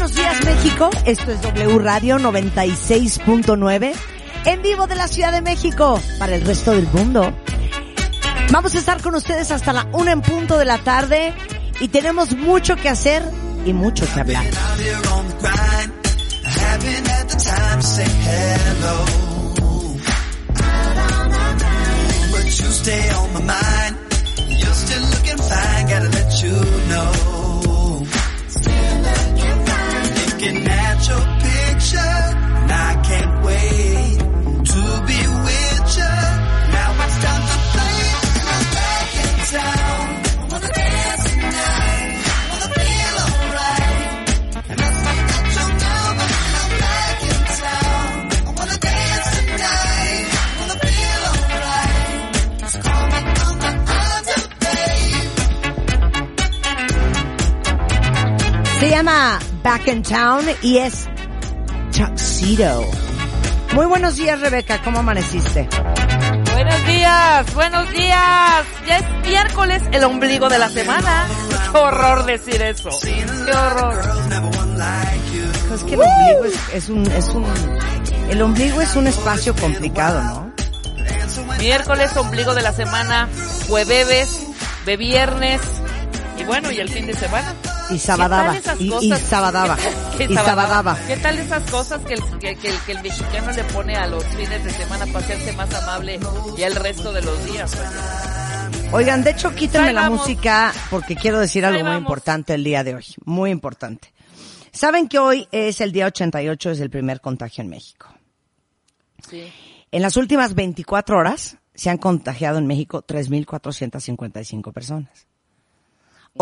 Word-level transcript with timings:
Buenos 0.00 0.16
días 0.16 0.44
México, 0.46 0.88
esto 1.04 1.30
es 1.30 1.42
W 1.42 1.78
Radio 1.78 2.16
96.9, 2.16 3.92
en 4.46 4.62
vivo 4.62 4.86
de 4.86 4.94
la 4.94 5.06
Ciudad 5.06 5.30
de 5.30 5.42
México, 5.42 6.00
para 6.18 6.36
el 6.36 6.40
resto 6.40 6.70
del 6.70 6.86
mundo. 6.86 7.34
Vamos 8.50 8.74
a 8.74 8.78
estar 8.78 9.02
con 9.02 9.14
ustedes 9.14 9.50
hasta 9.50 9.74
la 9.74 9.86
una 9.92 10.12
en 10.12 10.22
punto 10.22 10.56
de 10.56 10.64
la 10.64 10.78
tarde 10.78 11.34
y 11.80 11.88
tenemos 11.88 12.34
mucho 12.34 12.76
que 12.76 12.88
hacer 12.88 13.22
y 13.66 13.74
mucho 13.74 14.06
que 14.14 14.20
hablar. 14.20 14.46
Looking 30.40 30.66
at 30.68 31.06
your 31.06 31.20
picture, 31.44 31.98
and 32.00 32.72
I 32.72 33.02
can't 33.04 33.44
wait 33.44 34.18
to 34.72 34.82
be 35.06 35.20
with 35.44 35.96
you. 35.98 36.14
Now 36.72 37.04
it's 37.04 37.16
time 37.24 37.44
to 37.50 37.58
play. 37.72 38.00
Back 38.72 39.14
in 39.20 39.36
town. 39.52 40.20
Se 58.80 58.88
llama 58.88 59.49
Back 59.62 59.88
in 59.88 60.02
Town 60.02 60.44
y 60.62 60.78
es 60.78 61.06
Tuxedo. 61.96 62.84
Muy 63.74 63.86
buenos 63.86 64.16
días 64.16 64.40
Rebeca, 64.40 64.80
¿cómo 64.82 65.00
amaneciste? 65.00 65.68
Buenos 66.52 66.86
días, 66.86 67.54
buenos 67.54 67.90
días. 67.92 68.64
Ya 68.86 68.98
es 68.98 69.28
miércoles, 69.28 69.82
el 69.92 70.04
ombligo 70.04 70.48
de 70.48 70.58
la 70.58 70.68
semana. 70.68 71.26
Qué 71.72 71.78
horror 71.78 72.24
decir 72.24 72.62
eso. 72.62 72.88
Qué 73.02 73.52
horror. 73.52 74.00
Pues 75.68 75.84
que 75.84 75.94
el 75.94 76.00
ombligo 76.00 76.44
es, 76.46 76.74
es 76.74 76.88
un, 76.88 77.06
es 77.12 77.28
un, 77.28 77.46
el 78.30 78.42
ombligo 78.42 78.80
es 78.80 78.96
un 78.96 79.06
espacio 79.06 79.54
complicado, 79.54 80.22
¿no? 80.22 80.50
Miércoles, 81.58 82.16
ombligo 82.16 82.54
de 82.54 82.62
la 82.62 82.72
semana, 82.72 83.28
jueves, 83.68 84.46
de 84.86 84.96
viernes 84.96 85.60
y 86.38 86.44
bueno, 86.44 86.70
y 86.72 86.78
el 86.78 86.88
fin 86.88 87.06
de 87.06 87.14
semana. 87.14 87.54
Y 87.92 87.98
sabadaba, 87.98 88.52
¿Qué 88.54 88.60
tal 88.60 88.80
esas 88.80 89.02
y, 89.02 89.10
sabadaba, 89.26 89.76
¿Qué 90.16 90.24
y 90.24 90.34
sabadaba. 90.34 90.98
¿Qué 91.06 91.16
tal 91.16 91.38
esas 91.38 91.70
cosas 91.70 92.00
que 92.02 92.14
el, 92.14 92.22
que, 92.38 92.56
que 92.56 92.68
el, 92.68 92.80
que 92.80 92.92
el 92.92 93.02
mexicano 93.02 93.50
le 93.52 93.64
pone 93.64 93.96
a 93.96 94.06
los 94.06 94.24
fines 94.24 94.64
de 94.64 94.70
semana 94.70 95.06
para 95.06 95.18
hacerse 95.24 95.52
más 95.54 95.74
amable 95.74 96.20
y 96.56 96.62
el 96.62 96.76
resto 96.76 97.12
de 97.12 97.22
los 97.22 97.44
días? 97.46 97.74
pues? 97.74 98.92
Oigan, 98.92 99.22
de 99.22 99.30
hecho, 99.30 99.54
quítenme 99.54 99.92
la 99.92 100.10
música 100.10 100.72
porque 100.90 101.16
quiero 101.16 101.38
decir 101.38 101.64
algo 101.64 101.84
muy 101.84 101.96
importante 101.96 102.54
el 102.54 102.64
día 102.64 102.84
de 102.84 102.96
hoy. 102.96 103.04
Muy 103.24 103.50
importante. 103.50 104.12
Saben 104.72 105.08
que 105.08 105.18
hoy 105.18 105.48
es 105.50 105.80
el 105.80 105.92
día 105.92 106.06
88, 106.06 106.70
es 106.70 106.80
el 106.80 106.90
primer 106.90 107.20
contagio 107.20 107.62
en 107.62 107.70
México. 107.70 108.08
Sí. 109.28 109.52
En 109.92 110.02
las 110.02 110.16
últimas 110.16 110.54
24 110.54 111.18
horas 111.18 111.58
se 111.74 111.90
han 111.90 111.98
contagiado 111.98 112.58
en 112.58 112.66
México 112.66 113.04
3.455 113.04 114.72
personas. 114.72 115.29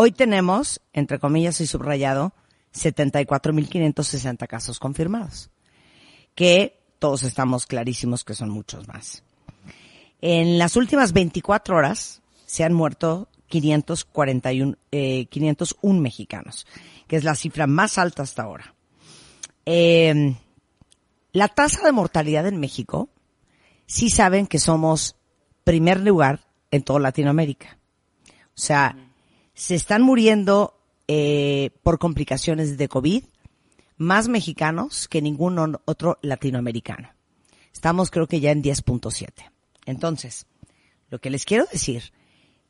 Hoy 0.00 0.12
tenemos, 0.12 0.80
entre 0.92 1.18
comillas 1.18 1.60
y 1.60 1.66
subrayado, 1.66 2.32
74.560 2.72 4.46
casos 4.46 4.78
confirmados, 4.78 5.50
que 6.36 6.78
todos 7.00 7.24
estamos 7.24 7.66
clarísimos 7.66 8.22
que 8.22 8.34
son 8.34 8.48
muchos 8.48 8.86
más. 8.86 9.24
En 10.20 10.56
las 10.56 10.76
últimas 10.76 11.12
24 11.12 11.74
horas 11.74 12.22
se 12.46 12.62
han 12.62 12.74
muerto 12.74 13.26
541, 13.48 14.76
eh, 14.92 15.26
501 15.30 16.00
mexicanos, 16.00 16.68
que 17.08 17.16
es 17.16 17.24
la 17.24 17.34
cifra 17.34 17.66
más 17.66 17.98
alta 17.98 18.22
hasta 18.22 18.44
ahora. 18.44 18.76
Eh, 19.66 20.36
la 21.32 21.48
tasa 21.48 21.84
de 21.84 21.90
mortalidad 21.90 22.46
en 22.46 22.60
México, 22.60 23.08
sí 23.86 24.10
saben 24.10 24.46
que 24.46 24.60
somos 24.60 25.16
primer 25.64 25.98
lugar 25.98 26.46
en 26.70 26.84
toda 26.84 27.00
Latinoamérica. 27.00 27.78
O 28.50 28.60
sea, 28.60 29.07
se 29.58 29.74
están 29.74 30.02
muriendo 30.02 30.78
eh, 31.08 31.70
por 31.82 31.98
complicaciones 31.98 32.78
de 32.78 32.88
COVID 32.88 33.24
más 33.96 34.28
mexicanos 34.28 35.08
que 35.08 35.20
ningún 35.20 35.76
otro 35.84 36.16
latinoamericano. 36.22 37.12
Estamos 37.72 38.12
creo 38.12 38.28
que 38.28 38.38
ya 38.38 38.52
en 38.52 38.62
10.7. 38.62 39.32
Entonces, 39.84 40.46
lo 41.10 41.20
que 41.20 41.30
les 41.30 41.44
quiero 41.44 41.64
decir 41.72 42.12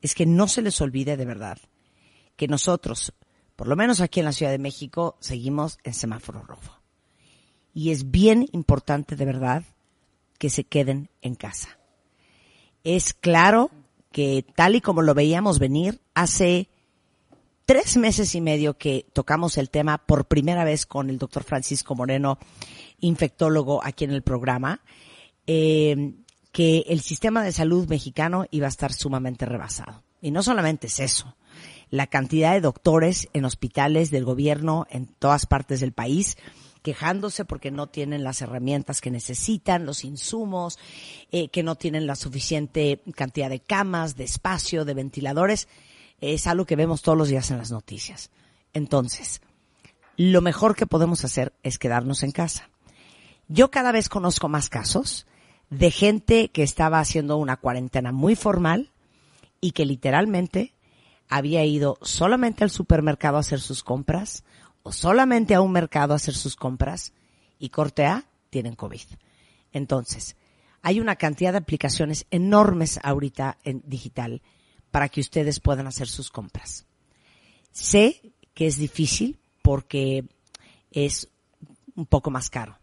es 0.00 0.14
que 0.14 0.24
no 0.24 0.48
se 0.48 0.62
les 0.62 0.80
olvide 0.80 1.18
de 1.18 1.26
verdad 1.26 1.58
que 2.36 2.48
nosotros, 2.48 3.12
por 3.54 3.68
lo 3.68 3.76
menos 3.76 4.00
aquí 4.00 4.20
en 4.20 4.26
la 4.26 4.32
Ciudad 4.32 4.52
de 4.52 4.58
México, 4.58 5.18
seguimos 5.20 5.76
en 5.84 5.92
semáforo 5.92 6.40
rojo. 6.40 6.80
Y 7.74 7.90
es 7.90 8.10
bien 8.10 8.48
importante 8.52 9.14
de 9.14 9.26
verdad 9.26 9.62
que 10.38 10.48
se 10.48 10.64
queden 10.64 11.10
en 11.20 11.34
casa. 11.34 11.78
Es 12.82 13.12
claro 13.12 13.70
que 14.10 14.42
tal 14.56 14.74
y 14.74 14.80
como 14.80 15.02
lo 15.02 15.12
veíamos 15.12 15.58
venir, 15.58 16.00
hace 16.14 16.70
tres 17.68 17.98
meses 17.98 18.34
y 18.34 18.40
medio 18.40 18.78
que 18.78 19.04
tocamos 19.12 19.58
el 19.58 19.68
tema 19.68 19.98
por 19.98 20.24
primera 20.24 20.64
vez 20.64 20.86
con 20.86 21.10
el 21.10 21.18
doctor 21.18 21.44
Francisco 21.44 21.94
Moreno, 21.94 22.38
infectólogo 22.98 23.84
aquí 23.84 24.04
en 24.04 24.12
el 24.12 24.22
programa, 24.22 24.80
eh, 25.46 26.14
que 26.50 26.86
el 26.88 27.02
sistema 27.02 27.44
de 27.44 27.52
salud 27.52 27.86
mexicano 27.86 28.46
iba 28.50 28.64
a 28.64 28.70
estar 28.70 28.94
sumamente 28.94 29.44
rebasado. 29.44 30.02
Y 30.22 30.30
no 30.30 30.42
solamente 30.42 30.86
es 30.86 30.98
eso, 30.98 31.36
la 31.90 32.06
cantidad 32.06 32.54
de 32.54 32.62
doctores 32.62 33.28
en 33.34 33.44
hospitales 33.44 34.10
del 34.10 34.24
gobierno 34.24 34.86
en 34.88 35.04
todas 35.04 35.44
partes 35.44 35.80
del 35.80 35.92
país 35.92 36.38
quejándose 36.80 37.44
porque 37.44 37.70
no 37.70 37.88
tienen 37.88 38.24
las 38.24 38.40
herramientas 38.40 39.02
que 39.02 39.10
necesitan, 39.10 39.84
los 39.84 40.06
insumos, 40.06 40.78
eh, 41.32 41.48
que 41.48 41.62
no 41.62 41.74
tienen 41.74 42.06
la 42.06 42.16
suficiente 42.16 43.02
cantidad 43.14 43.50
de 43.50 43.60
camas, 43.60 44.16
de 44.16 44.24
espacio, 44.24 44.86
de 44.86 44.94
ventiladores. 44.94 45.68
Es 46.20 46.46
algo 46.46 46.64
que 46.64 46.76
vemos 46.76 47.02
todos 47.02 47.16
los 47.16 47.28
días 47.28 47.50
en 47.50 47.58
las 47.58 47.70
noticias. 47.70 48.30
Entonces, 48.72 49.40
lo 50.16 50.40
mejor 50.40 50.74
que 50.74 50.86
podemos 50.86 51.24
hacer 51.24 51.52
es 51.62 51.78
quedarnos 51.78 52.22
en 52.22 52.32
casa. 52.32 52.70
Yo 53.48 53.70
cada 53.70 53.92
vez 53.92 54.08
conozco 54.08 54.48
más 54.48 54.68
casos 54.68 55.26
de 55.70 55.90
gente 55.90 56.48
que 56.48 56.62
estaba 56.62 56.98
haciendo 56.98 57.36
una 57.36 57.56
cuarentena 57.56 58.12
muy 58.12 58.34
formal 58.34 58.90
y 59.60 59.72
que 59.72 59.86
literalmente 59.86 60.74
había 61.28 61.64
ido 61.64 61.98
solamente 62.02 62.64
al 62.64 62.70
supermercado 62.70 63.36
a 63.36 63.40
hacer 63.40 63.60
sus 63.60 63.82
compras 63.82 64.44
o 64.82 64.92
solamente 64.92 65.54
a 65.54 65.60
un 65.60 65.72
mercado 65.72 66.12
a 66.12 66.16
hacer 66.16 66.34
sus 66.34 66.56
compras 66.56 67.12
y 67.58 67.68
corte 67.68 68.06
A, 68.06 68.24
tienen 68.50 68.74
COVID. 68.74 69.02
Entonces, 69.72 70.36
hay 70.82 71.00
una 71.00 71.16
cantidad 71.16 71.52
de 71.52 71.58
aplicaciones 71.58 72.26
enormes 72.30 72.98
ahorita 73.02 73.58
en 73.64 73.82
digital 73.86 74.42
para 74.98 75.10
que 75.10 75.20
ustedes 75.20 75.60
puedan 75.60 75.86
hacer 75.86 76.08
sus 76.08 76.28
compras. 76.28 76.84
Sé 77.70 78.20
que 78.52 78.66
es 78.66 78.78
difícil 78.78 79.38
porque 79.62 80.24
es 80.90 81.28
un 81.94 82.06
poco 82.06 82.32
más 82.32 82.50
caro, 82.50 82.80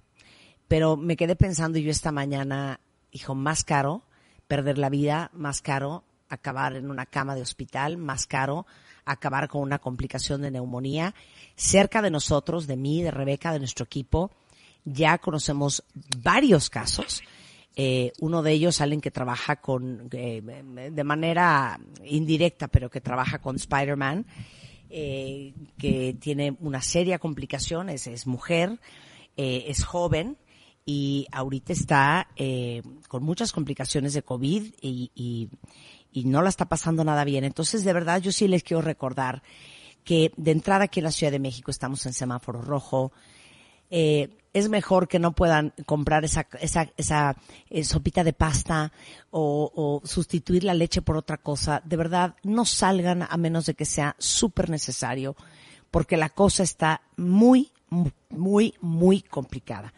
pero 0.69 0.95
me 0.95 1.17
quedé 1.17 1.35
pensando 1.35 1.77
yo 1.77 1.91
esta 1.91 2.13
mañana, 2.13 2.79
hijo, 3.11 3.35
más 3.35 3.65
caro 3.65 4.05
perder 4.47 4.77
la 4.77 4.89
vida, 4.89 5.29
más 5.33 5.61
caro 5.61 6.05
acabar 6.29 6.77
en 6.77 6.89
una 6.89 7.05
cama 7.05 7.35
de 7.35 7.41
hospital, 7.41 7.97
más 7.97 8.27
caro 8.27 8.65
acabar 9.03 9.49
con 9.49 9.61
una 9.61 9.79
complicación 9.79 10.41
de 10.41 10.51
neumonía. 10.51 11.13
Cerca 11.57 12.01
de 12.01 12.11
nosotros, 12.11 12.65
de 12.65 12.77
mí, 12.77 13.03
de 13.03 13.11
Rebeca, 13.11 13.51
de 13.51 13.59
nuestro 13.59 13.83
equipo, 13.83 14.31
ya 14.85 15.17
conocemos 15.17 15.83
varios 16.19 16.69
casos. 16.69 17.21
Eh, 17.75 18.13
uno 18.19 18.41
de 18.41 18.53
ellos, 18.53 18.79
alguien 18.79 19.01
que 19.01 19.11
trabaja 19.11 19.57
con, 19.57 20.07
eh, 20.11 20.41
de 20.91 21.03
manera 21.03 21.79
indirecta, 22.05 22.67
pero 22.69 22.89
que 22.89 23.01
trabaja 23.01 23.39
con 23.39 23.57
Spider-Man, 23.57 24.25
eh, 24.89 25.53
que 25.77 26.15
tiene 26.19 26.55
una 26.61 26.81
seria 26.81 27.19
complicación, 27.19 27.89
es, 27.89 28.07
es 28.07 28.27
mujer, 28.27 28.79
eh, 29.35 29.65
es 29.67 29.83
joven 29.83 30.37
y 30.85 31.27
ahorita 31.31 31.73
está 31.73 32.27
con 33.07 33.23
muchas 33.23 33.51
complicaciones 33.51 34.13
de 34.13 34.21
COVID 34.21 34.73
y 34.81 35.49
no 36.25 36.41
la 36.41 36.49
está 36.49 36.65
pasando 36.65 37.03
nada 37.03 37.25
bien. 37.25 37.43
Entonces, 37.43 37.83
de 37.83 37.91
verdad, 37.91 38.21
yo 38.21 38.31
sí 38.31 38.47
les 38.47 38.63
quiero 38.63 38.81
recordar 38.81 39.41
que 40.05 40.31
de 40.37 40.51
entrada 40.51 40.85
aquí 40.85 40.99
en 40.99 41.05
la 41.05 41.11
Ciudad 41.11 41.31
de 41.31 41.39
México 41.39 41.71
estamos 41.71 42.05
en 42.05 42.13
semáforo 42.13 42.61
rojo. 42.61 43.11
Eh, 43.89 44.29
es 44.53 44.69
mejor 44.69 45.07
que 45.09 45.19
no 45.19 45.33
puedan 45.33 45.73
comprar 45.85 46.23
esa, 46.23 46.47
esa, 46.61 46.89
esa 46.95 47.35
eh, 47.69 47.83
sopita 47.83 48.23
de 48.23 48.31
pasta 48.31 48.93
o, 49.29 49.69
o 49.75 50.07
sustituir 50.07 50.63
la 50.63 50.73
leche 50.73 51.01
por 51.01 51.17
otra 51.17 51.37
cosa. 51.37 51.81
De 51.83 51.97
verdad, 51.97 52.35
no 52.43 52.63
salgan 52.63 53.27
a 53.29 53.35
menos 53.37 53.65
de 53.65 53.73
que 53.73 53.83
sea 53.85 54.15
súper 54.17 54.69
necesario, 54.69 55.35
porque 55.91 56.15
la 56.15 56.29
cosa 56.29 56.63
está 56.63 57.01
muy, 57.17 57.71
mu- 57.89 58.11
muy, 58.29 58.75
muy 58.79 59.21
complicada. 59.21 59.93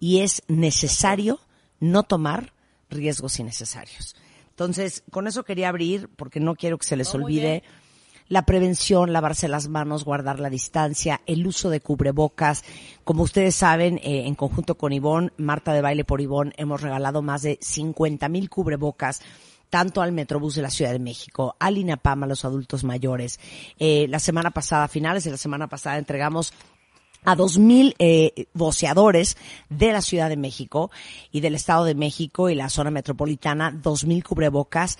Y 0.00 0.20
es 0.22 0.42
necesario 0.48 1.38
no 1.78 2.02
tomar 2.02 2.52
riesgos 2.88 3.38
innecesarios. 3.38 4.16
Entonces, 4.50 5.04
con 5.10 5.28
eso 5.28 5.44
quería 5.44 5.68
abrir, 5.68 6.08
porque 6.16 6.40
no 6.40 6.56
quiero 6.56 6.78
que 6.78 6.86
se 6.86 6.96
les 6.96 7.14
olvide 7.14 7.62
la 8.30 8.46
prevención, 8.46 9.12
lavarse 9.12 9.48
las 9.48 9.68
manos, 9.68 10.04
guardar 10.04 10.38
la 10.38 10.48
distancia, 10.48 11.20
el 11.26 11.46
uso 11.46 11.68
de 11.68 11.80
cubrebocas. 11.80 12.64
Como 13.04 13.24
ustedes 13.24 13.56
saben, 13.56 13.98
eh, 13.98 14.26
en 14.26 14.36
conjunto 14.36 14.76
con 14.76 14.92
Ivonne, 14.92 15.32
Marta 15.36 15.74
de 15.74 15.82
Baile 15.82 16.04
por 16.04 16.20
Ivonne, 16.20 16.52
hemos 16.56 16.80
regalado 16.80 17.22
más 17.22 17.42
de 17.42 17.58
50 17.60 18.28
mil 18.28 18.48
cubrebocas 18.48 19.20
tanto 19.68 20.00
al 20.00 20.12
Metrobús 20.12 20.54
de 20.54 20.62
la 20.62 20.70
Ciudad 20.70 20.92
de 20.92 20.98
México, 21.00 21.56
al 21.58 21.78
INAPAM, 21.78 22.22
a 22.22 22.26
los 22.26 22.44
adultos 22.44 22.84
mayores. 22.84 23.40
Eh, 23.78 24.06
la 24.08 24.20
semana 24.20 24.52
pasada, 24.52 24.84
a 24.84 24.88
finales 24.88 25.24
de 25.24 25.32
la 25.32 25.36
semana 25.36 25.68
pasada, 25.68 25.98
entregamos 25.98 26.52
a 27.24 27.34
dos 27.36 27.58
mil 27.58 27.94
eh, 27.98 28.46
voceadores 28.54 29.36
de 29.68 29.92
la 29.92 30.00
Ciudad 30.00 30.28
de 30.28 30.36
México 30.36 30.90
y 31.30 31.40
del 31.40 31.54
Estado 31.54 31.84
de 31.84 31.94
México 31.94 32.48
y 32.48 32.54
la 32.54 32.68
zona 32.68 32.90
metropolitana, 32.90 33.70
dos 33.70 34.04
mil 34.04 34.24
cubrebocas, 34.24 34.98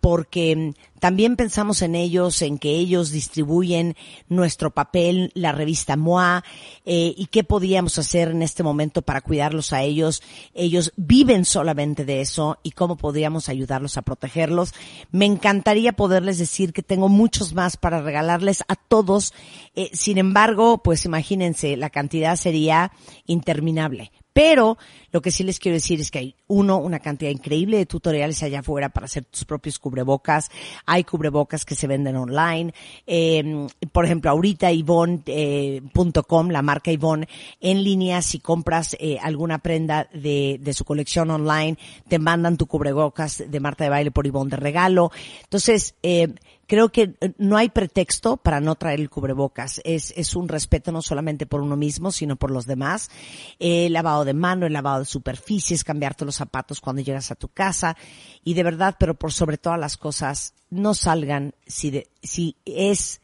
porque 0.00 0.56
mm, 0.56 0.98
también 1.00 1.36
pensamos 1.36 1.82
en 1.82 1.94
ellos, 1.94 2.42
en 2.42 2.58
que 2.58 2.70
ellos 2.70 3.10
distribuyen 3.10 3.96
nuestro 4.28 4.70
papel, 4.70 5.30
la 5.34 5.52
revista 5.52 5.96
MOA, 5.96 6.44
eh, 6.84 7.14
y 7.16 7.26
qué 7.26 7.42
podíamos 7.42 7.98
hacer 7.98 8.28
en 8.28 8.42
este 8.42 8.62
momento 8.62 9.02
para 9.02 9.20
cuidarlos 9.20 9.72
a 9.72 9.82
ellos. 9.82 10.22
Ellos 10.54 10.92
viven 10.96 11.44
solamente 11.44 12.04
de 12.04 12.20
eso 12.20 12.58
y 12.62 12.72
cómo 12.72 12.96
podríamos 12.96 13.48
ayudarlos 13.48 13.96
a 13.96 14.02
protegerlos. 14.02 14.74
Me 15.10 15.24
encantaría 15.26 15.92
poderles 15.92 16.38
decir 16.38 16.72
que 16.72 16.82
tengo 16.82 17.08
muchos 17.08 17.54
más 17.54 17.76
para 17.76 18.02
regalarles 18.02 18.62
a 18.68 18.76
todos. 18.76 19.32
Eh, 19.74 19.90
sin 19.94 20.18
embargo, 20.18 20.82
pues 20.82 21.04
imagínense, 21.04 21.76
la 21.76 21.90
cantidad 21.90 22.36
sería 22.36 22.92
interminable. 23.26 24.12
Pero 24.32 24.78
lo 25.12 25.20
que 25.20 25.30
sí 25.30 25.42
les 25.42 25.58
quiero 25.58 25.74
decir 25.74 26.00
es 26.00 26.10
que 26.10 26.18
hay, 26.18 26.34
uno, 26.46 26.78
una 26.78 27.00
cantidad 27.00 27.30
increíble 27.30 27.78
de 27.78 27.86
tutoriales 27.86 28.42
allá 28.42 28.60
afuera 28.60 28.88
para 28.88 29.06
hacer 29.06 29.24
tus 29.24 29.44
propios 29.44 29.78
cubrebocas. 29.78 30.50
Hay 30.86 31.04
cubrebocas 31.04 31.64
que 31.64 31.74
se 31.74 31.86
venden 31.86 32.16
online. 32.16 32.72
Eh, 33.06 33.66
por 33.92 34.04
ejemplo, 34.04 34.30
ahorita 34.30 34.70
Ivonne.com, 34.70 36.48
la 36.48 36.62
marca 36.62 36.92
Ivonne, 36.92 37.28
en 37.60 37.82
línea, 37.82 38.22
si 38.22 38.38
compras 38.38 38.96
eh, 39.00 39.18
alguna 39.20 39.58
prenda 39.58 40.08
de, 40.12 40.58
de 40.60 40.72
su 40.74 40.84
colección 40.84 41.30
online, 41.30 41.76
te 42.08 42.18
mandan 42.18 42.56
tu 42.56 42.66
cubrebocas 42.66 43.44
de 43.46 43.60
Marta 43.60 43.84
de 43.84 43.90
Baile 43.90 44.10
por 44.10 44.26
Ivonne 44.26 44.50
de 44.50 44.56
regalo. 44.56 45.10
Entonces, 45.42 45.94
eh, 46.02 46.34
creo 46.70 46.90
que 46.90 47.16
eh, 47.20 47.32
no 47.36 47.56
hay 47.56 47.68
pretexto 47.68 48.36
para 48.36 48.60
no 48.60 48.76
traer 48.76 49.00
el 49.00 49.10
cubrebocas. 49.10 49.80
Es, 49.82 50.14
es 50.16 50.36
un 50.36 50.46
respeto 50.48 50.92
no 50.92 51.02
solamente 51.02 51.44
por 51.44 51.62
uno 51.62 51.74
mismo, 51.76 52.12
sino 52.12 52.36
por 52.36 52.52
los 52.52 52.64
demás. 52.64 53.10
Eh, 53.58 53.86
El 53.86 53.92
lavado 53.92 54.24
de 54.24 54.34
mano, 54.34 54.66
el 54.66 54.72
lavado 54.72 55.00
de 55.00 55.04
superficies, 55.04 55.82
cambiarte 55.82 56.24
los 56.24 56.36
zapatos 56.36 56.80
cuando 56.80 57.02
llegas 57.02 57.32
a 57.32 57.34
tu 57.34 57.48
casa. 57.48 57.96
Y 58.44 58.54
de 58.54 58.62
verdad, 58.62 58.94
pero 59.00 59.14
por 59.14 59.32
sobre 59.32 59.58
todas 59.58 59.80
las 59.80 59.96
cosas, 59.96 60.54
no 60.70 60.94
salgan 60.94 61.56
si, 61.66 61.90
de- 61.90 62.08
si 62.22 62.54
es, 62.64 63.20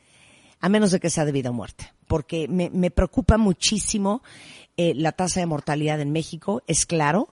a 0.60 0.68
menos 0.68 0.90
de 0.90 0.98
que 0.98 1.08
sea 1.08 1.24
de 1.24 1.30
vida 1.30 1.50
o 1.50 1.52
muerte. 1.52 1.92
Porque 2.08 2.48
me, 2.48 2.68
me 2.70 2.90
preocupa 2.90 3.38
muchísimo 3.38 4.22
eh, 4.76 4.92
la 4.96 5.12
tasa 5.12 5.38
de 5.38 5.46
mortalidad 5.46 6.00
en 6.00 6.10
México. 6.10 6.62
Es 6.66 6.84
claro 6.84 7.28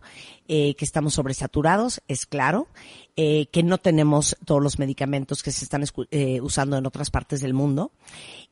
eh, 0.47 0.77
que 0.77 0.85
estamos 0.85 1.15
sobresaturados, 1.15 2.03
es 2.07 2.25
claro 2.25 2.69
eh, 3.17 3.47
que 3.53 3.63
no 3.63 3.79
tenemos 3.79 4.37
todos 4.45 4.63
los 4.63 4.79
medicamentos 4.79 5.43
que 5.43 5.53
se 5.53 5.65
están 5.65 5.85
eh, 6.11 6.41
usando 6.41 6.77
en 6.77 6.87
otras 6.87 7.11
partes 7.11 7.41
del 7.41 7.55
mundo. 7.55 7.93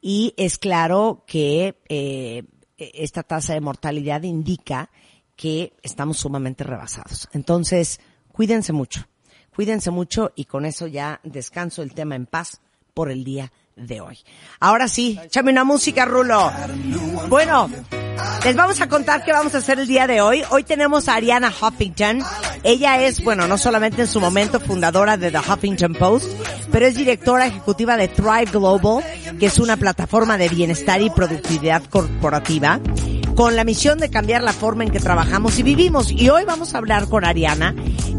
Y 0.01 0.35
es 0.37 0.57
claro 0.59 1.25
que 1.27 1.81
eh, 1.89 2.45
esta 2.77 3.23
tasa 3.23 3.55
de 3.55 3.61
mortalidad 3.61 4.23
indica 4.23 4.91
que 5.37 5.73
estamos 5.83 6.19
sumamente 6.19 6.63
rebasados. 6.65 7.29
Entonces, 7.33 8.01
cuídense 8.31 8.73
mucho, 8.73 9.09
cuídense 9.55 9.91
mucho 9.91 10.33
y 10.37 10.45
con 10.45 10.65
eso 10.65 10.87
ya 10.87 11.21
descanso 11.25 11.83
el 11.83 11.95
tema 11.95 12.15
en 12.15 12.27
paz 12.27 12.61
por 12.95 13.11
el 13.11 13.25
día 13.25 13.53
de 13.77 14.01
hoy. 14.01 14.19
Ahora 14.61 14.89
sí, 14.89 15.19
échame 15.25 15.53
una 15.53 15.65
música, 15.65 16.05
Rulo. 16.05 16.53
Bueno, 17.29 17.71
les 18.45 18.57
vamos 18.57 18.81
a 18.81 18.89
contar 18.89 19.25
qué 19.25 19.33
vamos 19.33 19.55
a 19.55 19.59
hacer 19.59 19.79
el 19.79 19.87
día 19.87 20.07
de 20.07 20.21
hoy. 20.21 20.43
Hoy 20.51 20.65
tenemos 20.65 21.09
a 21.09 21.15
Ariana 21.15 21.51
Huffington. 21.51 22.23
Ella 22.63 23.03
es, 23.03 23.23
bueno, 23.23 23.47
no 23.49 23.59
solamente 23.59 24.03
en 24.03 24.09
su 24.09 24.21
momento 24.21 24.61
fundadora 24.61 25.17
de 25.17 25.31
The 25.31 25.39
Huffington 25.39 25.95
Post, 25.95 26.31
pero 26.71 26.87
es 26.87 26.95
directora 26.95 27.47
ejecutiva 27.47 27.97
de 27.97 28.09
Thrive 28.09 28.51
Global, 28.53 29.05
que 29.39 29.47
es 29.47 29.59
una 29.59 29.77
plataforma 29.77 30.39
de 30.39 30.49
bienestar 30.49 31.01
y 31.01 31.11
productividad 31.11 31.83
corporativa 31.85 32.81
con 33.35 33.57
la 33.57 33.65
misión 33.65 33.99
de 33.99 34.11
cambiar 34.11 34.43
la 34.43 34.53
forma 34.53 34.85
en 34.85 34.91
que 34.91 35.01
trabajamos 35.01 35.59
y 35.59 35.63
vivimos. 35.63 36.11
Y 36.11 36.29
hoy 36.29 36.45
vamos 36.45 36.75
a 36.75 36.79
hablar 36.79 37.09
con 37.09 37.25
Ariana, 37.25 37.75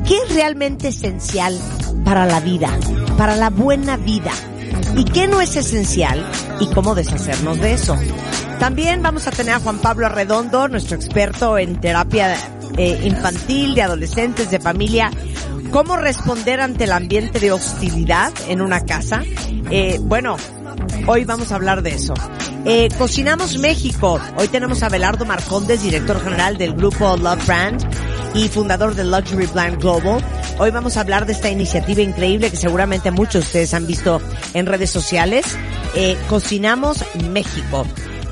qué 0.08 0.18
es 0.18 0.34
realmente 0.34 0.90
esencial 0.90 1.58
para 2.04 2.26
la 2.26 2.40
vida, 2.40 2.70
para 3.18 3.36
la 3.36 3.50
buena 3.50 3.98
vida, 3.98 4.32
y 4.96 5.06
qué 5.06 5.28
no 5.28 5.42
es 5.42 5.56
esencial 5.56 6.26
y 6.60 6.68
cómo 6.68 6.96
deshacernos 6.96 7.60
de 7.60 7.74
eso. 7.74 7.98
También 8.60 9.02
vamos 9.02 9.28
a 9.28 9.32
tener 9.32 9.56
a 9.56 9.60
Juan 9.60 9.80
Pablo 9.80 10.06
Arredondo, 10.06 10.68
nuestro 10.68 10.96
experto 10.96 11.58
en 11.58 11.80
terapia 11.80 12.36
eh, 12.78 13.02
infantil, 13.04 13.76
de 13.76 13.82
adolescentes, 13.82 14.52
de 14.52 14.60
familia, 14.60 15.12
cómo 15.72 15.98
responder 15.98 16.62
ante 16.62 16.86
el 16.86 16.92
ambiente 16.92 17.40
de 17.40 17.52
hostilidad 17.52 18.32
en 18.48 18.62
una 18.62 18.86
casa. 18.86 19.24
Eh, 19.70 20.00
bueno, 20.02 20.38
Hoy 21.06 21.26
vamos 21.26 21.52
a 21.52 21.56
hablar 21.56 21.82
de 21.82 21.92
eso. 21.92 22.14
Eh, 22.66 22.88
Cocinamos 22.98 23.58
México. 23.58 24.22
Hoy 24.38 24.48
tenemos 24.48 24.84
a 24.84 24.90
Belardo 24.90 25.26
Marcondes, 25.26 25.84
director 25.84 26.22
general 26.24 26.58
del 26.58 26.74
grupo 26.74 27.18
Love 27.18 27.46
Brand 27.46 27.86
y 28.34 28.48
fundador 28.48 28.96
de 28.96 29.04
Luxury 29.04 29.48
Brand 29.48 29.82
Global. 29.82 30.24
Hoy 30.60 30.72
vamos 30.72 30.98
a 30.98 31.02
hablar 31.02 31.26
de 31.26 31.34
esta 31.34 31.50
iniciativa 31.50 32.02
increíble 32.02 32.50
que 32.52 32.58
seguramente 32.58 33.12
muchos 33.12 33.34
de 33.34 33.40
ustedes 33.48 33.74
han 33.74 33.88
visto 33.88 34.22
en 34.54 34.66
redes 34.66 34.92
sociales. 34.92 35.46
Eh, 35.96 36.18
Cocinamos 36.30 37.04
México. 37.32 37.86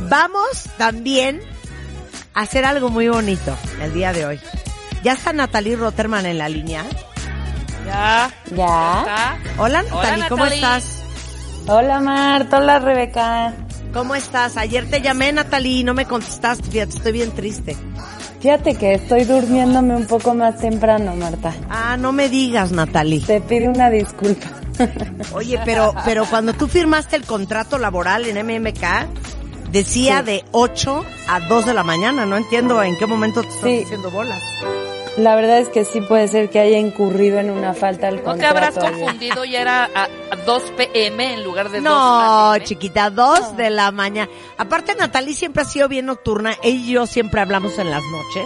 Vamos 0.10 0.64
también 0.78 1.42
a 2.34 2.42
hacer 2.42 2.64
algo 2.66 2.90
muy 2.90 3.08
bonito 3.08 3.58
el 3.82 3.94
día 3.94 4.14
de 4.14 4.26
hoy. 4.26 4.40
Ya 5.04 5.14
está 5.14 5.34
Natalie 5.34 5.76
Rotterman 5.76 6.26
en 6.28 6.38
la 6.38 6.48
línea. 6.48 6.86
Ya. 7.86 8.32
Ya. 8.56 9.40
Hola 9.58 9.82
Natalie, 9.84 10.30
¿cómo 10.30 10.44
Natalie. 10.44 10.56
estás? 10.64 11.02
Hola 11.68 12.00
Marta, 12.00 12.58
hola 12.60 12.80
Rebeca. 12.80 13.54
¿Cómo 13.94 14.16
estás? 14.16 14.56
Ayer 14.58 14.90
te 14.90 15.02
llamé, 15.02 15.34
Natalie, 15.34 15.80
y 15.80 15.84
no 15.84 15.94
me 15.94 16.06
contestaste. 16.06 16.70
Fíjate, 16.70 16.96
estoy 16.98 17.12
bien 17.12 17.32
triste. 17.32 17.76
Fíjate 18.42 18.76
que 18.76 18.96
estoy 18.96 19.24
durmiéndome 19.26 19.96
un 19.96 20.08
poco 20.08 20.34
más 20.34 20.58
temprano, 20.58 21.16
Marta. 21.16 21.54
Ah, 21.70 21.96
no 21.98 22.12
me 22.12 22.28
digas, 22.28 22.72
Natalie. 22.72 23.22
Te 23.22 23.40
pido 23.42 23.70
una 23.72 23.90
disculpa. 23.90 24.48
Oye, 25.34 25.60
pero, 25.64 25.94
pero 26.06 26.26
cuando 26.26 26.54
tú 26.54 26.68
firmaste 26.68 27.16
el 27.16 27.24
contrato 27.24 27.78
laboral 27.78 28.26
en 28.26 28.38
MMK, 28.44 29.08
decía 29.72 30.20
Sí. 30.20 30.26
de 30.26 30.46
8 30.52 31.06
a 31.28 31.40
2 31.42 31.66
de 31.68 31.74
la 31.76 31.84
mañana. 31.84 32.26
No 32.26 32.36
entiendo 32.36 32.82
en 32.82 32.98
qué 32.98 33.06
momento 33.06 33.44
te 33.44 33.50
estás 33.50 33.64
Sí. 33.64 33.82
haciendo 33.86 34.10
bolas. 34.10 34.42
La 35.18 35.36
verdad 35.36 35.60
es 35.60 35.68
que 35.70 35.84
sí 35.84 36.00
puede 36.02 36.28
ser 36.30 36.50
que 36.50 36.60
haya 36.60 36.78
incurrido 36.78 37.40
en 37.40 37.52
una 37.52 37.74
falta 37.74 38.08
al 38.08 38.16
¿No 38.16 38.22
te 38.22 38.26
contrato. 38.26 38.58
habrás 38.58 38.78
confundido 38.78 39.44
y 39.44 39.56
era 39.56 39.90
a, 39.94 40.04
a 40.06 40.36
2 40.46 40.64
pm 40.78 41.34
en 41.34 41.44
lugar 41.44 41.70
de 41.70 41.82
2 41.82 41.84
No, 41.84 42.58
chiquita, 42.60 43.10
2 43.10 43.58
de 43.58 43.70
la 43.72 43.92
mañana. 43.92 44.30
Aparte, 44.58 44.96
Natalie 44.96 45.34
siempre 45.34 45.64
ha 45.64 45.66
sido 45.66 45.90
bien 45.90 46.06
nocturna. 46.06 46.54
Ella 46.64 46.76
y 46.78 46.92
yo 46.94 47.06
siempre 47.08 47.42
hablamos 47.42 47.78
en 47.78 47.92
las 47.92 48.02
noches. 48.04 48.46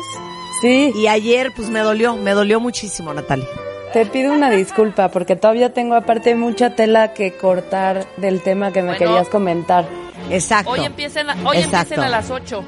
Sí, 0.61 0.91
Y 0.95 1.07
ayer, 1.07 1.51
pues 1.55 1.69
me 1.69 1.79
dolió, 1.81 2.15
me 2.15 2.31
dolió 2.31 2.59
muchísimo, 2.59 3.13
Natalie. 3.13 3.47
te 3.93 4.05
pido 4.07 4.33
una 4.33 4.49
disculpa 4.49 5.09
porque 5.09 5.35
todavía 5.35 5.71
tengo 5.73 5.93
aparte 5.95 6.33
mucha 6.33 6.75
tela 6.75 7.13
que 7.13 7.37
cortar 7.37 8.07
del 8.17 8.41
tema 8.41 8.71
que 8.71 8.81
me 8.81 8.89
Bueno. 8.93 8.99
querías 8.99 9.29
comentar. 9.29 9.87
Exacto. 10.31 10.71
Hoy 10.71 10.79
empiecen, 10.85 11.29
a, 11.29 11.33
hoy 11.47 11.57
Exacto. 11.57 11.77
empiecen 11.93 12.03
a 12.05 12.09
las 12.09 12.31
8 12.31 12.63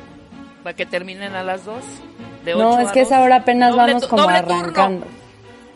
para 0.64 0.76
que 0.76 0.86
terminen 0.86 1.34
a 1.34 1.44
las 1.44 1.66
2. 1.66 1.78
De 2.48 2.56
No, 2.56 2.72
8 2.76 2.80
es 2.82 2.88
a 2.88 2.92
que 2.94 3.00
2. 3.02 3.08
esa 3.12 3.22
hora 3.22 3.36
apenas 3.38 3.72
Doble 3.76 3.94
vamos 3.94 4.08
como 4.08 4.22
doble 4.24 4.38
arrancando. 4.38 5.06
Turno, 5.06 5.18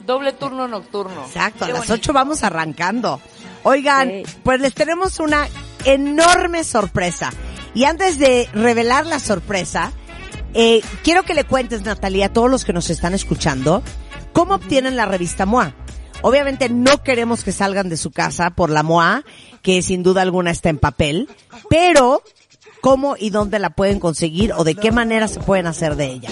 doble 0.05 0.33
turno 0.33 0.67
nocturno. 0.67 1.25
Exacto, 1.25 1.65
a 1.65 1.67
las 1.67 1.77
bonito. 1.77 1.93
8 1.93 2.13
vamos 2.13 2.43
arrancando. 2.43 3.19
Oigan, 3.63 4.09
Sí. 4.09 4.23
pues 4.43 4.59
les 4.61 4.73
tenemos 4.73 5.19
una 5.19 5.47
enorme 5.85 6.63
sorpresa. 6.63 7.31
Y 7.73 7.83
antes 7.83 8.17
de 8.17 8.47
revelar 8.53 9.05
la 9.05 9.19
sorpresa, 9.19 9.91
eh, 10.53 10.81
quiero 11.03 11.23
que 11.23 11.33
le 11.33 11.43
cuentes, 11.43 11.83
Natalia, 11.83 12.27
a 12.27 12.33
todos 12.33 12.49
los 12.49 12.65
que 12.65 12.73
nos 12.73 12.89
están 12.89 13.13
escuchando, 13.13 13.83
cómo 14.33 14.55
obtienen 14.55 14.95
la 14.95 15.05
revista 15.05 15.45
MOA. 15.45 15.73
Obviamente 16.21 16.69
no 16.69 17.01
queremos 17.03 17.43
que 17.43 17.51
salgan 17.51 17.89
de 17.89 17.97
su 17.97 18.11
casa 18.11 18.51
por 18.51 18.69
la 18.69 18.83
MOA, 18.83 19.23
que 19.61 19.81
sin 19.81 20.03
duda 20.03 20.21
alguna 20.21 20.51
está 20.51 20.69
en 20.69 20.77
papel, 20.79 21.27
pero 21.69 22.21
cómo 22.81 23.15
y 23.17 23.29
dónde 23.29 23.59
la 23.59 23.71
pueden 23.71 23.99
conseguir 23.99 24.53
o 24.53 24.63
de 24.63 24.75
qué 24.75 24.91
manera 24.91 25.27
se 25.27 25.39
pueden 25.39 25.67
hacer 25.67 25.95
de 25.95 26.05
ella. 26.05 26.29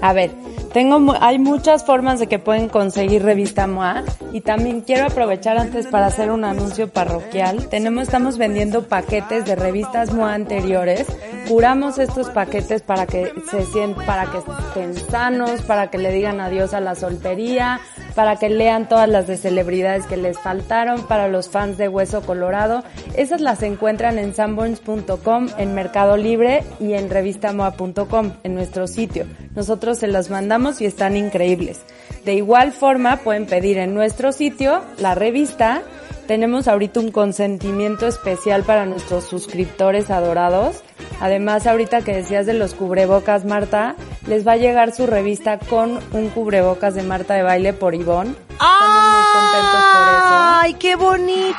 A 0.00 0.12
ver, 0.12 0.30
tengo, 0.78 1.12
hay 1.20 1.40
muchas 1.40 1.84
formas 1.84 2.20
de 2.20 2.28
que 2.28 2.38
pueden 2.38 2.68
conseguir 2.68 3.24
revista 3.24 3.66
MOA 3.66 4.04
y 4.32 4.42
también 4.42 4.82
quiero 4.82 5.06
aprovechar 5.06 5.58
antes 5.58 5.88
para 5.88 6.06
hacer 6.06 6.30
un 6.30 6.44
anuncio 6.44 6.86
parroquial. 6.86 7.68
Tenemos, 7.68 8.04
estamos 8.04 8.38
vendiendo 8.38 8.84
paquetes 8.84 9.44
de 9.44 9.56
revistas 9.56 10.14
MOA 10.14 10.34
anteriores. 10.34 11.08
Curamos 11.48 11.98
estos 11.98 12.28
paquetes 12.28 12.82
para 12.82 13.06
que 13.06 13.32
se 13.50 13.64
sientan, 13.66 14.06
para 14.06 14.30
que 14.30 14.38
estén 14.38 14.94
sanos, 15.10 15.62
para 15.62 15.90
que 15.90 15.98
le 15.98 16.12
digan 16.12 16.40
adiós 16.40 16.72
a 16.74 16.80
la 16.80 16.94
soltería, 16.94 17.80
para 18.14 18.36
que 18.36 18.48
lean 18.48 18.88
todas 18.88 19.08
las 19.08 19.26
de 19.26 19.36
celebridades 19.36 20.06
que 20.06 20.16
les 20.16 20.38
faltaron, 20.38 21.08
para 21.08 21.26
los 21.26 21.48
fans 21.48 21.76
de 21.76 21.88
Hueso 21.88 22.22
Colorado. 22.22 22.84
Esas 23.16 23.40
las 23.40 23.62
encuentran 23.62 24.18
en 24.18 24.34
sanborns.com, 24.34 25.48
en 25.56 25.74
Mercado 25.74 26.16
Libre 26.16 26.62
y 26.78 26.92
en 26.92 27.10
revistamoa.com, 27.10 28.32
en 28.44 28.54
nuestro 28.54 28.86
sitio. 28.86 29.26
Nosotros 29.56 29.98
se 29.98 30.06
las 30.06 30.30
mandamos 30.30 30.67
y 30.80 30.86
están 30.86 31.16
increíbles. 31.16 31.80
De 32.24 32.34
igual 32.34 32.72
forma, 32.72 33.18
pueden 33.18 33.46
pedir 33.46 33.78
en 33.78 33.94
nuestro 33.94 34.32
sitio 34.32 34.82
la 34.98 35.14
revista. 35.14 35.82
Tenemos 36.26 36.68
ahorita 36.68 37.00
un 37.00 37.10
consentimiento 37.10 38.06
especial 38.06 38.62
para 38.64 38.84
nuestros 38.84 39.24
suscriptores 39.24 40.10
adorados. 40.10 40.82
Además, 41.20 41.66
ahorita 41.66 42.02
que 42.02 42.14
decías 42.14 42.46
de 42.46 42.54
los 42.54 42.74
cubrebocas, 42.74 43.44
Marta, 43.44 43.96
les 44.26 44.46
va 44.46 44.52
a 44.52 44.56
llegar 44.56 44.92
su 44.94 45.06
revista 45.06 45.58
con 45.58 45.98
un 46.12 46.28
cubrebocas 46.30 46.94
de 46.94 47.02
Marta 47.02 47.34
de 47.34 47.42
baile 47.42 47.72
por 47.72 47.94
Ivonne. 47.94 48.34
Estamos 48.50 49.12
muy 49.12 49.24
contentos 49.34 49.84
por 49.94 50.08
eso. 50.08 50.36
¡Ay, 50.60 50.74
qué 50.74 50.96
bonito! 50.96 51.54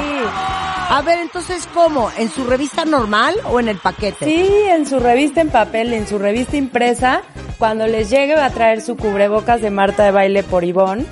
Sí. 0.00 0.54
A 0.90 1.02
ver, 1.02 1.18
entonces, 1.18 1.66
¿cómo? 1.72 2.10
¿En 2.18 2.30
su 2.30 2.44
revista 2.44 2.84
normal 2.84 3.34
o 3.50 3.58
en 3.58 3.68
el 3.68 3.78
paquete? 3.78 4.24
Sí, 4.26 4.48
en 4.68 4.86
su 4.86 5.00
revista 5.00 5.40
en 5.40 5.48
papel, 5.48 5.92
en 5.94 6.06
su 6.06 6.18
revista 6.18 6.56
impresa, 6.56 7.22
cuando 7.58 7.86
les 7.86 8.10
llegue 8.10 8.36
va 8.36 8.44
a 8.44 8.50
traer 8.50 8.82
su 8.82 8.96
cubrebocas 8.96 9.60
de 9.60 9.70
Marta 9.70 10.04
de 10.04 10.10
Baile 10.10 10.42
por 10.42 10.62
Ivonne. 10.62 11.06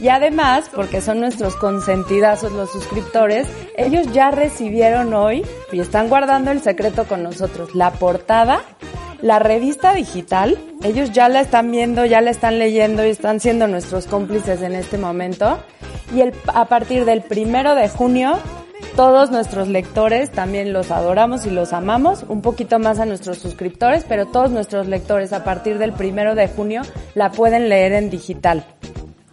Y 0.00 0.08
además, 0.08 0.70
porque 0.74 1.00
son 1.00 1.20
nuestros 1.20 1.56
consentidazos 1.56 2.52
los 2.52 2.70
suscriptores, 2.70 3.46
ellos 3.76 4.12
ya 4.12 4.30
recibieron 4.30 5.14
hoy 5.14 5.44
y 5.72 5.80
están 5.80 6.08
guardando 6.08 6.50
el 6.50 6.62
secreto 6.62 7.04
con 7.06 7.22
nosotros. 7.22 7.74
La 7.74 7.92
portada, 7.92 8.60
la 9.20 9.38
revista 9.38 9.94
digital, 9.94 10.58
ellos 10.82 11.12
ya 11.12 11.28
la 11.28 11.40
están 11.40 11.70
viendo, 11.70 12.04
ya 12.04 12.20
la 12.20 12.30
están 12.30 12.58
leyendo 12.58 13.04
y 13.04 13.10
están 13.10 13.40
siendo 13.40 13.66
nuestros 13.66 14.06
cómplices 14.06 14.62
en 14.62 14.74
este 14.74 14.98
momento. 14.98 15.58
Y 16.14 16.22
a 16.22 16.64
partir 16.66 17.04
del 17.04 17.22
primero 17.22 17.74
de 17.74 17.88
junio 17.88 18.38
todos 18.98 19.30
nuestros 19.30 19.68
lectores 19.68 20.32
también 20.32 20.72
los 20.72 20.90
adoramos 20.90 21.46
y 21.46 21.50
los 21.50 21.72
amamos, 21.72 22.24
un 22.28 22.42
poquito 22.42 22.80
más 22.80 22.98
a 22.98 23.06
nuestros 23.06 23.38
suscriptores, 23.38 24.04
pero 24.08 24.26
todos 24.26 24.50
nuestros 24.50 24.88
lectores 24.88 25.32
a 25.32 25.44
partir 25.44 25.78
del 25.78 25.92
primero 25.92 26.34
de 26.34 26.48
junio 26.48 26.82
la 27.14 27.30
pueden 27.30 27.68
leer 27.68 27.92
en 27.92 28.10
digital. 28.10 28.64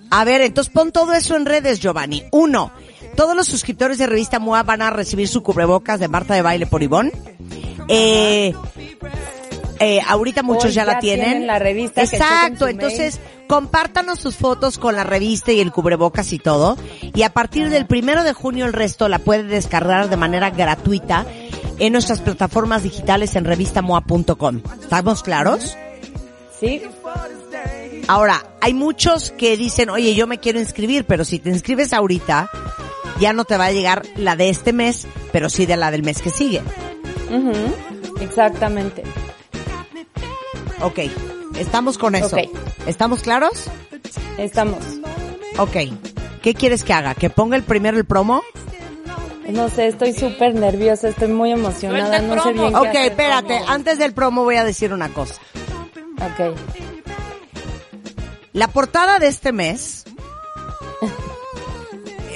A 0.10 0.24
ver, 0.24 0.42
entonces 0.42 0.72
pon 0.74 0.92
todo 0.92 1.14
eso 1.14 1.36
en 1.36 1.46
redes, 1.46 1.80
Giovanni. 1.80 2.24
Uno, 2.32 2.72
todos 3.16 3.36
los 3.36 3.48
suscriptores 3.48 3.98
de 3.98 4.08
Revista 4.08 4.40
MOA 4.40 4.64
van 4.64 4.82
a 4.82 4.90
recibir 4.90 5.28
su 5.28 5.44
cubrebocas 5.44 6.00
de 6.00 6.08
Marta 6.08 6.34
de 6.34 6.42
Baile 6.42 6.66
por 6.66 6.84
Ivón. 6.84 7.12
Eh, 7.88 8.54
eh, 9.80 10.02
ahorita 10.08 10.44
muchos 10.44 10.66
Hoy 10.66 10.72
ya, 10.72 10.86
la 10.86 11.00
tienen. 11.00 11.26
tienen 11.26 11.48
la 11.48 11.60
revista, 11.60 12.02
Exacto, 12.02 12.68
entonces 12.68 13.20
compártanos 13.48 14.20
sus 14.20 14.36
fotos 14.36 14.78
con 14.78 14.96
la 14.96 15.04
revista 15.04 15.52
y 15.52 15.60
el 15.60 15.72
cubrebocas 15.72 16.32
y 16.34 16.40
todo. 16.40 16.78
Y 17.14 17.24
a 17.24 17.30
partir 17.30 17.70
del 17.70 17.86
primero 17.86 18.24
de 18.24 18.34
junio 18.34 18.66
el 18.66 18.74
resto 18.74 19.10
la 19.10 19.20
puede 19.20 19.44
descargar 19.44 20.10
de 20.10 20.18
manera 20.18 20.50
gratuita 20.50 21.26
en 21.78 21.92
nuestras 21.92 22.22
plataformas 22.22 22.84
digitales 22.84 23.36
en 23.36 23.46
revistamoa.com. 23.46 24.62
¿Estamos 24.82 25.24
claros? 25.24 25.78
¿Sí? 26.60 26.82
Ahora, 28.08 28.46
hay 28.62 28.74
muchos 28.74 29.32
que 29.32 29.58
dicen, 29.58 29.90
oye, 29.90 30.14
yo 30.16 30.28
me 30.28 30.40
quiero 30.40 30.60
inscribir, 30.60 31.06
pero 31.06 31.26
si 31.26 31.40
te 31.40 31.50
inscribes 31.50 31.92
ahorita, 31.94 32.50
ya 33.20 33.34
no 33.34 33.46
te 33.46 33.58
va 33.58 33.66
a 33.66 33.72
llegar 33.72 34.04
la 34.16 34.36
de 34.36 34.50
este 34.50 34.74
mes, 34.74 35.08
pero 35.32 35.50
sí 35.50 35.66
de 35.66 35.76
la 35.76 35.90
del 35.92 36.04
mes 36.04 36.22
que 36.22 36.30
sigue. 36.30 36.62
Ujú, 37.32 38.22
Exactamente. 38.22 39.04
Ok, 40.82 41.00
estamos 41.58 41.98
con 41.98 42.16
eso. 42.16 42.36
Ok. 42.36 42.44
¿Estamos 42.86 43.22
claros? 43.22 43.66
Estamos. 44.38 44.80
Ok. 45.58 45.76
¿Qué 46.44 46.54
quieres 46.54 46.84
que 46.84 46.94
haga? 46.94 47.16
¿Que 47.16 47.30
ponga 47.32 47.56
el 47.56 47.64
primero 47.64 47.98
el 47.98 48.06
promo? 48.06 48.44
No 49.50 49.70
sé, 49.70 49.88
estoy 49.88 50.14
súper 50.14 50.54
nerviosa, 50.56 51.08
estoy 51.10 51.30
muy 51.30 51.52
emocionada, 51.52 52.20
no 52.20 52.34
sé 52.36 52.52
promo. 52.52 52.62
bien 52.62 52.74
qué 52.74 52.80
Ok, 52.80 52.86
hacer, 52.88 53.12
espérate. 53.12 53.58
cómo. 53.60 53.70
Antes 53.72 53.98
del 54.00 54.14
promo 54.14 54.44
voy 54.44 54.56
a 54.58 54.64
decir 54.64 54.94
una 54.94 55.10
cosa. 55.10 55.36
Ok. 56.18 56.56
La 58.56 58.70
portada 58.70 59.20
de 59.20 59.28
este 59.28 59.52
mes 59.52 60.06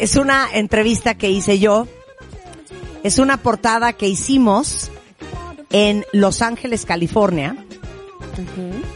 es 0.02 0.18
una 0.18 0.50
entrevista 0.52 1.14
que 1.14 1.30
hice 1.30 1.60
yo. 1.60 1.88
Es 3.04 3.20
una 3.20 3.38
portada 3.38 3.94
que 3.94 4.10
hicimos 4.10 4.92
en 5.70 6.06
Los 6.12 6.42
Ángeles, 6.42 6.86
California. 6.86 7.66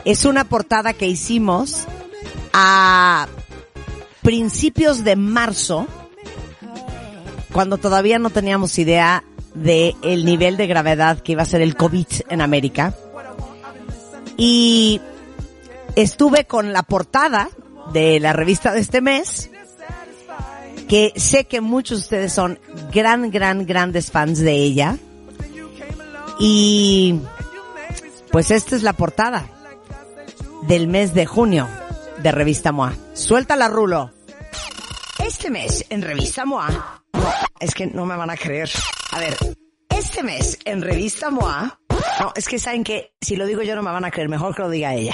Es 0.03 0.25
una 0.25 0.43
portada 0.43 0.91
que 0.91 1.07
hicimos 1.07 1.85
a 2.51 3.29
principios 4.21 5.05
de 5.05 5.15
marzo, 5.15 5.87
cuando 7.53 7.77
todavía 7.77 8.19
no 8.19 8.31
teníamos 8.31 8.77
idea 8.77 9.23
de 9.53 9.95
el 10.01 10.25
nivel 10.25 10.57
de 10.57 10.67
gravedad 10.67 11.21
que 11.21 11.31
iba 11.31 11.43
a 11.43 11.45
ser 11.45 11.61
el 11.61 11.77
COVID 11.77 12.05
en 12.27 12.41
América. 12.41 12.93
Y 14.35 14.99
estuve 15.95 16.45
con 16.45 16.73
la 16.73 16.83
portada 16.83 17.49
de 17.91 18.19
la 18.19 18.33
revista 18.33 18.71
de 18.73 18.79
este 18.79 19.01
mes, 19.01 19.49
que 20.87 21.13
sé 21.15 21.45
que 21.45 21.61
muchos 21.61 21.99
de 21.99 22.03
ustedes 22.03 22.33
son 22.33 22.59
gran, 22.91 23.31
gran, 23.31 23.65
grandes 23.65 24.11
fans 24.11 24.39
de 24.39 24.53
ella. 24.53 24.97
Y 26.39 27.19
pues 28.31 28.51
esta 28.51 28.75
es 28.75 28.83
la 28.83 28.93
portada 28.93 29.45
del 30.63 30.87
mes 30.87 31.13
de 31.13 31.25
junio 31.25 31.67
de 32.21 32.31
Revista 32.31 32.71
MOA. 32.71 32.93
Suéltala, 33.13 33.67
Rulo. 33.67 34.11
Este 35.19 35.49
mes 35.49 35.85
en 35.89 36.01
Revista 36.01 36.45
MOA. 36.45 37.03
Es 37.59 37.73
que 37.73 37.87
no 37.87 38.05
me 38.05 38.15
van 38.15 38.29
a 38.29 38.37
creer. 38.37 38.69
A 39.11 39.19
ver, 39.19 39.37
este 39.89 40.23
mes 40.23 40.57
en 40.65 40.81
Revista 40.81 41.29
MOA. 41.29 41.79
No, 42.19 42.33
es 42.35 42.47
que 42.47 42.59
saben 42.59 42.83
que 42.83 43.13
si 43.21 43.35
lo 43.35 43.45
digo 43.45 43.61
yo 43.61 43.75
no 43.75 43.83
me 43.83 43.91
van 43.91 44.05
a 44.05 44.11
creer. 44.11 44.29
Mejor 44.29 44.55
que 44.55 44.63
lo 44.63 44.69
diga 44.69 44.93
ella. 44.93 45.13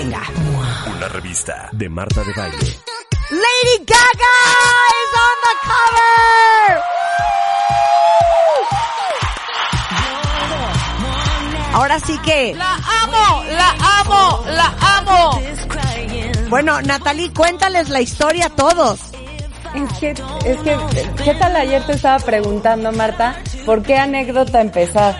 venga. 0.01 0.21
Una 0.87 1.07
revista 1.09 1.69
de 1.71 1.89
Marta 1.89 2.23
de 2.23 2.33
Baile. 2.33 2.57
Lady 3.29 3.85
Gaga 3.85 4.35
is 5.01 5.13
on 5.25 5.37
the 5.45 5.53
cover. 5.69 6.81
Ahora 11.73 11.99
sí 11.99 12.17
que, 12.19 12.53
La 12.55 12.73
amo, 12.75 13.43
la 13.43 13.69
amo, 13.99 14.43
la 14.47 14.75
amo. 14.97 15.41
bueno, 16.49 16.81
Natalie, 16.81 17.31
cuéntales 17.33 17.89
la 17.89 18.01
historia 18.01 18.47
a 18.47 18.49
todos. 18.49 18.99
Es 19.73 19.99
que, 19.99 20.09
es 20.45 20.57
que, 20.63 20.77
¿qué 21.23 21.33
tal 21.35 21.55
ayer 21.55 21.85
te 21.85 21.93
estaba 21.93 22.19
preguntando, 22.19 22.91
Marta? 22.91 23.35
¿Por 23.65 23.83
qué 23.83 23.95
anécdota 23.97 24.59
empezar? 24.59 25.15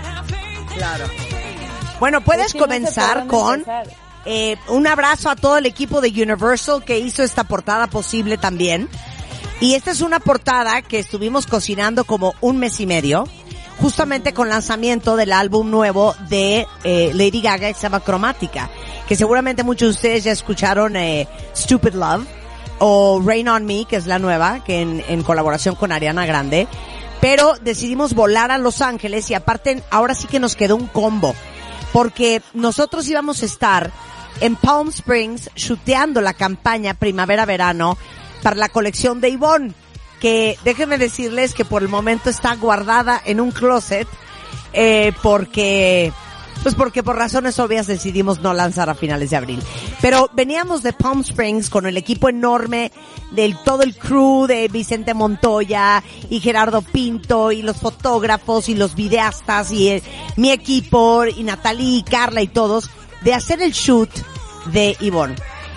Bueno, 1.99 2.19
puedes 2.21 2.47
Es 2.47 2.53
que 2.53 2.59
no 2.59 2.65
sé 2.65 2.69
por 2.69 2.77
comenzar 2.77 3.27
con 3.27 3.59
empezar. 3.59 4.00
Eh, 4.25 4.57
un 4.67 4.87
abrazo 4.87 5.29
a 5.29 5.35
todo 5.35 5.57
el 5.57 5.65
equipo 5.65 6.01
de 6.01 6.09
Universal 6.09 6.83
que 6.83 6.99
hizo 6.99 7.23
esta 7.23 7.43
portada 7.43 7.87
posible 7.87 8.37
también. 8.37 8.89
Y 9.59 9.75
esta 9.75 9.91
es 9.91 10.01
una 10.01 10.19
portada 10.19 10.81
que 10.81 10.99
estuvimos 10.99 11.45
cocinando 11.45 12.03
como 12.03 12.33
un 12.41 12.57
mes 12.57 12.79
y 12.79 12.87
medio, 12.87 13.27
justamente 13.79 14.33
con 14.33 14.49
lanzamiento 14.49 15.15
del 15.15 15.31
álbum 15.31 15.69
nuevo 15.69 16.15
de 16.29 16.65
eh, 16.83 17.11
Lady 17.13 17.41
Gaga 17.41 17.71
que 17.71 17.79
se 17.79 17.89
Cromática, 18.01 18.69
que 19.07 19.15
seguramente 19.15 19.63
muchos 19.63 19.89
de 19.89 19.95
ustedes 19.95 20.23
ya 20.23 20.31
escucharon 20.31 20.95
eh, 20.95 21.27
Stupid 21.55 21.93
Love 21.93 22.25
o 22.79 23.21
Rain 23.23 23.47
on 23.49 23.65
Me, 23.65 23.85
que 23.85 23.97
es 23.97 24.07
la 24.07 24.17
nueva, 24.17 24.63
que 24.63 24.81
en 24.81 25.23
colaboración 25.23 25.75
con 25.75 25.91
Ariana 25.91 26.25
Grande. 26.25 26.67
Pero 27.21 27.53
decidimos 27.61 28.15
volar 28.15 28.49
a 28.49 28.57
Los 28.57 28.81
Ángeles 28.81 29.29
y 29.29 29.35
aparte 29.35 29.83
ahora 29.91 30.15
sí 30.15 30.27
que 30.27 30.39
nos 30.39 30.55
quedó 30.55 30.75
un 30.75 30.87
combo, 30.87 31.35
porque 31.93 32.41
nosotros 32.55 33.07
íbamos 33.07 33.43
a 33.43 33.45
estar 33.45 33.91
en 34.41 34.55
Palm 34.55 34.89
Springs 34.89 35.49
shooteando 35.55 36.19
la 36.19 36.33
campaña 36.33 36.95
primavera-verano 36.95 37.97
para 38.41 38.57
la 38.57 38.69
colección 38.69 39.21
de 39.21 39.31
Yvonne, 39.31 39.73
que 40.19 40.57
déjenme 40.65 40.97
decirles 40.97 41.53
que 41.53 41.63
por 41.63 41.83
el 41.83 41.87
momento 41.89 42.29
está 42.29 42.55
guardada 42.55 43.21
en 43.23 43.39
un 43.39 43.51
closet, 43.51 44.07
eh, 44.73 45.13
porque, 45.21 46.11
pues 46.63 46.73
porque 46.73 47.03
por 47.03 47.17
razones 47.17 47.59
obvias 47.59 47.85
decidimos 47.85 48.41
no 48.41 48.53
lanzar 48.53 48.89
a 48.89 48.95
finales 48.95 49.29
de 49.29 49.37
abril. 49.37 49.63
Pero 50.01 50.31
veníamos 50.33 50.81
de 50.81 50.93
Palm 50.93 51.21
Springs 51.21 51.69
con 51.69 51.85
el 51.85 51.95
equipo 51.95 52.27
enorme 52.27 52.91
del 53.29 53.55
todo 53.63 53.83
el 53.83 53.95
crew 53.95 54.47
de 54.47 54.67
Vicente 54.69 55.13
Montoya 55.13 56.03
y 56.31 56.39
Gerardo 56.39 56.81
Pinto 56.81 57.51
y 57.51 57.61
los 57.61 57.77
fotógrafos 57.77 58.69
y 58.69 58.75
los 58.75 58.95
videastas 58.95 59.71
y 59.71 59.89
eh, 59.89 60.03
mi 60.35 60.51
equipo 60.51 61.25
y 61.25 61.43
Natalie 61.43 61.99
y 61.99 62.03
Carla 62.03 62.41
y 62.41 62.47
todos 62.47 62.89
de 63.21 63.33
hacer 63.33 63.61
el 63.61 63.71
shoot 63.71 64.09
de 64.67 64.95
Yvonne. 64.99 65.35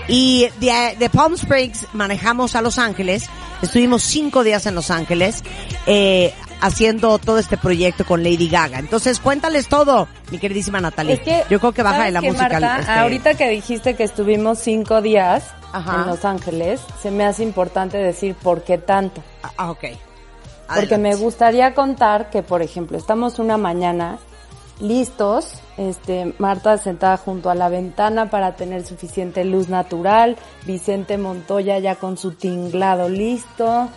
Y 0.09 0.49
de, 0.61 0.97
de 0.99 1.09
Palm 1.09 1.35
Springs 1.35 1.87
manejamos 1.95 2.55
a 2.57 2.61
Los 2.63 2.79
Ángeles. 2.79 3.27
Estuvimos 3.63 4.03
cinco 4.03 4.45
días 4.45 4.67
en 4.67 4.75
Los 4.75 4.91
Ángeles 4.91 5.43
eh, 5.87 6.35
haciendo 6.61 7.19
todo 7.19 7.39
este 7.39 7.57
proyecto 7.57 8.05
con 8.05 8.23
Lady 8.23 8.49
Gaga. 8.49 8.79
Entonces, 8.79 9.19
cuéntales 9.21 9.69
todo, 9.69 10.07
mi 10.31 10.39
queridísima 10.39 10.81
Natalie. 10.81 11.15
Es 11.15 11.21
que, 11.21 11.45
Yo 11.49 11.59
creo 11.59 11.73
que 11.73 11.83
baja 11.83 12.05
de 12.05 12.13
¿sabes 12.13 12.13
la 12.13 12.21
qué, 12.21 12.27
música. 12.33 12.49
Marta? 12.61 12.79
este, 12.81 12.93
Ahorita 12.93 13.35
que 13.35 13.49
dijiste 13.49 13.95
que 13.97 14.05
estuvimos 14.05 14.59
cinco 14.59 15.01
días 15.01 15.45
Ajá. 15.73 16.03
en 16.03 16.07
Los 16.09 16.25
Ángeles, 16.27 16.81
se 17.03 17.11
me 17.11 17.25
hace 17.25 17.43
importante 17.43 17.97
decir 17.97 18.35
por 18.35 18.63
qué 18.63 18.77
tanto. 18.77 19.23
Ah, 19.57 19.71
ok. 19.71 19.85
Porque 20.75 20.99
me 20.99 21.15
gustaría 21.15 21.75
contar 21.75 22.29
que, 22.31 22.43
por 22.43 22.61
ejemplo, 22.63 22.97
estamos 22.99 23.39
una 23.39 23.57
mañana 23.59 24.19
listos, 24.81 25.55
este, 25.77 26.35
Marta 26.39 26.79
sentada 26.79 27.17
junto 27.17 27.51
a 27.51 27.55
la 27.55 27.69
ventana 27.69 28.31
para 28.31 28.57
tener 28.57 28.85
suficiente 28.85 29.45
luz 29.45 29.69
natural, 29.69 30.37
Vicente 30.67 31.19
Montoya 31.19 31.79
ya 31.79 31.97
con 31.97 32.17
su 32.17 32.33
tinglado 32.33 33.09
listo, 33.09 33.89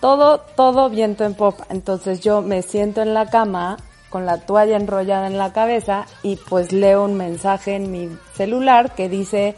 todo, 0.00 0.40
todo 0.40 0.90
viento 0.90 1.24
en 1.24 1.34
popa. 1.34 1.66
Entonces 1.70 2.20
yo 2.20 2.42
me 2.42 2.62
siento 2.62 3.02
en 3.02 3.14
la 3.14 3.26
cama 3.26 3.76
con 4.10 4.26
la 4.26 4.38
toalla 4.38 4.76
enrollada 4.76 5.26
en 5.26 5.38
la 5.38 5.52
cabeza 5.52 6.06
y 6.22 6.36
pues 6.36 6.72
leo 6.72 7.04
un 7.04 7.14
mensaje 7.14 7.76
en 7.76 7.90
mi 7.90 8.08
celular 8.34 8.94
que 8.94 9.08
dice 9.08 9.54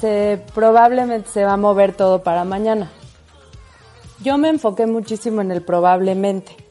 se 0.00 0.40
probablemente 0.54 1.30
se 1.30 1.44
va 1.44 1.54
a 1.54 1.56
mover 1.56 1.94
todo 1.94 2.22
para 2.22 2.44
mañana. 2.44 2.90
Yo 4.22 4.38
me 4.38 4.48
enfoqué 4.48 4.86
muchísimo 4.86 5.40
en 5.40 5.50
el 5.50 5.62
probablemente. 5.62 6.65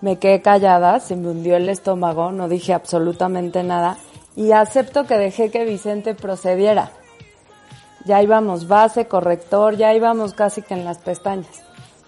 Me 0.00 0.18
quedé 0.18 0.42
callada, 0.42 1.00
se 1.00 1.16
me 1.16 1.28
hundió 1.28 1.56
el 1.56 1.68
estómago, 1.68 2.32
no 2.32 2.48
dije 2.48 2.72
absolutamente 2.72 3.62
nada 3.62 3.98
y 4.36 4.52
acepto 4.52 5.04
que 5.04 5.16
dejé 5.16 5.50
que 5.50 5.64
Vicente 5.64 6.14
procediera. 6.14 6.90
Ya 8.04 8.22
íbamos 8.22 8.68
base, 8.68 9.06
corrector, 9.06 9.76
ya 9.76 9.94
íbamos 9.94 10.34
casi 10.34 10.62
que 10.62 10.74
en 10.74 10.84
las 10.84 10.98
pestañas. 10.98 11.62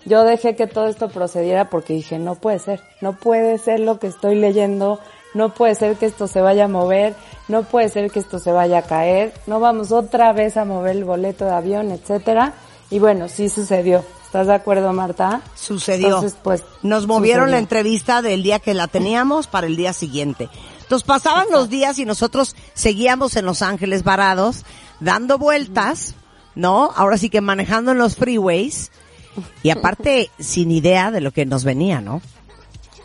Yo 0.04 0.24
dejé 0.24 0.54
que 0.54 0.66
todo 0.66 0.86
esto 0.86 1.08
procediera 1.08 1.70
porque 1.70 1.94
dije, 1.94 2.18
no 2.18 2.36
puede 2.36 2.58
ser, 2.58 2.80
no 3.00 3.14
puede 3.14 3.58
ser 3.58 3.80
lo 3.80 3.98
que 3.98 4.06
estoy 4.06 4.36
leyendo, 4.36 5.00
no 5.34 5.54
puede 5.54 5.74
ser 5.74 5.96
que 5.96 6.06
esto 6.06 6.28
se 6.28 6.40
vaya 6.40 6.66
a 6.66 6.68
mover, 6.68 7.14
no 7.48 7.62
puede 7.62 7.88
ser 7.88 8.10
que 8.10 8.20
esto 8.20 8.38
se 8.38 8.52
vaya 8.52 8.78
a 8.78 8.82
caer, 8.82 9.32
no 9.46 9.58
vamos 9.58 9.90
otra 9.90 10.32
vez 10.32 10.56
a 10.56 10.64
mover 10.64 10.96
el 10.96 11.04
boleto 11.04 11.44
de 11.44 11.52
avión, 11.52 11.90
etcétera. 11.90 12.52
Y 12.90 12.98
bueno, 12.98 13.28
sí 13.28 13.48
sucedió. 13.48 14.04
¿Estás 14.36 14.48
de 14.48 14.54
acuerdo, 14.54 14.92
Marta? 14.92 15.40
Sucedió. 15.54 16.08
Entonces, 16.08 16.36
pues, 16.42 16.62
Nos 16.82 17.06
movieron 17.06 17.44
sucedió. 17.44 17.52
la 17.52 17.58
entrevista 17.58 18.20
del 18.20 18.42
día 18.42 18.58
que 18.58 18.74
la 18.74 18.86
teníamos 18.86 19.46
para 19.46 19.66
el 19.66 19.76
día 19.76 19.94
siguiente. 19.94 20.50
Entonces 20.82 21.06
pasaban 21.06 21.46
los 21.50 21.70
días 21.70 21.98
y 21.98 22.04
nosotros 22.04 22.54
seguíamos 22.74 23.34
en 23.36 23.46
Los 23.46 23.62
Ángeles 23.62 24.04
varados, 24.04 24.66
dando 25.00 25.38
vueltas, 25.38 26.16
¿no? 26.54 26.90
Ahora 26.96 27.16
sí 27.16 27.30
que 27.30 27.40
manejando 27.40 27.92
en 27.92 27.98
los 27.98 28.16
freeways. 28.16 28.92
Y 29.62 29.70
aparte, 29.70 30.30
sin 30.38 30.70
idea 30.70 31.10
de 31.10 31.22
lo 31.22 31.30
que 31.30 31.46
nos 31.46 31.64
venía, 31.64 32.02
¿no? 32.02 32.20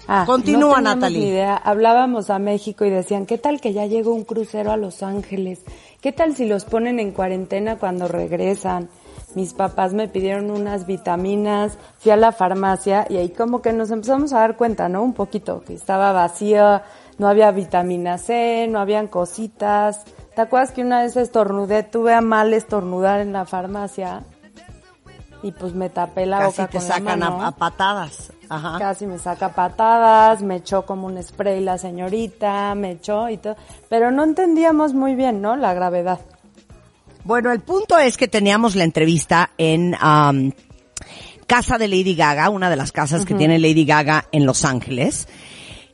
Ah, 0.10 0.24
Continúa, 0.26 0.82
no 0.82 0.96
Natalie. 0.96 1.30
idea. 1.30 1.56
Hablábamos 1.56 2.30
a 2.30 2.40
México 2.40 2.84
y 2.84 2.90
decían, 2.90 3.26
¿qué 3.26 3.38
tal 3.38 3.62
que 3.62 3.72
ya 3.72 3.86
llegó 3.86 4.14
un 4.14 4.26
crucero 4.26 4.74
a 4.74 4.76
Los 4.76 5.02
Ángeles? 5.02 5.60
¿Qué 6.02 6.12
tal 6.12 6.36
si 6.36 6.46
los 6.46 6.66
ponen 6.66 7.00
en 7.00 7.12
cuarentena 7.12 7.78
cuando 7.78 8.10
regresan? 8.10 8.90
Mis 9.36 9.54
papás 9.54 9.94
me 9.94 10.08
pidieron 10.08 10.52
unas 10.52 10.86
vitaminas, 10.86 11.78
fui 12.00 12.12
a 12.12 12.18
la 12.18 12.32
farmacia 12.32 13.06
y 13.10 13.18
ahí 13.18 13.30
como 13.30 13.62
que 13.62 13.72
nos 13.74 13.90
empezamos 13.92 14.34
a 14.34 14.40
dar 14.40 14.58
cuenta, 14.58 14.90
¿no? 14.90 15.04
Un 15.04 15.14
poquito, 15.14 15.62
que 15.62 15.74
estaba 15.74 16.12
vacía, 16.12 16.84
no 17.18 17.28
había 17.28 17.52
vitamina 17.52 18.18
C, 18.18 18.68
no 18.70 18.80
habían 18.80 19.08
cositas. 19.08 20.04
¿Te 20.36 20.42
acuerdas 20.42 20.72
que 20.72 20.82
una 20.82 21.02
vez 21.02 21.16
estornudé, 21.16 21.84
tuve 21.84 22.14
a 22.14 22.22
mal 22.22 22.54
estornudar 22.54 23.22
en 23.22 23.32
la 23.34 23.46
farmacia? 23.46 24.24
Y 25.44 25.52
pues 25.54 25.74
me 25.74 25.90
tapé 25.90 26.26
la 26.26 26.40
Casi 26.40 26.62
boca 26.62 26.68
te 26.72 26.78
con 26.78 26.88
la 26.88 26.94
sacan 26.96 27.20
mano. 27.20 27.42
a, 27.42 27.48
a 27.48 27.52
patadas. 27.52 28.32
Ajá. 28.50 28.78
Casi 28.80 29.08
me 29.08 29.18
saca 29.18 29.50
patadas, 29.50 30.42
me 30.44 30.58
echó 30.58 30.86
como 30.86 31.08
un 31.08 31.22
spray 31.24 31.62
la 31.62 31.78
señorita, 31.78 32.76
me 32.76 32.92
echó 32.92 33.30
y 33.30 33.38
todo. 33.38 33.56
Pero 33.90 34.12
no 34.12 34.24
entendíamos 34.24 34.94
muy 34.94 35.16
bien, 35.16 35.42
¿no? 35.42 35.56
La 35.56 35.74
gravedad. 35.74 36.20
Bueno, 37.24 37.52
el 37.52 37.60
punto 37.60 37.98
es 38.00 38.18
que 38.18 38.28
teníamos 38.28 38.76
la 38.76 38.84
entrevista 38.84 39.52
en 39.58 39.96
am, 40.00 40.54
casa 41.46 41.78
de 41.78 41.88
Lady 41.88 42.16
Gaga, 42.16 42.50
una 42.50 42.70
de 42.70 42.76
las 42.76 42.92
casas 42.92 43.26
que 43.26 43.36
tiene 43.36 43.60
Lady 43.60 43.86
Gaga 43.86 44.26
en 44.32 44.46
Los 44.46 44.66
Ángeles. 44.66 45.28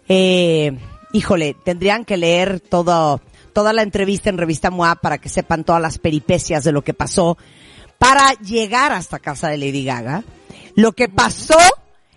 Eh, 0.08 0.78
híjole, 1.12 1.56
tendrían 1.66 2.06
que 2.06 2.16
leer 2.16 2.60
todo, 2.60 3.22
toda 3.54 3.74
la 3.74 3.82
entrevista 3.82 4.30
en 4.30 4.38
Revista 4.38 4.72
MOA 4.72 4.96
para 4.96 5.18
que 5.18 5.30
sepan 5.30 5.64
todas 5.64 5.82
las 5.82 5.98
peripecias 5.98 6.64
de 6.64 6.72
lo 6.72 6.84
que 6.84 6.94
pasó 6.94 7.38
para 7.98 8.34
llegar 8.34 8.92
hasta 8.92 9.20
casa 9.20 9.50
de 9.50 9.58
Lady 9.58 9.84
Gaga. 9.84 10.24
Lo 10.76 10.94
que 10.94 11.10
pasó, 11.10 11.58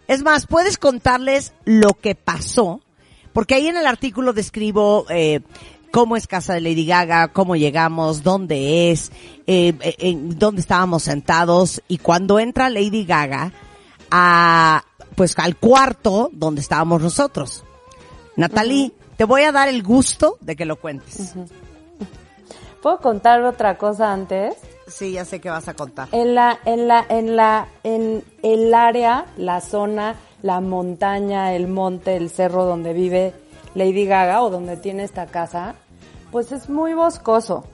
es 0.06 0.22
más, 0.22 0.46
puedes 0.46 0.78
contarles 0.78 1.52
lo 1.64 1.94
que 1.94 2.14
pasó, 2.14 2.80
porque 3.32 3.54
ahí 3.54 3.68
en 3.68 3.76
el 3.76 3.86
artículo 3.86 4.32
describo 4.32 5.06
eh, 5.08 5.40
cómo 5.90 6.16
es 6.16 6.26
casa 6.26 6.54
de 6.54 6.60
Lady 6.60 6.86
Gaga, 6.86 7.28
cómo 7.28 7.56
llegamos, 7.56 8.22
dónde 8.22 8.90
es, 8.90 9.10
eh, 9.46 9.74
eh, 9.80 9.96
en 9.98 10.38
dónde 10.38 10.60
estábamos 10.60 11.02
sentados 11.04 11.82
y 11.88 11.98
cuando 11.98 12.38
entra 12.38 12.70
Lady 12.70 13.04
Gaga 13.04 13.52
a, 14.10 14.84
pues 15.14 15.38
al 15.38 15.56
cuarto 15.56 16.30
donde 16.32 16.60
estábamos 16.60 17.02
nosotros. 17.02 17.64
Natalie, 18.36 18.92
te 19.16 19.24
voy 19.24 19.42
a 19.42 19.52
dar 19.52 19.68
el 19.68 19.82
gusto 19.82 20.38
de 20.40 20.56
que 20.56 20.64
lo 20.64 20.76
cuentes. 20.76 21.34
¿Puedo 22.82 22.98
contar 22.98 23.42
otra 23.42 23.76
cosa 23.76 24.12
antes? 24.12 24.54
Sí, 24.86 25.12
ya 25.12 25.24
sé 25.24 25.40
que 25.40 25.50
vas 25.50 25.68
a 25.68 25.74
contar. 25.74 26.08
En 26.12 26.34
la, 26.34 26.58
en 26.64 26.88
la, 26.88 27.04
en 27.08 27.36
la, 27.36 27.68
en 27.84 28.24
el 28.42 28.72
área, 28.74 29.26
la 29.36 29.60
zona, 29.60 30.16
la 30.42 30.60
montaña, 30.60 31.54
el 31.54 31.68
monte, 31.68 32.16
el 32.16 32.30
cerro 32.30 32.64
donde 32.64 32.92
vive 32.92 33.34
Lady 33.74 34.06
Gaga 34.06 34.42
o 34.42 34.50
donde 34.50 34.76
tiene 34.76 35.04
esta 35.04 35.26
casa, 35.26 35.74
pues 36.32 36.52
es 36.52 36.68
muy 36.68 36.94
boscoso. 36.94 37.64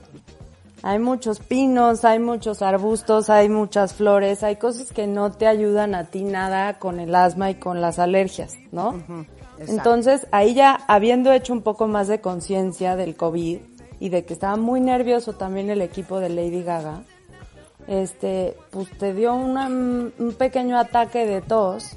Hay 0.83 0.99
muchos 0.99 1.41
pinos, 1.41 2.05
hay 2.05 2.19
muchos 2.19 2.63
arbustos, 2.63 3.29
hay 3.31 3.49
muchas 3.49 3.95
flores, 3.95 4.43
hay 4.43 4.57
cosas 4.57 4.93
que 4.93 5.07
no 5.07 5.33
te 5.33 5.47
ayudan 5.47 5.95
a 5.95 6.05
ti 6.05 6.23
nada 6.23 6.79
con 6.79 7.01
el 7.01 7.15
asma 7.15 7.51
y 7.51 7.55
con 7.57 7.81
las 7.81 7.99
alergias, 7.99 8.55
¿no? 8.73 8.93
Entonces, 9.59 10.27
ahí 10.33 10.53
ya 10.55 10.79
habiendo 10.87 11.33
hecho 11.33 11.53
un 11.55 11.63
poco 11.63 11.87
más 11.89 12.09
de 12.09 12.21
conciencia 12.21 12.95
del 12.95 13.17
COVID 13.17 13.59
y 14.01 14.09
de 14.11 14.25
que 14.27 14.35
estaba 14.35 14.57
muy 14.57 14.81
nervioso 14.81 15.33
también 15.33 15.71
el 15.71 15.81
equipo 15.81 16.21
de 16.21 16.29
Lady 16.29 16.63
Gaga, 16.63 17.01
este, 17.89 18.57
pues 18.71 18.89
te 18.99 19.15
dio 19.15 19.35
una- 19.35 19.69
un 19.69 20.35
pequeño 20.39 20.79
ataque 20.79 21.27
de 21.27 21.41
tos. 21.41 21.97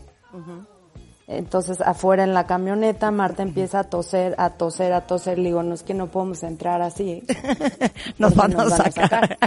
Entonces, 1.29 1.79
afuera 1.81 2.23
en 2.23 2.33
la 2.33 2.47
camioneta, 2.47 3.11
Marta 3.11 3.43
empieza 3.43 3.81
a 3.81 3.83
toser, 3.83 4.33
a 4.39 4.49
toser, 4.49 4.93
a 4.93 5.01
toser. 5.01 5.37
Le 5.37 5.49
digo, 5.49 5.61
no 5.61 5.75
es 5.75 5.83
que 5.83 5.93
no 5.93 6.07
podemos 6.07 6.41
entrar 6.41 6.81
así. 6.81 7.23
Nos 8.17 8.35
van 8.35 8.59
a 8.59 8.67
sacar. 8.67 9.37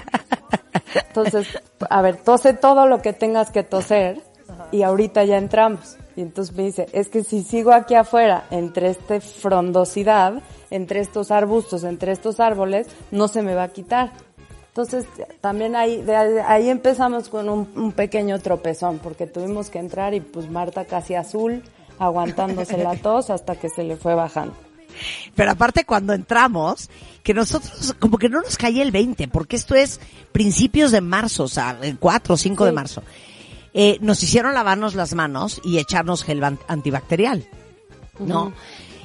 Entonces, 1.09 1.49
a 1.90 2.01
ver, 2.01 2.18
tose 2.18 2.55
todo 2.55 2.87
lo 2.87 3.03
que 3.03 3.12
tengas 3.12 3.51
que 3.51 3.64
toser 3.64 4.23
y 4.71 4.83
ahorita 4.83 5.25
ya 5.25 5.38
entramos. 5.38 5.97
Y 6.14 6.21
entonces 6.21 6.55
me 6.55 6.62
dice, 6.62 6.87
es 6.92 7.09
que 7.09 7.25
si 7.25 7.42
sigo 7.42 7.73
aquí 7.73 7.97
afuera, 7.97 8.45
entre 8.53 8.90
esta 8.90 9.21
frondosidad, 9.21 10.35
entre 10.71 11.01
estos 11.01 11.33
arbustos, 11.33 11.83
entre 11.83 12.12
estos 12.12 12.38
árboles, 12.38 12.87
no 13.11 13.27
se 13.27 13.42
me 13.42 13.57
va 13.57 13.64
a 13.64 13.68
quitar. 13.68 14.12
Entonces, 14.75 15.05
también 15.43 15.77
ahí, 15.77 16.01
de 16.01 16.17
ahí- 16.17 16.69
empezamos 16.71 17.29
con 17.29 17.49
un, 17.51 17.69
un 17.77 17.93
pequeño 17.93 18.39
tropezón, 18.41 18.99
porque 19.01 19.27
tuvimos 19.27 19.69
que 19.69 19.79
entrar 19.79 20.15
y 20.15 20.21
pues 20.21 20.51
Marta 20.51 20.87
casi 20.87 21.15
azul, 21.15 21.63
aguantándose 21.99 22.79
la 22.79 22.97
tos 23.03 23.29
hasta 23.31 23.55
que 23.57 23.69
se 23.69 23.83
le 23.85 23.97
fue 23.97 24.15
bajando. 24.15 24.55
Pero 25.35 25.51
aparte 25.51 25.85
cuando 25.85 26.13
entramos, 26.15 26.89
que 27.23 27.35
nosotros 27.35 27.95
como 27.99 28.17
que 28.19 28.29
no 28.31 28.41
nos 28.41 28.57
caía 28.57 28.83
el 28.83 28.91
20, 28.93 29.29
porque 29.29 29.57
esto 29.57 29.75
es 29.75 30.01
principios 30.33 30.91
de 30.91 31.01
marzo, 31.03 31.45
o 31.45 31.49
sea, 31.49 31.79
el 31.83 31.99
4 31.99 32.35
o 32.35 32.37
5 32.39 32.65
de 32.65 32.73
marzo. 32.73 33.03
Eh, 33.75 33.99
nos 34.01 34.23
hicieron 34.23 34.53
lavarnos 34.55 34.95
las 34.95 35.15
manos 35.15 35.61
y 35.65 35.79
echarnos 35.79 36.25
gel 36.25 36.45
an- 36.45 36.59
antibacterial, 36.69 37.47
¿no? 38.19 38.53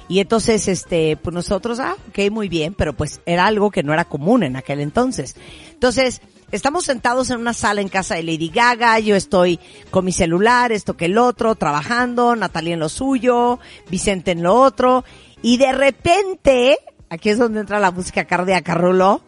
Y 0.10 0.20
entonces, 0.20 0.68
este, 0.68 1.18
pues 1.18 1.34
nosotros, 1.34 1.80
ah, 1.80 1.96
ok, 2.10 2.32
muy 2.32 2.48
bien, 2.48 2.74
pero 2.74 2.94
pues 2.94 3.20
era 3.26 3.46
algo 3.46 3.72
que 3.72 3.84
no 3.84 3.94
era 3.94 4.06
común 4.06 4.44
en 4.44 4.56
aquel 4.56 4.80
entonces. 4.80 5.36
Entonces, 5.72 6.22
estamos 6.52 6.86
sentados 6.86 7.30
en 7.30 7.40
una 7.40 7.54
sala 7.54 7.82
en 7.82 7.90
casa 7.90 8.16
de 8.16 8.24
Lady 8.24 8.50
Gaga, 8.50 9.00
yo 9.00 9.16
estoy 9.16 9.60
con 9.92 10.06
mi 10.06 10.14
celular, 10.14 10.72
esto 10.72 10.96
que 10.96 11.06
el 11.06 11.18
otro, 11.18 11.56
trabajando, 11.56 12.36
Natalia 12.36 12.74
en 12.74 12.80
lo 12.80 12.90
suyo, 12.90 13.60
Vicente 13.90 14.32
en 14.32 14.44
lo 14.44 14.56
otro, 14.56 15.04
y 15.42 15.58
de 15.58 15.74
repente, 15.74 16.78
aquí 17.10 17.30
es 17.30 17.38
donde 17.38 17.60
entra 17.60 17.80
la 17.80 17.92
música 17.92 18.26
cardíaca, 18.26 18.76
Rulo. 18.76 19.22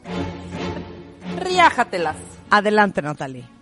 Riájatelas. 1.42 2.16
Adelante, 2.50 3.02
Natalia. 3.02 3.59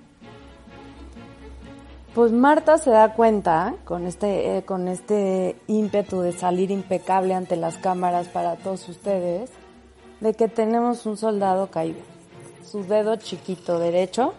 Pues 2.18 2.32
Marta 2.32 2.80
se 2.80 2.90
da 2.90 3.14
cuenta 3.14 3.76
con 3.86 4.08
este, 4.08 4.58
eh, 4.58 4.64
con 4.64 4.88
este 4.88 5.56
ímpetu 5.68 6.22
de 6.22 6.32
salir 6.32 6.72
impecable 6.72 7.36
ante 7.36 7.56
las 7.56 7.78
cámaras 7.78 8.28
para 8.28 8.56
todos 8.56 8.90
ustedes, 8.90 9.52
de 10.20 10.34
que 10.34 10.48
tenemos 10.48 11.06
un 11.06 11.16
soldado 11.16 11.68
caído. 11.68 12.00
Su 12.66 12.84
dedo 12.84 13.18
chiquito 13.18 13.78
derecho 13.78 14.34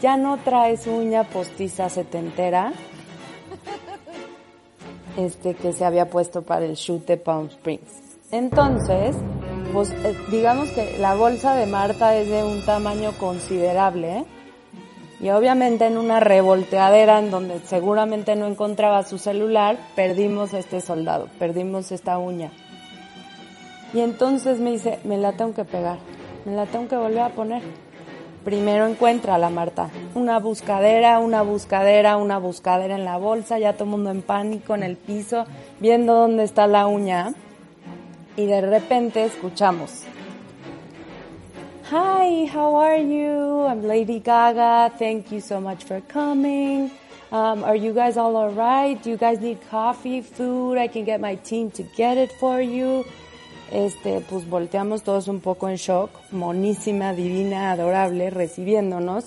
ya 0.00 0.16
no 0.16 0.38
trae 0.38 0.78
su 0.78 0.90
uña 0.90 1.24
postiza 1.24 1.90
setentera, 1.90 2.72
este 5.18 5.52
que 5.52 5.74
se 5.74 5.84
había 5.84 6.08
puesto 6.08 6.40
para 6.40 6.64
el 6.64 6.76
shoot 6.76 7.04
de 7.06 7.18
Palm 7.18 7.48
Springs. 7.48 7.92
Entonces, 8.30 9.14
pues 9.70 9.90
eh, 9.90 10.16
digamos 10.30 10.70
que 10.70 10.96
la 10.98 11.14
bolsa 11.14 11.54
de 11.56 11.66
Marta 11.66 12.16
es 12.16 12.30
de 12.30 12.42
un 12.42 12.64
tamaño 12.64 13.12
considerable. 13.20 14.24
Y 15.20 15.30
obviamente 15.30 15.86
en 15.86 15.96
una 15.96 16.20
revolteadera 16.20 17.18
en 17.18 17.30
donde 17.30 17.60
seguramente 17.60 18.36
no 18.36 18.46
encontraba 18.46 19.02
su 19.02 19.18
celular, 19.18 19.78
perdimos 19.94 20.52
a 20.52 20.58
este 20.58 20.80
soldado, 20.80 21.28
perdimos 21.38 21.90
esta 21.90 22.18
uña. 22.18 22.50
Y 23.94 24.00
entonces 24.00 24.58
me 24.58 24.72
dice, 24.72 24.98
me 25.04 25.16
la 25.16 25.32
tengo 25.32 25.54
que 25.54 25.64
pegar, 25.64 25.98
me 26.44 26.54
la 26.54 26.66
tengo 26.66 26.88
que 26.88 26.96
volver 26.96 27.20
a 27.20 27.28
poner. 27.30 27.62
Primero 28.44 28.86
encuentra 28.86 29.34
a 29.34 29.38
la 29.38 29.50
Marta, 29.50 29.88
una 30.14 30.38
buscadera, 30.38 31.18
una 31.18 31.42
buscadera, 31.42 32.16
una 32.16 32.38
buscadera 32.38 32.94
en 32.94 33.04
la 33.04 33.16
bolsa, 33.16 33.58
ya 33.58 33.72
todo 33.72 33.84
el 33.84 33.90
mundo 33.90 34.10
en 34.10 34.22
pánico 34.22 34.74
en 34.74 34.82
el 34.82 34.96
piso, 34.96 35.46
viendo 35.80 36.14
dónde 36.14 36.44
está 36.44 36.66
la 36.66 36.86
uña. 36.86 37.32
Y 38.36 38.46
de 38.46 38.60
repente 38.60 39.24
escuchamos, 39.24 40.04
Hi, 41.90 42.46
how 42.46 42.74
are 42.74 42.96
you? 42.96 43.62
I'm 43.62 43.86
Lady 43.86 44.18
Gaga. 44.18 44.92
Thank 44.98 45.30
you 45.30 45.40
so 45.40 45.60
much 45.60 45.84
for 45.84 46.00
coming. 46.00 46.90
Um, 47.30 47.62
are 47.62 47.76
you 47.76 47.92
guys 47.92 48.16
all 48.16 48.36
alright? 48.36 49.00
Do 49.00 49.10
you 49.10 49.16
guys 49.16 49.38
need 49.38 49.60
coffee, 49.70 50.20
food? 50.20 50.78
I 50.78 50.88
can 50.88 51.04
get 51.04 51.20
my 51.20 51.36
team 51.36 51.70
to 51.72 51.84
get 51.96 52.16
it 52.16 52.32
for 52.40 52.60
you. 52.60 53.04
Este, 53.70 54.20
pues 54.28 54.44
volteamos 54.48 55.04
todos 55.04 55.28
un 55.28 55.40
poco 55.40 55.68
en 55.68 55.76
shock. 55.76 56.10
Monísima, 56.32 57.12
divina, 57.12 57.70
adorable, 57.70 58.30
recibiéndonos. 58.30 59.26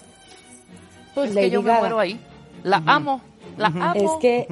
Pues 1.15 1.34
Lady 1.34 1.48
que 1.48 1.52
yo 1.52 1.62
me 1.62 1.67
Gaga. 1.69 1.80
muero 1.80 2.00
ahí. 2.00 2.19
La 2.63 2.84
amo. 2.86 3.22
La 3.56 3.67
amo. 3.67 3.93
Es 3.95 4.12
que 4.19 4.48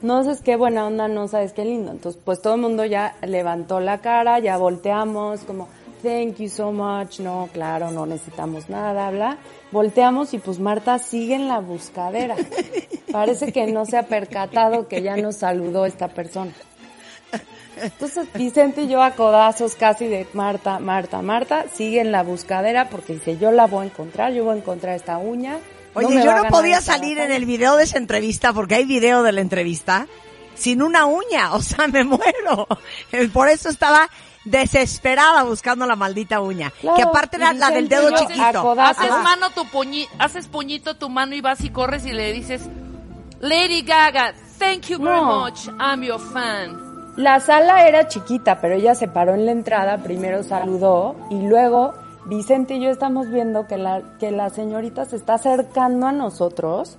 no 0.00 0.22
sabes 0.24 0.40
qué 0.40 0.56
buena 0.56 0.86
onda, 0.86 1.08
no 1.08 1.28
sabes 1.28 1.52
qué 1.52 1.66
lindo. 1.66 1.90
Entonces, 1.90 2.18
pues 2.24 2.40
todo 2.40 2.54
el 2.54 2.62
mundo 2.62 2.86
ya 2.86 3.16
levantó 3.20 3.80
la 3.80 3.98
cara, 3.98 4.38
ya 4.38 4.56
volteamos, 4.56 5.40
como, 5.40 5.68
thank 6.02 6.38
you 6.38 6.48
so 6.48 6.72
much, 6.72 7.20
no, 7.20 7.48
claro, 7.52 7.90
no 7.90 8.06
necesitamos 8.06 8.68
nada, 8.68 9.10
bla. 9.10 9.38
Volteamos 9.70 10.32
y 10.34 10.38
pues 10.38 10.58
Marta 10.58 10.98
sigue 10.98 11.34
en 11.34 11.48
la 11.48 11.58
buscadera. 11.60 12.36
Parece 13.12 13.52
que 13.52 13.66
no 13.66 13.86
se 13.86 13.96
ha 13.96 14.04
percatado 14.04 14.88
que 14.88 15.02
ya 15.02 15.16
nos 15.16 15.36
saludó 15.36 15.86
esta 15.86 16.08
persona. 16.08 16.52
Entonces 17.80 18.26
Vicente 18.34 18.82
y 18.82 18.88
yo 18.88 19.02
a 19.02 19.12
codazos 19.12 19.74
casi 19.74 20.06
de 20.06 20.26
Marta, 20.32 20.78
Marta, 20.78 21.22
Marta, 21.22 21.66
sigue 21.72 22.00
en 22.00 22.10
la 22.10 22.22
buscadera 22.22 22.88
porque 22.88 23.14
dice, 23.14 23.38
yo 23.38 23.52
la 23.52 23.66
voy 23.66 23.84
a 23.84 23.86
encontrar, 23.86 24.32
yo 24.32 24.44
voy 24.44 24.56
a 24.56 24.58
encontrar 24.58 24.96
esta 24.96 25.18
uña. 25.18 25.58
Oye, 25.94 26.22
yo 26.22 26.34
no 26.34 26.44
podía 26.48 26.80
salir 26.80 27.18
en 27.18 27.24
batalla". 27.24 27.36
el 27.36 27.44
video 27.44 27.76
de 27.76 27.84
esa 27.84 27.98
entrevista, 27.98 28.52
porque 28.52 28.76
hay 28.76 28.84
video 28.84 29.22
de 29.22 29.32
la 29.32 29.40
entrevista, 29.40 30.06
sin 30.54 30.82
una 30.82 31.06
uña, 31.06 31.54
o 31.54 31.62
sea, 31.62 31.88
me 31.88 32.04
muero. 32.04 32.66
Por 33.32 33.48
eso 33.48 33.68
estaba 33.68 34.08
desesperada 34.50 35.42
buscando 35.44 35.86
la 35.86 35.96
maldita 35.96 36.40
uña, 36.40 36.70
Claro, 36.80 36.96
que 36.96 37.02
aparte 37.02 37.36
era 37.36 37.52
la 37.52 37.70
del 37.70 37.88
dedo 37.88 38.10
chiquito. 38.16 38.72
Haces 38.80 39.10
Ajá. 39.10 39.22
mano 39.22 39.50
tu 39.50 39.66
puñi, 39.68 40.06
haces 40.18 40.46
puñito 40.48 40.96
tu 40.96 41.08
mano 41.08 41.34
y 41.34 41.40
vas 41.40 41.62
y 41.62 41.70
corres 41.70 42.04
y 42.06 42.12
le 42.12 42.32
dices, 42.32 42.68
Lady 43.40 43.82
Gaga, 43.82 44.34
thank 44.58 44.82
you 44.88 44.98
very 44.98 45.20
No. 45.20 45.44
much, 45.44 45.68
I'm 45.78 46.02
your 46.02 46.20
fan. 46.20 46.86
La 47.16 47.40
sala 47.40 47.86
era 47.88 48.06
chiquita, 48.08 48.60
pero 48.60 48.74
ella 48.74 48.94
se 48.94 49.08
paró 49.08 49.34
en 49.34 49.44
la 49.46 49.52
entrada, 49.52 49.98
primero 49.98 50.42
saludó 50.44 51.16
y 51.30 51.42
luego 51.42 51.94
Vicente 52.26 52.74
y 52.74 52.80
yo 52.82 52.90
estamos 52.90 53.28
viendo 53.30 53.66
que 53.66 53.76
la, 53.78 54.02
que 54.20 54.30
la 54.30 54.50
señorita 54.50 55.04
se 55.06 55.16
está 55.16 55.34
acercando 55.34 56.06
a 56.06 56.12
nosotros 56.12 56.98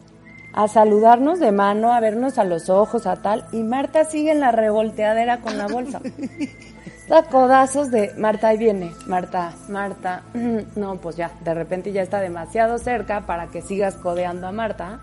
a 0.53 0.67
saludarnos 0.67 1.39
de 1.39 1.51
mano, 1.51 1.93
a 1.93 1.99
vernos 1.99 2.37
a 2.39 2.43
los 2.43 2.69
ojos, 2.69 3.05
a 3.05 3.17
tal, 3.21 3.45
y 3.51 3.57
Marta 3.63 4.03
sigue 4.05 4.31
en 4.31 4.39
la 4.39 4.51
revolteadera 4.51 5.41
con 5.41 5.57
la 5.57 5.67
bolsa. 5.67 6.01
Da 7.09 7.23
codazos 7.23 7.89
de 7.89 8.13
Marta, 8.17 8.49
ahí 8.49 8.57
viene, 8.59 8.93
Marta, 9.07 9.55
Marta. 9.67 10.21
No, 10.75 10.97
pues 10.97 11.15
ya, 11.15 11.31
de 11.43 11.55
repente 11.55 11.91
ya 11.91 12.03
está 12.03 12.21
demasiado 12.21 12.77
cerca 12.77 13.21
para 13.21 13.47
que 13.47 13.63
sigas 13.63 13.95
codeando 13.95 14.45
a 14.45 14.51
Marta. 14.51 14.99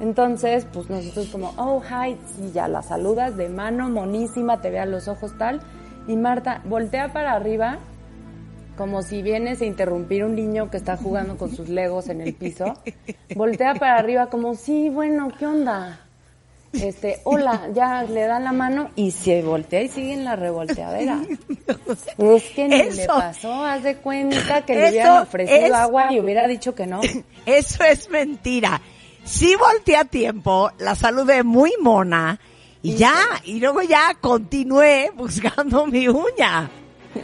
Entonces, 0.00 0.66
pues 0.72 0.90
nosotros 0.90 1.28
como, 1.28 1.54
oh, 1.56 1.80
hi, 1.80 2.18
y 2.42 2.50
ya 2.50 2.66
la 2.66 2.82
saludas 2.82 3.36
de 3.36 3.48
mano, 3.48 3.88
monísima, 3.88 4.60
te 4.60 4.70
ve 4.70 4.80
a 4.80 4.86
los 4.86 5.06
ojos 5.06 5.38
tal. 5.38 5.60
Y 6.08 6.16
Marta 6.16 6.62
voltea 6.64 7.12
para 7.12 7.34
arriba, 7.34 7.78
como 8.76 9.02
si 9.02 9.22
vienes 9.22 9.60
a 9.60 9.66
interrumpir 9.66 10.24
un 10.24 10.34
niño 10.34 10.68
que 10.68 10.78
está 10.78 10.96
jugando 10.96 11.36
con 11.38 11.54
sus 11.54 11.68
legos 11.68 12.08
en 12.08 12.22
el 12.22 12.34
piso. 12.34 12.74
Voltea 13.36 13.74
para 13.76 13.98
arriba 13.98 14.26
como, 14.26 14.56
sí, 14.56 14.88
bueno, 14.88 15.28
¿qué 15.38 15.46
onda? 15.46 16.05
Este, 16.72 17.20
hola, 17.24 17.68
ya 17.74 18.02
le 18.02 18.22
da 18.26 18.38
la 18.38 18.52
mano 18.52 18.90
y 18.96 19.10
se 19.10 19.40
voltea 19.42 19.82
y 19.82 19.88
sigue 19.88 20.12
en 20.12 20.24
la 20.24 20.36
revolteadera. 20.36 21.20
Es 22.18 22.42
que 22.54 22.68
ni 22.68 22.90
le 22.90 23.06
pasó, 23.06 23.64
haz 23.64 23.82
de 23.82 23.96
cuenta 23.96 24.64
que 24.64 24.74
le 24.74 24.88
hubieran 24.90 25.22
ofrecido 25.22 25.66
es- 25.66 25.72
agua 25.72 26.12
y 26.12 26.20
hubiera 26.20 26.46
dicho 26.46 26.74
que 26.74 26.86
no. 26.86 27.00
Eso 27.46 27.84
es 27.84 28.10
mentira. 28.10 28.80
Sí 29.24 29.56
volteé 29.56 29.96
a 29.96 30.04
tiempo, 30.04 30.70
la 30.78 30.94
saludé 30.94 31.42
muy 31.42 31.72
mona, 31.80 32.38
y 32.82 32.94
ya, 32.94 33.14
y 33.44 33.58
luego 33.58 33.82
ya 33.82 34.14
continué 34.20 35.10
buscando 35.16 35.86
mi 35.86 36.08
uña. 36.08 36.70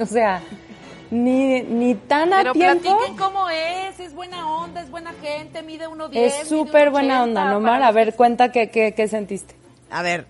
O 0.00 0.07
sea, 0.07 0.40
ni, 1.12 1.61
ni 1.61 1.94
tan 1.94 2.33
a 2.33 2.38
Pero 2.38 2.53
tiempo. 2.55 2.83
platiquen 2.83 3.16
cómo 3.18 3.51
es, 3.51 4.01
es 4.01 4.14
buena 4.14 4.48
onda, 4.48 4.81
es 4.81 4.90
buena 4.90 5.12
gente, 5.20 5.62
mide 5.62 5.87
1.10. 5.87 6.09
mide 6.09 6.27
Es 6.27 6.48
súper 6.48 6.90
buena 6.90 7.20
1.80, 7.20 7.22
onda, 7.25 7.44
¿no, 7.44 7.61
para 7.61 7.61
Mar? 7.61 7.83
A 7.83 7.92
ver, 7.92 8.16
cuenta 8.16 8.51
qué, 8.51 8.70
qué, 8.70 8.94
qué 8.94 9.09
sentiste. 9.09 9.55
A 9.90 10.01
ver, 10.01 10.27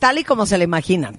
tal 0.00 0.18
y 0.18 0.24
como 0.24 0.46
se 0.46 0.58
le 0.58 0.64
imaginan. 0.64 1.16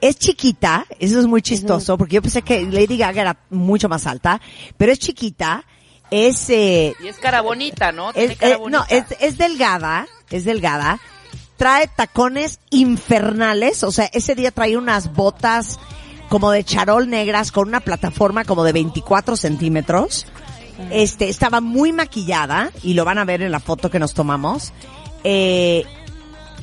Es 0.00 0.16
chiquita, 0.18 0.86
eso 1.00 1.18
es 1.18 1.26
muy 1.26 1.42
chistoso, 1.42 1.98
porque 1.98 2.16
yo 2.16 2.22
pensé 2.22 2.42
que 2.42 2.62
Lady 2.62 2.96
Gaga 2.96 3.22
era 3.22 3.36
mucho 3.50 3.88
más 3.88 4.06
alta, 4.06 4.40
pero 4.76 4.92
es 4.92 5.00
chiquita, 5.00 5.64
es, 6.10 6.48
eh, 6.50 6.94
Y 7.02 7.08
es 7.08 7.18
cara 7.18 7.40
bonita, 7.40 7.90
¿no? 7.90 8.12
Tiene 8.12 8.34
es, 8.34 8.38
cara 8.38 8.54
eh, 8.54 8.60
no, 8.68 8.84
es, 8.88 9.04
es 9.20 9.38
delgada, 9.38 10.06
es 10.30 10.44
delgada, 10.44 11.00
trae 11.56 11.88
tacones 11.88 12.60
infernales, 12.70 13.82
o 13.84 13.92
sea, 13.92 14.06
ese 14.12 14.34
día 14.34 14.50
traía 14.50 14.78
unas 14.78 15.12
botas 15.12 15.78
como 16.32 16.50
de 16.50 16.64
charol 16.64 17.10
negras 17.10 17.52
con 17.52 17.68
una 17.68 17.80
plataforma 17.80 18.44
como 18.44 18.64
de 18.64 18.72
24 18.72 19.36
centímetros. 19.36 20.24
Este, 20.90 21.28
estaba 21.28 21.60
muy 21.60 21.92
maquillada 21.92 22.70
y 22.82 22.94
lo 22.94 23.04
van 23.04 23.18
a 23.18 23.26
ver 23.26 23.42
en 23.42 23.52
la 23.52 23.60
foto 23.60 23.90
que 23.90 23.98
nos 23.98 24.14
tomamos. 24.14 24.72
Eh, 25.24 25.84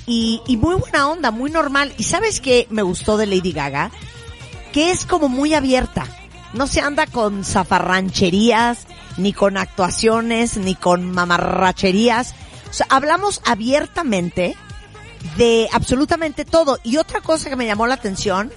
y, 0.07 0.41
y 0.47 0.57
muy 0.57 0.73
buena 0.73 1.07
onda, 1.07 1.29
muy 1.29 1.51
normal. 1.51 1.93
¿Y 1.99 2.05
sabes 2.05 2.41
qué 2.41 2.65
me 2.71 2.81
gustó 2.81 3.15
de 3.15 3.27
Lady 3.27 3.51
Gaga? 3.51 3.91
Que 4.73 4.89
es 4.89 5.05
como 5.05 5.29
muy 5.29 5.53
abierta. 5.53 6.03
No 6.53 6.65
se 6.65 6.81
anda 6.81 7.05
con 7.05 7.45
zafarrancherías, 7.45 8.87
ni 9.17 9.33
con 9.33 9.55
actuaciones, 9.55 10.57
ni 10.57 10.73
con 10.73 11.11
mamarracherías. 11.11 12.33
O 12.71 12.73
sea, 12.73 12.87
hablamos 12.89 13.39
abiertamente 13.45 14.55
de 15.37 15.69
absolutamente 15.71 16.43
todo. 16.43 16.79
Y 16.83 16.97
otra 16.97 17.21
cosa 17.21 17.51
que 17.51 17.55
me 17.55 17.67
llamó 17.67 17.85
la 17.85 17.93
atención 17.93 18.51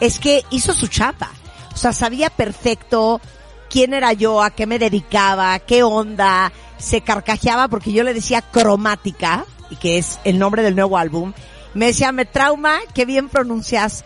es 0.00 0.18
que 0.18 0.44
hizo 0.50 0.72
su 0.74 0.88
chapa. 0.88 1.30
O 1.72 1.76
sea, 1.76 1.92
sabía 1.92 2.30
perfecto 2.30 3.20
quién 3.68 3.94
era 3.94 4.12
yo, 4.12 4.42
a 4.42 4.50
qué 4.50 4.66
me 4.66 4.78
dedicaba, 4.78 5.58
qué 5.60 5.82
onda, 5.82 6.52
se 6.78 7.02
carcajeaba 7.02 7.68
porque 7.68 7.92
yo 7.92 8.02
le 8.02 8.14
decía 8.14 8.42
cromática, 8.42 9.44
y 9.70 9.76
que 9.76 9.98
es 9.98 10.18
el 10.24 10.38
nombre 10.38 10.62
del 10.62 10.74
nuevo 10.74 10.98
álbum. 10.98 11.32
Me 11.74 11.86
decía, 11.86 12.10
me 12.10 12.24
trauma, 12.24 12.78
qué 12.94 13.04
bien 13.04 13.28
pronuncias. 13.28 14.04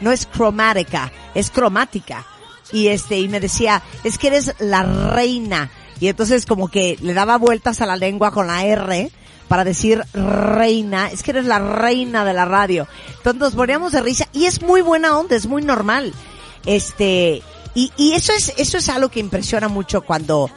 No 0.00 0.10
es 0.10 0.26
cromática, 0.26 1.12
es 1.34 1.50
cromática. 1.50 2.26
Y 2.72 2.88
este, 2.88 3.20
y 3.20 3.28
me 3.28 3.38
decía, 3.38 3.82
es 4.02 4.18
que 4.18 4.26
eres 4.26 4.54
la 4.58 4.82
reina. 4.82 5.70
Y 6.00 6.08
entonces 6.08 6.44
como 6.44 6.68
que 6.68 6.98
le 7.00 7.14
daba 7.14 7.38
vueltas 7.38 7.80
a 7.80 7.86
la 7.86 7.96
lengua 7.96 8.32
con 8.32 8.48
la 8.48 8.64
R 8.64 9.10
para 9.48 9.64
decir 9.64 10.02
reina. 10.12 11.10
Es 11.10 11.22
que 11.22 11.32
eres 11.32 11.46
la 11.46 11.58
reina 11.58 12.24
de 12.24 12.32
la 12.32 12.44
radio. 12.44 12.86
Entonces 13.16 13.40
nos 13.40 13.54
poníamos 13.54 13.92
de 13.92 14.00
risa 14.00 14.28
y 14.32 14.46
es 14.46 14.62
muy 14.62 14.80
buena 14.82 15.18
onda, 15.18 15.36
es 15.36 15.46
muy 15.46 15.62
normal. 15.62 16.12
Este, 16.66 17.42
y, 17.74 17.92
y 17.96 18.12
eso 18.12 18.32
es, 18.32 18.52
eso 18.56 18.78
es 18.78 18.88
algo 18.88 19.08
que 19.08 19.20
impresiona 19.20 19.68
mucho 19.68 20.02
cuando 20.02 20.50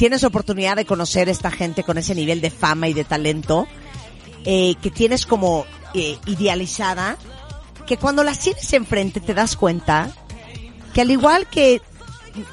tienes 0.00 0.24
oportunidad 0.24 0.76
de 0.76 0.86
conocer 0.86 1.28
a 1.28 1.30
esta 1.30 1.50
gente 1.50 1.84
con 1.84 1.98
ese 1.98 2.14
nivel 2.14 2.40
de 2.40 2.50
fama 2.50 2.88
y 2.88 2.94
de 2.94 3.04
talento, 3.04 3.66
eh, 4.46 4.74
que 4.80 4.90
tienes 4.90 5.26
como 5.26 5.66
eh, 5.92 6.18
idealizada, 6.24 7.18
que 7.86 7.98
cuando 7.98 8.24
las 8.24 8.38
tienes 8.38 8.72
enfrente 8.72 9.20
te 9.20 9.34
das 9.34 9.56
cuenta 9.56 10.10
que 10.94 11.02
al 11.02 11.10
igual 11.10 11.46
que 11.48 11.82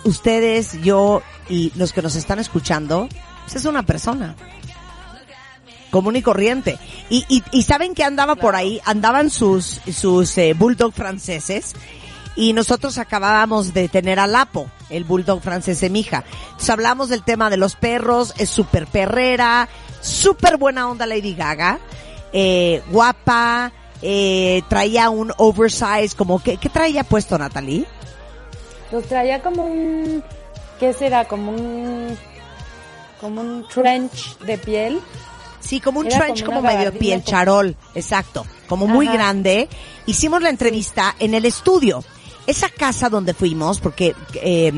ustedes, 0.04 0.82
yo 0.82 1.22
y 1.48 1.72
los 1.76 1.94
que 1.94 2.02
nos 2.02 2.16
están 2.16 2.40
escuchando, 2.40 3.08
pues 3.46 3.56
es 3.56 3.64
una 3.64 3.84
persona 3.84 4.36
común 5.90 6.16
y 6.16 6.22
corriente. 6.22 6.78
Y, 7.10 7.26
y, 7.30 7.44
y 7.52 7.64
saben 7.64 7.94
que 7.94 8.04
andaba 8.04 8.36
por 8.36 8.56
ahí, 8.56 8.82
andaban 8.86 9.30
sus, 9.30 9.82
sus 9.92 10.38
eh, 10.38 10.54
bulldog 10.54 10.94
franceses 10.94 11.76
y 12.36 12.54
nosotros 12.54 13.00
acabábamos 13.00 13.74
de 13.74 13.90
tener 13.90 14.20
a 14.20 14.28
Lapo, 14.28 14.70
el 14.90 15.04
bulldog 15.04 15.42
francés 15.42 15.82
de 15.82 15.90
mi 15.90 16.02
hija. 16.02 16.24
Entonces 16.46 16.70
hablamos 16.70 17.10
del 17.10 17.24
tema 17.24 17.50
de 17.50 17.58
los 17.58 17.76
perros, 17.76 18.34
es 18.38 18.50
súper 18.50 18.86
perrera, 18.88 19.68
súper 20.02 20.58
buena 20.58 20.88
onda 20.88 21.08
Lady 21.08 21.34
Gaga, 21.34 21.80
eh, 22.32 22.84
guapa, 22.92 23.72
eh, 24.02 24.62
traía 24.70 25.10
un 25.10 25.34
oversize, 25.38 26.16
como 26.16 26.42
que, 26.42 26.58
¿qué 26.58 26.70
traía 26.70 27.04
puesto 27.04 27.38
Natalie? 27.38 27.86
Pues 28.92 29.08
traía 29.08 29.42
como 29.42 29.66
un, 29.66 30.24
¿qué 30.80 30.94
será? 30.94 31.26
Como 31.26 31.52
un, 31.52 32.18
como 33.20 33.42
un 33.42 33.68
trench 33.68 34.38
de 34.40 34.58
piel. 34.60 35.02
Sí, 35.68 35.82
como 35.82 36.00
un 36.00 36.08
Era 36.08 36.20
trench 36.20 36.46
como 36.46 36.62
como 36.62 36.72
medio 36.72 36.98
piel 36.98 37.26
charol, 37.26 37.76
exacto, 37.94 38.46
como 38.68 38.88
muy 38.88 39.06
grande. 39.06 39.68
Hicimos 40.06 40.42
la 40.42 40.50
entrevista 40.50 41.16
en 41.20 41.34
el 41.34 41.44
estudio. 41.44 42.06
Esa 42.46 42.70
casa 42.70 43.10
donde 43.10 43.34
fuimos, 43.34 43.82
porque 43.82 44.16
eh, 44.36 44.72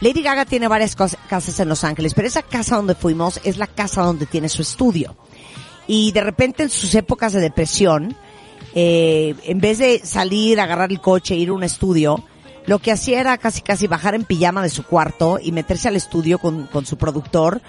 Lady 0.00 0.22
Gaga 0.22 0.44
tiene 0.44 0.68
varias 0.68 0.94
casas 0.94 1.58
en 1.58 1.68
Los 1.68 1.82
Ángeles, 1.82 2.14
pero 2.14 2.28
esa 2.28 2.42
casa 2.42 2.76
donde 2.76 2.94
fuimos 2.94 3.40
es 3.42 3.56
la 3.56 3.66
casa 3.66 4.02
donde 4.02 4.26
tiene 4.26 4.48
su 4.48 4.62
estudio. 4.62 5.16
Y 5.88 6.12
de 6.12 6.20
repente 6.20 6.62
en 6.62 6.70
sus 6.70 6.94
épocas 6.94 7.32
de 7.32 7.40
depresión, 7.40 8.16
eh, 8.76 9.34
en 9.42 9.58
vez 9.58 9.78
de 9.78 10.00
salir, 10.04 10.60
agarrar 10.60 10.92
el 10.92 11.00
coche, 11.00 11.34
ir 11.34 11.48
a 11.48 11.54
un 11.54 11.64
estudio, 11.64 12.22
lo 12.66 12.78
que 12.78 12.92
hacía 12.92 13.18
era 13.18 13.36
casi 13.38 13.62
casi 13.62 13.88
bajar 13.88 14.14
en 14.14 14.24
pijama 14.24 14.62
de 14.62 14.70
su 14.70 14.84
cuarto 14.84 15.40
y 15.42 15.50
meterse 15.50 15.88
al 15.88 15.96
estudio 15.96 16.38
con, 16.38 16.68
con 16.68 16.86
su 16.86 16.96
productor, 16.96 17.60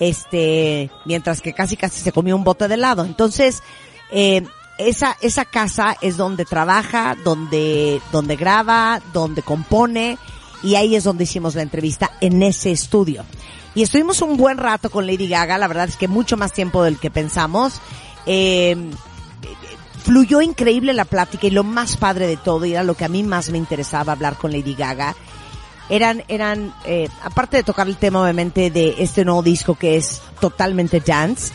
este, 0.00 0.90
mientras 1.04 1.40
que 1.40 1.52
casi 1.52 1.76
casi 1.76 2.00
se 2.00 2.12
comía 2.12 2.34
un 2.34 2.44
bote 2.44 2.68
de 2.68 2.74
helado. 2.74 3.04
Entonces, 3.04 3.62
eh, 4.10 4.42
esa, 4.78 5.16
esa 5.20 5.44
casa 5.44 5.96
es 6.00 6.16
donde 6.16 6.44
trabaja, 6.44 7.16
donde, 7.24 8.00
donde 8.12 8.36
graba, 8.36 9.00
donde 9.12 9.42
compone, 9.42 10.18
y 10.62 10.74
ahí 10.74 10.96
es 10.96 11.04
donde 11.04 11.24
hicimos 11.24 11.54
la 11.54 11.62
entrevista 11.62 12.12
en 12.20 12.42
ese 12.42 12.70
estudio. 12.70 13.24
Y 13.74 13.82
estuvimos 13.82 14.22
un 14.22 14.36
buen 14.36 14.58
rato 14.58 14.90
con 14.90 15.06
Lady 15.06 15.28
Gaga, 15.28 15.58
la 15.58 15.68
verdad 15.68 15.88
es 15.88 15.96
que 15.96 16.08
mucho 16.08 16.36
más 16.36 16.52
tiempo 16.52 16.82
del 16.82 16.98
que 16.98 17.10
pensamos. 17.10 17.80
Eh, 18.24 18.76
fluyó 20.02 20.40
increíble 20.40 20.92
la 20.94 21.04
plática 21.04 21.46
y 21.48 21.50
lo 21.50 21.64
más 21.64 21.96
padre 21.96 22.26
de 22.26 22.36
todo, 22.36 22.64
y 22.64 22.72
era 22.72 22.84
lo 22.84 22.94
que 22.94 23.04
a 23.04 23.08
mí 23.08 23.22
más 23.22 23.50
me 23.50 23.58
interesaba 23.58 24.12
hablar 24.12 24.36
con 24.36 24.52
Lady 24.52 24.74
Gaga, 24.74 25.16
eran, 25.88 26.24
eran, 26.28 26.74
eh, 26.84 27.08
aparte 27.22 27.58
de 27.58 27.62
tocar 27.62 27.86
el 27.86 27.96
tema 27.96 28.22
obviamente 28.22 28.70
de 28.70 28.96
este 28.98 29.24
nuevo 29.24 29.42
disco 29.42 29.74
que 29.74 29.96
es 29.96 30.22
totalmente 30.40 31.00
dance, 31.00 31.52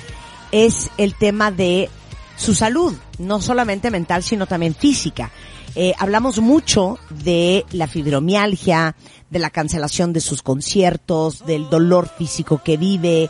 es 0.52 0.90
el 0.98 1.16
tema 1.16 1.52
de 1.52 1.90
su 2.38 2.56
salud, 2.56 2.94
no 3.20 3.42
solamente 3.42 3.92
mental, 3.92 4.24
sino 4.24 4.48
también 4.48 4.76
física. 4.76 5.32
Eh, 5.76 5.94
hablamos 5.98 6.40
mucho 6.40 6.98
de 7.10 7.66
la 7.72 7.88
fibromialgia, 7.88 8.96
de 9.30 9.40
la 9.40 9.50
cancelación 9.50 10.12
de 10.12 10.20
sus 10.20 10.42
conciertos, 10.42 11.46
del 11.46 11.70
dolor 11.70 12.10
físico 12.10 12.62
que 12.64 12.76
vive, 12.76 13.30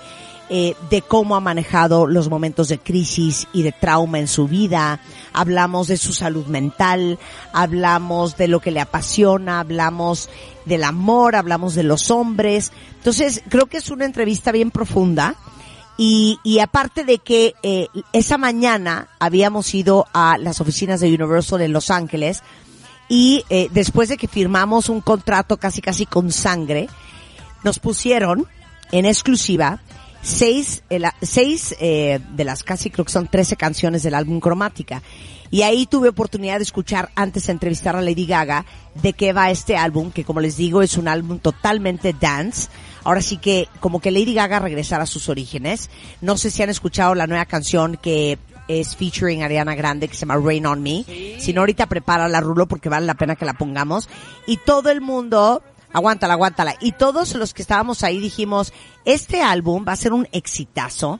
eh, 0.49 0.75
de 0.89 1.01
cómo 1.01 1.35
ha 1.35 1.39
manejado 1.39 2.07
los 2.07 2.29
momentos 2.29 2.67
de 2.67 2.79
crisis 2.79 3.47
y 3.53 3.61
de 3.61 3.71
trauma 3.71 4.19
en 4.19 4.27
su 4.27 4.47
vida. 4.47 4.99
Hablamos 5.31 5.87
de 5.87 5.95
su 5.95 6.11
salud 6.11 6.47
mental, 6.47 7.19
hablamos 7.53 8.35
de 8.35 8.49
lo 8.49 8.59
que 8.59 8.71
le 8.71 8.81
apasiona, 8.81 9.61
hablamos 9.61 10.29
del 10.65 10.83
amor, 10.83 11.35
hablamos 11.35 11.75
de 11.75 11.83
los 11.83 12.11
hombres. 12.11 12.71
Entonces, 12.97 13.43
creo 13.49 13.67
que 13.67 13.77
es 13.77 13.89
una 13.89 14.05
entrevista 14.05 14.51
bien 14.51 14.71
profunda. 14.71 15.35
Y, 15.97 16.39
y 16.43 16.59
aparte 16.59 17.03
de 17.03 17.19
que 17.19 17.53
eh, 17.61 17.87
esa 18.13 18.37
mañana 18.37 19.09
habíamos 19.19 19.73
ido 19.75 20.07
a 20.13 20.37
las 20.37 20.59
oficinas 20.59 20.99
de 20.99 21.13
Universal 21.13 21.61
en 21.61 21.73
Los 21.73 21.91
Ángeles 21.91 22.41
y 23.11 23.43
eh, 23.49 23.67
después 23.73 24.07
de 24.07 24.15
que 24.15 24.29
firmamos 24.29 24.87
un 24.87 25.01
contrato 25.01 25.57
casi 25.57 25.81
casi 25.81 26.05
con 26.05 26.31
sangre, 26.31 26.87
nos 27.61 27.77
pusieron 27.77 28.47
en 28.93 29.05
exclusiva 29.05 29.81
seis, 30.21 30.81
eh, 30.89 31.01
seis 31.21 31.75
eh, 31.81 32.21
de 32.33 32.43
las 32.45 32.63
casi 32.63 32.89
creo 32.89 33.03
que 33.03 33.11
son 33.11 33.27
13 33.27 33.57
canciones 33.57 34.03
del 34.03 34.13
álbum 34.13 34.39
Cromática. 34.39 35.01
Y 35.51 35.63
ahí 35.63 35.85
tuve 35.85 36.09
oportunidad 36.09 36.57
de 36.57 36.63
escuchar 36.63 37.11
antes 37.13 37.45
de 37.45 37.51
entrevistar 37.51 37.95
a 37.95 38.01
Lady 38.01 38.25
Gaga 38.25 38.65
de 38.95 39.11
qué 39.13 39.33
va 39.33 39.51
este 39.51 39.75
álbum, 39.75 40.11
que 40.11 40.23
como 40.23 40.39
les 40.39 40.55
digo 40.55 40.81
es 40.81 40.97
un 40.97 41.09
álbum 41.09 41.39
totalmente 41.39 42.15
dance. 42.19 42.69
Ahora 43.03 43.21
sí 43.21 43.37
que 43.37 43.67
como 43.81 43.99
que 43.99 44.11
Lady 44.11 44.33
Gaga 44.33 44.59
regresara 44.59 45.03
a 45.03 45.07
sus 45.07 45.27
orígenes. 45.27 45.89
No 46.21 46.37
sé 46.37 46.51
si 46.51 46.63
han 46.63 46.69
escuchado 46.69 47.15
la 47.15 47.27
nueva 47.27 47.45
canción 47.45 47.97
que 48.01 48.39
es 48.67 48.95
featuring 48.95 49.43
Ariana 49.43 49.75
Grande 49.75 50.07
que 50.07 50.13
se 50.13 50.21
llama 50.21 50.37
Rain 50.37 50.65
on 50.65 50.81
Me. 50.81 51.03
Si 51.39 51.51
no 51.53 51.61
ahorita 51.61 51.87
prepara 51.87 52.29
la 52.29 52.39
rulo 52.39 52.67
porque 52.67 52.89
vale 52.89 53.05
la 53.05 53.15
pena 53.15 53.35
que 53.35 53.45
la 53.45 53.53
pongamos. 53.53 54.07
Y 54.47 54.57
todo 54.57 54.89
el 54.89 55.01
mundo 55.01 55.61
aguántala, 55.93 56.33
aguántala. 56.33 56.75
Y 56.79 56.93
todos 56.93 57.35
los 57.35 57.53
que 57.53 57.61
estábamos 57.61 58.03
ahí 58.03 58.19
dijimos, 58.19 58.73
este 59.05 59.41
álbum 59.41 59.85
va 59.87 59.93
a 59.93 59.97
ser 59.97 60.13
un 60.13 60.27
exitazo 60.31 61.19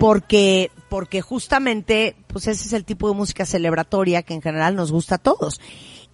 porque, 0.00 0.70
porque 0.88 1.20
justamente, 1.20 2.16
pues 2.26 2.46
ese 2.48 2.66
es 2.66 2.72
el 2.72 2.84
tipo 2.84 3.08
de 3.08 3.14
música 3.14 3.46
celebratoria 3.46 4.22
que 4.22 4.34
en 4.34 4.42
general 4.42 4.74
nos 4.76 4.90
gusta 4.92 5.16
a 5.16 5.18
todos. 5.18 5.60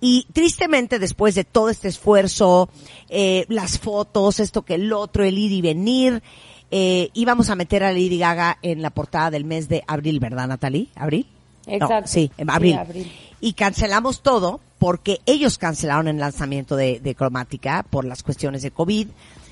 Y 0.01 0.27
tristemente 0.33 0.99
después 0.99 1.35
de 1.35 1.45
todo 1.45 1.71
este 1.71 1.88
esfuerzo, 1.88 2.69
eh, 3.09 3.47
las 3.49 3.79
fotos, 3.79 4.40
esto 4.40 4.62
que 4.62 4.75
el 4.75 4.93
otro, 4.93 5.25
el 5.25 5.38
ir 5.38 5.53
y 5.53 5.62
venir, 5.62 6.23
eh, 6.71 7.09
íbamos 7.14 7.49
a 7.49 7.55
meter 7.55 7.85
a 7.85 7.93
Lady 7.93 8.19
Gaga 8.19 8.59
en 8.61 8.83
la 8.83 8.90
portada 8.90 9.31
del 9.31 9.45
mes 9.45 9.69
de 9.69 9.83
abril, 9.87 10.21
¿verdad, 10.21 10.49
Natalie? 10.49 10.88
¿Abril? 10.95 11.27
No, 11.67 11.73
Exacto. 11.75 12.11
sí, 12.11 12.31
en 12.37 12.49
Sí, 12.49 12.53
abril. 12.53 13.12
Y 13.44 13.52
cancelamos 13.52 14.22
todo 14.22 14.61
porque 14.78 15.20
ellos 15.26 15.59
cancelaron 15.59 16.09
el 16.09 16.16
lanzamiento 16.18 16.76
de, 16.76 16.98
de 16.98 17.14
Cromática 17.14 17.85
por 17.90 18.07
las 18.07 18.22
cuestiones 18.22 18.62
de 18.62 18.70
COVID. 18.70 19.09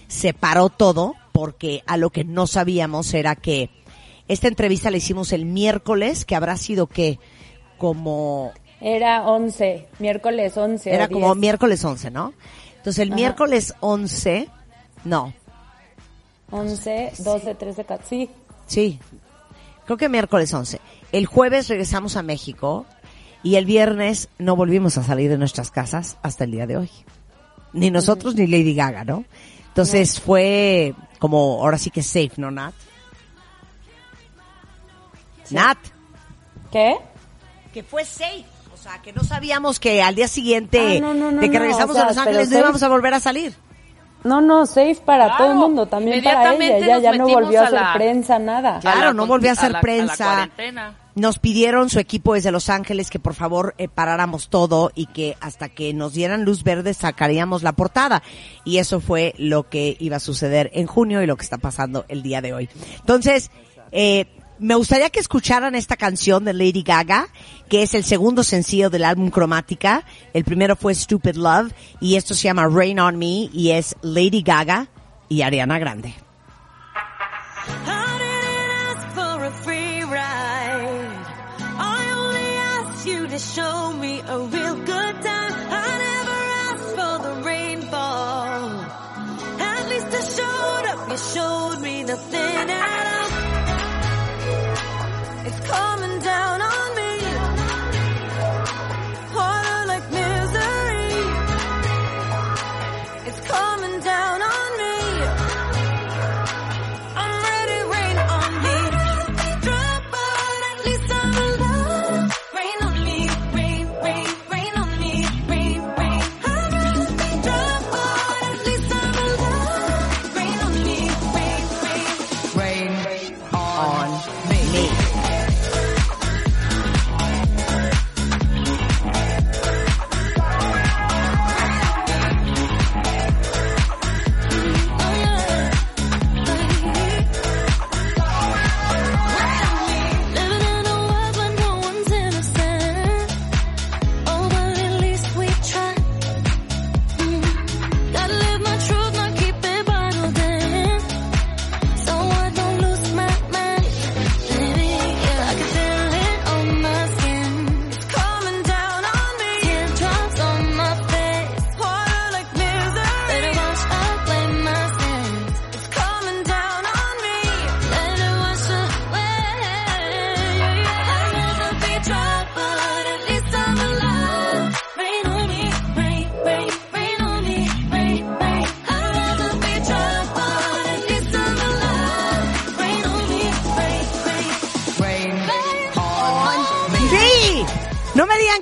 Se 0.09 0.33
paró 0.33 0.70
todo 0.70 1.14
porque 1.33 1.83
a 1.87 1.98
lo 1.98 2.09
que 2.09 2.24
no 2.24 2.46
sabíamos 2.46 3.12
era 3.12 3.37
que 3.37 3.68
esta 4.28 4.48
entrevista 4.48 4.90
la 4.90 4.96
hicimos 4.96 5.31
el 5.33 5.44
miércoles, 5.44 6.24
que 6.24 6.35
habrá 6.35 6.57
sido 6.57 6.87
que 6.87 7.18
como 7.76 8.52
Era 8.81 9.26
11, 9.26 9.88
miércoles 9.98 10.57
11. 10.57 10.90
o 10.90 10.94
era 10.94 11.09
como 11.09 11.26
10. 11.35 11.37
miércoles 11.37 11.85
11, 11.85 12.11
¿no? 12.11 12.33
Entonces 12.78 13.00
el 13.00 13.11
Ajá. 13.11 13.16
miércoles 13.16 13.74
11, 13.81 14.48
no, 15.05 15.35
11, 16.50 17.12
12, 17.18 17.55
13, 17.57 17.85
14. 17.85 18.09
Sí, 18.09 18.31
sí, 18.66 18.98
creo 19.85 19.98
que 19.98 20.09
miércoles 20.09 20.55
11. 20.55 20.81
El 21.12 21.26
jueves 21.26 21.68
regresamos 21.68 22.16
a 22.16 22.22
México 22.22 22.87
y 23.42 23.57
el 23.57 23.64
viernes 23.66 24.28
no 24.38 24.57
volvimos 24.57 24.96
a 24.98 25.02
salir 25.02 25.31
de 25.31 25.38
nuestras 25.38 25.70
casas 25.70 26.16
hasta 26.22 26.44
el 26.44 26.50
día 26.52 26.66
de 26.66 26.76
hoy. 26.76 26.90
Ni 27.72 27.90
nosotros 27.90 28.35
ni 28.35 28.46
Lady 28.46 28.74
Gaga, 28.74 29.05
¿no? 29.05 29.24
Entonces 29.68 30.20
fue 30.20 30.94
como, 31.18 31.62
ahora 31.62 31.78
sí 31.78 31.90
que 31.90 32.02
safe, 32.02 32.33
¿no, 32.37 32.50
Nat? 32.50 32.74
Nat, 35.50 35.78
¿Qué? 36.70 36.96
que 37.74 37.83
fue 37.83 38.05
safe. 38.05 38.44
O 38.72 38.76
sea, 38.83 39.00
que 39.00 39.12
no 39.12 39.22
sabíamos 39.22 39.78
que 39.78 40.02
al 40.02 40.14
día 40.14 40.26
siguiente 40.28 40.96
Ah, 40.98 41.00
no, 41.00 41.14
no, 41.14 41.31
no, 41.31 41.40
de 41.40 41.48
que 41.50 41.55
no, 41.59 41.61
regresamos 41.61 41.90
o 41.90 41.94
sea, 41.94 42.05
a 42.05 42.09
Los 42.09 42.18
Ángeles 42.18 42.50
no 42.50 42.59
íbamos 42.59 42.83
a 42.83 42.88
volver 42.88 43.14
a 43.14 43.20
salir. 43.20 43.55
No, 44.24 44.40
no, 44.40 44.66
safe 44.66 44.96
para 45.05 45.24
Claro, 45.26 45.38
todo 45.44 45.52
el 45.52 45.59
mundo, 45.59 45.87
también 45.87 46.22
para 46.22 46.55
ella. 46.55 46.76
Ella 46.78 46.98
ya 46.98 47.12
no 47.12 47.28
volvió 47.28 47.61
a 47.61 47.62
a 47.62 47.66
hacer 47.66 47.81
la- 47.81 47.94
prensa, 47.94 48.38
nada. 48.38 48.81
Claro, 48.81 49.00
A 49.00 49.05
la 49.07 49.12
no 49.12 49.26
volvió 49.26 49.50
a 49.50 49.52
hacer 49.52 49.72
la- 49.72 49.81
prensa. 49.81 50.24
la 50.24 50.33
cuarentena. 50.35 50.94
Nos 51.14 51.38
pidieron 51.38 51.90
su 51.90 51.98
equipo 51.98 52.35
desde 52.35 52.53
Los 52.53 52.70
Ángeles 52.70 53.11
que 53.11 53.18
por 53.18 53.35
favor 53.35 53.75
eh, 53.79 53.88
paráramos 53.88 54.48
todo 54.48 54.90
y 54.94 55.07
que 55.07 55.37
hasta 55.40 55.68
que 55.68 55.92
nos 55.92 56.14
dieran 56.14 56.44
luz 56.44 56.62
verde 56.62 56.94
sacaríamos 56.94 57.62
la 57.62 57.72
portada. 57.72 58.22
Y 58.64 58.79
eso 58.79 59.01
fue 59.01 59.35
lo 59.38 59.68
que 59.68 59.96
iba 60.01 60.16
a 60.16 60.20
suceder 60.20 60.70
en 60.75 60.87
junio 60.87 61.22
y 61.22 61.27
lo 61.27 61.37
que 61.37 61.44
está 61.44 61.59
pasando 61.59 62.05
el 62.09 62.22
día 62.22 62.40
de 62.40 62.53
hoy. 62.55 62.68
Entonces, 63.01 63.51
eh, 63.90 64.27
me 64.59 64.75
gustaría 64.77 65.11
que 65.11 65.20
escucharan 65.20 65.75
esta 65.75 65.96
canción 65.96 66.44
de 66.44 66.53
Lady 66.53 66.83
Gaga, 66.83 67.29
que 67.68 67.83
es 67.83 67.94
el 67.94 68.05
segundo 68.05 68.44
sencillo 68.44 68.90
del 68.90 69.05
álbum 69.05 69.31
Cromática. 69.31 70.05
El 70.33 70.44
primero 70.44 70.77
fue 70.77 70.94
Stupid 70.94 71.35
Love 71.35 71.72
y 72.01 72.14
esto 72.16 72.35
se 72.35 72.44
llama 72.44 72.68
Rain 72.68 73.01
on 73.01 73.18
Me 73.18 73.51
y 73.53 73.70
es 73.70 73.96
Lady 74.03 74.42
Gaga 74.42 74.88
y 75.29 75.42
Ariana 75.42 75.79
Grande. 75.79 76.14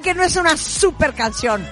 Digan 0.00 0.02
que 0.02 0.14
no 0.14 0.24
es 0.24 0.36
una 0.36 0.56
super 0.56 1.14
canción. 1.14 1.64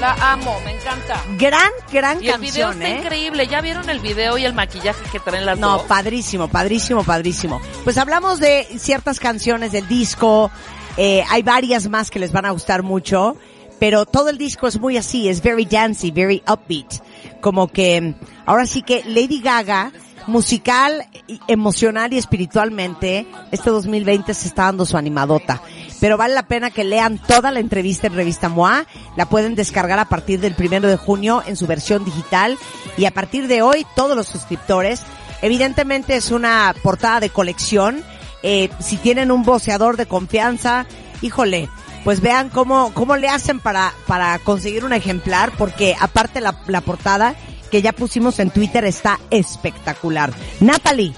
La 0.00 0.12
amo, 0.32 0.60
me 0.64 0.72
encanta. 0.72 1.22
Gran, 1.38 1.70
gran 1.90 2.22
Y 2.22 2.28
el 2.28 2.38
video 2.40 2.66
canción, 2.68 2.82
está 2.82 2.88
¿eh? 2.88 3.00
increíble. 3.00 3.46
¿Ya 3.46 3.60
vieron 3.62 3.88
el 3.88 4.00
video 4.00 4.36
y 4.36 4.44
el 4.44 4.52
maquillaje 4.52 5.02
que 5.10 5.18
traen 5.20 5.46
las 5.46 5.58
No, 5.58 5.78
dos? 5.78 5.82
padrísimo, 5.84 6.48
padrísimo, 6.48 7.02
padrísimo. 7.02 7.60
Pues 7.82 7.96
hablamos 7.96 8.38
de 8.38 8.66
ciertas 8.78 9.18
canciones 9.18 9.72
del 9.72 9.88
disco, 9.88 10.50
eh, 10.98 11.24
hay 11.30 11.42
varias 11.42 11.88
más 11.88 12.10
que 12.10 12.18
les 12.18 12.30
van 12.30 12.44
a 12.44 12.50
gustar 12.50 12.82
mucho, 12.82 13.36
pero 13.78 14.04
todo 14.04 14.28
el 14.28 14.36
disco 14.36 14.66
es 14.66 14.78
muy 14.78 14.98
así, 14.98 15.30
es 15.30 15.40
very 15.42 15.64
dancey, 15.64 16.10
very 16.10 16.42
upbeat. 16.46 17.00
Como 17.40 17.68
que, 17.68 18.14
ahora 18.44 18.66
sí 18.66 18.82
que 18.82 19.02
Lady 19.06 19.40
Gaga, 19.40 19.92
musical, 20.26 21.06
emocional 21.48 22.12
y 22.12 22.18
espiritualmente, 22.18 23.26
este 23.50 23.70
2020 23.70 24.34
se 24.34 24.48
está 24.48 24.64
dando 24.64 24.84
su 24.84 24.98
animadota. 24.98 25.62
Pero 26.00 26.16
vale 26.16 26.34
la 26.34 26.46
pena 26.46 26.70
que 26.70 26.84
lean 26.84 27.18
toda 27.18 27.50
la 27.50 27.60
entrevista 27.60 28.06
en 28.06 28.14
Revista 28.14 28.48
MOA. 28.48 28.86
La 29.16 29.28
pueden 29.28 29.54
descargar 29.54 29.98
a 29.98 30.08
partir 30.08 30.40
del 30.40 30.54
primero 30.54 30.88
de 30.88 30.96
junio 30.96 31.42
en 31.46 31.56
su 31.56 31.66
versión 31.66 32.04
digital. 32.04 32.58
Y 32.96 33.06
a 33.06 33.10
partir 33.10 33.48
de 33.48 33.62
hoy, 33.62 33.86
todos 33.94 34.16
los 34.16 34.26
suscriptores. 34.26 35.02
Evidentemente 35.42 36.16
es 36.16 36.30
una 36.30 36.74
portada 36.82 37.20
de 37.20 37.30
colección. 37.30 38.02
Eh, 38.42 38.70
si 38.78 38.96
tienen 38.96 39.30
un 39.30 39.42
voceador 39.42 39.96
de 39.96 40.06
confianza, 40.06 40.86
híjole, 41.22 41.68
pues 42.04 42.20
vean 42.20 42.50
cómo, 42.50 42.92
cómo 42.94 43.16
le 43.16 43.28
hacen 43.28 43.58
para, 43.58 43.92
para 44.06 44.38
conseguir 44.38 44.84
un 44.84 44.92
ejemplar, 44.92 45.52
porque 45.58 45.96
aparte 45.98 46.40
la, 46.40 46.56
la 46.66 46.80
portada 46.80 47.34
que 47.70 47.82
ya 47.82 47.92
pusimos 47.92 48.38
en 48.38 48.50
Twitter 48.50 48.84
está 48.84 49.18
espectacular. 49.30 50.32
Natalie, 50.60 51.14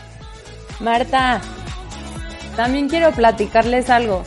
Marta, 0.81 1.41
también 2.57 2.89
quiero 2.89 3.13
platicarles 3.13 3.91
algo. 3.91 4.25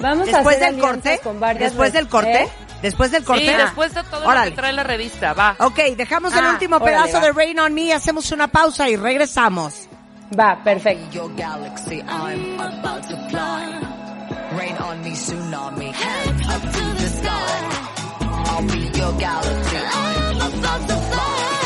Vamos 0.00 0.28
a 0.28 0.32
después 0.38 0.56
hacer 0.56 0.72
del 0.72 0.80
corte, 0.80 1.08
alianzas 1.08 1.20
con 1.24 1.40
varias 1.40 1.70
después 1.70 1.92
del 1.92 2.08
corte, 2.08 2.42
¿eh? 2.42 2.48
después 2.82 3.10
del 3.10 3.24
corte. 3.24 3.46
Sí, 3.46 3.52
después 3.54 3.94
de 3.94 4.02
todo 4.04 4.20
lo 4.20 4.28
Órale. 4.28 4.50
que 4.50 4.56
trae 4.56 4.72
la 4.72 4.82
revista, 4.82 5.32
va. 5.34 5.56
Ok, 5.60 5.78
dejamos 5.96 6.34
el 6.34 6.44
Ah, 6.44 6.50
último 6.52 6.76
órale, 6.76 6.92
pedazo 6.92 7.18
va. 7.18 7.20
de 7.26 7.32
Rain 7.32 7.58
on 7.60 7.74
Me, 7.74 7.92
hacemos 7.92 8.30
una 8.32 8.48
pausa 8.48 8.88
y 8.88 8.96
regresamos. 8.96 9.88
Va, 10.38 10.58
perfecto. 10.62 11.10
your 11.12 11.34
galaxy, 11.36 11.96
I'm 12.02 12.60
about 12.60 13.02
to 13.08 13.16
fly. 13.28 13.80
Rain 14.58 14.76
on 14.78 15.02
me, 15.02 15.10
tsunami, 15.10 15.92
hands 15.92 16.48
up 16.48 16.62
to 16.62 16.94
the 16.96 17.08
sky. 17.08 17.30
I'll 18.22 18.62
be 18.66 18.98
your 18.98 19.12
galaxy, 19.18 19.76
I'm 19.76 20.40
about 20.40 20.88
to 20.88 20.94
fly. 20.96 21.59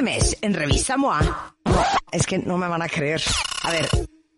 Este 0.00 0.12
mes 0.12 0.38
en 0.40 0.54
Revista 0.54 0.96
MOA, 0.96 1.54
es 2.10 2.26
que 2.26 2.38
no 2.38 2.56
me 2.56 2.66
van 2.66 2.80
a 2.80 2.88
creer. 2.88 3.20
A 3.64 3.70
ver, 3.70 3.86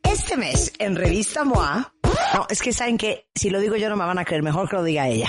este 0.02 0.36
mes 0.36 0.72
en 0.80 0.96
Revista 0.96 1.44
MOA, 1.44 1.94
no, 2.34 2.46
es 2.50 2.60
que 2.60 2.72
saben 2.72 2.98
que 2.98 3.28
si 3.32 3.48
lo 3.48 3.60
digo 3.60 3.76
yo 3.76 3.88
no 3.88 3.94
me 3.94 4.04
van 4.04 4.18
a 4.18 4.24
creer, 4.24 4.42
mejor 4.42 4.68
que 4.68 4.74
lo 4.74 4.82
diga 4.82 5.06
ella. 5.06 5.28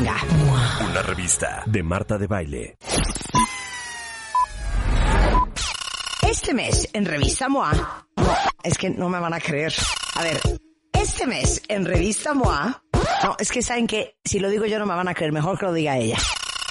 Una 0.00 1.02
revista 1.02 1.62
de 1.66 1.82
Marta 1.82 2.16
de 2.16 2.26
Baile. 2.26 2.76
Este 6.22 6.54
mes 6.54 6.88
en 6.94 7.04
Revista 7.04 7.50
MOA, 7.50 8.06
es 8.62 8.78
que 8.78 8.88
no 8.88 9.10
me 9.10 9.20
van 9.20 9.34
a 9.34 9.40
creer. 9.40 9.74
A 10.14 10.22
ver, 10.22 10.40
este 10.90 11.26
mes 11.26 11.60
en 11.68 11.84
Revista 11.84 12.32
MOA, 12.32 12.82
no, 13.24 13.36
es 13.38 13.52
que 13.52 13.60
saben 13.60 13.86
que 13.86 14.16
si 14.24 14.38
lo 14.38 14.48
digo 14.48 14.64
yo 14.64 14.78
no 14.78 14.86
me 14.86 14.94
van 14.94 15.08
a 15.08 15.14
creer, 15.14 15.32
mejor 15.32 15.58
que 15.58 15.66
lo 15.66 15.74
diga 15.74 15.98
ella. 15.98 16.16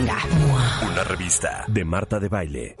Una 0.00 1.04
revista 1.04 1.64
de 1.68 1.84
Marta 1.84 2.18
de 2.18 2.28
Baile. 2.28 2.76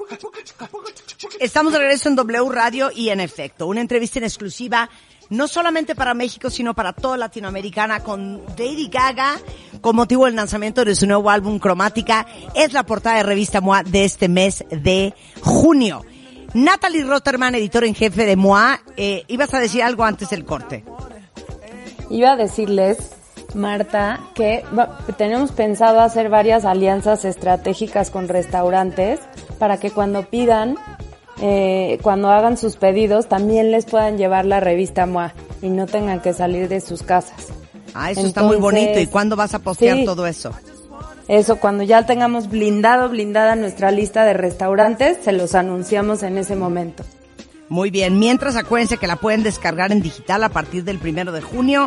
Estamos 1.38 1.74
de 1.74 1.78
regreso 1.78 2.08
en 2.08 2.16
W 2.16 2.48
Radio 2.50 2.90
y 2.94 3.10
en 3.10 3.20
efecto, 3.20 3.66
una 3.66 3.82
entrevista 3.82 4.18
en 4.18 4.24
exclusiva, 4.24 4.88
no 5.28 5.46
solamente 5.46 5.94
para 5.94 6.14
México, 6.14 6.48
sino 6.48 6.72
para 6.72 6.94
toda 6.94 7.18
Latinoamericana 7.18 8.00
con 8.02 8.40
Lady 8.56 8.88
Gaga, 8.88 9.38
con 9.82 9.96
motivo 9.96 10.24
del 10.24 10.34
lanzamiento 10.34 10.82
de 10.82 10.94
su 10.94 11.06
nuevo 11.06 11.28
álbum 11.28 11.58
Cromática. 11.58 12.26
Es 12.54 12.72
la 12.72 12.84
portada 12.84 13.18
de 13.18 13.24
revista 13.24 13.60
MOA 13.60 13.82
de 13.82 14.04
este 14.04 14.30
mes 14.30 14.64
de 14.70 15.12
junio. 15.42 16.06
Natalie 16.54 17.04
Rotterman, 17.04 17.54
editor 17.54 17.84
en 17.84 17.94
jefe 17.94 18.24
de 18.24 18.36
MOA, 18.36 18.80
eh, 18.96 19.24
ibas 19.28 19.52
a 19.52 19.60
decir 19.60 19.82
algo 19.82 20.04
antes 20.04 20.30
del 20.30 20.46
corte. 20.46 20.84
Iba 22.08 22.32
a 22.32 22.36
decirles, 22.36 23.19
Marta, 23.54 24.20
que 24.34 24.64
va- 24.76 24.98
tenemos 25.16 25.52
pensado 25.52 26.00
hacer 26.00 26.28
varias 26.28 26.64
alianzas 26.64 27.24
estratégicas 27.24 28.10
con 28.10 28.28
restaurantes 28.28 29.20
para 29.58 29.78
que 29.78 29.90
cuando 29.90 30.22
pidan, 30.24 30.76
eh, 31.42 31.98
cuando 32.02 32.30
hagan 32.30 32.56
sus 32.56 32.76
pedidos, 32.76 33.28
también 33.28 33.70
les 33.70 33.84
puedan 33.86 34.18
llevar 34.18 34.44
la 34.44 34.60
revista 34.60 35.06
MOA 35.06 35.32
y 35.62 35.68
no 35.68 35.86
tengan 35.86 36.20
que 36.20 36.32
salir 36.32 36.68
de 36.68 36.80
sus 36.80 37.02
casas. 37.02 37.48
Ah, 37.94 38.10
eso 38.10 38.26
está 38.26 38.42
muy 38.42 38.56
bonito. 38.56 39.00
¿Y 39.00 39.06
cuándo 39.06 39.36
vas 39.36 39.54
a 39.54 39.58
postear 39.58 39.96
sí. 39.98 40.04
todo 40.04 40.26
eso? 40.26 40.52
Eso, 41.28 41.56
cuando 41.56 41.82
ya 41.84 42.06
tengamos 42.06 42.48
blindado, 42.48 43.08
blindada 43.08 43.54
nuestra 43.56 43.90
lista 43.90 44.24
de 44.24 44.32
restaurantes, 44.32 45.18
se 45.22 45.32
los 45.32 45.54
anunciamos 45.54 46.22
en 46.22 46.38
ese 46.38 46.56
momento. 46.56 47.04
Muy 47.68 47.90
bien. 47.90 48.18
Mientras, 48.18 48.56
acuérdense 48.56 48.96
que 48.96 49.06
la 49.06 49.14
pueden 49.16 49.44
descargar 49.44 49.92
en 49.92 50.02
digital 50.02 50.42
a 50.42 50.48
partir 50.48 50.82
del 50.82 50.98
primero 50.98 51.30
de 51.30 51.40
junio 51.40 51.86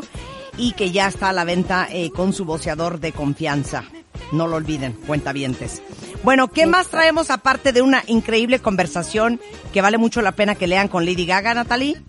y 0.57 0.73
que 0.73 0.91
ya 0.91 1.07
está 1.07 1.29
a 1.29 1.33
la 1.33 1.43
venta 1.43 1.87
eh, 1.89 2.11
con 2.11 2.33
su 2.33 2.45
boceador 2.45 2.99
de 2.99 3.11
confianza. 3.11 3.83
No 4.31 4.47
lo 4.47 4.55
olviden, 4.55 4.93
cuentavientes. 4.93 5.81
Bueno, 6.23 6.47
¿qué 6.47 6.65
más 6.65 6.87
traemos 6.87 7.29
aparte 7.29 7.73
de 7.73 7.81
una 7.81 8.03
increíble 8.07 8.59
conversación 8.59 9.39
que 9.73 9.81
vale 9.81 9.97
mucho 9.97 10.21
la 10.21 10.31
pena 10.33 10.55
que 10.55 10.67
lean 10.67 10.87
con 10.87 11.05
Lady 11.05 11.25
Gaga, 11.25 11.53
Natalie? 11.53 12.01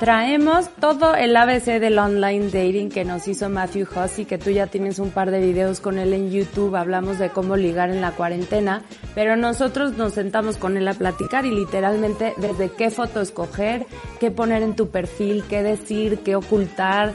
Traemos 0.00 0.70
todo 0.80 1.14
el 1.14 1.36
ABC 1.36 1.78
del 1.78 1.98
online 1.98 2.46
dating 2.46 2.88
que 2.88 3.04
nos 3.04 3.28
hizo 3.28 3.50
Matthew 3.50 3.86
Hussey, 3.94 4.24
que 4.24 4.38
tú 4.38 4.48
ya 4.48 4.66
tienes 4.66 4.98
un 4.98 5.10
par 5.10 5.30
de 5.30 5.40
videos 5.40 5.80
con 5.80 5.98
él 5.98 6.14
en 6.14 6.30
YouTube, 6.30 6.74
hablamos 6.74 7.18
de 7.18 7.28
cómo 7.28 7.54
ligar 7.54 7.90
en 7.90 8.00
la 8.00 8.12
cuarentena, 8.12 8.82
pero 9.14 9.36
nosotros 9.36 9.98
nos 9.98 10.14
sentamos 10.14 10.56
con 10.56 10.78
él 10.78 10.88
a 10.88 10.94
platicar 10.94 11.44
y 11.44 11.50
literalmente 11.50 12.32
desde 12.38 12.70
qué 12.70 12.90
foto 12.90 13.20
escoger, 13.20 13.84
qué 14.18 14.30
poner 14.30 14.62
en 14.62 14.74
tu 14.74 14.88
perfil, 14.88 15.44
qué 15.50 15.62
decir, 15.62 16.20
qué 16.20 16.34
ocultar, 16.34 17.12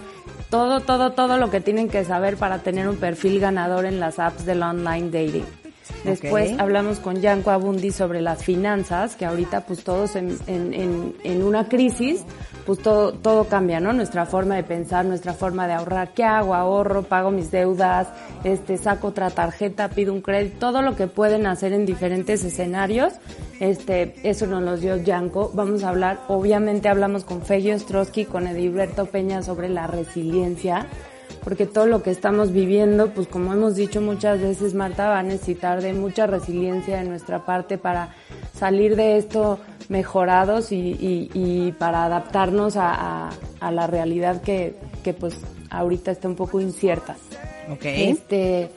todo, 0.52 0.80
todo, 0.80 1.14
todo 1.14 1.38
lo 1.40 1.50
que 1.50 1.62
tienen 1.62 1.90
que 1.90 2.06
saber 2.06 2.38
para 2.38 2.60
tener 2.60 2.88
un 2.88 2.98
perfil 2.98 3.40
ganador 3.40 3.88
en 3.88 4.00
las 4.00 4.20
apps 4.20 4.46
del 4.46 4.62
online 4.62 5.10
dating. 5.10 5.64
Después 6.04 6.58
hablamos 6.60 7.00
con 7.00 7.22
Yanko 7.22 7.52
Abundi 7.52 7.92
sobre 7.92 8.22
las 8.22 8.44
finanzas, 8.44 9.16
que 9.16 9.26
ahorita 9.26 9.62
pues 9.62 9.84
todos 9.84 10.16
en, 10.16 10.38
en, 10.48 10.74
en, 10.74 11.16
en 11.24 11.44
una 11.44 11.68
crisis, 11.68 12.24
pues 12.66 12.80
todo, 12.80 13.14
todo 13.14 13.46
cambia, 13.46 13.80
¿no? 13.80 13.94
Nuestra 13.94 14.26
forma 14.26 14.56
de 14.56 14.64
pensar, 14.64 15.06
nuestra 15.06 15.34
forma 15.34 15.68
de 15.68 15.74
ahorrar. 15.74 16.14
¿Qué 16.14 16.24
hago? 16.24 16.56
Ahorro, 16.56 17.04
pago 17.04 17.32
mis 17.32 17.52
deudas, 17.52 18.08
este, 18.44 18.78
saco 18.78 19.08
otra 19.08 19.30
tarjeta, 19.30 19.90
pido 19.90 20.14
un 20.14 20.22
crédito, 20.22 20.58
todo 20.60 20.82
lo 20.82 20.96
que 20.96 21.08
pueden 21.08 21.46
hacer 21.48 21.74
en 21.74 21.86
diferentes 21.86 22.44
escenarios. 22.44 23.14
Este, 23.60 24.16
eso 24.24 24.48
nos 24.48 24.64
lo 24.64 24.78
dio 24.78 24.98
Yanko. 24.98 25.52
Vamos 25.54 25.84
a 25.84 25.90
hablar, 25.90 26.20
obviamente 26.28 26.90
hablamos 26.90 27.24
con 27.24 27.42
Feyo 27.42 27.76
Ostrowski, 27.76 28.26
con 28.26 28.48
Edilberto 28.48 29.06
Peña 29.06 29.44
sobre 29.44 29.70
la 29.70 29.88
resiliencia 29.88 30.88
porque 31.46 31.66
todo 31.66 31.86
lo 31.86 32.04
que 32.04 32.12
estamos 32.12 32.52
viviendo, 32.52 33.12
pues 33.12 33.28
como 33.28 33.54
hemos 33.54 33.76
dicho 33.76 34.02
muchas 34.02 34.41
veces, 34.41 34.74
Marta, 34.74 35.08
va 35.08 35.20
a 35.20 35.24
necesitar 35.24 35.82
de 35.82 35.93
mucha 35.93 36.28
resiliencia 36.28 36.98
de 36.98 37.06
nuestra 37.06 37.46
parte 37.46 37.78
para 37.78 38.10
salir 38.54 38.98
de 38.98 39.18
esto 39.18 39.60
mejorados 39.88 40.72
y, 40.74 40.76
y- 41.00 41.30
y 41.34 41.72
para 41.74 42.04
adaptarnos 42.06 42.76
a, 42.76 43.28
a- 43.28 43.30
a 43.62 43.72
la 43.72 43.86
realidad 43.88 44.41
que, 44.41 44.76
que 45.04 45.14
pues 45.14 45.38
ahorita 45.70 46.12
está 46.12 46.28
un 46.28 46.36
poco 46.36 46.60
incierta. 46.60 47.16
Ok. 47.72 47.86
Este, 47.86 48.72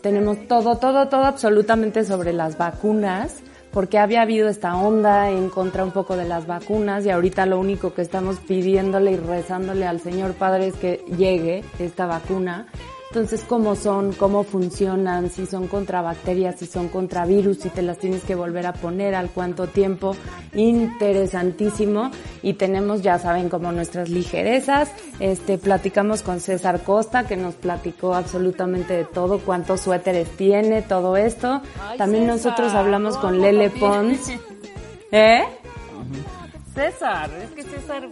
tenemos 0.00 0.48
todo, 0.48 0.76
todo, 0.78 1.08
todo 1.08 1.24
absolutamente 1.24 2.04
sobre 2.04 2.32
las 2.32 2.56
vacunas, 2.58 3.36
porque 3.74 3.98
había 3.98 4.22
habido 4.22 4.48
esta 4.48 4.76
onda 4.76 5.30
en 5.30 5.50
contra 5.50 5.84
un 5.84 5.90
poco 5.90 6.16
de 6.16 6.24
las 6.26 6.46
vacunas 6.46 7.04
y 7.04 7.10
ahorita 7.10 7.44
lo 7.44 7.58
único 7.58 7.92
que 7.92 8.02
estamos 8.02 8.36
pidiéndole 8.38 9.10
y 9.10 9.16
rezándole 9.16 9.84
al 9.84 10.00
Señor 10.00 10.34
Padre 10.34 10.68
es 10.68 10.76
que 10.76 11.04
llegue 11.18 11.64
esta 11.80 12.06
vacuna. 12.06 12.68
Entonces, 13.14 13.44
cómo 13.48 13.76
son, 13.76 14.12
cómo 14.12 14.42
funcionan, 14.42 15.30
si 15.30 15.46
son 15.46 15.68
contra 15.68 16.02
bacterias, 16.02 16.56
si 16.58 16.66
son 16.66 16.88
contra 16.88 17.24
virus, 17.24 17.58
si 17.58 17.68
te 17.68 17.80
las 17.80 17.96
tienes 17.98 18.24
que 18.24 18.34
volver 18.34 18.66
a 18.66 18.72
poner, 18.72 19.14
al 19.14 19.30
cuánto 19.30 19.68
tiempo, 19.68 20.16
interesantísimo. 20.52 22.10
Y 22.42 22.54
tenemos, 22.54 23.02
ya 23.02 23.20
saben, 23.20 23.48
como 23.48 23.70
nuestras 23.70 24.08
ligerezas. 24.08 24.90
Este, 25.20 25.58
platicamos 25.58 26.22
con 26.22 26.40
César 26.40 26.82
Costa, 26.82 27.24
que 27.24 27.36
nos 27.36 27.54
platicó 27.54 28.16
absolutamente 28.16 28.94
de 28.94 29.04
todo, 29.04 29.38
cuántos 29.38 29.82
suéteres 29.82 30.28
tiene, 30.36 30.82
todo 30.82 31.16
esto. 31.16 31.62
Ay, 31.88 31.96
También 31.96 32.24
César, 32.24 32.36
nosotros 32.50 32.74
hablamos 32.74 33.16
con 33.16 33.34
¿cómo 33.34 33.42
Lele? 33.44 33.70
Pons. 33.70 34.28
¿Eh? 35.12 35.44
César, 36.74 37.30
es 37.40 37.50
que 37.52 37.62
César 37.62 38.08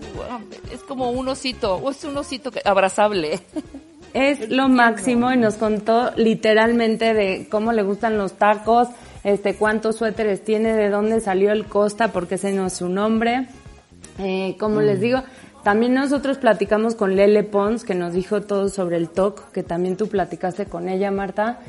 es 0.73 0.81
como 0.85 1.11
un 1.11 1.27
osito, 1.27 1.75
o 1.75 1.91
es 1.91 2.05
un 2.05 2.17
osito 2.17 2.53
que- 2.53 2.63
abrazable. 2.65 3.41
Es 4.15 4.51
lo 4.51 4.69
máximo 4.69 5.33
y 5.33 5.37
nos 5.37 5.55
contó 5.55 6.13
literalmente 6.17 7.15
de 7.15 7.47
cómo 7.51 7.73
le 7.73 7.83
gustan 7.83 8.19
los 8.19 8.35
tacos, 8.35 8.89
este, 9.25 9.55
cuántos 9.55 9.97
suéteres 9.97 10.45
tiene, 10.45 10.75
de 10.75 10.91
dónde 10.91 11.21
salió 11.21 11.53
el 11.53 11.65
Costa, 11.65 12.09
porque 12.09 12.35
ese 12.35 12.53
no 12.53 12.67
es 12.67 12.75
su 12.75 12.89
nombre. 12.89 13.47
Eh, 14.19 14.57
como 14.59 14.83
les 14.83 15.01
digo, 15.01 15.23
también 15.63 15.95
nosotros 15.95 16.39
platicamos 16.39 16.95
con 16.95 17.17
Lele 17.17 17.45
Pons, 17.45 17.85
que 17.85 17.95
nos 17.95 18.13
dijo 18.13 18.43
todo 18.43 18.69
sobre 18.69 18.97
el 18.97 19.09
TOC, 19.09 19.51
que 19.53 19.63
también 19.63 19.97
tú 19.97 20.09
platicaste 20.09 20.67
con 20.67 20.89
ella, 20.89 21.11
Marta. 21.11 21.61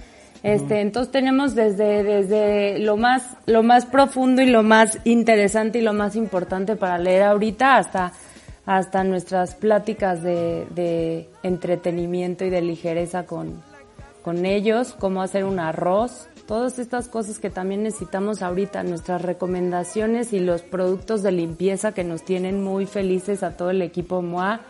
Este, 0.42 0.82
entonces 0.82 1.12
tenemos 1.12 1.56
desde, 1.56 2.04
desde 2.04 2.80
lo 2.80 2.98
más, 2.98 3.38
lo 3.46 3.64
más 3.64 3.86
profundo 3.86 4.42
y 4.42 4.48
lo 4.48 4.62
más 4.62 5.00
interesante 5.06 5.80
y 5.80 5.82
lo 5.82 5.94
más 5.94 6.18
importante 6.18 6.76
para 6.76 6.98
leer 6.98 7.24
ahorita 7.24 7.78
hasta 7.78 8.12
hasta 8.66 9.04
nuestras 9.04 9.56
pláticas 9.56 10.24
de, 10.24 10.68
de 10.74 11.30
entretenimiento 11.44 12.46
y 12.46 12.50
de 12.50 12.62
ligereza 12.62 13.26
con, 13.26 13.62
con 14.24 14.46
ellos, 14.46 14.96
cómo 14.98 15.22
hacer 15.22 15.44
un 15.44 15.60
arroz, 15.60 16.30
todas 16.48 16.80
estas 16.80 17.08
cosas 17.10 17.40
que 17.40 17.50
también 17.50 17.84
necesitamos 17.84 18.42
ahorita, 18.42 18.84
nuestras 18.84 19.22
recomendaciones 19.22 20.34
y 20.34 20.40
los 20.40 20.62
productos 20.62 21.24
de 21.24 21.32
limpieza 21.32 21.94
que 21.94 22.04
nos 22.04 22.24
tienen 22.24 22.64
muy 22.64 22.86
felices 22.86 23.44
a 23.44 23.58
todo 23.58 23.70
el 23.70 23.82
equipo 23.82 24.22
MOA. 24.22 24.62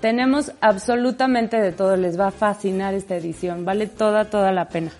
Tenemos 0.00 0.52
absolutamente 0.60 1.60
de 1.60 1.72
todo, 1.72 1.96
les 1.96 2.18
va 2.18 2.28
a 2.28 2.30
fascinar 2.30 2.94
esta 2.94 3.16
edición, 3.16 3.64
vale 3.64 3.86
toda, 3.86 4.26
toda 4.26 4.52
la 4.52 4.68
pena. 4.68 4.90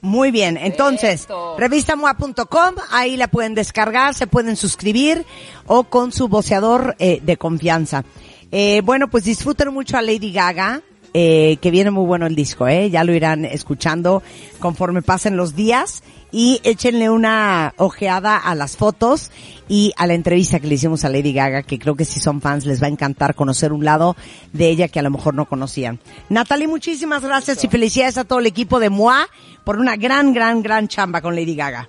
Muy 0.00 0.30
bien, 0.30 0.56
entonces, 0.56 1.26
revistamoa.com, 1.58 2.74
ahí 2.90 3.16
la 3.16 3.26
pueden 3.26 3.54
descargar, 3.54 4.14
se 4.14 4.28
pueden 4.28 4.54
suscribir 4.54 5.26
o 5.66 5.84
con 5.84 6.12
su 6.12 6.28
voceador 6.28 6.94
eh, 7.00 7.20
de 7.22 7.36
confianza. 7.36 8.04
Eh, 8.52 8.80
bueno, 8.84 9.08
pues 9.08 9.24
disfruten 9.24 9.74
mucho 9.74 9.98
a 9.98 10.02
Lady 10.02 10.32
Gaga, 10.32 10.82
eh, 11.14 11.56
que 11.60 11.70
viene 11.70 11.90
muy 11.90 12.06
bueno 12.06 12.26
el 12.26 12.34
disco, 12.34 12.68
eh, 12.68 12.90
ya 12.90 13.04
lo 13.04 13.12
irán 13.12 13.44
escuchando 13.44 14.22
conforme 14.58 15.02
pasen 15.02 15.36
los 15.36 15.54
días 15.54 16.02
y 16.30 16.60
échenle 16.62 17.08
una 17.08 17.72
ojeada 17.78 18.36
a 18.36 18.54
las 18.54 18.76
fotos 18.76 19.30
y 19.68 19.92
a 19.96 20.06
la 20.06 20.14
entrevista 20.14 20.60
que 20.60 20.66
le 20.66 20.74
hicimos 20.74 21.04
a 21.04 21.08
Lady 21.08 21.32
Gaga, 21.32 21.62
que 21.62 21.78
creo 21.78 21.94
que 21.94 22.04
si 22.04 22.20
son 22.20 22.40
fans 22.40 22.66
les 22.66 22.82
va 22.82 22.86
a 22.86 22.90
encantar 22.90 23.34
conocer 23.34 23.72
un 23.72 23.84
lado 23.84 24.16
de 24.52 24.68
ella 24.68 24.88
que 24.88 24.98
a 24.98 25.02
lo 25.02 25.10
mejor 25.10 25.34
no 25.34 25.46
conocían. 25.46 25.98
Natalie, 26.28 26.68
muchísimas 26.68 27.22
gracias 27.22 27.64
y 27.64 27.68
felicidades 27.68 28.18
a 28.18 28.24
todo 28.24 28.40
el 28.40 28.46
equipo 28.46 28.80
de 28.80 28.90
MOA 28.90 29.26
por 29.64 29.78
una 29.78 29.96
gran, 29.96 30.32
gran, 30.32 30.62
gran 30.62 30.88
chamba 30.88 31.20
con 31.20 31.34
Lady 31.34 31.54
Gaga. 31.54 31.88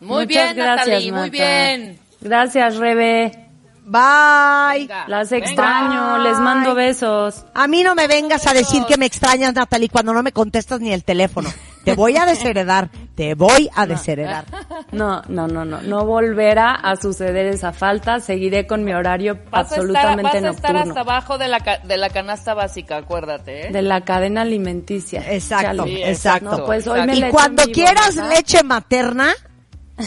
Muy 0.00 0.26
Muchas 0.26 0.28
bien, 0.28 0.56
gracias, 0.56 0.86
Natalie, 0.88 1.12
muy 1.12 1.30
bien. 1.30 1.98
Gracias, 2.20 2.76
Rebe. 2.76 3.45
Bye. 3.88 4.80
Venga, 4.80 5.04
Las 5.06 5.30
venga. 5.30 5.46
extraño, 5.46 6.18
les 6.18 6.38
mando 6.40 6.74
besos. 6.74 7.44
A 7.54 7.68
mí 7.68 7.82
no 7.84 7.94
me 7.94 8.08
vengas 8.08 8.46
a 8.48 8.52
decir 8.52 8.82
que 8.84 8.96
me 8.96 9.06
extrañas, 9.06 9.54
Natalie, 9.54 9.88
cuando 9.88 10.12
no 10.12 10.22
me 10.24 10.32
contestas 10.32 10.80
ni 10.80 10.92
el 10.92 11.04
teléfono. 11.04 11.48
Te 11.84 11.94
voy 11.94 12.16
a 12.16 12.26
desheredar, 12.26 12.90
te 13.14 13.34
voy 13.36 13.70
a 13.72 13.86
desheredar. 13.86 14.44
No, 14.90 15.22
no, 15.28 15.46
no, 15.46 15.64
no, 15.64 15.80
no 15.82 16.04
volverá 16.04 16.72
a 16.72 16.96
suceder 16.96 17.46
esa 17.46 17.72
falta. 17.72 18.18
Seguiré 18.18 18.66
con 18.66 18.82
mi 18.82 18.92
horario 18.92 19.38
Vas 19.52 19.70
absolutamente 19.70 20.24
vas 20.24 20.34
a 20.34 20.50
estar 20.50 20.72
nocturno. 20.74 20.80
hasta 20.80 21.00
abajo 21.02 21.38
de 21.38 21.46
la, 21.46 21.60
de 21.84 21.96
la 21.96 22.10
canasta 22.10 22.54
básica, 22.54 22.96
acuérdate, 22.96 23.68
¿eh? 23.68 23.70
De 23.70 23.82
la 23.82 24.00
cadena 24.00 24.42
alimenticia. 24.42 25.32
Exacto, 25.32 25.84
Chale. 25.84 26.10
Exacto. 26.10 26.58
No, 26.58 26.64
pues 26.66 26.88
hoy 26.88 27.06
me 27.06 27.14
y 27.14 27.22
cuando 27.30 27.62
quieras 27.66 28.16
leche 28.16 28.64
materna, 28.64 29.32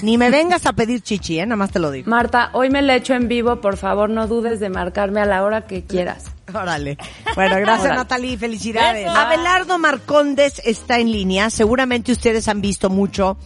ni 0.02 0.18
me 0.18 0.30
vengas 0.30 0.66
a 0.66 0.74
pedir 0.74 1.02
chichi, 1.02 1.40
¿eh? 1.40 1.46
Nada 1.46 1.58
más 1.58 1.72
te 1.72 1.80
lo 1.80 1.92
digo. 1.92 2.10
Marta, 2.10 2.50
hoy 2.54 2.70
me 2.70 2.82
la 2.82 2.96
echo 2.96 3.14
en 3.14 3.28
vivo, 3.28 3.60
por 3.62 3.78
favor, 3.78 4.10
no 4.10 4.28
dudes 4.28 4.60
de 4.60 4.70
marcarme 4.70 5.22
a 5.22 5.26
la 5.26 5.44
hora 5.44 5.66
que 5.66 5.84
quieras. 5.84 6.26
Órale. 6.54 6.98
Bueno, 7.36 7.56
gracias 7.58 7.86
Órale. 7.86 7.96
Natalie, 7.98 8.38
felicidades. 8.38 9.08
Abelardo 9.08 9.78
Marcondes 9.80 10.62
está 10.66 11.00
en 11.00 11.12
línea. 11.12 11.50
Seguramente 11.50 12.12
ustedes 12.12 12.48
han 12.48 12.62
visto 12.62 12.90
mucho 12.90 13.38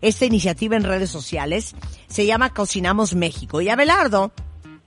esta 0.00 0.24
iniciativa 0.24 0.76
en 0.76 0.84
redes 0.84 1.10
sociales. 1.10 1.74
Se 2.08 2.26
llama 2.26 2.52
Cocinamos 2.52 3.14
México. 3.14 3.60
Y 3.60 3.68
Abelardo 3.68 4.32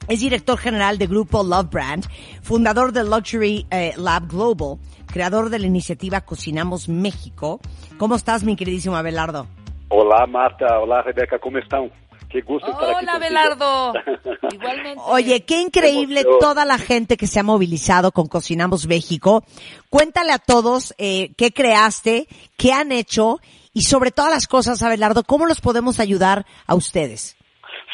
es 0.08 0.20
director 0.20 0.58
general 0.58 0.98
de 0.98 1.08
Grupo 1.08 1.44
Love 1.44 1.70
Brand, 1.70 2.06
fundador 2.42 2.92
de 2.92 3.04
Luxury 3.04 3.66
eh, 3.72 3.94
Lab 3.98 4.28
Global, 4.28 4.78
creador 5.08 5.50
de 5.50 5.60
la 5.60 5.68
iniciativa 5.68 6.22
Cocinamos 6.22 6.88
México. 6.88 7.60
¿Cómo 7.98 8.16
estás, 8.16 8.44
mi 8.44 8.56
queridísimo 8.56 8.96
Abelardo? 8.96 9.48
Olá, 9.90 10.26
Marta. 10.26 10.80
Olá, 10.80 11.02
Rebeca. 11.02 11.40
¿Cómo 11.40 11.58
están? 11.58 11.92
Qué 12.30 12.42
gusto 12.42 12.70
estar 12.70 12.90
aquí 12.90 13.06
Hola. 13.06 13.20
Belardo. 13.20 13.94
Igualmente. 14.52 15.02
Oye, 15.06 15.46
qué 15.46 15.62
increíble 15.62 16.22
emoción. 16.22 16.40
toda 16.40 16.66
la 16.66 16.78
gente 16.78 17.18
que 17.18 17.28
se 17.28 17.40
ha 17.40 17.44
movilizado 17.44 18.12
con 18.12 18.28
Cocinamos 18.28 18.88
México. 18.88 19.44
Cuéntale 19.90 20.32
a 20.32 20.40
todos 20.40 20.94
eh, 20.98 21.30
qué 21.38 21.52
creaste, 21.52 22.28
qué 22.58 22.74
han 22.74 22.92
hecho 22.92 23.40
y 23.74 23.82
sobre 23.84 24.12
todas 24.12 24.32
las 24.32 24.48
cosas, 24.48 24.82
Abelardo, 24.84 25.24
cómo 25.24 25.46
los 25.46 25.62
podemos 25.62 26.00
ayudar 26.00 26.46
a 26.66 26.76
ustedes. 26.76 27.38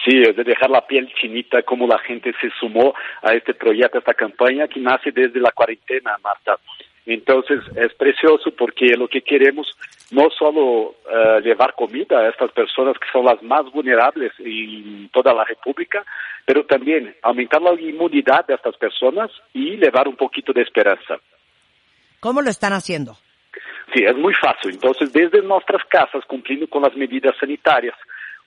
Sí, 0.05 0.17
es 0.27 0.35
de 0.35 0.43
dejar 0.43 0.69
la 0.69 0.85
piel 0.87 1.11
chinita 1.19 1.61
como 1.61 1.85
la 1.85 1.99
gente 1.99 2.31
se 2.41 2.49
sumó 2.59 2.93
a 3.21 3.33
este 3.33 3.53
proyecto, 3.53 3.97
a 3.97 3.99
esta 3.99 4.13
campaña 4.13 4.67
que 4.67 4.79
nace 4.79 5.11
desde 5.11 5.39
la 5.39 5.51
cuarentena, 5.51 6.15
Marta. 6.23 6.57
Entonces 7.13 7.59
es 7.75 7.93
precioso 7.95 8.51
porque 8.51 8.95
lo 8.97 9.07
que 9.07 9.21
queremos 9.21 9.67
no 10.11 10.29
solo 10.29 10.95
eh, 11.09 11.41
llevar 11.43 11.73
comida 11.75 12.19
a 12.19 12.29
estas 12.29 12.51
personas 12.51 12.95
que 12.97 13.07
son 13.11 13.25
las 13.25 13.41
más 13.43 13.69
vulnerables 13.71 14.31
en 14.39 15.09
toda 15.09 15.33
la 15.33 15.43
República, 15.43 16.03
pero 16.45 16.65
también 16.65 17.15
aumentar 17.21 17.61
la 17.61 17.73
inmunidad 17.79 18.45
de 18.45 18.55
estas 18.55 18.75
personas 18.77 19.31
y 19.53 19.77
llevar 19.77 20.07
un 20.07 20.15
poquito 20.15 20.53
de 20.53 20.61
esperanza. 20.61 21.17
¿Cómo 22.19 22.41
lo 22.41 22.49
están 22.49 22.73
haciendo? 22.73 23.17
Sí, 23.93 24.03
es 24.03 24.15
muy 24.15 24.33
fácil. 24.33 24.71
Entonces, 24.71 25.11
desde 25.11 25.41
nuestras 25.41 25.83
casas, 25.85 26.23
cumpliendo 26.25 26.67
con 26.67 26.83
las 26.83 26.95
medidas 26.95 27.35
sanitarias, 27.39 27.95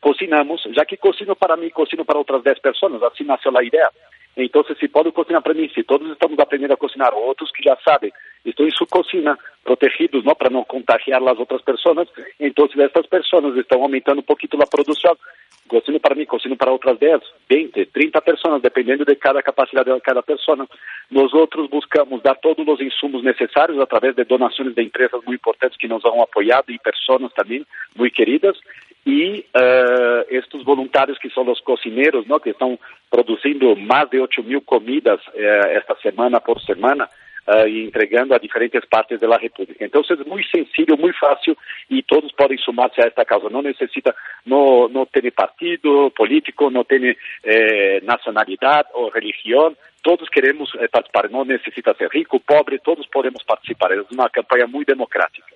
cocinamos, 0.00 0.62
ya 0.74 0.84
que 0.84 0.96
cocino 0.96 1.34
para 1.34 1.56
mí, 1.56 1.70
cocino 1.70 2.04
para 2.04 2.20
otras 2.20 2.42
10 2.44 2.60
personas, 2.60 3.02
así 3.02 3.24
nació 3.24 3.50
la 3.50 3.62
idea. 3.62 3.90
Entonces, 4.36 4.76
si 4.78 4.88
puedo 4.88 5.12
cocinar 5.12 5.42
para 5.42 5.54
mí, 5.54 5.68
si 5.74 5.84
todos 5.84 6.10
estamos 6.10 6.38
aprendiendo 6.38 6.74
a 6.74 6.78
cocinar, 6.78 7.12
otros 7.14 7.52
que 7.52 7.64
ya 7.64 7.76
saben, 7.84 8.12
están 8.44 8.66
en 8.66 8.72
su 8.72 8.86
cocina, 8.86 9.38
protegidos, 9.62 10.24
¿no? 10.24 10.34
Para 10.34 10.50
no 10.50 10.64
contagiar 10.64 11.22
a 11.22 11.24
las 11.24 11.38
otras 11.38 11.62
personas, 11.62 12.08
entonces 12.38 12.78
estas 12.78 13.06
personas 13.06 13.56
están 13.56 13.80
aumentando 13.80 14.20
un 14.20 14.26
poquito 14.26 14.56
la 14.56 14.66
producción. 14.66 15.16
Cocino 15.66 15.98
para 15.98 16.14
mí, 16.14 16.26
cocino 16.26 16.56
para 16.56 16.72
otras 16.72 17.00
10, 17.00 17.20
20, 17.48 17.86
30 17.86 18.20
personas, 18.20 18.60
dependiendo 18.60 19.02
de 19.04 19.16
cada 19.16 19.40
capacidad 19.40 19.84
de 19.84 19.98
cada 20.02 20.20
persona. 20.20 20.66
Nosotros 21.08 21.70
buscamos 21.70 22.22
dar 22.22 22.38
todos 22.42 22.66
los 22.66 22.80
insumos 22.82 23.22
necesarios 23.22 23.80
a 23.80 23.86
través 23.86 24.14
de 24.14 24.24
donaciones 24.24 24.74
de 24.74 24.82
empresas 24.82 25.20
muy 25.24 25.36
importantes 25.36 25.78
que 25.78 25.88
nos 25.88 26.04
han 26.04 26.20
apoyado 26.20 26.64
y 26.68 26.78
personas 26.78 27.32
también 27.32 27.64
muy 27.94 28.10
queridas. 28.10 28.56
Y 29.04 29.44
eh, 29.52 30.26
estos 30.30 30.64
voluntarios 30.64 31.18
que 31.18 31.28
son 31.30 31.46
los 31.46 31.60
cocineros, 31.60 32.26
¿no? 32.26 32.38
Que 32.38 32.50
están 32.50 32.78
produciendo 33.10 33.76
más 33.76 34.08
de 34.10 34.20
8 34.20 34.42
mil 34.42 34.62
comidas 34.64 35.20
eh, 35.34 35.60
esta 35.78 35.94
semana 35.96 36.40
por 36.40 36.62
semana. 36.62 37.08
y 37.68 37.84
entregando 37.84 38.34
a 38.34 38.38
diferentes 38.38 38.86
partes 38.86 39.20
de 39.20 39.28
la 39.28 39.36
República. 39.36 39.84
Entonces 39.84 40.18
es 40.18 40.26
muy 40.26 40.42
sencillo, 40.44 40.96
muy 40.96 41.12
fácil 41.12 41.54
y 41.90 42.02
todos 42.02 42.32
pueden 42.32 42.56
sumarse 42.56 43.02
a 43.02 43.08
esta 43.08 43.26
causa. 43.26 43.50
No 43.50 43.60
necesita, 43.60 44.14
no, 44.46 44.88
no 44.88 45.04
partido 45.34 46.10
político, 46.10 46.70
no 46.70 46.84
tiene 46.84 47.16
eh, 47.42 48.00
nacionalidad 48.02 48.86
o 48.94 49.10
religión. 49.10 49.76
Todos 50.02 50.28
queremos 50.30 50.70
eh, 50.80 50.88
participar, 50.88 51.30
no 51.30 51.44
necesita 51.44 51.94
ser 51.94 52.08
rico, 52.10 52.38
pobre, 52.40 52.78
todos 52.78 53.06
podemos 53.08 53.42
participar. 53.44 53.92
Es 53.92 54.10
una 54.10 54.28
campaña 54.28 54.66
muy 54.66 54.84
democrática. 54.84 55.53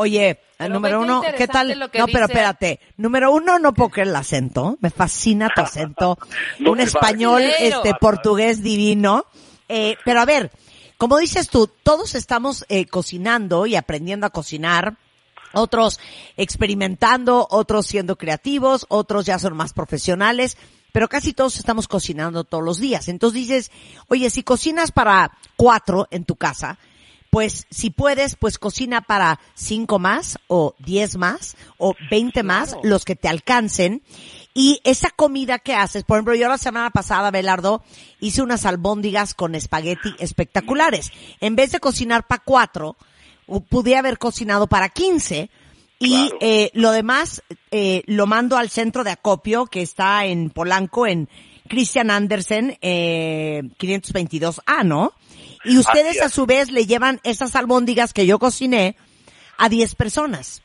Oye, 0.00 0.38
Pero 0.56 0.74
número 0.74 1.00
uno, 1.00 1.22
¿qué 1.22 1.48
tal? 1.48 1.70
interesante 1.70 1.74
lo 1.74 1.90
que 1.90 1.98
No, 1.98 2.06
pero 2.06 2.26
espérate. 2.26 2.78
Número 2.98 3.32
uno, 3.32 3.58
no 3.58 3.74
puedo 3.74 3.90
creer 3.90 4.06
el 4.06 4.14
acento. 4.14 4.78
Me 4.80 4.90
fascina 4.90 5.50
tu 5.52 5.60
acento. 5.60 6.16
No 6.60 6.70
Un 6.70 6.80
español, 6.80 7.42
este, 7.42 7.94
portugués 8.00 8.62
divino. 8.62 9.26
Eh, 9.68 9.96
pero 10.04 10.20
a 10.20 10.24
ver, 10.24 10.52
como 10.98 11.18
dices 11.18 11.48
tú, 11.48 11.68
todos 11.82 12.14
estamos 12.14 12.64
eh, 12.68 12.86
cocinando 12.86 13.66
y 13.66 13.74
aprendiendo 13.74 14.24
a 14.24 14.30
cocinar. 14.30 14.98
Otros 15.52 15.98
experimentando, 16.36 17.48
otros 17.50 17.88
siendo 17.88 18.16
creativos, 18.16 18.86
otros 18.88 19.26
ya 19.26 19.40
son 19.40 19.56
más 19.56 19.72
profesionales, 19.72 20.58
pero 20.92 21.08
casi 21.08 21.32
todos 21.32 21.56
estamos 21.56 21.88
cocinando 21.88 22.44
todos 22.44 22.62
los 22.62 22.78
días. 22.78 23.08
Entonces 23.08 23.48
dices, 23.48 23.72
oye, 24.06 24.30
si 24.30 24.44
cocinas 24.44 24.92
para 24.92 25.32
cuatro 25.56 26.06
en 26.12 26.24
tu 26.24 26.36
casa, 26.36 26.78
pues 27.30 27.66
si 27.70 27.90
puedes, 27.90 28.36
pues 28.36 28.58
cocina 28.58 29.00
para 29.02 29.38
cinco 29.54 29.98
más 29.98 30.38
o 30.46 30.74
diez 30.78 31.16
más 31.16 31.56
o 31.76 31.94
veinte 32.10 32.42
más, 32.42 32.76
los 32.82 33.04
que 33.04 33.16
te 33.16 33.28
alcancen. 33.28 34.02
Y 34.54 34.80
esa 34.82 35.10
comida 35.10 35.58
que 35.58 35.74
haces, 35.74 36.02
por 36.04 36.16
ejemplo, 36.16 36.34
yo 36.34 36.48
la 36.48 36.58
semana 36.58 36.90
pasada, 36.90 37.30
Belardo, 37.30 37.82
hice 38.18 38.42
unas 38.42 38.66
albóndigas 38.66 39.34
con 39.34 39.54
espagueti 39.54 40.14
espectaculares. 40.18 41.12
En 41.40 41.54
vez 41.54 41.70
de 41.70 41.80
cocinar 41.80 42.26
para 42.26 42.42
cuatro, 42.44 42.96
pude 43.68 43.96
haber 43.96 44.18
cocinado 44.18 44.66
para 44.66 44.88
quince. 44.88 45.50
Y 46.00 46.28
Claro. 46.28 46.38
eh, 46.40 46.70
lo 46.74 46.92
demás 46.92 47.42
eh, 47.70 48.02
lo 48.06 48.26
mando 48.26 48.56
al 48.56 48.70
centro 48.70 49.04
de 49.04 49.10
acopio 49.10 49.66
que 49.66 49.82
está 49.82 50.24
en 50.26 50.50
Polanco, 50.50 51.06
en 51.06 51.28
Christian 51.68 52.10
Andersen, 52.10 52.78
eh, 52.82 53.62
522A, 53.78 54.84
¿no? 54.84 55.12
Y 55.64 55.78
ustedes 55.78 56.22
a 56.22 56.28
su 56.28 56.46
vez 56.46 56.70
le 56.70 56.86
llevan 56.86 57.20
esas 57.24 57.56
albóndigas 57.56 58.12
que 58.12 58.26
yo 58.26 58.38
cociné 58.38 58.96
a 59.56 59.68
10 59.68 59.94
personas. 59.96 60.62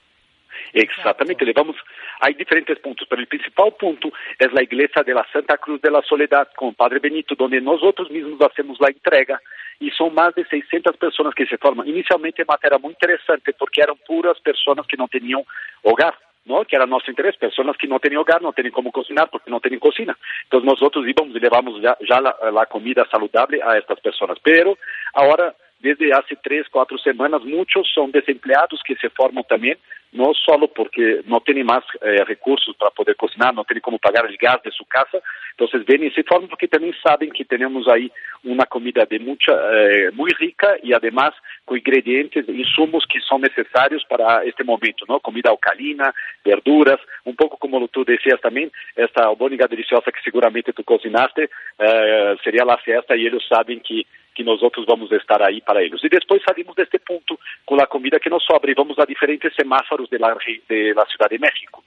Exactamente, 0.74 1.46
levamos, 1.46 1.76
hay 2.20 2.34
diferentes 2.34 2.80
puntos, 2.80 3.08
pero 3.08 3.22
el 3.22 3.28
principal 3.28 3.74
punto 3.80 4.12
es 4.40 4.52
la 4.54 4.64
iglesia 4.64 5.04
de 5.04 5.14
la 5.14 5.26
Santa 5.32 5.58
Cruz 5.58 5.82
de 5.82 5.92
la 5.92 6.02
Soledad 6.02 6.48
con 6.56 6.74
Padre 6.74 7.00
Benito, 7.00 7.36
donde 7.36 7.62
nosotros 7.62 8.10
mismos 8.10 8.42
hacemos 8.42 8.80
la 8.80 8.88
entrega 8.88 9.40
y 9.80 9.92
son 9.92 10.14
más 10.16 10.34
de 10.34 10.46
600 10.46 10.98
personas 10.98 11.36
que 11.36 11.46
se 11.46 11.58
forman. 11.58 11.88
Inicialmente 11.88 12.44
era 12.64 12.78
muy 12.78 12.92
interesante 12.92 13.54
porque 13.54 13.82
eran 13.82 13.98
puras 14.08 14.40
personas 14.40 14.88
que 14.88 14.98
no 14.98 15.08
tenían 15.08 15.44
hogar. 15.84 16.16
¿No? 16.46 16.66
que 16.66 16.76
era 16.76 16.86
nuestro 16.86 17.12
interés, 17.12 17.38
personas 17.38 17.78
que 17.78 17.88
no 17.88 18.00
tienen 18.00 18.20
hogar, 18.20 18.42
no 18.42 18.54
tienen 18.54 18.72
cómo 18.72 18.92
cocinar 18.92 19.30
porque 19.30 19.52
no 19.52 19.60
tienen 19.60 19.80
cocina. 19.80 20.18
Entonces 20.44 20.70
nosotros 20.70 21.06
íbamos 21.08 21.36
y 21.36 21.40
llevamos 21.40 21.82
ya, 21.82 21.98
ya 22.08 22.20
la, 22.22 22.36
la 22.52 22.66
comida 22.66 23.06
saludable 23.10 23.62
a 23.64 23.78
estas 23.78 24.00
personas. 24.00 24.38
Pero 24.44 24.78
ahora, 25.14 25.56
desde 25.84 26.14
hace 26.14 26.38
tres, 26.42 26.66
cuatro 26.72 26.98
semanas, 26.98 27.44
muchos 27.44 27.86
son 27.94 28.10
desempleados 28.10 28.82
que 28.86 28.96
se 28.96 29.10
forman 29.10 29.44
también, 29.44 29.78
no 30.14 30.32
solo 30.34 30.68
porque 30.68 31.22
no 31.26 31.42
tienen 31.42 31.66
más 31.66 31.84
eh, 32.02 32.24
recursos 32.24 32.74
para 32.78 32.92
poder 32.92 33.18
cocinar, 33.18 33.54
no 33.54 33.66
tienen 33.66 33.82
cómo 33.82 33.98
pagar 33.98 34.26
el 34.26 34.38
gas 34.38 34.64
de 34.64 34.72
su 34.72 34.86
casa, 34.86 35.18
entonces 35.52 35.86
vienen 35.86 36.08
y 36.08 36.12
se 36.12 36.24
forman 36.24 36.48
porque 36.48 36.70
también 36.70 36.96
saben 37.04 37.32
que 37.32 37.44
tenemos 37.44 37.86
ahí 37.90 38.10
una 38.44 38.66
comida 38.66 39.06
de 39.10 39.20
mucha, 39.20 39.52
eh, 39.52 40.12
muy 40.14 40.32
rica 40.40 40.78
y 40.82 40.94
además 40.94 41.34
con 41.66 41.78
ingredientes, 41.78 42.48
insumos 42.48 43.04
que 43.12 43.20
son 43.20 43.42
necesarios 43.42 44.06
para 44.08 44.44
este 44.46 44.64
momento, 44.64 45.04
¿no? 45.10 45.20
Comida 45.20 45.50
alcalina, 45.50 46.14
verduras, 46.46 47.00
un 47.26 47.36
poco 47.36 47.58
como 47.58 47.86
tú 47.90 48.06
decías 48.06 48.40
también, 48.40 48.72
esta 48.96 49.26
albóndiga 49.26 49.68
deliciosa 49.68 50.12
que 50.12 50.22
seguramente 50.24 50.72
tú 50.72 50.84
cocinaste, 50.86 51.50
eh, 51.80 52.36
sería 52.42 52.64
la 52.64 52.78
fiesta 52.78 53.18
y 53.18 53.28
ellos 53.28 53.44
saben 53.50 53.82
que 53.82 54.06
que 54.34 54.44
nosotros 54.44 54.86
vamos 54.86 55.12
a 55.12 55.18
estar 55.18 55.42
ahí 55.44 55.62
para 55.62 55.82
ellos. 55.82 56.04
Y 56.04 56.10
después 56.10 56.42
salimos 56.46 56.76
de 56.76 56.84
este 56.84 57.00
punto 57.00 57.40
con 57.66 57.78
la 57.78 57.88
comida 57.88 58.20
que 58.20 58.30
nos 58.30 58.44
sobra 58.44 58.72
y 58.72 58.74
vamos 58.74 58.98
a 59.00 59.06
diferentes 59.06 59.54
semáforos 59.56 60.10
de 60.10 60.20
la, 60.20 60.34
re- 60.34 60.62
de 60.68 60.94
la 60.94 61.06
Ciudad 61.06 61.30
de 61.30 61.40
México. 61.40 61.84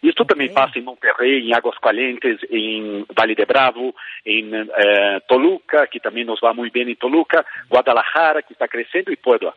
Esto 0.00 0.24
también 0.24 0.54
pasa 0.54 0.78
en 0.78 0.84
Monterrey, 0.84 1.48
en 1.48 1.54
Aguascalientes, 1.54 2.38
en 2.50 3.04
Valle 3.06 3.34
de 3.34 3.44
Bravo, 3.44 3.94
en 4.24 4.54
eh, 4.54 5.20
Toluca, 5.26 5.88
que 5.88 5.98
también 5.98 6.28
nos 6.28 6.38
va 6.38 6.52
muy 6.52 6.70
bien 6.70 6.88
en 6.88 6.96
Toluca, 6.96 7.44
Guadalajara, 7.68 8.42
que 8.42 8.52
está 8.52 8.68
creciendo, 8.68 9.10
y 9.10 9.16
Puebla. 9.16 9.52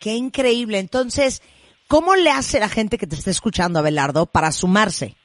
Qué 0.00 0.10
increíble. 0.10 0.78
Entonces, 0.78 1.40
¿Cómo 1.86 2.16
le 2.16 2.30
hace 2.30 2.60
la 2.60 2.68
gente 2.70 2.96
que 2.96 3.06
te 3.06 3.14
está 3.14 3.30
escuchando, 3.30 3.78
Abelardo, 3.78 4.24
para 4.26 4.52
sumarse? 4.52 5.16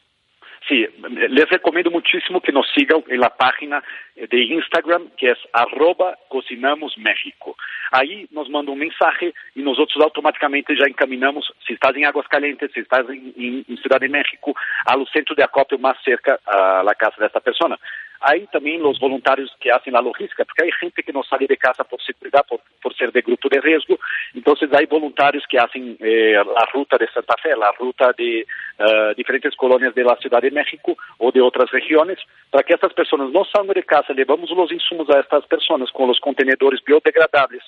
Sí, 0.68 0.88
les 1.30 1.50
recomiendo 1.50 1.90
muchísimo 1.90 2.42
que 2.42 2.52
nos 2.52 2.68
sigan 2.74 3.04
en 3.08 3.20
la 3.20 3.30
página 3.30 3.84
de 4.16 4.44
Instagram, 4.44 5.08
que 5.18 5.32
es 5.32 5.38
arroba 5.54 6.18
Cocinamos 6.28 6.98
México. 6.98 7.56
Aí 7.92 8.28
nos 8.32 8.50
manda 8.50 8.72
um 8.72 8.76
mensaje 8.76 9.34
e 9.56 9.62
nós 9.62 9.80
outros 9.80 10.02
automaticamente 10.04 10.76
já 10.76 10.88
encaminhamos, 10.88 11.52
se 11.66 11.74
estás 11.74 11.96
em 11.96 12.06
Águas 12.06 12.28
Calientes, 12.28 12.72
se 12.74 12.82
estás 12.82 13.10
em, 13.10 13.34
em, 13.38 13.66
em 13.68 13.78
Cidade 13.78 14.06
de 14.06 14.12
México, 14.12 14.54
ao 14.86 15.08
centro 15.08 15.36
de 15.36 15.42
acopio 15.42 15.80
mais 15.80 16.00
cerca 16.04 16.40
a 16.46 16.84
la 16.84 16.94
casa 16.94 17.16
desta 17.20 17.40
pessoa. 17.42 17.80
Aí 18.22 18.48
também 18.48 18.82
os 18.86 19.00
voluntários 19.00 19.54
que 19.60 19.72
fazem 19.72 19.96
a 19.96 20.00
logística, 20.00 20.46
porque 20.46 20.64
hay 20.64 20.72
gente 20.82 21.02
que 21.02 21.14
não 21.14 21.24
sai 21.24 21.48
de 21.48 21.56
casa 21.56 21.86
por 21.86 22.02
seguridade, 22.02 22.48
por, 22.48 22.60
por 22.82 22.94
ser 22.94 23.12
de 23.12 23.22
grupo 23.22 23.50
de 23.50 23.60
risco, 23.60 23.98
então 24.36 24.54
há 24.54 24.90
voluntários 24.90 25.46
que 25.46 25.60
fazem 25.60 25.96
eh, 26.02 26.36
a 26.36 26.70
ruta 26.74 26.98
de 26.98 27.12
Santa 27.14 27.36
Fe, 27.42 27.52
a 27.52 27.72
ruta 27.80 28.14
de 28.18 28.46
uh, 28.80 29.16
diferentes 29.16 29.56
colônias 29.56 29.94
da 29.96 30.18
cidade 30.18 30.50
de 30.50 30.56
México 30.56 30.98
ou 31.18 31.32
de 31.32 31.40
outras 31.40 31.72
regiões, 31.72 32.20
para 32.52 32.64
que 32.64 32.74
essas 32.74 32.92
pessoas 32.94 33.32
não 33.32 33.46
saiam 33.46 33.68
de 33.68 33.82
casa, 33.84 34.14
levamos 34.14 34.52
os 34.52 34.72
insumos 34.72 35.10
a 35.10 35.20
estas 35.20 35.46
pessoas 35.46 35.90
com 35.92 36.10
os 36.10 36.20
contenedores 36.20 36.82
biodegradáveis, 36.84 37.64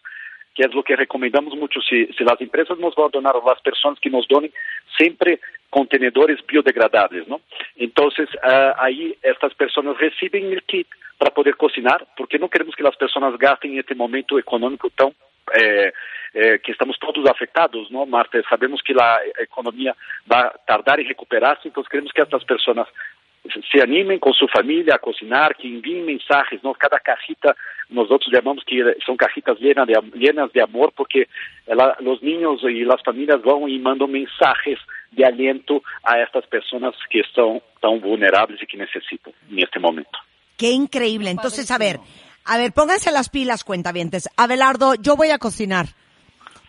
que 0.54 0.64
é 0.64 0.68
o 0.68 0.84
que 0.84 0.95
recomendamos 0.95 1.56
muito, 1.56 1.82
se, 1.82 2.10
se 2.16 2.24
as 2.24 2.41
empresas 2.41 2.78
nos 2.78 2.93
vão 2.95 3.10
donar, 3.10 3.36
ou 3.36 3.49
as 3.49 3.62
pessoas 3.62 3.97
que 3.99 4.10
nos 4.10 4.28
donem, 4.28 4.52
sempre 4.97 5.39
contenedores 5.70 6.41
biodegradáveis, 6.41 7.26
não? 7.28 7.39
Então, 7.78 8.08
uh, 8.08 8.74
aí 8.78 9.18
estas 9.24 9.54
pessoas 9.54 9.97
recebem 9.97 10.56
o 10.56 10.62
kit 10.64 10.88
para 11.18 11.32
poder 11.32 11.56
cocinar, 11.56 12.06
porque 12.18 12.38
não 12.38 12.49
queremos 12.49 12.76
que 12.76 12.86
as 12.86 12.95
pessoas 12.95 13.36
gastem 13.38 13.78
este 13.78 13.95
momento 13.95 14.38
econômico 14.38 14.89
tão 14.89 15.14
eh, 15.54 15.93
eh, 16.34 16.58
que 16.60 16.72
estamos 16.72 16.97
todos 16.97 17.26
afetados, 17.30 17.89
não, 17.91 18.06
Marta? 18.06 18.41
Sabemos 18.49 18.82
que 18.82 18.93
a 18.99 19.22
economia 19.39 19.95
vai 20.26 20.49
tardar 20.66 20.99
em 20.99 21.08
recuperar-se, 21.08 21.68
então 21.68 21.84
queremos 21.84 22.12
que 22.12 22.22
estas 22.22 22.43
pessoas 22.43 22.88
se 23.72 23.82
animem 23.82 24.20
com 24.20 24.32
sua 24.34 24.48
família 24.50 24.96
a 24.96 25.00
cocinar, 25.00 25.56
que 25.56 25.68
enviem 25.68 26.04
mensagens, 26.04 26.62
não? 26.62 26.74
Cada 26.74 27.00
cajita, 27.00 27.56
nós 27.89 28.10
outros 28.12 28.30
chamamos 28.30 28.64
que 28.64 28.82
são 29.06 29.18
cajitas 29.18 29.60
llenas 29.60 29.88
de, 29.88 29.94
llenas 30.18 30.52
de 30.52 30.62
amor, 30.62 30.92
porque 30.96 31.28
ela, 31.66 31.98
os 32.02 32.22
niños 32.22 32.62
e 32.64 32.84
as 32.84 33.02
famílias 33.02 33.42
vão 33.42 33.68
e 33.68 33.80
mandam 33.80 34.08
mensagens 34.08 34.80
de 35.12 35.24
aliento 35.24 35.84
a 36.04 36.20
estas 36.20 36.46
pessoas 36.46 36.96
que 37.10 37.20
estão 37.20 37.62
tão 37.82 38.00
vulneráveis 38.00 38.62
e 38.62 38.66
que 38.66 38.78
necessitam 38.78 39.34
neste 39.50 39.80
momento. 39.80 40.20
Qué 40.56 40.72
increíble. 40.72 41.32
Entonces, 41.32 41.72
a 41.72 41.78
ver, 41.78 42.00
a 42.46 42.58
ver, 42.58 42.72
pónganse 42.72 43.12
las 43.12 43.30
pilas, 43.30 43.64
cuentavientes. 43.64 44.30
Abelardo, 44.38 44.94
yo 44.96 45.16
voy 45.16 45.32
a 45.32 45.39
cocinar. 45.39 45.88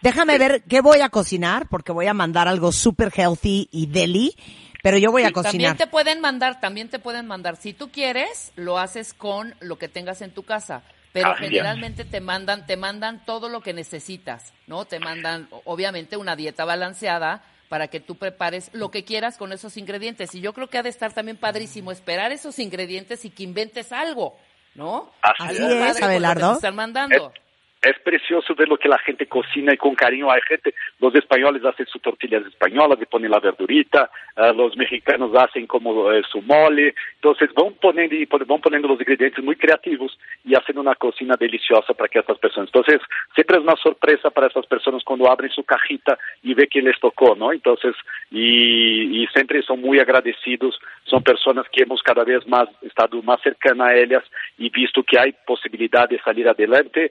Déjame 0.03 0.37
ver 0.37 0.65
qué 0.69 0.81
voy 0.81 1.01
a 1.01 1.11
cocinar, 1.11 1.69
porque 1.69 1.93
voy 1.93 2.07
a 2.09 2.15
mandar 2.15 2.49
algo 2.49 2.73
super 2.73 3.13
healthy 3.15 3.69
y 3.71 3.87
deli, 3.87 4.35
pero 4.83 4.99
yo 4.99 5.11
voy 5.11 5.23
a 5.25 5.31
cocinar. 5.33 5.53
También 5.53 5.77
te 5.77 5.87
pueden 5.87 6.21
mandar, 6.21 6.61
también 6.61 6.89
te 6.89 6.99
pueden 6.99 7.27
mandar. 7.27 7.57
Si 7.57 7.73
tú 7.73 7.91
quieres, 7.91 8.53
lo 8.57 8.79
haces 8.79 9.15
con 9.15 9.55
lo 9.61 9.79
que 9.79 9.89
tengas 9.89 10.21
en 10.23 10.33
tu 10.33 10.43
casa. 10.43 10.83
Pero 11.13 11.29
Ah, 11.29 11.37
bien. 11.39 11.51
generalmente 11.51 12.05
te 12.05 12.21
mandan, 12.21 12.67
te 12.67 12.77
mandan 12.77 13.25
todo 13.27 13.49
lo 13.49 13.61
que 13.61 13.73
necesitas, 13.75 14.53
¿no? 14.67 14.85
Te 14.87 14.99
mandan, 14.99 15.47
obviamente, 15.65 16.17
una 16.17 16.37
dieta 16.37 16.65
balanceada 16.65 17.43
para 17.69 17.89
que 17.89 18.01
tú 18.01 18.17
prepares 18.17 18.71
lo 18.73 18.91
que 18.91 19.05
quieras 19.05 19.37
con 19.37 19.53
esos 19.53 19.77
ingredientes. 19.77 20.35
Y 20.35 20.41
yo 20.41 20.53
creo 20.55 20.69
que 20.69 20.79
ha 20.79 20.83
de 20.83 20.89
estar 20.91 21.13
también 21.13 21.37
padrísimo 21.37 21.93
esperar 21.93 22.33
esos 22.33 22.59
ingredientes 22.59 23.25
y 23.27 23.31
que 23.31 23.43
inventes 23.43 23.93
algo, 23.93 24.37
¿no? 24.75 25.11
Así 25.23 25.57
Así 25.59 25.63
Algo 25.63 25.85
es, 25.85 25.97
te 25.99 26.05
Abelardo. 26.05 26.55
están 26.55 26.77
mandando. 26.77 27.33
Es 27.35 27.42
precioso 28.05 28.55
ver 28.55 28.69
lo 28.69 28.77
que 28.77 28.89
la 28.89 28.99
gente 28.99 29.27
cocina 29.27 29.75
y 29.75 29.77
con 29.77 29.95
cariño. 29.95 30.31
Hay 30.31 30.41
gente, 30.47 30.73
los 31.01 31.13
españoles 31.15 31.65
hacen 31.65 31.87
sus 31.87 32.01
tortillas 32.01 32.47
españolas 32.47 32.99
y 33.01 33.07
ponen 33.07 33.31
la 33.31 33.41
verdurita, 33.41 34.09
ah, 34.37 34.53
los 34.53 34.77
mexicanos 34.77 35.35
hacen 35.35 35.67
como 35.67 36.13
eh, 36.13 36.23
su 36.31 36.41
mole. 36.43 36.95
Entonces 37.17 37.51
van 37.55 37.75
poniendo, 37.81 38.15
y 38.15 38.25
van 38.27 38.61
poniendo 38.61 38.89
los 38.89 39.01
ingredientes 39.01 39.43
muy 39.43 39.57
creativos 39.57 40.17
y 40.45 40.55
hacen 40.55 40.79
una 40.79 40.95
cocina 40.95 41.35
deliciosa 41.39 41.93
para 41.95 42.09
que 42.09 42.21
estas 42.21 42.39
personas. 42.39 42.69
Entonces 42.73 43.01
siempre 43.35 43.57
es 43.57 43.63
una 43.63 43.77
sorpresa 43.77 44.31
para 44.31 44.47
estas 44.47 44.67
personas 44.67 45.03
cuando 45.05 45.31
abren 45.31 45.51
su 45.51 45.65
cajita 45.65 46.17
y 46.43 46.55
ve 46.55 46.69
que 46.69 46.83
les 46.83 46.99
tocó, 47.01 47.35
¿no? 47.35 47.53
Entonces, 47.53 47.97
y, 48.31 49.23
y 49.23 49.27
siempre 49.29 49.61
son 49.63 49.81
muy 49.81 49.99
agradecidos. 49.99 50.79
Son 51.05 51.23
personas 51.23 51.67
que 51.71 51.83
hemos 51.83 52.01
cada 52.03 52.23
vez 52.23 52.47
más 52.47 52.69
estado 52.83 53.21
más 53.23 53.41
cercana 53.43 53.87
a 53.87 53.97
ellas 53.97 54.23
y 54.57 54.71
visto 54.71 55.03
que 55.03 55.19
hay 55.19 55.35
posibilidad 55.47 56.09
de 56.09 56.21
salir 56.21 56.49
adelante. 56.49 57.11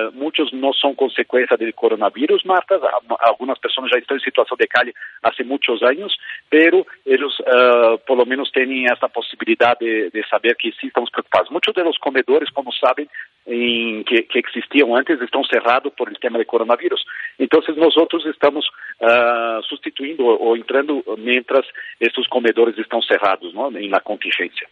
Eh, 0.00 0.10
muchos 0.14 0.52
no 0.52 0.72
son 0.72 0.94
consecuencia 0.94 1.56
del 1.56 1.74
coronavirus, 1.74 2.44
Marta. 2.46 2.76
A- 2.76 3.28
Algunas 3.28 3.58
personas 3.58 3.90
ya 3.92 3.98
están 3.98 4.16
en 4.18 4.24
situación 4.24 4.56
de 4.58 4.66
calle 4.68 4.94
hace 5.22 5.44
muchos 5.44 5.82
años, 5.82 6.16
pero 6.48 6.86
ellos 7.04 7.34
eh, 7.46 7.98
por 8.06 8.16
lo 8.18 8.24
menos 8.26 8.50
tienen 8.52 8.86
esta 8.90 9.08
posibilidad 9.08 9.78
de, 9.78 10.10
de 10.10 10.22
saber 10.28 10.56
que 10.56 10.70
sí 10.72 10.86
estamos 10.88 11.10
preocupados. 11.10 11.50
Muchos 11.50 11.74
de 11.74 11.84
los 11.84 11.98
comedores, 11.98 12.48
como 12.50 12.72
saben, 12.72 13.08
en- 13.46 14.04
que, 14.04 14.26
que 14.26 14.38
existían 14.38 14.94
antes, 14.96 15.20
están 15.20 15.44
cerrados 15.44 15.92
por 15.94 16.08
el 16.08 16.18
tema 16.18 16.38
del 16.38 16.46
coronavirus. 16.46 17.04
Entonces 17.38 17.76
nosotros 17.76 18.24
estamos 18.26 18.66
ah, 19.00 19.60
sustituyendo 19.68 20.24
o, 20.26 20.34
o 20.50 20.56
entrando 20.56 21.02
mientras 21.18 21.66
estos 21.98 22.26
comedores 22.28 22.76
están 22.78 23.02
cerrados, 23.02 23.52
¿no? 23.54 23.68
En 23.68 23.90
la 23.90 24.00
contingencia. 24.00 24.68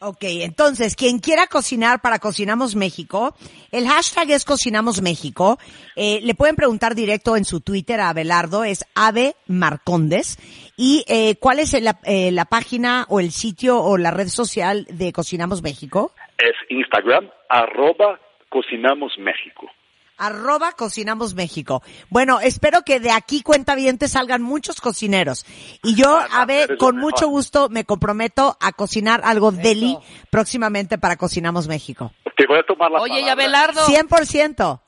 Ok, 0.00 0.18
entonces, 0.22 0.94
quien 0.94 1.18
quiera 1.18 1.48
cocinar 1.48 2.00
para 2.00 2.20
Cocinamos 2.20 2.76
México, 2.76 3.34
el 3.72 3.88
hashtag 3.88 4.30
es 4.30 4.44
Cocinamos 4.44 5.02
México. 5.02 5.58
Eh, 5.96 6.20
le 6.22 6.34
pueden 6.36 6.54
preguntar 6.54 6.94
directo 6.94 7.36
en 7.36 7.44
su 7.44 7.60
Twitter 7.60 8.00
a 8.00 8.10
Abelardo, 8.10 8.62
es 8.62 8.84
Ave 8.94 9.34
Marcondes. 9.48 10.38
¿Y 10.76 11.04
eh, 11.08 11.34
cuál 11.40 11.58
es 11.58 11.74
el- 11.74 11.88
eh, 12.04 12.30
la 12.30 12.44
página 12.44 13.06
o 13.08 13.18
el 13.18 13.32
sitio 13.32 13.82
o 13.82 13.98
la 13.98 14.12
red 14.12 14.28
social 14.28 14.86
de 14.88 15.12
Cocinamos 15.12 15.62
México? 15.62 16.12
Es 16.38 16.54
Instagram, 16.68 17.28
arroba 17.48 18.20
Cocinamos 18.50 19.12
México. 19.18 19.68
Arroba 20.18 20.72
Cocinamos 20.72 21.34
México. 21.34 21.82
Bueno, 22.10 22.40
espero 22.40 22.82
que 22.82 23.00
de 23.00 23.10
aquí 23.10 23.42
cuenta 23.42 23.74
bien 23.74 23.98
te 23.98 24.08
salgan 24.08 24.42
muchos 24.42 24.80
cocineros. 24.80 25.44
Y 25.82 25.94
yo, 25.94 26.18
Ah, 26.30 26.42
a 26.42 26.46
ver, 26.46 26.76
con 26.76 26.96
mucho 26.96 27.28
gusto 27.28 27.68
me 27.68 27.84
comprometo 27.84 28.56
a 28.60 28.72
cocinar 28.72 29.20
algo 29.24 29.52
deli 29.52 29.96
próximamente 30.30 30.98
para 30.98 31.16
Cocinamos 31.16 31.68
México. 31.68 32.12
Te 32.36 32.46
voy 32.46 32.58
a 32.58 32.62
tomar 32.62 32.90
la 32.90 33.00
Oye, 33.00 33.20
y. 33.20 33.28
Abelardo, 33.28 33.80
100%. 33.86 34.80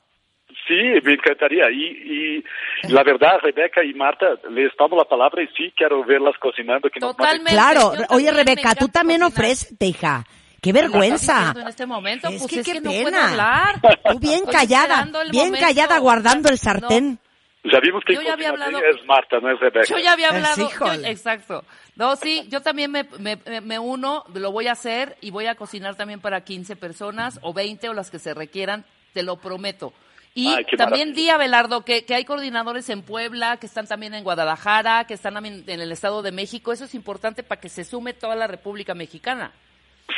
Sí, 0.67 0.75
me 1.03 1.13
encantaría. 1.13 1.69
Y, 1.71 2.43
y 2.85 2.91
la 2.93 3.03
verdad, 3.03 3.39
Rebeca 3.41 3.83
y 3.83 3.93
Marta, 3.93 4.25
les 4.49 4.75
tomo 4.77 4.95
la 4.95 5.05
palabra 5.05 5.41
y 5.43 5.47
sí 5.47 5.73
quiero 5.75 6.03
verlas 6.05 6.35
cocinando. 6.39 6.89
Que 6.89 6.99
nos 6.99 7.15
Totalmente. 7.15 7.51
Claro, 7.51 7.93
oye 8.09 8.31
Rebeca, 8.31 8.75
tú 8.75 8.87
también 8.87 9.21
cocinar. 9.21 9.43
ofrécete, 9.45 9.85
hija. 9.87 10.25
Qué 10.61 10.71
¿Qué 10.71 10.77
estás 10.79 10.91
vergüenza. 10.91 11.53
en 11.59 11.67
este 11.67 11.85
momento? 11.87 12.27
Es 12.29 12.39
pues 12.39 12.51
que 12.53 12.59
es 12.59 12.65
qué 12.67 12.73
que 12.73 12.81
no 12.81 12.91
pena. 12.91 13.03
puedo 13.09 13.19
hablar. 13.23 13.81
Tú 14.11 14.19
bien 14.19 14.33
Estoy 14.35 14.53
callada, 14.53 15.03
bien 15.31 15.45
momento. 15.47 15.59
callada 15.67 15.97
guardando 15.97 16.49
el 16.49 16.59
sartén. 16.59 17.19
Ya 17.63 17.79
vimos 17.79 18.03
que 18.05 18.13
Yo 18.15 18.21
ya 18.21 18.33
había 18.33 18.49
hablado- 18.49 18.77
es 18.79 19.05
Marta, 19.07 19.39
no 19.39 19.51
es 19.51 19.59
Rebeca. 19.59 19.85
Yo 19.87 19.97
ya 19.99 20.13
había 20.13 20.29
Pues, 20.29 20.43
hablado. 20.59 20.95
yo- 21.01 21.05
exacto. 21.07 21.63
No, 21.95 22.15
sí, 22.15 22.45
yo 22.49 22.61
también 22.61 22.91
me, 22.91 23.05
me, 23.19 23.37
me- 23.45 23.61
me 23.61 23.79
uno, 23.79 24.23
lo 24.33 24.51
voy 24.51 24.67
a 24.67 24.71
hacer 24.73 25.17
y 25.21 25.29
voy 25.31 25.47
a 25.47 25.55
cocinar 25.55 25.95
también 25.95 26.21
para 26.21 26.41
15 26.43 26.75
personas 26.75 27.39
o 27.43 27.53
20 27.53 27.89
o 27.89 27.93
las 27.93 28.09
que 28.11 28.19
se 28.19 28.33
requieran, 28.35 28.85
te 29.13 29.23
lo 29.23 29.37
prometo. 29.37 29.93
Y 30.33 30.47
Ay, 30.53 30.65
también 30.77 31.13
di, 31.13 31.29
Abelardo, 31.29 31.83
que, 31.83 32.05
que 32.05 32.15
hay 32.15 32.23
coordinadores 32.25 32.87
en 32.89 33.01
Puebla, 33.01 33.57
que 33.57 33.65
están 33.65 33.85
también 33.87 34.13
en 34.13 34.23
Guadalajara, 34.23 35.05
que 35.05 35.13
están 35.15 35.33
también 35.33 35.63
en 35.67 35.81
el 35.81 35.91
Estado 35.91 36.21
de 36.21 36.31
México. 36.31 36.71
Eso 36.71 36.85
es 36.85 36.95
importante 36.95 37.43
para 37.43 37.59
que 37.59 37.67
se 37.69 37.83
sume 37.83 38.13
toda 38.13 38.35
la 38.35 38.47
República 38.47 38.93
Mexicana. 38.95 39.51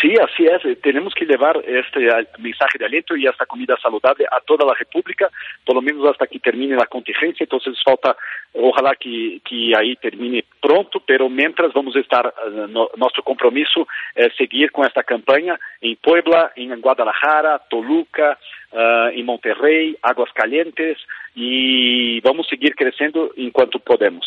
Sí, 0.01 0.13
así 0.21 0.45
es. 0.45 0.63
Eh, 0.65 0.77
Tenemos 0.81 1.13
que 1.13 1.25
llevar 1.25 1.57
este 1.65 2.07
mensaje 2.39 2.77
de 2.77 2.85
aliento 2.85 3.15
y 3.15 3.27
esta 3.27 3.45
comida 3.45 3.77
saludable 3.81 4.25
a 4.31 4.39
toda 4.41 4.65
la 4.65 4.73
República, 4.73 5.29
por 5.65 5.75
lo 5.75 5.81
menos 5.81 6.05
hasta 6.09 6.27
que 6.27 6.39
termine 6.39 6.75
la 6.75 6.85
contingencia. 6.87 7.43
Entonces 7.43 7.75
falta, 7.83 8.15
ojalá 8.53 8.95
que, 8.95 9.41
que 9.43 9.73
ahí 9.77 9.95
termine 9.97 10.43
pronto, 10.61 11.01
pero 11.05 11.27
mientras 11.29 11.73
vamos 11.73 11.95
a 11.95 11.99
estar, 11.99 12.25
eh, 12.27 12.65
no- 12.69 12.89
nuestro 12.95 13.23
compromiso 13.23 13.87
es 14.15 14.33
seguir 14.35 14.71
con 14.71 14.85
esta 14.85 15.03
campaña 15.03 15.59
en 15.81 15.95
Puebla, 15.97 16.51
en 16.55 16.79
Guadalajara, 16.79 17.59
Toluca, 17.69 18.37
eh, 18.71 19.11
en 19.15 19.25
Monterrey, 19.25 19.97
Aguascalientes, 20.01 20.97
y 21.35 22.19
vamos 22.21 22.47
a 22.47 22.49
seguir 22.51 22.73
creciendo 22.75 23.31
en 23.35 23.51
cuanto 23.51 23.79
podemos. 23.79 24.25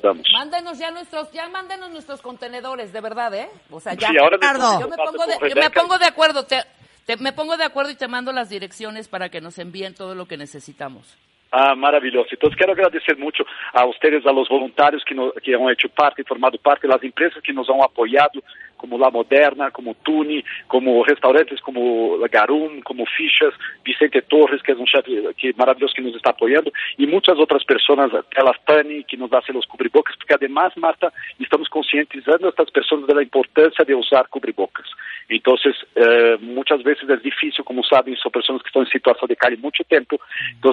Podamos. 0.00 0.26
Mándenos 0.32 0.78
ya 0.78 0.90
nuestros, 0.90 1.30
ya 1.32 1.48
mándenos 1.48 1.88
nuestros 1.90 2.20
contenedores, 2.20 2.92
de 2.92 3.00
verdad, 3.00 3.32
¿eh? 3.34 3.48
O 3.70 3.78
sea, 3.78 3.94
ya. 3.94 4.08
Sí, 4.08 4.18
ahora 4.18 4.36
me 4.38 4.46
Ricardo. 4.46 4.80
Yo 4.80 4.88
me 4.88 4.96
pongo 4.96 5.24
de, 5.26 5.38
con 5.38 5.48
yo 5.48 5.54
me 5.54 5.60
Rebeca. 5.62 5.80
pongo 5.80 5.98
de 5.98 6.04
acuerdo, 6.06 6.44
te, 6.46 6.62
te- 7.06 7.16
me 7.18 7.32
pongo 7.32 7.56
de 7.56 7.62
acuerdo 7.64 7.92
y 7.92 7.94
te 7.94 8.08
mando 8.08 8.32
las 8.32 8.48
direcciones 8.48 9.06
para 9.06 9.28
que 9.28 9.40
nos 9.40 9.58
envíen 9.58 9.94
todo 9.94 10.14
lo 10.16 10.26
que 10.26 10.36
necesitamos. 10.36 11.16
Ah, 11.56 11.76
maravilhoso. 11.76 12.30
Então, 12.32 12.50
quero 12.58 12.72
agradecer 12.72 13.16
muito 13.16 13.44
a 13.72 13.84
vocês, 13.84 14.26
a 14.26 14.32
los 14.32 14.48
voluntários 14.48 15.04
que, 15.04 15.14
no, 15.14 15.30
que 15.34 15.54
han 15.54 15.70
hecho 15.70 15.88
parte, 15.88 16.24
formado 16.24 16.58
parte, 16.58 16.88
as 16.92 17.02
empresas 17.04 17.40
que 17.44 17.52
nos 17.52 17.70
han 17.70 17.80
apoiado, 17.80 18.42
como 18.84 18.98
La 18.98 19.10
Moderna, 19.10 19.70
como 19.70 19.94
Tuni, 19.94 20.44
como 20.68 21.02
restaurantes 21.02 21.58
como 21.62 22.18
Garum, 22.30 22.82
como 22.82 23.06
Fichas, 23.06 23.54
Vicente 23.82 24.20
Torres, 24.20 24.60
que 24.60 24.72
é 24.72 24.74
um 24.74 24.86
chefe 24.86 25.10
que 25.38 25.54
maravilhoso 25.56 25.94
que 25.94 26.02
nos 26.02 26.14
está 26.14 26.30
apoiando, 26.30 26.70
e 26.98 27.06
muitas 27.06 27.38
outras 27.38 27.64
pessoas, 27.64 28.12
elas 28.36 28.56
Tani, 28.66 29.02
que 29.04 29.16
nos 29.16 29.30
dá 29.30 29.42
los 29.54 29.64
cubrebocas, 29.64 30.14
porque 30.16 30.34
además, 30.34 30.74
Marta, 30.76 31.10
estamos 31.40 31.68
conscientizando 31.68 32.46
estas 32.46 32.68
pessoas 32.68 33.06
da 33.06 33.22
importância 33.22 33.86
de 33.86 33.94
usar 33.94 34.28
cubrebocas. 34.28 34.86
Então, 35.30 35.54
eh, 35.96 36.36
muitas 36.42 36.82
vezes 36.82 37.08
é 37.08 37.16
difícil, 37.16 37.64
como 37.64 37.82
sabem, 37.84 38.14
são 38.16 38.30
pessoas 38.30 38.60
que 38.60 38.68
estão 38.68 38.82
em 38.82 38.90
situação 38.90 39.26
de 39.26 39.34
calle 39.34 39.56
muito 39.56 39.82
tempo, 39.84 40.20
então 40.58 40.72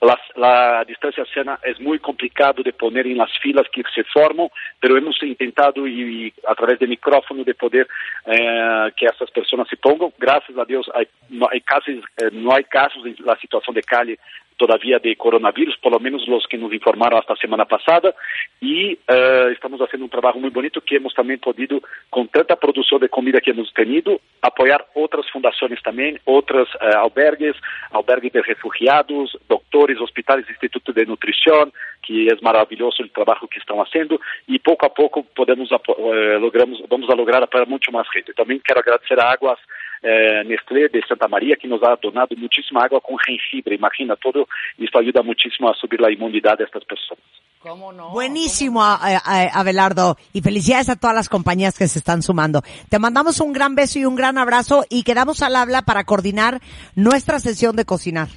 la, 0.00 0.18
la 0.36 0.84
distancia 0.84 1.24
sana 1.34 1.58
es 1.62 1.78
muy 1.78 1.98
complicado 1.98 2.62
de 2.62 2.72
poner 2.72 3.06
en 3.06 3.18
las 3.18 3.30
filas 3.38 3.66
que 3.70 3.82
se 3.94 4.04
forman, 4.04 4.48
pero 4.80 4.96
hemos 4.96 5.22
intentado 5.22 5.86
y, 5.86 6.26
y 6.26 6.32
a 6.46 6.54
través 6.54 6.78
de 6.78 6.86
micrófono 6.86 7.44
de 7.50 7.54
poder 7.54 7.88
eh, 8.26 8.92
que 8.96 9.06
esas 9.06 9.30
personas 9.30 9.68
se 9.68 9.76
pongan. 9.76 10.12
Gracias 10.18 10.56
a 10.56 10.64
Dios 10.64 10.90
hay, 10.94 11.06
no, 11.28 11.48
hay 11.50 11.60
casos, 11.60 11.94
eh, 12.16 12.30
no 12.32 12.54
hay 12.54 12.64
casos 12.64 13.04
en 13.04 13.16
la 13.24 13.36
situación 13.36 13.74
de 13.74 13.82
calle 13.82 14.18
todavía 14.60 14.98
de 14.98 15.16
coronavirus, 15.16 15.78
por 15.78 15.92
lo 15.92 15.98
menos 15.98 16.28
los 16.28 16.46
que 16.46 16.58
nos 16.58 16.70
informaron 16.70 17.18
hasta 17.18 17.34
semana 17.36 17.64
pasada, 17.64 18.14
y 18.60 18.92
eh, 18.92 19.48
estamos 19.54 19.80
haciendo 19.80 20.04
un 20.04 20.10
trabajo 20.10 20.38
muy 20.38 20.50
bonito 20.50 20.82
que 20.82 20.96
hemos 20.96 21.14
también 21.14 21.40
podido, 21.40 21.80
con 22.10 22.28
tanta 22.28 22.56
producción 22.56 23.00
de 23.00 23.08
comida 23.08 23.40
que 23.40 23.52
hemos 23.52 23.72
tenido, 23.72 24.20
apoyar 24.42 24.86
otras 24.92 25.24
fundaciones 25.30 25.82
también, 25.82 26.20
otros 26.26 26.68
eh, 26.78 26.90
albergues, 26.94 27.56
albergues 27.90 28.34
de 28.34 28.42
refugiados, 28.42 29.38
doctores, 29.48 29.98
hospitales, 29.98 30.44
institutos 30.50 30.94
de 30.94 31.06
nutrición, 31.06 31.72
que 32.02 32.26
es 32.26 32.42
maravilloso 32.42 33.02
el 33.02 33.10
trabajo 33.12 33.48
que 33.48 33.60
están 33.60 33.78
haciendo, 33.78 34.20
y 34.46 34.58
poco 34.58 34.84
a 34.84 34.92
poco 34.92 35.22
podemos 35.22 35.70
eh, 35.72 36.38
logramos, 36.38 36.82
vamos 36.86 37.08
a 37.08 37.14
lograr 37.14 37.42
apoyar 37.42 37.66
mucho 37.66 37.90
más 37.92 38.06
gente. 38.10 38.34
También 38.34 38.60
quiero 38.62 38.80
agradecer 38.80 39.18
a 39.20 39.32
Aguas 39.32 39.58
eh, 40.02 40.42
Nestlé 40.46 40.88
de 40.88 41.02
Santa 41.06 41.28
María, 41.28 41.56
que 41.56 41.68
nos 41.68 41.82
ha 41.82 41.96
donado 42.00 42.34
muchísima 42.36 42.84
agua 42.84 43.00
con 43.00 43.16
jengibre. 43.18 43.74
Imagina, 43.74 44.16
todo 44.16 44.46
esto 44.78 44.98
ayuda 44.98 45.22
muchísimo 45.22 45.70
a 45.70 45.74
subir 45.74 46.00
la 46.00 46.10
inmunidad 46.10 46.58
de 46.58 46.64
estas 46.64 46.84
personas. 46.84 47.24
¿Cómo 47.60 47.92
no? 47.92 48.10
Buenísimo, 48.10 48.82
eh, 48.82 49.16
eh, 49.16 49.50
Abelardo. 49.52 50.16
Y 50.32 50.40
felicidades 50.40 50.88
a 50.88 50.96
todas 50.96 51.14
las 51.14 51.28
compañías 51.28 51.78
que 51.78 51.88
se 51.88 51.98
están 51.98 52.22
sumando. 52.22 52.62
Te 52.88 52.98
mandamos 52.98 53.40
un 53.40 53.52
gran 53.52 53.74
beso 53.74 53.98
y 53.98 54.06
un 54.06 54.16
gran 54.16 54.38
abrazo 54.38 54.84
y 54.88 55.02
quedamos 55.02 55.42
al 55.42 55.56
habla 55.56 55.82
para 55.82 56.04
coordinar 56.04 56.60
nuestra 56.94 57.38
sesión 57.38 57.76
de 57.76 57.84
cocinar. 57.84 58.28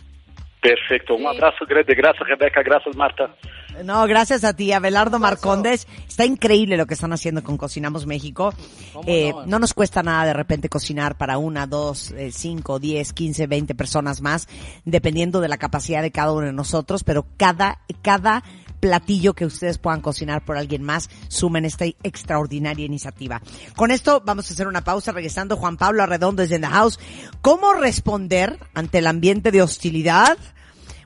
Perfecto. 0.63 1.15
Un 1.15 1.27
abrazo 1.27 1.65
grande. 1.67 1.93
Gracias, 1.93 2.25
Rebeca. 2.25 2.63
Gracias, 2.63 2.95
Marta. 2.95 3.35
No, 3.83 4.05
gracias 4.07 4.45
a 4.45 4.55
ti, 4.55 4.71
Abelardo 4.71 5.19
Marcondes. 5.19 5.87
Está 6.07 6.23
increíble 6.23 6.77
lo 6.77 6.85
que 6.85 6.93
están 6.93 7.11
haciendo 7.11 7.43
con 7.43 7.57
Cocinamos 7.57 8.05
México. 8.05 8.53
Eh, 9.05 9.33
no 9.45 9.59
nos 9.59 9.73
cuesta 9.73 10.03
nada 10.03 10.25
de 10.25 10.33
repente 10.33 10.69
cocinar 10.69 11.17
para 11.17 11.37
una, 11.37 11.67
dos, 11.67 12.11
eh, 12.11 12.31
cinco, 12.31 12.79
diez, 12.79 13.11
quince, 13.11 13.45
veinte 13.45 13.75
personas 13.75 14.21
más, 14.21 14.47
dependiendo 14.85 15.41
de 15.41 15.49
la 15.49 15.57
capacidad 15.57 16.01
de 16.01 16.11
cada 16.11 16.31
uno 16.31 16.45
de 16.45 16.53
nosotros, 16.53 17.03
pero 17.03 17.25
cada, 17.35 17.79
cada 18.01 18.43
platillo 18.83 19.33
que 19.33 19.45
ustedes 19.45 19.77
puedan 19.77 20.01
cocinar 20.01 20.43
por 20.43 20.57
alguien 20.57 20.83
más 20.83 21.09
sumen 21.29 21.63
esta 21.63 21.85
extraordinaria 21.85 22.85
iniciativa. 22.85 23.41
Con 23.77 23.91
esto 23.91 24.21
vamos 24.25 24.49
a 24.49 24.53
hacer 24.53 24.67
una 24.67 24.83
pausa 24.83 25.13
regresando 25.13 25.55
Juan 25.55 25.77
Pablo 25.77 26.03
Arredondo 26.03 26.41
desde 26.41 26.59
The 26.59 26.67
House. 26.67 26.99
¿Cómo 27.41 27.71
responder 27.75 28.59
ante 28.73 28.97
el 28.97 29.07
ambiente 29.07 29.51
de 29.51 29.61
hostilidad? 29.61 30.37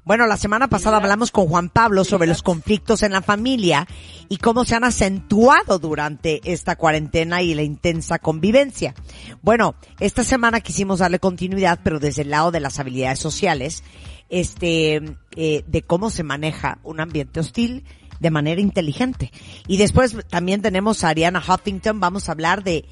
Bueno, 0.06 0.26
la 0.26 0.38
semana 0.38 0.70
pasada 0.70 0.98
hablamos 0.98 1.32
con 1.32 1.48
Juan 1.48 1.70
Pablo 1.70 2.04
sobre 2.04 2.26
los 2.28 2.42
conflictos 2.42 3.04
en 3.04 3.12
la 3.12 3.22
familia 3.22 3.86
y 4.28 4.38
cómo 4.38 4.66
se 4.66 4.74
han 4.74 4.84
acentuado 4.84 5.78
durante 5.78 6.42
esta 6.52 6.78
cuarentena 6.78 7.44
y 7.44 7.54
la 7.54 7.62
intensa 7.62 8.18
convivencia. 8.18 8.96
Bueno, 9.44 9.76
esta 10.00 10.24
semana 10.24 10.62
quisimos 10.62 11.00
darle 11.00 11.20
continuidad, 11.20 11.82
pero 11.84 12.00
desde 12.00 12.24
el 12.24 12.32
lado 12.32 12.50
de 12.50 12.60
las 12.60 12.80
habilidades 12.80 13.20
sociales, 13.20 13.84
este, 14.30 15.02
eh, 15.36 15.64
de 15.68 15.82
cómo 15.82 16.10
se 16.10 16.24
maneja 16.24 16.80
un 16.84 17.00
ambiente 17.00 17.40
hostil 17.40 17.84
de 18.20 18.32
manera 18.32 18.62
inteligente. 18.62 19.32
Y 19.68 19.78
después 19.78 20.18
también 20.30 20.62
tenemos 20.62 21.04
a 21.04 21.10
Ariana 21.10 21.44
Huffington, 21.46 22.00
vamos 22.00 22.30
a 22.30 22.32
hablar 22.32 22.64
de 22.64 22.86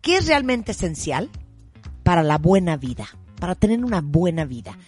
qué 0.00 0.16
es 0.16 0.26
realmente 0.26 0.72
esencial 0.72 1.30
para 2.02 2.22
la 2.22 2.38
buena 2.38 2.76
vida, 2.76 3.06
para 3.40 3.54
tener 3.54 3.84
una 3.84 4.00
buena 4.00 4.44
vida. 4.44 4.78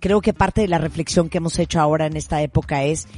Creo 0.00 0.20
que 0.20 0.34
parte 0.34 0.60
de 0.60 0.68
la 0.68 0.78
reflexión 0.78 1.28
que 1.28 1.38
hemos 1.38 1.58
hecho 1.58 1.80
ahora 1.80 2.06
en 2.06 2.16
esta 2.16 2.42
época 2.42 2.84
es 2.84 3.08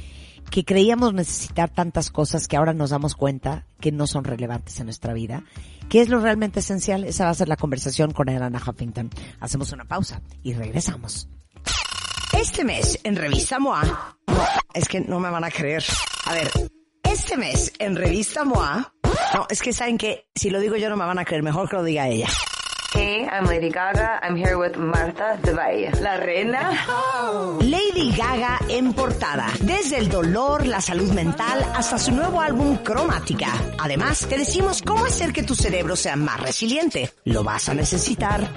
que 0.49 0.65
creíamos 0.65 1.13
necesitar 1.13 1.69
tantas 1.69 2.09
cosas 2.09 2.47
que 2.47 2.57
ahora 2.57 2.73
nos 2.73 2.89
damos 2.89 3.15
cuenta 3.15 3.65
que 3.79 3.91
no 3.91 4.07
son 4.07 4.23
relevantes 4.23 4.79
en 4.79 4.85
nuestra 4.85 5.13
vida. 5.13 5.43
¿Qué 5.89 6.01
es 6.01 6.09
lo 6.09 6.19
realmente 6.19 6.61
esencial? 6.61 7.03
Esa 7.03 7.25
va 7.25 7.31
a 7.31 7.35
ser 7.35 7.49
la 7.49 7.57
conversación 7.57 8.11
con 8.11 8.29
Ariana 8.29 8.61
Huffington. 8.65 9.09
Hacemos 9.39 9.71
una 9.71 9.85
pausa 9.85 10.21
y 10.41 10.53
regresamos. 10.53 11.27
Este 12.39 12.63
mes 12.63 12.97
en 13.03 13.17
Revista 13.17 13.59
MOA, 13.59 14.15
es 14.73 14.87
que 14.87 15.01
no 15.01 15.19
me 15.19 15.29
van 15.29 15.43
a 15.43 15.51
creer. 15.51 15.83
A 16.25 16.33
ver, 16.33 16.49
este 17.03 17.35
mes 17.35 17.73
en 17.79 17.97
Revista 17.97 18.45
MOA, 18.45 18.93
no, 19.33 19.45
es 19.49 19.61
que 19.61 19.73
saben 19.73 19.97
que 19.97 20.29
si 20.33 20.49
lo 20.49 20.61
digo 20.61 20.77
yo 20.77 20.89
no 20.89 20.95
me 20.95 21.03
van 21.03 21.19
a 21.19 21.25
creer, 21.25 21.43
mejor 21.43 21.69
que 21.69 21.75
lo 21.75 21.83
diga 21.83 22.07
ella. 22.07 22.29
Hey, 22.93 23.27
I'm 23.29 23.45
Lady 23.45 23.69
Gaga. 23.69 24.21
I'm 24.23 24.37
here 24.37 24.55
with 24.55 24.77
Marta 24.77 25.37
de 25.43 25.53
Valle. 25.53 25.91
La 26.01 26.17
reina. 26.17 26.71
Lady 27.59 27.88
Gaga 28.07 28.59
en 28.69 28.93
portada. 28.93 29.51
Desde 29.59 29.97
el 29.97 30.07
dolor, 30.07 30.65
la 30.65 30.79
salud 30.79 31.11
mental, 31.11 31.63
hasta 31.75 31.97
su 31.97 32.11
nuevo 32.11 32.39
álbum 32.39 32.77
Cromática. 32.77 33.51
Además, 33.77 34.25
te 34.27 34.37
decimos 34.37 34.81
cómo 34.81 35.05
hacer 35.05 35.33
que 35.33 35.43
tu 35.43 35.53
cerebro 35.53 35.97
sea 35.97 36.15
más 36.15 36.39
resiliente. 36.39 37.11
Lo 37.25 37.43
vas 37.43 37.67
a 37.67 37.73
necesitar. 37.73 38.49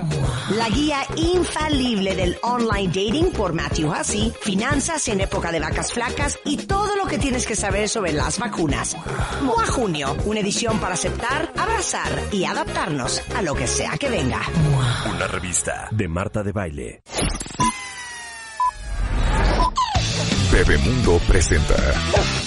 La 0.57 0.69
guía 0.69 1.01
infalible 1.17 2.15
del 2.15 2.39
online 2.43 2.87
dating 2.87 3.33
por 3.33 3.53
Matthew 3.53 3.93
Hussey, 3.93 4.33
finanzas 4.43 5.09
en 5.09 5.21
época 5.21 5.51
de 5.51 5.59
vacas 5.59 5.93
flacas 5.93 6.39
y 6.45 6.57
todo 6.59 6.95
lo 6.95 7.07
que 7.07 7.19
tienes 7.19 7.45
que 7.45 7.57
saber 7.57 7.89
sobre 7.89 8.13
las 8.13 8.39
vacunas. 8.39 8.97
Moa 9.43 9.67
Junio, 9.67 10.17
una 10.25 10.41
edición 10.41 10.79
para 10.79 10.95
aceptar, 10.95 11.53
abrazar 11.57 12.23
y 12.31 12.45
adaptarnos 12.45 13.21
a 13.35 13.43
lo 13.43 13.55
que 13.55 13.67
sea 13.67 13.99
que 13.99 14.09
venga. 14.09 14.41
Una 15.13 15.27
revista 15.27 15.89
de 15.91 16.07
Marta 16.07 16.45
de 16.45 16.53
Baile. 16.53 17.03
Bebemundo 20.53 21.19
presenta. 21.27 22.42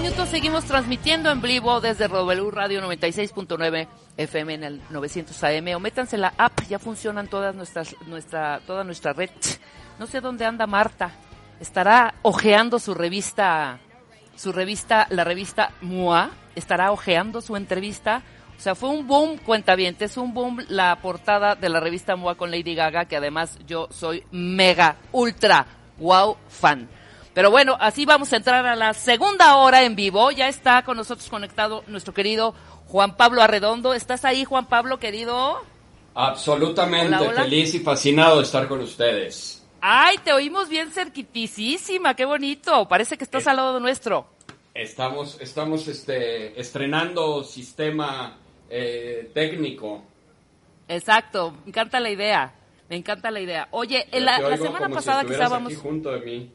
Minutos 0.00 0.28
seguimos 0.28 0.64
transmitiendo 0.64 1.30
en 1.30 1.40
vivo 1.40 1.80
desde 1.80 2.08
W 2.08 2.50
Radio 2.50 2.82
96.9 2.82 3.86
FM 4.16 4.54
en 4.54 4.64
el 4.64 4.80
900 4.90 5.44
AM 5.44 5.68
o 5.76 5.78
métanse 5.78 6.18
la 6.18 6.34
app, 6.36 6.62
ya 6.68 6.80
funcionan 6.80 7.28
todas 7.28 7.54
nuestras 7.54 7.94
nuestra 8.08 8.60
toda 8.66 8.82
nuestra 8.82 9.12
red. 9.12 9.30
No 10.00 10.08
sé 10.08 10.20
dónde 10.20 10.46
anda 10.46 10.66
Marta. 10.66 11.12
Estará 11.60 12.14
ojeando 12.22 12.80
su 12.80 12.92
revista 12.92 13.78
su 14.34 14.50
revista 14.50 15.06
la 15.10 15.22
revista 15.22 15.70
MUA, 15.80 16.30
estará 16.56 16.90
ojeando 16.90 17.40
su 17.40 17.54
entrevista. 17.54 18.22
O 18.58 18.60
sea, 18.60 18.74
fue 18.74 18.88
un 18.88 19.06
boom, 19.06 19.38
cuentavientes, 19.38 20.16
un 20.16 20.34
boom 20.34 20.64
la 20.70 20.96
portada 20.96 21.54
de 21.54 21.68
la 21.68 21.78
revista 21.78 22.16
MUA 22.16 22.34
con 22.34 22.50
Lady 22.50 22.74
Gaga, 22.74 23.04
que 23.04 23.16
además 23.16 23.60
yo 23.64 23.86
soy 23.92 24.24
mega, 24.32 24.96
ultra, 25.12 25.64
wow 25.98 26.36
fan. 26.48 26.88
Pero 27.34 27.50
bueno, 27.50 27.76
así 27.80 28.06
vamos 28.06 28.32
a 28.32 28.36
entrar 28.36 28.64
a 28.64 28.76
la 28.76 28.94
segunda 28.94 29.56
hora 29.56 29.82
en 29.82 29.96
vivo. 29.96 30.30
Ya 30.30 30.48
está 30.48 30.84
con 30.84 30.96
nosotros 30.96 31.28
conectado 31.28 31.82
nuestro 31.88 32.14
querido 32.14 32.54
Juan 32.86 33.16
Pablo 33.16 33.42
Arredondo. 33.42 33.92
¿Estás 33.92 34.24
ahí, 34.24 34.44
Juan 34.44 34.66
Pablo, 34.66 35.00
querido? 35.00 35.60
Absolutamente 36.14 37.16
Hola, 37.16 37.28
hola. 37.28 37.42
feliz 37.42 37.74
y 37.74 37.80
fascinado 37.80 38.38
de 38.38 38.44
estar 38.44 38.68
con 38.68 38.80
ustedes. 38.80 39.64
Ay, 39.80 40.16
te 40.18 40.32
oímos 40.32 40.68
bien 40.68 40.92
cerquitisísima, 40.92 42.14
qué 42.14 42.24
bonito. 42.24 42.86
Parece 42.88 43.18
que 43.18 43.24
estás 43.24 43.48
al 43.48 43.56
lado 43.56 43.80
nuestro. 43.80 44.26
Estamos, 44.72 45.36
estamos 45.40 45.88
este, 45.88 46.58
estrenando 46.58 47.42
sistema 47.42 48.38
eh, 48.70 49.30
técnico. 49.34 50.04
Exacto, 50.86 51.52
me 51.64 51.70
encanta 51.70 51.98
la 51.98 52.10
idea. 52.10 52.54
Me 52.88 52.96
encanta 52.96 53.30
la 53.30 53.40
idea. 53.40 53.68
Oye, 53.72 54.06
la, 54.12 54.56
semana 54.56 54.86
si 54.86 54.92
pasada 54.92 55.22
aquí 55.22 55.74
junto 55.74 56.12
de 56.12 56.20
mí. 56.20 56.50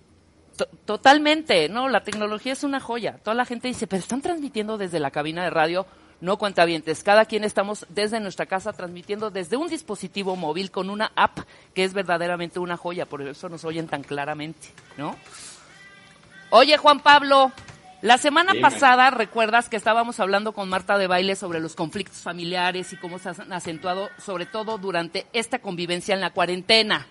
To- 0.59 0.67
Totalmente, 0.85 1.69
no, 1.69 1.87
la 1.89 2.03
tecnología 2.03 2.53
es 2.53 2.63
una 2.63 2.79
joya. 2.79 3.17
Toda 3.23 3.33
la 3.35 3.45
gente 3.45 3.67
dice, 3.69 3.87
pero 3.87 4.01
están 4.01 4.21
transmitiendo 4.21 4.77
desde 4.77 4.99
la 4.99 5.09
cabina 5.11 5.43
de 5.43 5.49
radio. 5.49 5.85
No 6.21 6.35
cuentavientes, 6.37 7.01
cada 7.01 7.23
quien 7.23 7.45
estamos 7.45 7.85
desde 7.87 8.19
nuestra 8.19 8.45
casa 8.45 8.73
transmitiendo 8.73 9.31
desde 9.31 9.55
un 9.55 9.69
dispositivo 9.69 10.35
móvil 10.35 10.69
con 10.69 10.89
una 10.89 11.13
app 11.15 11.39
que 11.73 11.85
es 11.85 11.93
verdaderamente 11.93 12.59
una 12.59 12.75
joya, 12.75 13.05
por 13.05 13.21
eso 13.21 13.47
nos 13.47 13.63
oyen 13.63 13.87
tan 13.87 14.03
claramente, 14.03 14.67
¿no? 14.97 15.15
Oye, 16.49 16.75
Juan 16.77 16.99
Pablo, 16.99 17.53
la 18.01 18.17
semana 18.17 18.51
Dime. 18.51 18.61
pasada 18.63 19.11
recuerdas 19.11 19.69
que 19.69 19.77
estábamos 19.77 20.19
hablando 20.19 20.51
con 20.51 20.67
Marta 20.67 20.97
de 20.97 21.07
Baile 21.07 21.37
sobre 21.37 21.61
los 21.61 21.75
conflictos 21.75 22.17
familiares 22.17 22.91
y 22.91 22.97
cómo 22.97 23.17
se 23.17 23.29
han 23.29 23.53
acentuado, 23.53 24.09
sobre 24.17 24.45
todo 24.45 24.77
durante 24.77 25.25
esta 25.31 25.59
convivencia 25.59 26.15
en 26.15 26.19
la 26.21 26.31
cuarentena. 26.31 27.07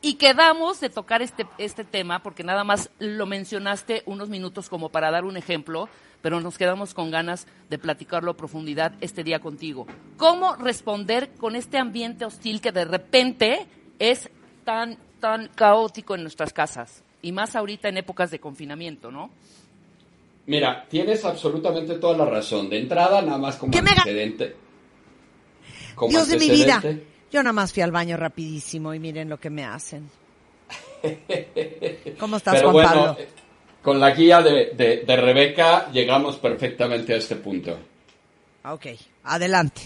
Y 0.00 0.14
quedamos 0.14 0.80
de 0.80 0.90
tocar 0.90 1.22
este, 1.22 1.46
este 1.58 1.84
tema, 1.84 2.22
porque 2.22 2.44
nada 2.44 2.62
más 2.62 2.90
lo 3.00 3.26
mencionaste 3.26 4.02
unos 4.06 4.28
minutos 4.28 4.68
como 4.68 4.90
para 4.90 5.10
dar 5.10 5.24
un 5.24 5.36
ejemplo, 5.36 5.88
pero 6.22 6.40
nos 6.40 6.56
quedamos 6.56 6.94
con 6.94 7.10
ganas 7.10 7.46
de 7.68 7.78
platicarlo 7.78 8.30
a 8.30 8.36
profundidad 8.36 8.92
este 9.00 9.24
día 9.24 9.40
contigo. 9.40 9.86
¿Cómo 10.16 10.54
responder 10.54 11.30
con 11.38 11.56
este 11.56 11.78
ambiente 11.78 12.24
hostil 12.24 12.60
que 12.60 12.70
de 12.70 12.84
repente 12.84 13.66
es 13.98 14.30
tan, 14.64 14.98
tan 15.18 15.48
caótico 15.48 16.14
en 16.14 16.22
nuestras 16.22 16.52
casas? 16.52 17.02
Y 17.20 17.32
más 17.32 17.56
ahorita 17.56 17.88
en 17.88 17.98
épocas 17.98 18.30
de 18.30 18.38
confinamiento, 18.38 19.10
¿no? 19.10 19.30
Mira, 20.46 20.86
tienes 20.88 21.24
absolutamente 21.24 21.96
toda 21.96 22.16
la 22.16 22.24
razón. 22.24 22.70
De 22.70 22.78
entrada, 22.78 23.20
nada 23.20 23.36
más 23.36 23.56
como 23.56 23.72
¿Qué 23.72 23.82
me 23.82 23.90
antecedente. 23.90 24.56
Como 25.94 26.10
Dios 26.10 26.28
de 26.28 26.38
mi 26.38 26.48
vida. 26.48 26.80
Yo 27.32 27.42
nada 27.42 27.52
más 27.52 27.72
fui 27.72 27.82
al 27.82 27.90
baño 27.92 28.16
rapidísimo 28.16 28.94
y 28.94 28.98
miren 28.98 29.28
lo 29.28 29.38
que 29.38 29.50
me 29.50 29.64
hacen. 29.64 30.08
¿Cómo 32.18 32.36
estás, 32.36 32.54
Pero 32.56 32.70
Juan 32.70 32.72
bueno, 32.72 33.04
Pablo? 33.06 33.16
eh, 33.22 33.28
con 33.82 34.00
la 34.00 34.10
guía 34.10 34.40
de, 34.42 34.72
de- 34.74 35.04
de 35.06 35.16
Rebeca 35.16 35.90
llegamos 35.92 36.36
perfectamente 36.36 37.14
a 37.14 37.16
este 37.16 37.36
punto. 37.36 37.78
Ok, 38.64 38.86
adelante. 39.24 39.82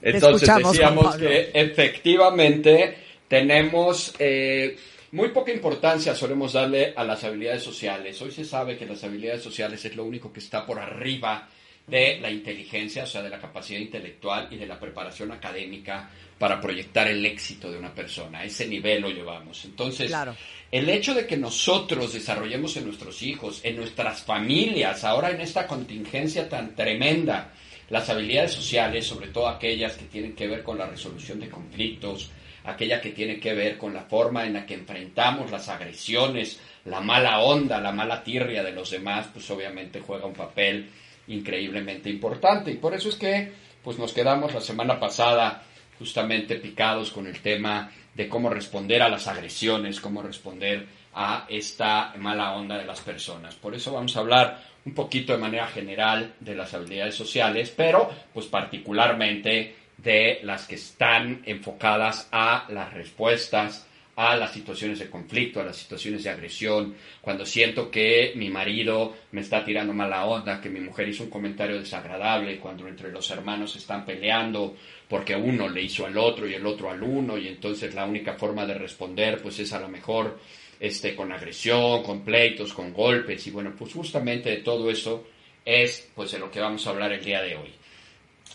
Te 0.00 0.10
Entonces 0.10 0.48
decíamos 0.54 1.16
que 1.16 1.50
efectivamente 1.54 2.96
tenemos 3.28 4.14
eh, 4.18 4.76
muy 5.12 5.28
poca 5.30 5.50
importancia 5.52 6.14
solemos 6.14 6.52
darle 6.52 6.92
a 6.96 7.04
las 7.04 7.24
habilidades 7.24 7.62
sociales. 7.62 8.20
Hoy 8.22 8.30
se 8.30 8.44
sabe 8.44 8.76
que 8.76 8.86
las 8.86 9.02
habilidades 9.02 9.42
sociales 9.42 9.84
es 9.84 9.96
lo 9.96 10.04
único 10.04 10.32
que 10.32 10.40
está 10.40 10.64
por 10.66 10.78
arriba 10.78 11.48
de 11.86 12.18
la 12.20 12.30
inteligencia, 12.30 13.04
o 13.04 13.06
sea, 13.06 13.22
de 13.22 13.28
la 13.28 13.38
capacidad 13.38 13.78
intelectual 13.78 14.48
y 14.50 14.56
de 14.56 14.66
la 14.66 14.80
preparación 14.80 15.32
académica 15.32 16.08
para 16.38 16.60
proyectar 16.60 17.06
el 17.08 17.24
éxito 17.26 17.70
de 17.70 17.78
una 17.78 17.94
persona. 17.94 18.40
A 18.40 18.44
ese 18.44 18.66
nivel 18.66 19.02
lo 19.02 19.10
llevamos. 19.10 19.64
Entonces, 19.64 20.08
Claro. 20.08 20.34
el 20.70 20.88
hecho 20.88 21.14
de 21.14 21.26
que 21.26 21.36
nosotros 21.36 22.12
desarrollemos 22.14 22.76
en 22.76 22.86
nuestros 22.86 23.22
hijos, 23.22 23.60
en 23.64 23.76
nuestras 23.76 24.22
familias, 24.22 25.04
ahora 25.04 25.30
en 25.30 25.40
esta 25.40 25.66
contingencia 25.66 26.48
tan 26.48 26.74
tremenda, 26.74 27.52
las 27.90 28.08
habilidades 28.08 28.52
sociales, 28.52 29.06
sobre 29.06 29.28
todo 29.28 29.46
aquellas 29.46 29.96
que 29.96 30.06
tienen 30.06 30.34
que 30.34 30.46
ver 30.48 30.62
con 30.62 30.78
la 30.78 30.86
resolución 30.86 31.38
de 31.38 31.50
conflictos, 31.50 32.30
aquella 32.64 33.00
que 33.00 33.10
tiene 33.10 33.38
que 33.38 33.52
ver 33.52 33.76
con 33.76 33.92
la 33.92 34.04
forma 34.04 34.46
en 34.46 34.54
la 34.54 34.64
que 34.64 34.72
enfrentamos 34.74 35.50
las 35.50 35.68
agresiones, 35.68 36.58
la 36.86 37.00
mala 37.00 37.40
onda, 37.40 37.78
la 37.80 37.92
mala 37.92 38.24
tirria 38.24 38.62
de 38.62 38.72
los 38.72 38.90
demás, 38.90 39.28
pues 39.32 39.48
obviamente 39.50 40.00
juega 40.00 40.24
un 40.24 40.32
papel 40.32 40.88
increíblemente 41.28 42.10
importante. 42.10 42.70
Y 42.70 42.76
por 42.76 42.94
eso 42.94 43.08
es 43.08 43.16
que 43.16 43.52
pues 43.82 43.98
nos 43.98 44.12
quedamos 44.12 44.54
la 44.54 44.60
semana 44.60 44.98
pasada 44.98 45.62
justamente 45.98 46.56
picados 46.56 47.10
con 47.10 47.26
el 47.26 47.40
tema 47.40 47.90
de 48.14 48.28
cómo 48.28 48.48
responder 48.48 49.02
a 49.02 49.08
las 49.08 49.26
agresiones, 49.26 50.00
cómo 50.00 50.22
responder 50.22 50.86
a 51.14 51.46
esta 51.48 52.14
mala 52.16 52.52
onda 52.52 52.78
de 52.78 52.86
las 52.86 53.00
personas. 53.00 53.54
Por 53.54 53.74
eso 53.74 53.92
vamos 53.92 54.16
a 54.16 54.20
hablar 54.20 54.62
un 54.84 54.94
poquito 54.94 55.32
de 55.32 55.38
manera 55.38 55.66
general 55.68 56.34
de 56.40 56.54
las 56.54 56.74
habilidades 56.74 57.14
sociales, 57.14 57.72
pero 57.76 58.10
pues 58.32 58.46
particularmente 58.46 59.76
de 59.96 60.40
las 60.42 60.66
que 60.66 60.74
están 60.74 61.42
enfocadas 61.44 62.28
a 62.32 62.66
las 62.68 62.92
respuestas 62.92 63.86
a 64.16 64.36
las 64.36 64.52
situaciones 64.52 64.98
de 64.98 65.10
conflicto, 65.10 65.60
a 65.60 65.64
las 65.64 65.76
situaciones 65.76 66.22
de 66.22 66.30
agresión, 66.30 66.94
cuando 67.20 67.44
siento 67.44 67.90
que 67.90 68.32
mi 68.36 68.48
marido 68.48 69.16
me 69.32 69.40
está 69.40 69.64
tirando 69.64 69.92
mala 69.92 70.24
onda, 70.24 70.60
que 70.60 70.70
mi 70.70 70.80
mujer 70.80 71.08
hizo 71.08 71.24
un 71.24 71.30
comentario 71.30 71.78
desagradable, 71.78 72.58
cuando 72.58 72.86
entre 72.86 73.10
los 73.10 73.28
hermanos 73.30 73.74
están 73.76 74.04
peleando 74.04 74.76
porque 75.08 75.36
uno 75.36 75.68
le 75.68 75.82
hizo 75.82 76.06
al 76.06 76.16
otro 76.16 76.48
y 76.48 76.54
el 76.54 76.66
otro 76.66 76.90
al 76.90 77.02
uno 77.02 77.36
y 77.38 77.48
entonces 77.48 77.94
la 77.94 78.04
única 78.04 78.34
forma 78.34 78.66
de 78.66 78.74
responder 78.74 79.40
pues 79.42 79.58
es 79.58 79.72
a 79.72 79.80
lo 79.80 79.88
mejor 79.88 80.38
este 80.80 81.14
con 81.14 81.32
agresión, 81.32 82.02
con 82.02 82.24
pleitos, 82.24 82.72
con 82.72 82.92
golpes 82.92 83.46
y 83.46 83.50
bueno, 83.50 83.74
pues 83.78 83.92
justamente 83.92 84.50
de 84.50 84.56
todo 84.58 84.90
eso 84.90 85.26
es 85.64 86.10
pues 86.14 86.32
de 86.32 86.38
lo 86.38 86.50
que 86.50 86.60
vamos 86.60 86.86
a 86.86 86.90
hablar 86.90 87.12
el 87.12 87.24
día 87.24 87.42
de 87.42 87.56
hoy. 87.56 87.70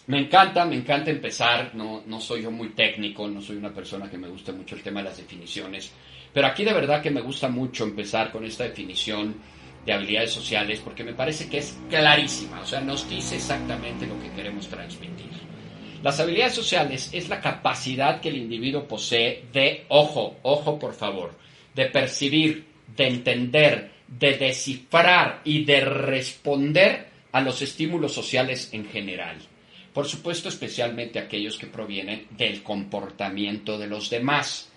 Me 0.10 0.18
encanta, 0.18 0.66
me 0.66 0.76
encanta 0.76 1.12
empezar, 1.12 1.76
no, 1.76 2.02
no 2.08 2.20
soy 2.20 2.42
yo 2.42 2.50
muy 2.50 2.70
técnico, 2.70 3.28
no 3.28 3.44
soy 3.44 3.58
una 3.58 3.72
persona 3.72 4.10
que 4.10 4.18
me 4.18 4.28
guste 4.28 4.52
mucho 4.52 4.74
el 4.74 4.82
tema 4.82 5.02
de 5.02 5.10
las 5.10 5.18
definiciones, 5.18 5.92
pero 6.34 6.48
aquí 6.48 6.66
de 6.66 6.74
verdad 6.74 7.00
que 7.00 7.12
me 7.12 7.22
gusta 7.22 7.48
mucho 7.48 7.84
empezar 7.84 8.32
con 8.32 8.44
esta 8.44 8.64
definición 8.64 9.36
de 9.86 9.94
habilidades 9.94 10.32
sociales 10.32 10.82
porque 10.84 11.04
me 11.04 11.14
parece 11.14 11.48
que 11.48 11.60
es 11.60 11.78
clarísima, 11.92 12.60
o 12.62 12.66
sea, 12.66 12.82
nos 12.82 13.08
dice 13.08 13.36
exactamente 13.36 14.08
lo 14.08 14.20
que 14.20 14.32
queremos 14.32 14.68
transmitir. 14.68 15.30
Las 16.02 16.20
habilidades 16.20 16.56
sociales 16.56 17.12
es 17.14 17.30
la 17.30 17.40
capacidad 17.40 18.20
que 18.20 18.30
el 18.30 18.38
individuo 18.38 18.88
posee 18.88 19.44
de, 19.54 19.86
ojo, 19.90 20.38
ojo 20.42 20.80
por 20.80 20.96
favor, 20.96 21.38
de 21.76 21.86
percibir, 21.86 22.66
de 22.98 23.08
entender, 23.10 23.92
de 24.08 24.40
descifrar 24.40 25.42
y 25.44 25.66
de 25.66 25.82
responder 25.82 27.10
a 27.32 27.42
los 27.42 27.62
estímulos 27.62 28.12
sociales 28.12 28.70
en 28.74 28.86
general. 28.86 29.38
Por 30.00 30.08
supuesto, 30.08 30.48
especialmente 30.48 31.20
aquellos 31.20 31.58
que 31.58 31.68
provienen 31.68 32.26
del 32.30 32.64
comportamiento 32.64 33.78
de 33.78 33.88
los 33.88 34.10
demás. 34.10 34.72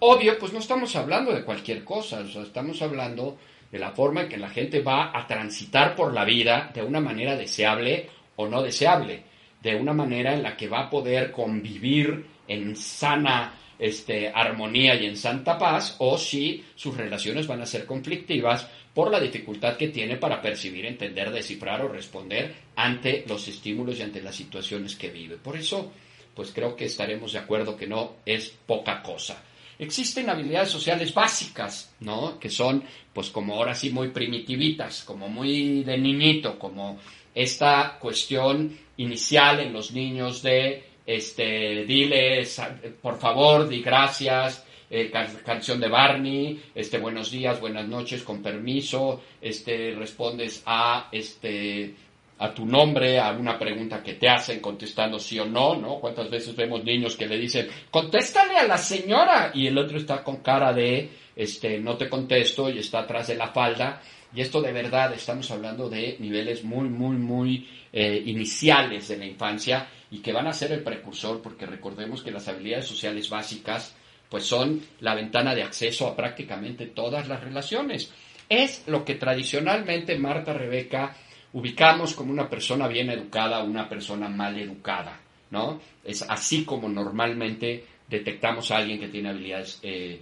Obvio, 0.00 0.38
pues 0.38 0.52
no 0.52 0.58
estamos 0.58 0.94
hablando 0.96 1.32
de 1.32 1.44
cualquier 1.44 1.82
cosa, 1.82 2.20
estamos 2.20 2.82
hablando 2.82 3.38
de 3.72 3.78
la 3.78 3.92
forma 3.92 4.20
en 4.20 4.28
que 4.28 4.36
la 4.36 4.50
gente 4.50 4.82
va 4.82 5.18
a 5.18 5.26
transitar 5.26 5.96
por 5.96 6.12
la 6.12 6.26
vida 6.26 6.70
de 6.74 6.82
una 6.82 7.00
manera 7.00 7.36
deseable 7.36 8.10
o 8.36 8.48
no 8.48 8.60
deseable, 8.60 9.22
de 9.62 9.76
una 9.76 9.94
manera 9.94 10.34
en 10.34 10.42
la 10.42 10.58
que 10.58 10.68
va 10.68 10.80
a 10.80 10.90
poder 10.90 11.32
convivir 11.32 12.26
en 12.46 12.76
sana 12.76 13.54
este, 13.78 14.28
armonía 14.28 14.94
y 14.94 15.06
en 15.06 15.16
santa 15.16 15.56
paz, 15.56 15.96
o 16.00 16.18
si 16.18 16.62
sus 16.74 16.94
relaciones 16.94 17.46
van 17.46 17.62
a 17.62 17.66
ser 17.66 17.86
conflictivas 17.86 18.68
por 18.96 19.10
la 19.10 19.20
dificultad 19.20 19.76
que 19.76 19.88
tiene 19.88 20.16
para 20.16 20.40
percibir, 20.40 20.86
entender, 20.86 21.30
descifrar 21.30 21.82
o 21.82 21.88
responder 21.88 22.54
ante 22.76 23.26
los 23.28 23.46
estímulos 23.46 23.98
y 23.98 24.02
ante 24.02 24.22
las 24.22 24.34
situaciones 24.34 24.96
que 24.96 25.10
vive. 25.10 25.36
Por 25.36 25.54
eso, 25.54 25.92
pues 26.34 26.50
creo 26.50 26.74
que 26.74 26.86
estaremos 26.86 27.34
de 27.34 27.40
acuerdo 27.40 27.76
que 27.76 27.86
no 27.86 28.14
es 28.24 28.48
poca 28.64 29.02
cosa. 29.02 29.44
Existen 29.78 30.30
habilidades 30.30 30.70
sociales 30.70 31.12
básicas, 31.12 31.94
¿no? 32.00 32.38
Que 32.40 32.48
son, 32.48 32.84
pues 33.12 33.28
como 33.28 33.56
ahora 33.56 33.74
sí, 33.74 33.90
muy 33.90 34.08
primitivitas, 34.08 35.02
como 35.02 35.28
muy 35.28 35.82
de 35.82 35.98
niñito, 35.98 36.58
como 36.58 36.98
esta 37.34 37.98
cuestión 38.00 38.78
inicial 38.96 39.60
en 39.60 39.74
los 39.74 39.92
niños 39.92 40.40
de, 40.40 40.84
este, 41.04 41.84
diles, 41.84 42.62
por 43.02 43.18
favor, 43.18 43.68
di 43.68 43.82
gracias, 43.82 44.64
eh, 44.90 45.10
can- 45.10 45.38
canción 45.44 45.80
de 45.80 45.88
Barney, 45.88 46.62
este, 46.74 46.98
buenos 46.98 47.30
días, 47.30 47.60
buenas 47.60 47.86
noches, 47.88 48.22
con 48.22 48.42
permiso, 48.42 49.22
este, 49.40 49.94
respondes 49.94 50.62
a, 50.66 51.08
este, 51.12 51.94
a 52.38 52.52
tu 52.52 52.66
nombre, 52.66 53.18
a 53.18 53.30
una 53.32 53.58
pregunta 53.58 54.02
que 54.02 54.14
te 54.14 54.28
hacen 54.28 54.60
contestando 54.60 55.18
sí 55.18 55.38
o 55.38 55.46
no, 55.46 55.74
¿no? 55.76 55.96
¿Cuántas 56.00 56.30
veces 56.30 56.54
vemos 56.54 56.84
niños 56.84 57.16
que 57.16 57.26
le 57.26 57.38
dicen, 57.38 57.68
contéstale 57.90 58.56
a 58.56 58.66
la 58.66 58.78
señora? 58.78 59.50
Y 59.54 59.66
el 59.66 59.78
otro 59.78 59.96
está 59.98 60.22
con 60.22 60.36
cara 60.38 60.72
de, 60.72 61.08
este, 61.34 61.78
no 61.78 61.96
te 61.96 62.08
contesto 62.08 62.68
y 62.70 62.78
está 62.78 63.00
atrás 63.00 63.28
de 63.28 63.36
la 63.36 63.48
falda. 63.48 64.02
Y 64.34 64.42
esto 64.42 64.60
de 64.60 64.72
verdad, 64.72 65.14
estamos 65.14 65.50
hablando 65.50 65.88
de 65.88 66.16
niveles 66.18 66.62
muy, 66.62 66.88
muy, 66.90 67.16
muy 67.16 67.66
eh, 67.92 68.22
iniciales 68.26 69.08
de 69.08 69.16
la 69.16 69.24
infancia 69.24 69.88
y 70.10 70.18
que 70.18 70.32
van 70.32 70.46
a 70.46 70.52
ser 70.52 70.72
el 70.72 70.82
precursor, 70.82 71.40
porque 71.40 71.64
recordemos 71.64 72.22
que 72.22 72.30
las 72.32 72.46
habilidades 72.48 72.86
sociales 72.86 73.30
básicas, 73.30 73.96
pues 74.28 74.44
son 74.44 74.82
la 75.00 75.14
ventana 75.14 75.54
de 75.54 75.62
acceso 75.62 76.06
a 76.06 76.16
prácticamente 76.16 76.86
todas 76.86 77.28
las 77.28 77.42
relaciones. 77.42 78.12
Es 78.48 78.84
lo 78.86 79.04
que 79.04 79.14
tradicionalmente 79.14 80.18
Marta 80.18 80.52
Rebeca 80.52 81.16
ubicamos 81.52 82.14
como 82.14 82.32
una 82.32 82.48
persona 82.48 82.88
bien 82.88 83.10
educada 83.10 83.60
o 83.60 83.66
una 83.66 83.88
persona 83.88 84.28
mal 84.28 84.58
educada, 84.58 85.18
¿no? 85.50 85.80
Es 86.04 86.22
así 86.22 86.64
como 86.64 86.88
normalmente 86.88 87.84
detectamos 88.08 88.70
a 88.70 88.76
alguien 88.76 89.00
que 89.00 89.08
tiene 89.08 89.30
habilidades 89.30 89.80
eh, 89.82 90.20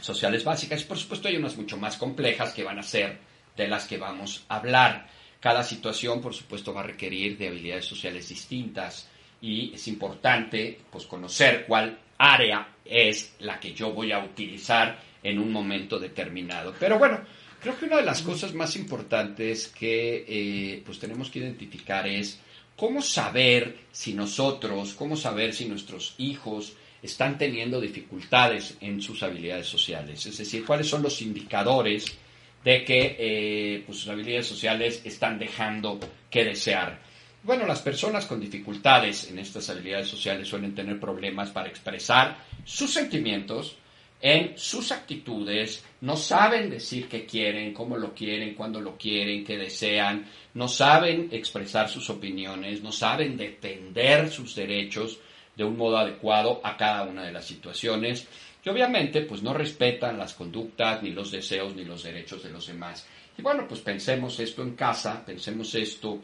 sociales 0.00 0.44
básicas. 0.44 0.82
Y 0.82 0.84
por 0.84 0.98
supuesto 0.98 1.28
hay 1.28 1.36
unas 1.36 1.56
mucho 1.56 1.76
más 1.76 1.96
complejas 1.96 2.52
que 2.52 2.64
van 2.64 2.78
a 2.78 2.82
ser 2.82 3.18
de 3.56 3.68
las 3.68 3.86
que 3.86 3.98
vamos 3.98 4.44
a 4.48 4.56
hablar. 4.56 5.08
Cada 5.40 5.62
situación, 5.62 6.20
por 6.20 6.34
supuesto, 6.34 6.72
va 6.72 6.82
a 6.82 6.86
requerir 6.86 7.36
de 7.36 7.48
habilidades 7.48 7.84
sociales 7.84 8.28
distintas 8.28 9.08
y 9.40 9.74
es 9.74 9.88
importante 9.88 10.78
pues, 10.90 11.06
conocer 11.06 11.64
cuál 11.66 11.98
área 12.22 12.68
es 12.84 13.34
la 13.40 13.58
que 13.58 13.74
yo 13.74 13.92
voy 13.92 14.12
a 14.12 14.24
utilizar 14.24 14.98
en 15.22 15.38
un 15.38 15.50
momento 15.50 15.98
determinado. 15.98 16.74
Pero 16.78 16.98
bueno, 16.98 17.20
creo 17.60 17.76
que 17.76 17.86
una 17.86 17.96
de 17.96 18.04
las 18.04 18.22
cosas 18.22 18.54
más 18.54 18.76
importantes 18.76 19.68
que 19.68 20.24
eh, 20.28 20.82
pues 20.84 20.98
tenemos 20.98 21.30
que 21.30 21.40
identificar 21.40 22.06
es 22.06 22.38
cómo 22.76 23.02
saber 23.02 23.76
si 23.90 24.14
nosotros, 24.14 24.94
cómo 24.94 25.16
saber 25.16 25.52
si 25.52 25.66
nuestros 25.66 26.14
hijos 26.18 26.74
están 27.02 27.36
teniendo 27.36 27.80
dificultades 27.80 28.76
en 28.80 29.02
sus 29.02 29.22
habilidades 29.24 29.66
sociales. 29.66 30.24
Es 30.24 30.38
decir, 30.38 30.64
cuáles 30.64 30.88
son 30.88 31.02
los 31.02 31.20
indicadores 31.22 32.16
de 32.64 32.84
que 32.84 33.16
eh, 33.18 33.82
pues 33.84 33.98
sus 33.98 34.08
habilidades 34.08 34.46
sociales 34.46 35.02
están 35.04 35.38
dejando 35.38 35.98
que 36.30 36.44
desear. 36.44 37.00
Bueno, 37.44 37.66
las 37.66 37.82
personas 37.82 38.26
con 38.26 38.40
dificultades 38.40 39.28
en 39.28 39.40
estas 39.40 39.68
habilidades 39.68 40.06
sociales 40.06 40.46
suelen 40.46 40.76
tener 40.76 41.00
problemas 41.00 41.50
para 41.50 41.68
expresar 41.68 42.36
sus 42.64 42.92
sentimientos, 42.92 43.76
en 44.20 44.56
sus 44.56 44.92
actitudes, 44.92 45.84
no 46.02 46.16
saben 46.16 46.70
decir 46.70 47.08
qué 47.08 47.26
quieren, 47.26 47.74
cómo 47.74 47.96
lo 47.96 48.14
quieren, 48.14 48.54
cuándo 48.54 48.80
lo 48.80 48.96
quieren, 48.96 49.44
qué 49.44 49.58
desean, 49.58 50.24
no 50.54 50.68
saben 50.68 51.28
expresar 51.32 51.88
sus 51.88 52.08
opiniones, 52.08 52.80
no 52.80 52.92
saben 52.92 53.36
defender 53.36 54.30
sus 54.30 54.54
derechos 54.54 55.18
de 55.56 55.64
un 55.64 55.76
modo 55.76 55.98
adecuado 55.98 56.60
a 56.62 56.76
cada 56.76 57.02
una 57.02 57.24
de 57.24 57.32
las 57.32 57.44
situaciones. 57.44 58.28
Y 58.64 58.68
obviamente 58.68 59.22
pues 59.22 59.42
no 59.42 59.52
respetan 59.52 60.16
las 60.16 60.34
conductas, 60.34 61.02
ni 61.02 61.10
los 61.10 61.32
deseos, 61.32 61.74
ni 61.74 61.84
los 61.84 62.04
derechos 62.04 62.44
de 62.44 62.50
los 62.50 62.68
demás. 62.68 63.04
Y 63.36 63.42
bueno, 63.42 63.66
pues 63.66 63.80
pensemos 63.80 64.38
esto 64.38 64.62
en 64.62 64.76
casa, 64.76 65.24
pensemos 65.26 65.74
esto 65.74 66.20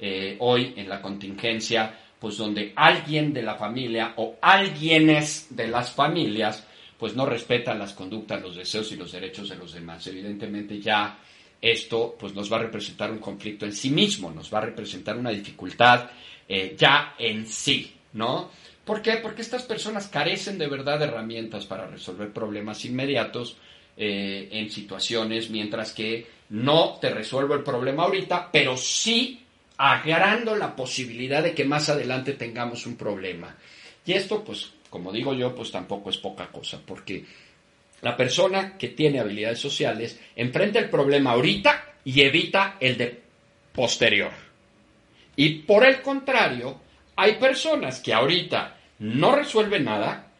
eh, 0.00 0.36
hoy 0.40 0.74
en 0.76 0.88
la 0.88 1.02
contingencia, 1.02 1.94
pues 2.18 2.36
donde 2.36 2.72
alguien 2.76 3.32
de 3.32 3.42
la 3.42 3.54
familia 3.54 4.14
o 4.16 4.36
alguienes 4.40 5.48
de 5.50 5.68
las 5.68 5.90
familias 5.92 6.66
pues 6.98 7.16
no 7.16 7.24
respetan 7.24 7.78
las 7.78 7.94
conductas, 7.94 8.42
los 8.42 8.56
deseos 8.56 8.92
y 8.92 8.96
los 8.96 9.12
derechos 9.12 9.48
de 9.48 9.56
los 9.56 9.72
demás. 9.72 10.06
Evidentemente 10.06 10.78
ya 10.80 11.18
esto 11.60 12.14
pues 12.18 12.34
nos 12.34 12.52
va 12.52 12.56
a 12.58 12.62
representar 12.62 13.10
un 13.10 13.18
conflicto 13.18 13.64
en 13.64 13.72
sí 13.72 13.90
mismo, 13.90 14.30
nos 14.30 14.52
va 14.52 14.58
a 14.58 14.66
representar 14.66 15.16
una 15.16 15.30
dificultad 15.30 16.10
eh, 16.48 16.74
ya 16.76 17.14
en 17.18 17.46
sí, 17.46 17.94
¿no? 18.12 18.50
¿Por 18.84 19.02
qué? 19.02 19.16
Porque 19.16 19.42
estas 19.42 19.62
personas 19.62 20.08
carecen 20.08 20.58
de 20.58 20.66
verdad 20.66 20.98
de 20.98 21.06
herramientas 21.06 21.64
para 21.64 21.86
resolver 21.86 22.32
problemas 22.32 22.84
inmediatos 22.84 23.56
eh, 23.96 24.48
en 24.50 24.70
situaciones, 24.70 25.50
mientras 25.50 25.92
que 25.92 26.26
no 26.50 26.98
te 27.00 27.10
resuelvo 27.10 27.54
el 27.54 27.62
problema 27.62 28.04
ahorita, 28.04 28.48
pero 28.50 28.76
sí 28.76 29.44
agarrando 29.82 30.56
la 30.56 30.76
posibilidad 30.76 31.42
de 31.42 31.54
que 31.54 31.64
más 31.64 31.88
adelante 31.88 32.34
tengamos 32.34 32.84
un 32.84 32.96
problema. 32.96 33.56
Y 34.04 34.12
esto, 34.12 34.44
pues, 34.44 34.72
como 34.90 35.10
digo 35.10 35.32
yo, 35.32 35.54
pues 35.54 35.70
tampoco 35.70 36.10
es 36.10 36.18
poca 36.18 36.48
cosa, 36.48 36.78
porque 36.84 37.24
la 38.02 38.14
persona 38.14 38.76
que 38.76 38.88
tiene 38.88 39.20
habilidades 39.20 39.58
sociales 39.58 40.20
enfrenta 40.36 40.80
el 40.80 40.90
problema 40.90 41.30
ahorita 41.30 41.94
y 42.04 42.20
evita 42.20 42.76
el 42.78 42.98
de 42.98 43.22
posterior. 43.72 44.32
Y 45.36 45.60
por 45.60 45.86
el 45.86 46.02
contrario, 46.02 46.78
hay 47.16 47.36
personas 47.36 48.00
que 48.00 48.12
ahorita 48.12 48.76
no 48.98 49.34
resuelven 49.34 49.84
nada 49.84 50.30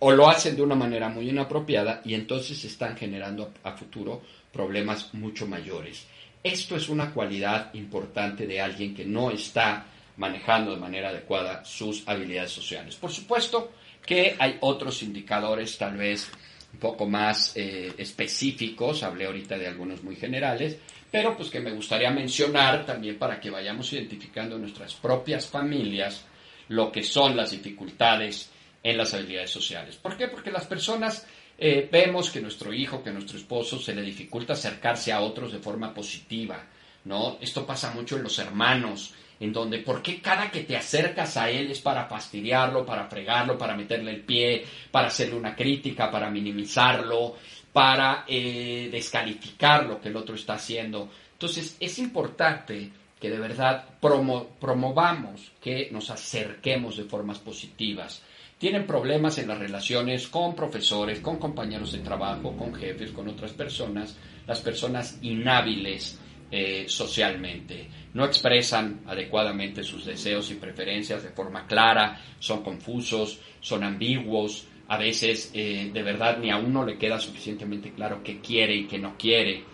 o 0.00 0.12
lo 0.12 0.28
hacen 0.28 0.54
de 0.54 0.60
una 0.60 0.74
manera 0.74 1.08
muy 1.08 1.30
inapropiada 1.30 2.02
y 2.04 2.12
entonces 2.12 2.62
están 2.62 2.94
generando 2.94 3.54
a 3.62 3.72
futuro 3.72 4.20
problemas 4.52 5.14
mucho 5.14 5.46
mayores. 5.46 6.06
Esto 6.46 6.76
es 6.76 6.88
una 6.88 7.12
cualidad 7.12 7.74
importante 7.74 8.46
de 8.46 8.60
alguien 8.60 8.94
que 8.94 9.04
no 9.04 9.32
está 9.32 9.84
manejando 10.16 10.70
de 10.70 10.76
manera 10.76 11.08
adecuada 11.08 11.64
sus 11.64 12.06
habilidades 12.06 12.52
sociales. 12.52 12.94
Por 12.94 13.10
supuesto 13.10 13.72
que 14.06 14.36
hay 14.38 14.56
otros 14.60 15.02
indicadores 15.02 15.76
tal 15.76 15.96
vez 15.96 16.30
un 16.72 16.78
poco 16.78 17.04
más 17.04 17.50
eh, 17.56 17.92
específicos, 17.98 19.02
hablé 19.02 19.26
ahorita 19.26 19.58
de 19.58 19.66
algunos 19.66 20.04
muy 20.04 20.14
generales, 20.14 20.78
pero 21.10 21.36
pues 21.36 21.50
que 21.50 21.58
me 21.58 21.72
gustaría 21.72 22.12
mencionar 22.12 22.86
también 22.86 23.18
para 23.18 23.40
que 23.40 23.50
vayamos 23.50 23.92
identificando 23.92 24.54
en 24.54 24.62
nuestras 24.62 24.94
propias 24.94 25.48
familias 25.48 26.26
lo 26.68 26.92
que 26.92 27.02
son 27.02 27.36
las 27.36 27.50
dificultades 27.50 28.52
en 28.84 28.96
las 28.96 29.12
habilidades 29.14 29.50
sociales. 29.50 29.96
¿Por 29.96 30.16
qué? 30.16 30.28
Porque 30.28 30.52
las 30.52 30.66
personas 30.66 31.26
eh, 31.58 31.88
vemos 31.90 32.30
que 32.30 32.40
nuestro 32.40 32.72
hijo, 32.72 33.02
que 33.02 33.10
nuestro 33.12 33.38
esposo 33.38 33.78
se 33.78 33.94
le 33.94 34.02
dificulta 34.02 34.52
acercarse 34.52 35.12
a 35.12 35.20
otros 35.20 35.52
de 35.52 35.58
forma 35.58 35.94
positiva, 35.94 36.64
¿no? 37.04 37.38
Esto 37.40 37.64
pasa 37.66 37.92
mucho 37.92 38.16
en 38.16 38.22
los 38.24 38.38
hermanos, 38.38 39.14
en 39.38 39.52
donde, 39.52 39.78
¿por 39.78 40.02
qué 40.02 40.20
cada 40.20 40.50
que 40.50 40.62
te 40.64 40.76
acercas 40.76 41.36
a 41.36 41.50
él 41.50 41.70
es 41.70 41.80
para 41.80 42.06
fastidiarlo, 42.06 42.84
para 42.86 43.06
fregarlo, 43.06 43.58
para 43.58 43.76
meterle 43.76 44.10
el 44.10 44.20
pie, 44.22 44.64
para 44.90 45.08
hacerle 45.08 45.36
una 45.36 45.54
crítica, 45.54 46.10
para 46.10 46.30
minimizarlo, 46.30 47.36
para 47.72 48.24
eh, 48.26 48.88
descalificar 48.90 49.84
lo 49.84 50.00
que 50.00 50.08
el 50.08 50.16
otro 50.16 50.34
está 50.34 50.54
haciendo? 50.54 51.10
Entonces, 51.32 51.76
es 51.80 51.98
importante 51.98 52.90
que 53.20 53.30
de 53.30 53.38
verdad 53.38 53.84
promo- 54.00 54.46
promovamos 54.58 55.52
que 55.60 55.88
nos 55.90 56.10
acerquemos 56.10 56.96
de 56.96 57.04
formas 57.04 57.38
positivas. 57.38 58.22
Tienen 58.58 58.86
problemas 58.86 59.36
en 59.36 59.48
las 59.48 59.58
relaciones 59.58 60.28
con 60.28 60.56
profesores, 60.56 61.20
con 61.20 61.38
compañeros 61.38 61.92
de 61.92 61.98
trabajo, 61.98 62.56
con 62.56 62.74
jefes, 62.74 63.10
con 63.10 63.28
otras 63.28 63.52
personas, 63.52 64.16
las 64.46 64.60
personas 64.60 65.18
inhábiles 65.20 66.18
eh, 66.50 66.86
socialmente. 66.88 67.88
No 68.14 68.24
expresan 68.24 69.02
adecuadamente 69.06 69.82
sus 69.82 70.06
deseos 70.06 70.50
y 70.50 70.54
preferencias 70.54 71.22
de 71.22 71.30
forma 71.30 71.66
clara, 71.66 72.18
son 72.38 72.62
confusos, 72.62 73.40
son 73.60 73.84
ambiguos, 73.84 74.66
a 74.88 74.96
veces 74.96 75.50
eh, 75.52 75.90
de 75.92 76.02
verdad 76.02 76.38
ni 76.38 76.50
a 76.50 76.56
uno 76.56 76.82
le 76.82 76.96
queda 76.96 77.18
suficientemente 77.18 77.92
claro 77.92 78.22
qué 78.22 78.40
quiere 78.40 78.74
y 78.74 78.86
qué 78.86 78.98
no 78.98 79.18
quiere. 79.18 79.64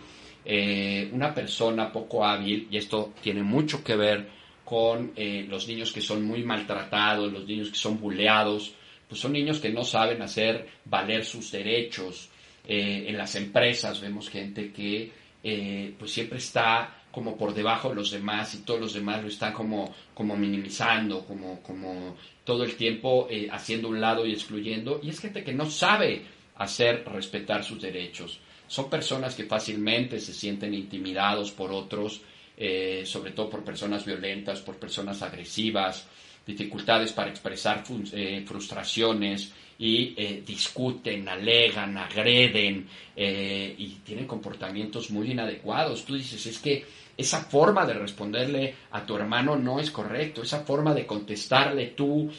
Eh, 0.44 1.08
una 1.12 1.32
persona 1.32 1.92
poco 1.92 2.24
hábil, 2.24 2.66
y 2.68 2.78
esto 2.78 3.12
tiene 3.22 3.44
mucho 3.44 3.84
que 3.84 3.94
ver 3.94 4.41
con 4.72 5.12
eh, 5.16 5.44
los 5.50 5.68
niños 5.68 5.92
que 5.92 6.00
son 6.00 6.24
muy 6.24 6.44
maltratados, 6.44 7.30
los 7.30 7.46
niños 7.46 7.68
que 7.68 7.76
son 7.76 8.00
buleados, 8.00 8.72
pues 9.06 9.20
son 9.20 9.34
niños 9.34 9.60
que 9.60 9.68
no 9.68 9.84
saben 9.84 10.22
hacer 10.22 10.66
valer 10.86 11.26
sus 11.26 11.52
derechos. 11.52 12.30
Eh, 12.66 13.04
en 13.06 13.18
las 13.18 13.34
empresas 13.34 14.00
vemos 14.00 14.30
gente 14.30 14.72
que 14.72 15.12
eh, 15.44 15.94
pues 15.98 16.10
siempre 16.10 16.38
está 16.38 17.02
como 17.10 17.36
por 17.36 17.52
debajo 17.52 17.90
de 17.90 17.96
los 17.96 18.12
demás 18.12 18.54
y 18.54 18.62
todos 18.62 18.80
los 18.80 18.94
demás 18.94 19.20
lo 19.20 19.28
están 19.28 19.52
como, 19.52 19.94
como 20.14 20.38
minimizando, 20.38 21.26
como, 21.26 21.62
como 21.62 22.16
todo 22.42 22.64
el 22.64 22.74
tiempo 22.76 23.26
eh, 23.28 23.50
haciendo 23.52 23.90
un 23.90 24.00
lado 24.00 24.24
y 24.24 24.32
excluyendo. 24.32 25.00
Y 25.02 25.10
es 25.10 25.20
gente 25.20 25.44
que 25.44 25.52
no 25.52 25.68
sabe 25.68 26.22
hacer 26.56 27.04
respetar 27.04 27.62
sus 27.62 27.82
derechos. 27.82 28.40
Son 28.68 28.88
personas 28.88 29.34
que 29.34 29.44
fácilmente 29.44 30.18
se 30.18 30.32
sienten 30.32 30.72
intimidados 30.72 31.52
por 31.52 31.72
otros, 31.72 32.22
eh, 32.64 33.04
sobre 33.04 33.32
todo 33.32 33.50
por 33.50 33.64
personas 33.64 34.04
violentas, 34.04 34.60
por 34.60 34.76
personas 34.76 35.20
agresivas, 35.20 36.06
dificultades 36.46 37.10
para 37.10 37.28
expresar 37.28 37.82
eh, 38.12 38.44
frustraciones 38.46 39.52
y 39.80 40.14
eh, 40.16 40.44
discuten, 40.46 41.28
alegan, 41.28 41.98
agreden 41.98 42.86
y 43.16 43.86
tienen 44.04 44.28
comportamientos 44.28 45.10
muy 45.10 45.32
inadecuados. 45.32 46.04
Tú 46.04 46.14
dices, 46.14 46.46
es 46.46 46.60
que 46.60 46.86
esa 47.16 47.40
forma 47.40 47.84
de 47.84 47.94
responderle 47.94 48.76
a 48.92 49.04
tu 49.04 49.16
hermano 49.16 49.56
no 49.56 49.80
es 49.80 49.90
correcto, 49.90 50.42
esa 50.42 50.60
forma 50.60 50.94
de 50.94 51.04
contestarle 51.04 51.88
tú 51.88 52.30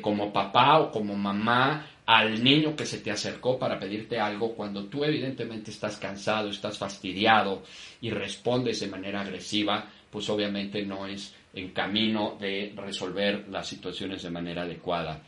como 0.00 0.32
papá 0.32 0.78
o 0.78 0.92
como 0.92 1.16
mamá 1.16 1.91
al 2.06 2.42
niño 2.42 2.74
que 2.74 2.86
se 2.86 2.98
te 2.98 3.10
acercó 3.10 3.58
para 3.58 3.78
pedirte 3.78 4.18
algo 4.18 4.54
cuando 4.54 4.84
tú 4.86 5.04
evidentemente 5.04 5.70
estás 5.70 5.96
cansado, 5.96 6.48
estás 6.48 6.78
fastidiado 6.78 7.62
y 8.00 8.10
respondes 8.10 8.80
de 8.80 8.88
manera 8.88 9.20
agresiva, 9.20 9.88
pues 10.10 10.28
obviamente 10.28 10.84
no 10.84 11.06
es 11.06 11.34
en 11.54 11.70
camino 11.70 12.36
de 12.40 12.72
resolver 12.76 13.46
las 13.48 13.68
situaciones 13.68 14.22
de 14.22 14.30
manera 14.30 14.62
adecuada. 14.62 15.22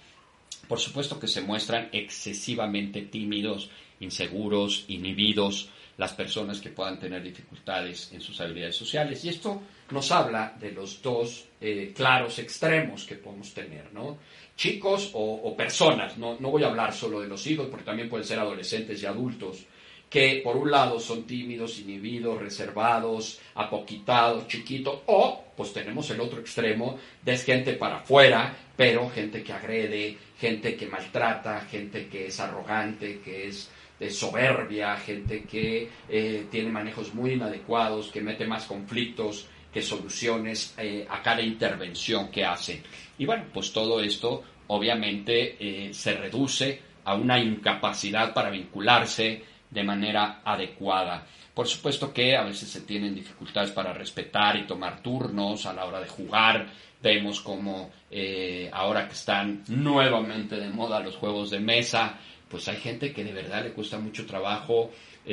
Por 0.69 0.81
supuesto 0.81 1.21
que 1.21 1.29
se 1.29 1.43
muestran 1.43 1.91
excesivamente 1.93 3.03
tímidos, 3.03 3.71
inseguros, 4.01 4.85
inhibidos, 4.89 5.71
las 5.97 6.13
personas 6.13 6.61
que 6.61 6.71
puedan 6.71 6.99
tener 6.99 7.23
dificultades 7.23 8.13
en 8.13 8.21
sus 8.21 8.41
habilidades 8.41 8.77
sociales. 8.77 9.25
Y 9.25 9.29
esto 9.29 9.63
nos 9.91 10.11
habla 10.11 10.57
de 10.59 10.73
los 10.73 11.01
dos 11.01 11.47
eh, 11.61 11.93
claros 11.95 12.39
extremos 12.39 13.05
que 13.05 13.17
podemos 13.17 13.53
tener, 13.55 13.93
¿no? 13.93 14.19
Chicos 14.57 15.11
o, 15.15 15.55
personas, 15.57 16.17
no, 16.17 16.37
no 16.39 16.51
voy 16.51 16.63
a 16.63 16.69
hablar 16.69 16.93
solo 16.93 17.21
de 17.21 17.27
los 17.29 17.45
hijos, 17.47 17.67
porque 17.69 17.85
también 17.85 18.09
pueden 18.09 18.27
ser 18.27 18.39
adolescentes 18.39 19.03
y 19.03 19.07
adultos, 19.07 19.67
que 20.09 20.43
por 20.45 20.57
un 20.57 20.71
lado 20.71 21.01
son 21.01 21.25
tímidos, 21.25 21.81
inhibidos, 21.81 22.41
reservados, 22.41 23.41
apoquitados, 23.57 24.47
chiquitos, 24.47 25.01
o 25.07 25.45
pues 25.57 25.73
tenemos 25.73 26.09
el 26.11 26.21
otro 26.21 26.41
extremo 26.41 26.99
de 27.23 27.37
gente 27.37 27.73
para 27.73 27.97
afuera, 27.97 28.57
pero 28.77 29.11
gente 29.11 29.43
que 29.43 29.53
agrede, 29.53 30.17
gente 30.39 30.77
que 30.77 30.87
maltrata, 30.87 31.63
gente 31.63 32.07
que 32.07 32.27
es 32.27 32.39
arrogante, 32.39 33.21
que 33.25 33.49
es 33.49 33.71
de 33.99 34.11
soberbia, 34.11 34.97
gente 34.97 35.45
que 35.45 35.89
eh, 36.09 36.47
tiene 36.51 36.71
manejos 36.71 37.15
muy 37.15 37.33
inadecuados, 37.33 38.11
que 38.13 38.21
mete 38.21 38.47
más 38.47 38.67
conflictos 38.67 39.49
que 39.75 39.83
soluciones 39.83 40.73
eh, 40.79 41.05
a 41.11 41.21
cada 41.21 41.43
intervención 41.43 42.31
que 42.31 42.45
hacen. 42.45 42.81
Y 43.19 43.27
bueno, 43.27 43.47
pues 43.53 43.73
todo 43.73 43.99
esto 43.99 44.45
obviamente 44.69 45.57
eh, 45.59 45.93
se 45.93 46.15
reduce 46.15 46.81
a 47.05 47.17
una 47.17 47.41
incapacidad 47.41 48.33
para 48.33 48.51
vincularse 48.51 49.43
de 49.69 49.83
manera 49.83 50.43
adecuada. 50.45 51.27
Por 51.53 51.67
supuesto 51.67 52.13
que 52.13 52.37
a 52.37 52.45
veces 52.45 52.69
se 52.69 52.83
tienen 52.83 53.17
dificultades 53.17 53.73
para 53.73 53.93
respetar 53.93 54.57
y 54.57 54.65
tomar 54.65 55.03
turnos 55.03 55.67
a 55.67 55.73
la 55.73 55.87
hora 55.87 56.01
de 56.01 56.09
jugar. 56.09 56.69
Vemos 57.03 57.41
como 57.41 57.91
eh, 58.13 58.71
ahora 58.73 59.09
que 59.09 59.15
están 59.15 59.65
nuevamente 59.67 60.55
de 60.55 60.71
moda 60.71 61.01
los 61.01 61.17
juegos 61.17 61.51
de 61.51 61.59
mesa, 61.59 62.17
pues 62.49 62.69
hay 62.69 62.77
gente 62.77 63.13
que 63.13 63.25
de 63.25 63.33
verdad 63.33 63.65
le 63.65 63.73
cuesta 63.73 63.99
mucho 63.99 64.25
trabajo 64.25 64.93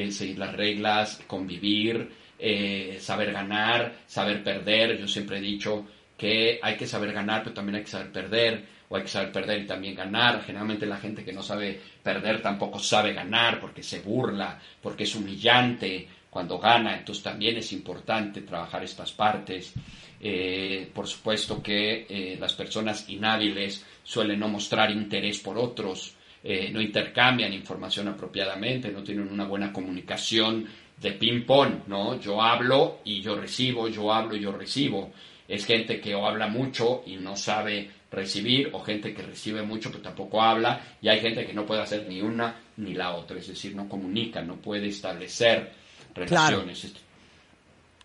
seguir 0.09 0.39
las 0.39 0.53
reglas, 0.53 1.21
convivir, 1.27 2.09
eh, 2.43 2.97
saber 2.99 3.31
ganar, 3.31 3.93
saber 4.07 4.43
perder. 4.43 4.97
Yo 4.97 5.07
siempre 5.07 5.37
he 5.37 5.41
dicho 5.41 5.85
que 6.17 6.59
hay 6.61 6.75
que 6.75 6.87
saber 6.87 7.13
ganar, 7.13 7.43
pero 7.43 7.53
también 7.53 7.75
hay 7.75 7.83
que 7.83 7.91
saber 7.91 8.11
perder, 8.11 8.65
o 8.89 8.95
hay 8.95 9.03
que 9.03 9.09
saber 9.09 9.31
perder 9.31 9.61
y 9.61 9.67
también 9.67 9.93
ganar. 9.93 10.41
Generalmente 10.43 10.87
la 10.87 10.97
gente 10.97 11.23
que 11.23 11.33
no 11.33 11.43
sabe 11.43 11.79
perder 12.01 12.41
tampoco 12.41 12.79
sabe 12.79 13.13
ganar 13.13 13.59
porque 13.59 13.83
se 13.83 13.99
burla, 13.99 14.59
porque 14.81 15.03
es 15.03 15.13
humillante 15.13 16.07
cuando 16.31 16.57
gana. 16.57 16.97
Entonces 16.97 17.23
también 17.23 17.57
es 17.57 17.71
importante 17.73 18.41
trabajar 18.41 18.83
estas 18.83 19.11
partes. 19.11 19.73
Eh, 20.19 20.89
por 20.91 21.05
supuesto 21.05 21.61
que 21.61 22.07
eh, 22.09 22.37
las 22.39 22.53
personas 22.53 23.07
inhábiles 23.07 23.85
suelen 24.03 24.39
no 24.39 24.47
mostrar 24.47 24.89
interés 24.89 25.37
por 25.39 25.59
otros, 25.59 26.15
no 26.43 26.81
intercambian 26.81 27.53
información 27.53 28.07
apropiadamente, 28.07 28.89
no 28.89 29.03
tienen 29.03 29.31
una 29.31 29.45
buena 29.45 29.71
comunicación 29.71 30.65
de 31.01 31.11
ping-pong, 31.13 31.87
¿no? 31.87 32.19
Yo 32.19 32.41
hablo 32.41 32.99
y 33.03 33.21
yo 33.21 33.35
recibo, 33.35 33.87
yo 33.87 34.13
hablo 34.13 34.35
y 34.35 34.41
yo 34.41 34.51
recibo. 34.51 35.11
Es 35.47 35.65
gente 35.65 35.99
que 35.99 36.13
o 36.15 36.25
habla 36.27 36.47
mucho 36.47 37.03
y 37.05 37.15
no 37.17 37.35
sabe 37.35 37.89
recibir, 38.11 38.69
o 38.73 38.81
gente 38.81 39.13
que 39.13 39.21
recibe 39.23 39.61
mucho 39.63 39.89
pero 39.89 40.03
tampoco 40.03 40.41
habla, 40.41 40.79
y 41.01 41.07
hay 41.09 41.19
gente 41.21 41.45
que 41.45 41.53
no 41.53 41.65
puede 41.65 41.81
hacer 41.81 42.05
ni 42.07 42.21
una 42.21 42.55
ni 42.77 42.93
la 42.93 43.15
otra, 43.15 43.37
es 43.39 43.47
decir, 43.47 43.75
no 43.75 43.87
comunica, 43.89 44.41
no 44.41 44.55
puede 44.57 44.87
establecer 44.87 45.71
relaciones. 46.13 46.83
Esto- 46.83 46.99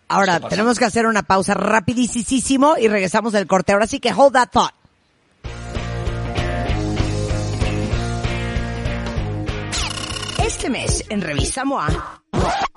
Ahora, 0.09 0.35
tenemos 0.51 0.79
que 0.79 0.85
hacer 0.85 1.07
una 1.07 1.23
pausa 1.25 1.55
rapidísimo 1.55 2.77
y 2.79 2.87
regresamos 2.89 3.33
del 3.33 3.47
corte. 3.49 3.73
Ahora 3.73 3.87
sí 3.89 3.99
que 3.99 4.13
hold 4.13 4.35
that 4.35 4.51
thought. 4.53 4.73
Este 10.67 10.79
mes 10.79 11.05
en 11.11 11.21
Revista 11.21 11.65
MOA, 11.65 12.23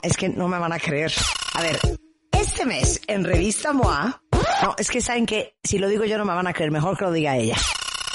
es 0.03 0.15
que 0.15 0.29
no 0.29 0.47
me 0.47 0.59
van 0.59 0.71
a 0.71 0.77
creer. 0.77 1.11
A 1.55 1.63
ver, 1.63 1.79
este 2.31 2.63
mes 2.63 3.01
en 3.07 3.23
Revista 3.23 3.73
MOA, 3.73 4.21
no, 4.61 4.75
es 4.77 4.91
que 4.91 5.01
saben 5.01 5.25
que 5.25 5.55
si 5.63 5.79
lo 5.79 5.87
digo 5.87 6.05
yo 6.05 6.19
no 6.19 6.23
me 6.23 6.35
van 6.35 6.45
a 6.45 6.53
creer, 6.53 6.69
mejor 6.69 6.95
que 6.95 7.05
lo 7.05 7.11
diga 7.11 7.35
ella. 7.35 7.57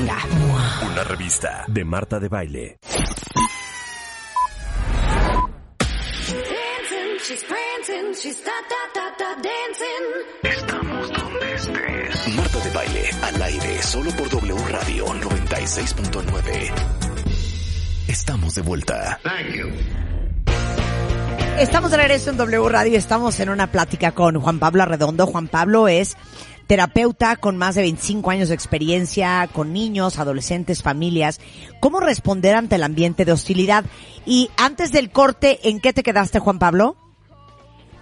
Una 0.00 1.04
revista 1.04 1.64
de 1.68 1.84
Marta 1.84 2.18
de 2.18 2.28
Baile. 2.28 2.78
Estamos 10.42 11.12
donde 11.12 11.54
estés. 11.54 12.34
Marta 12.34 12.58
de 12.60 12.70
Baile, 12.70 13.10
al 13.22 13.42
aire, 13.42 13.82
solo 13.82 14.10
por 14.12 14.30
W 14.30 14.54
Radio 14.68 15.06
96.9. 15.06 16.72
Estamos 18.08 18.54
de 18.54 18.62
vuelta. 18.62 19.20
Estamos 21.58 21.90
de 21.90 21.96
regreso 21.98 22.30
en 22.30 22.38
W 22.38 22.68
Radio, 22.70 22.96
estamos 22.96 23.38
en 23.38 23.50
una 23.50 23.66
plática 23.66 24.12
con 24.12 24.40
Juan 24.40 24.58
Pablo 24.58 24.82
Arredondo. 24.82 25.26
Juan 25.26 25.46
Pablo 25.46 25.88
es 25.88 26.16
terapeuta 26.70 27.34
con 27.34 27.56
más 27.56 27.74
de 27.74 27.82
25 27.82 28.30
años 28.30 28.48
de 28.48 28.54
experiencia 28.54 29.48
con 29.52 29.72
niños, 29.72 30.20
adolescentes, 30.20 30.84
familias. 30.84 31.40
¿Cómo 31.80 31.98
responder 31.98 32.54
ante 32.54 32.76
el 32.76 32.84
ambiente 32.84 33.24
de 33.24 33.32
hostilidad? 33.32 33.84
Y 34.24 34.50
antes 34.56 34.92
del 34.92 35.10
corte, 35.10 35.58
¿en 35.64 35.80
qué 35.80 35.92
te 35.92 36.04
quedaste, 36.04 36.38
Juan 36.38 36.60
Pablo? 36.60 36.94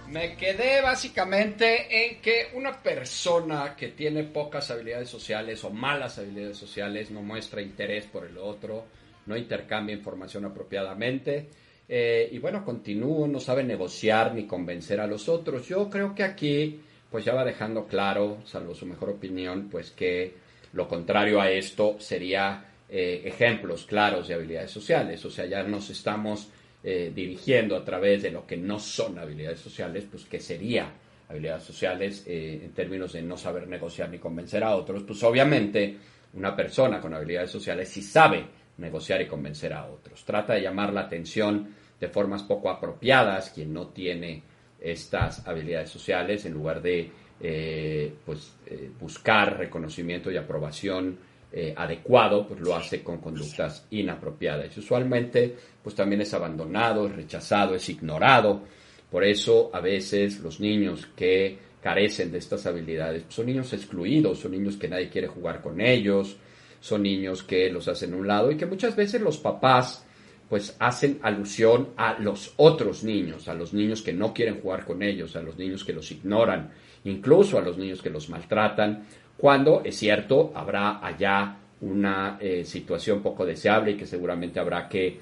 Me 0.09 0.35
quedé 0.35 0.83
básicamente 0.83 2.11
en 2.11 2.21
que 2.21 2.49
una 2.53 2.77
persona 2.77 3.75
que 3.75 3.87
tiene 3.87 4.25
pocas 4.25 4.69
habilidades 4.69 5.09
sociales 5.09 5.63
o 5.63 5.71
malas 5.71 6.19
habilidades 6.19 6.57
sociales 6.57 7.09
no 7.09 7.23
muestra 7.23 7.63
interés 7.63 8.05
por 8.05 8.27
el 8.27 8.37
otro, 8.37 8.85
no 9.25 9.35
intercambia 9.35 9.95
información 9.95 10.45
apropiadamente 10.45 11.49
eh, 11.91 12.29
y 12.31 12.37
bueno, 12.37 12.63
continúo, 12.63 13.27
no 13.27 13.39
sabe 13.39 13.63
negociar 13.63 14.35
ni 14.35 14.45
convencer 14.45 14.99
a 14.99 15.07
los 15.07 15.27
otros. 15.27 15.67
Yo 15.67 15.89
creo 15.89 16.13
que 16.13 16.21
aquí 16.21 16.79
pues 17.09 17.25
ya 17.25 17.33
va 17.33 17.43
dejando 17.43 17.85
claro, 17.85 18.39
salvo 18.45 18.75
su 18.75 18.85
mejor 18.85 19.09
opinión, 19.09 19.67
pues 19.69 19.91
que 19.91 20.33
lo 20.73 20.87
contrario 20.87 21.41
a 21.41 21.49
esto 21.49 21.95
sería 21.99 22.65
eh, 22.87 23.21
ejemplos 23.25 23.85
claros 23.85 24.27
de 24.27 24.35
habilidades 24.35 24.71
sociales. 24.71 25.23
O 25.25 25.31
sea, 25.31 25.45
ya 25.45 25.63
nos 25.63 25.89
estamos 25.89 26.49
eh, 26.83 27.11
dirigiendo 27.13 27.75
a 27.75 27.83
través 27.83 28.23
de 28.23 28.31
lo 28.31 28.45
que 28.45 28.57
no 28.57 28.79
son 28.79 29.17
habilidades 29.17 29.59
sociales, 29.59 30.05
pues 30.09 30.25
que 30.25 30.39
sería 30.39 30.91
habilidades 31.27 31.63
sociales 31.63 32.23
eh, 32.27 32.61
en 32.63 32.71
términos 32.71 33.13
de 33.13 33.21
no 33.21 33.37
saber 33.37 33.67
negociar 33.67 34.09
ni 34.09 34.19
convencer 34.19 34.63
a 34.63 34.75
otros. 34.75 35.03
Pues 35.03 35.21
obviamente 35.23 35.97
una 36.33 36.55
persona 36.55 36.99
con 36.99 37.13
habilidades 37.13 37.51
sociales 37.51 37.89
sí 37.89 38.01
sabe 38.01 38.45
negociar 38.77 39.21
y 39.21 39.27
convencer 39.27 39.73
a 39.73 39.85
otros. 39.85 40.23
Trata 40.23 40.53
de 40.53 40.61
llamar 40.61 40.93
la 40.93 41.01
atención 41.01 41.75
de 41.99 42.07
formas 42.07 42.43
poco 42.43 42.69
apropiadas 42.69 43.49
quien 43.49 43.73
no 43.73 43.87
tiene 43.87 44.41
estas 44.81 45.45
habilidades 45.47 45.89
sociales 45.89 46.45
en 46.45 46.53
lugar 46.53 46.81
de 46.81 47.11
eh, 47.41 48.13
pues, 48.25 48.53
eh, 48.65 48.89
buscar 48.99 49.57
reconocimiento 49.57 50.31
y 50.31 50.37
aprobación 50.37 51.17
eh, 51.51 51.73
adecuado, 51.75 52.45
pues 52.47 52.59
lo 52.59 52.75
hace 52.75 53.01
con 53.01 53.17
conductas 53.17 53.87
inapropiadas. 53.89 54.75
Y 54.75 54.81
usualmente 54.81 55.55
pues 55.81 55.95
también 55.95 56.21
es 56.21 56.33
abandonado, 56.33 57.07
es 57.07 57.15
rechazado, 57.15 57.75
es 57.75 57.89
ignorado. 57.89 58.61
Por 59.09 59.23
eso 59.23 59.71
a 59.73 59.79
veces 59.79 60.41
los 60.41 60.59
niños 60.59 61.07
que 61.15 61.57
carecen 61.81 62.31
de 62.31 62.37
estas 62.37 62.65
habilidades 62.65 63.23
son 63.29 63.47
niños 63.47 63.73
excluidos, 63.73 64.39
son 64.39 64.51
niños 64.51 64.77
que 64.77 64.89
nadie 64.89 65.09
quiere 65.09 65.27
jugar 65.27 65.61
con 65.61 65.81
ellos, 65.81 66.37
son 66.79 67.03
niños 67.03 67.41
que 67.43 67.69
los 67.71 67.87
hacen 67.87 68.13
a 68.13 68.17
un 68.17 68.27
lado 68.27 68.51
y 68.51 68.57
que 68.57 68.65
muchas 68.65 68.95
veces 68.95 69.21
los 69.21 69.37
papás 69.37 70.05
pues 70.49 70.75
hacen 70.79 71.19
alusión 71.21 71.89
a 71.95 72.17
los 72.19 72.53
otros 72.57 73.03
niños, 73.03 73.47
a 73.47 73.53
los 73.53 73.73
niños 73.73 74.01
que 74.01 74.13
no 74.13 74.33
quieren 74.33 74.59
jugar 74.59 74.83
con 74.83 75.03
ellos, 75.03 75.35
a 75.35 75.41
los 75.41 75.57
niños 75.57 75.85
que 75.85 75.93
los 75.93 76.11
ignoran, 76.11 76.71
incluso 77.03 77.57
a 77.57 77.61
los 77.61 77.77
niños 77.77 78.01
que 78.01 78.09
los 78.09 78.29
maltratan, 78.29 79.05
cuando 79.37 79.83
es 79.85 79.95
cierto 79.95 80.51
habrá 80.55 81.05
allá 81.05 81.57
una 81.81 82.37
eh, 82.41 82.65
situación 82.65 83.21
poco 83.21 83.45
deseable 83.45 83.91
y 83.91 83.95
que 83.95 84.07
seguramente 84.07 84.59
habrá 84.59 84.89
que 84.89 85.19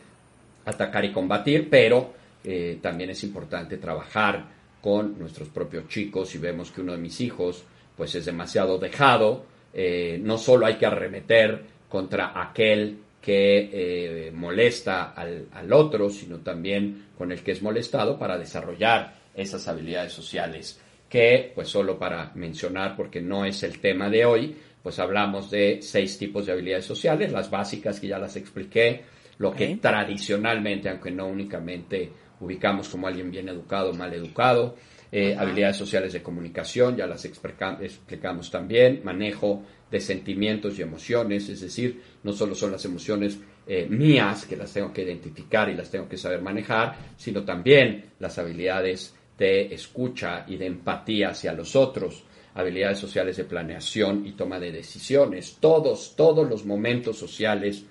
atacar 0.65 1.05
y 1.05 1.11
combatir, 1.11 1.69
pero 1.69 2.13
eh, 2.43 2.79
también 2.81 3.09
es 3.09 3.23
importante 3.23 3.77
trabajar 3.77 4.45
con 4.81 5.19
nuestros 5.19 5.49
propios 5.49 5.87
chicos 5.87 6.29
si 6.29 6.37
vemos 6.37 6.71
que 6.71 6.81
uno 6.81 6.93
de 6.93 6.97
mis 6.97 7.19
hijos 7.19 7.63
pues 7.95 8.15
es 8.15 8.25
demasiado 8.25 8.77
dejado, 8.77 9.45
eh, 9.73 10.19
no 10.23 10.37
solo 10.37 10.65
hay 10.65 10.75
que 10.75 10.85
arremeter 10.85 11.63
contra 11.89 12.39
aquel 12.39 12.99
que 13.27 13.69
eh, 13.73 14.31
molesta 14.31 15.11
al, 15.11 15.49
al 15.51 15.73
otro, 15.73 16.09
sino 16.09 16.37
también 16.37 17.07
con 17.17 17.33
el 17.33 17.43
que 17.43 17.51
es 17.51 17.61
molestado 17.61 18.17
para 18.17 18.37
desarrollar 18.37 19.15
esas 19.35 19.67
habilidades 19.67 20.13
sociales 20.13 20.79
que, 21.09 21.51
pues 21.53 21.67
solo 21.67 21.99
para 21.99 22.31
mencionar, 22.35 22.95
porque 22.95 23.19
no 23.19 23.43
es 23.43 23.63
el 23.63 23.79
tema 23.79 24.09
de 24.09 24.23
hoy, 24.23 24.55
pues 24.81 24.97
hablamos 24.99 25.51
de 25.51 25.79
seis 25.81 26.17
tipos 26.17 26.45
de 26.45 26.53
habilidades 26.53 26.85
sociales, 26.85 27.33
las 27.33 27.49
básicas 27.49 27.99
que 27.99 28.07
ya 28.07 28.17
las 28.17 28.37
expliqué, 28.37 29.01
lo 29.39 29.51
que 29.51 29.75
tradicionalmente, 29.75 30.87
aunque 30.87 31.11
no 31.11 31.27
únicamente 31.27 32.09
ubicamos 32.39 32.87
como 32.87 33.07
alguien 33.07 33.29
bien 33.29 33.49
educado 33.49 33.89
o 33.89 33.93
mal 33.93 34.13
educado, 34.13 34.77
eh, 35.11 35.35
habilidades 35.37 35.77
sociales 35.77 36.13
de 36.13 36.21
comunicación, 36.21 36.97
ya 36.97 37.07
las 37.07 37.23
explica- 37.25 37.77
explicamos 37.81 38.51
también, 38.51 39.01
manejo 39.03 39.63
de 39.89 40.01
sentimientos 40.01 40.77
y 40.77 40.81
emociones, 40.81 41.47
es 41.47 41.61
decir, 41.61 42.01
no 42.23 42.33
solo 42.33 42.55
son 42.55 42.71
las 42.71 42.83
emociones 42.85 43.39
eh, 43.65 43.85
mías 43.89 44.45
que 44.45 44.57
las 44.57 44.73
tengo 44.73 44.91
que 44.91 45.03
identificar 45.03 45.69
y 45.69 45.75
las 45.75 45.89
tengo 45.89 46.07
que 46.09 46.17
saber 46.17 46.41
manejar, 46.41 46.95
sino 47.17 47.43
también 47.43 48.05
las 48.19 48.37
habilidades 48.37 49.13
de 49.37 49.73
escucha 49.73 50.45
y 50.47 50.57
de 50.57 50.65
empatía 50.65 51.29
hacia 51.29 51.53
los 51.53 51.75
otros, 51.75 52.23
habilidades 52.53 52.97
sociales 52.97 53.37
de 53.37 53.43
planeación 53.43 54.25
y 54.25 54.31
toma 54.31 54.59
de 54.59 54.71
decisiones. 54.71 55.57
Todos, 55.59 56.15
todos 56.15 56.49
los 56.49 56.65
momentos 56.65 57.17
sociales, 57.17 57.83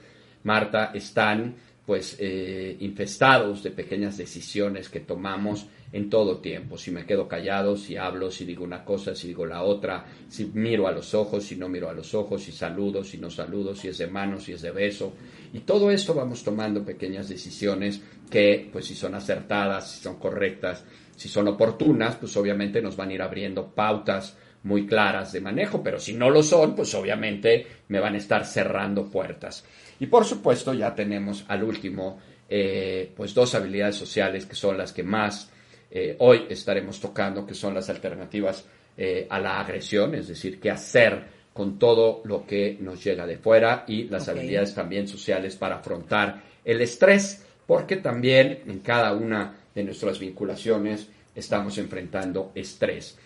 Marta, 0.43 0.91
están 0.93 1.55
pues 1.87 2.17
eh, 2.19 2.77
infestados 2.81 3.63
de 3.63 3.71
pequeñas 3.71 4.17
decisiones 4.19 4.89
que 4.89 5.01
tomamos 5.01 5.67
en 5.93 6.11
todo 6.11 6.39
tiempo. 6.39 6.77
Si 6.77 6.91
me 6.91 7.07
quedo 7.07 7.29
callado, 7.29 7.77
si 7.77 7.97
hablo, 7.97 8.31
si 8.31 8.45
digo 8.45 8.65
una 8.65 8.85
cosa, 8.85 9.15
si 9.15 9.29
digo 9.29 9.47
la 9.47 9.63
otra, 9.63 10.05
si 10.29 10.47
miro 10.55 10.87
a 10.87 10.93
los 10.93 11.15
ojos, 11.15 11.45
si 11.45 11.57
no 11.57 11.69
miro 11.69 11.89
a 11.89 11.93
los 11.93 12.15
ojos, 12.15 12.43
si 12.43 12.53
saludo, 12.53 13.05
si 13.05 13.19
no 13.19 13.31
saludo, 13.31 13.75
si 13.75 13.89
es 13.89 13.99
de 13.99 14.07
mano, 14.07 14.41
si 14.41 14.53
es 14.53 14.63
de 14.63 14.71
beso. 14.71 15.13
Y 15.53 15.61
todo 15.61 15.91
esto 15.91 16.15
vamos 16.15 16.43
tomando 16.43 16.85
pequeñas 16.85 17.29
decisiones 17.29 18.03
que, 18.31 18.69
pues 18.73 18.87
si 18.87 18.95
son 18.95 19.15
acertadas, 19.15 19.91
si 19.93 20.03
son 20.03 20.17
correctas, 20.17 20.85
si 21.17 21.29
son 21.29 21.49
oportunas, 21.49 22.17
pues 22.17 22.37
obviamente 22.37 22.83
nos 22.83 22.97
van 22.97 23.11
a 23.11 23.15
ir 23.15 23.23
abriendo 23.23 23.69
pautas 23.75 24.37
muy 24.65 24.85
claras 24.87 25.33
de 25.33 25.41
manejo, 25.41 25.83
pero 25.83 26.01
si 26.01 26.13
no 26.13 26.29
lo 26.29 26.43
son, 26.43 26.75
pues 26.75 26.93
obviamente 26.95 27.67
me 27.89 28.01
van 28.01 28.15
a 28.15 28.19
estar 28.19 28.45
cerrando 28.45 29.09
puertas. 29.09 29.65
Y 30.01 30.07
por 30.07 30.25
supuesto 30.25 30.75
ya 30.75 30.95
tenemos 30.95 31.45
al 31.49 31.63
último, 31.63 32.19
eh, 32.49 33.13
pues 33.17 33.33
dos 33.33 33.55
habilidades 33.55 33.95
sociales 33.97 34.45
que 34.45 34.57
son 34.57 34.77
las 34.77 34.93
que 34.93 35.05
más 35.05 35.53
eh, 35.91 36.17
hoy 36.19 36.47
estaremos 36.49 37.01
tocando, 37.01 37.47
que 37.47 37.55
son 37.55 37.75
las 37.75 37.89
alternativas 37.89 38.65
eh, 38.97 39.27
a 39.29 39.39
la 39.39 39.61
agresión, 39.61 40.15
es 40.15 40.29
decir, 40.29 40.59
qué 40.61 40.71
hacer 40.71 41.37
con 41.53 41.79
todo 41.79 42.23
lo 42.25 42.47
que 42.47 42.77
nos 42.81 43.03
llega 43.03 43.27
de 43.27 43.39
fuera 43.39 43.85
y 43.89 44.05
las 44.05 44.29
habilidades 44.29 44.75
también 44.75 45.09
sociales 45.09 45.57
para 45.57 45.77
afrontar 45.77 46.43
el 46.65 46.81
estrés, 46.81 47.45
porque 47.67 47.97
también 47.97 48.61
en 48.67 48.81
cada 48.81 49.13
una 49.13 49.55
de 49.75 49.85
nuestras 49.85 50.19
vinculaciones 50.19 51.09
estamos 51.35 51.79
enfrentando 51.79 52.53
estrés. 52.55 53.17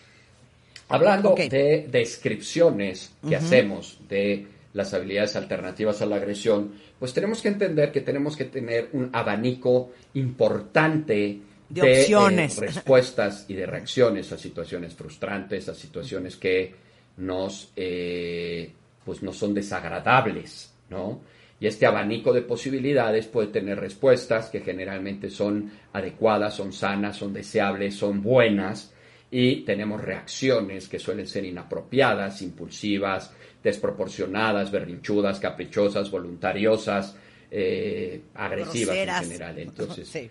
Hablando 0.87 1.35
de 1.35 1.87
descripciones 1.89 3.13
que 3.27 3.35
hacemos 3.35 3.97
de 4.09 4.47
las 4.73 4.93
habilidades 4.93 5.35
alternativas 5.35 6.01
a 6.01 6.05
la 6.05 6.17
agresión, 6.17 6.73
pues 6.99 7.13
tenemos 7.13 7.41
que 7.41 7.47
entender 7.47 7.91
que 7.91 8.01
tenemos 8.01 8.35
que 8.35 8.45
tener 8.45 8.89
un 8.93 9.09
abanico 9.13 9.91
importante 10.13 11.39
De 11.73 11.81
de, 11.81 12.01
opciones. 12.01 12.57
eh, 12.57 12.61
respuestas 12.67 13.45
y 13.47 13.53
de 13.55 13.65
reacciones 13.65 14.31
a 14.31 14.37
situaciones 14.37 14.93
frustrantes, 14.93 15.69
a 15.69 15.73
situaciones 15.75 16.35
que 16.37 16.73
nos, 17.17 17.71
eh, 17.75 18.71
pues 19.05 19.21
no 19.23 19.33
son 19.33 19.53
desagradables, 19.53 20.73
¿no? 20.89 21.21
Y 21.59 21.67
este 21.67 21.85
abanico 21.85 22.33
de 22.33 22.41
posibilidades 22.41 23.27
puede 23.27 23.49
tener 23.49 23.79
respuestas 23.79 24.49
que 24.49 24.61
generalmente 24.61 25.29
son 25.29 25.71
adecuadas, 25.93 26.55
son 26.55 26.73
sanas, 26.73 27.17
son 27.17 27.33
deseables, 27.33 27.93
son 27.95 28.21
buenas, 28.23 28.91
y 29.29 29.57
tenemos 29.63 30.01
reacciones 30.01 30.87
que 30.89 30.97
suelen 30.99 31.27
ser 31.27 31.45
inapropiadas, 31.45 32.41
impulsivas, 32.41 33.31
desproporcionadas, 33.63 34.71
berrinchudas, 34.71 35.39
caprichosas, 35.39 36.09
voluntariosas, 36.09 37.15
eh, 37.51 38.21
agresivas 38.33 38.95
Groseras. 38.95 39.23
en 39.23 39.31
general. 39.31 39.59
Entonces, 39.59 40.07
Sí. 40.07 40.29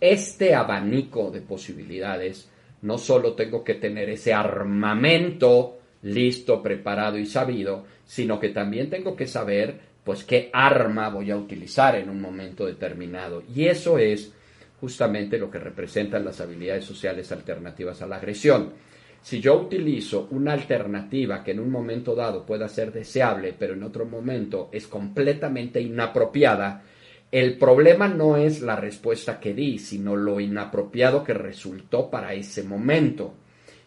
Este 0.00 0.54
abanico 0.54 1.30
de 1.30 1.40
posibilidades, 1.40 2.50
no 2.82 2.98
solo 2.98 3.34
tengo 3.34 3.64
que 3.64 3.74
tener 3.74 4.10
ese 4.10 4.32
armamento 4.32 5.78
listo, 6.02 6.62
preparado 6.62 7.18
y 7.18 7.26
sabido, 7.26 7.84
sino 8.04 8.38
que 8.38 8.50
también 8.50 8.90
tengo 8.90 9.16
que 9.16 9.26
saber, 9.26 9.80
pues, 10.04 10.24
qué 10.24 10.50
arma 10.52 11.08
voy 11.08 11.30
a 11.30 11.36
utilizar 11.36 11.96
en 11.96 12.08
un 12.08 12.20
momento 12.20 12.66
determinado. 12.66 13.42
Y 13.54 13.66
eso 13.66 13.98
es 13.98 14.32
justamente 14.80 15.38
lo 15.38 15.50
que 15.50 15.58
representan 15.58 16.24
las 16.24 16.40
habilidades 16.40 16.84
sociales 16.84 17.32
alternativas 17.32 18.02
a 18.02 18.06
la 18.06 18.16
agresión. 18.16 18.72
Si 19.22 19.40
yo 19.40 19.60
utilizo 19.60 20.28
una 20.30 20.52
alternativa 20.52 21.42
que 21.42 21.50
en 21.50 21.60
un 21.60 21.70
momento 21.70 22.14
dado 22.14 22.46
pueda 22.46 22.68
ser 22.68 22.92
deseable, 22.92 23.54
pero 23.58 23.74
en 23.74 23.82
otro 23.82 24.04
momento 24.04 24.68
es 24.70 24.86
completamente 24.86 25.80
inapropiada, 25.80 26.84
el 27.30 27.58
problema 27.58 28.08
no 28.08 28.36
es 28.36 28.62
la 28.62 28.76
respuesta 28.76 29.40
que 29.40 29.52
di, 29.52 29.78
sino 29.78 30.14
lo 30.14 30.38
inapropiado 30.40 31.24
que 31.24 31.34
resultó 31.34 32.08
para 32.08 32.34
ese 32.34 32.62
momento. 32.62 33.34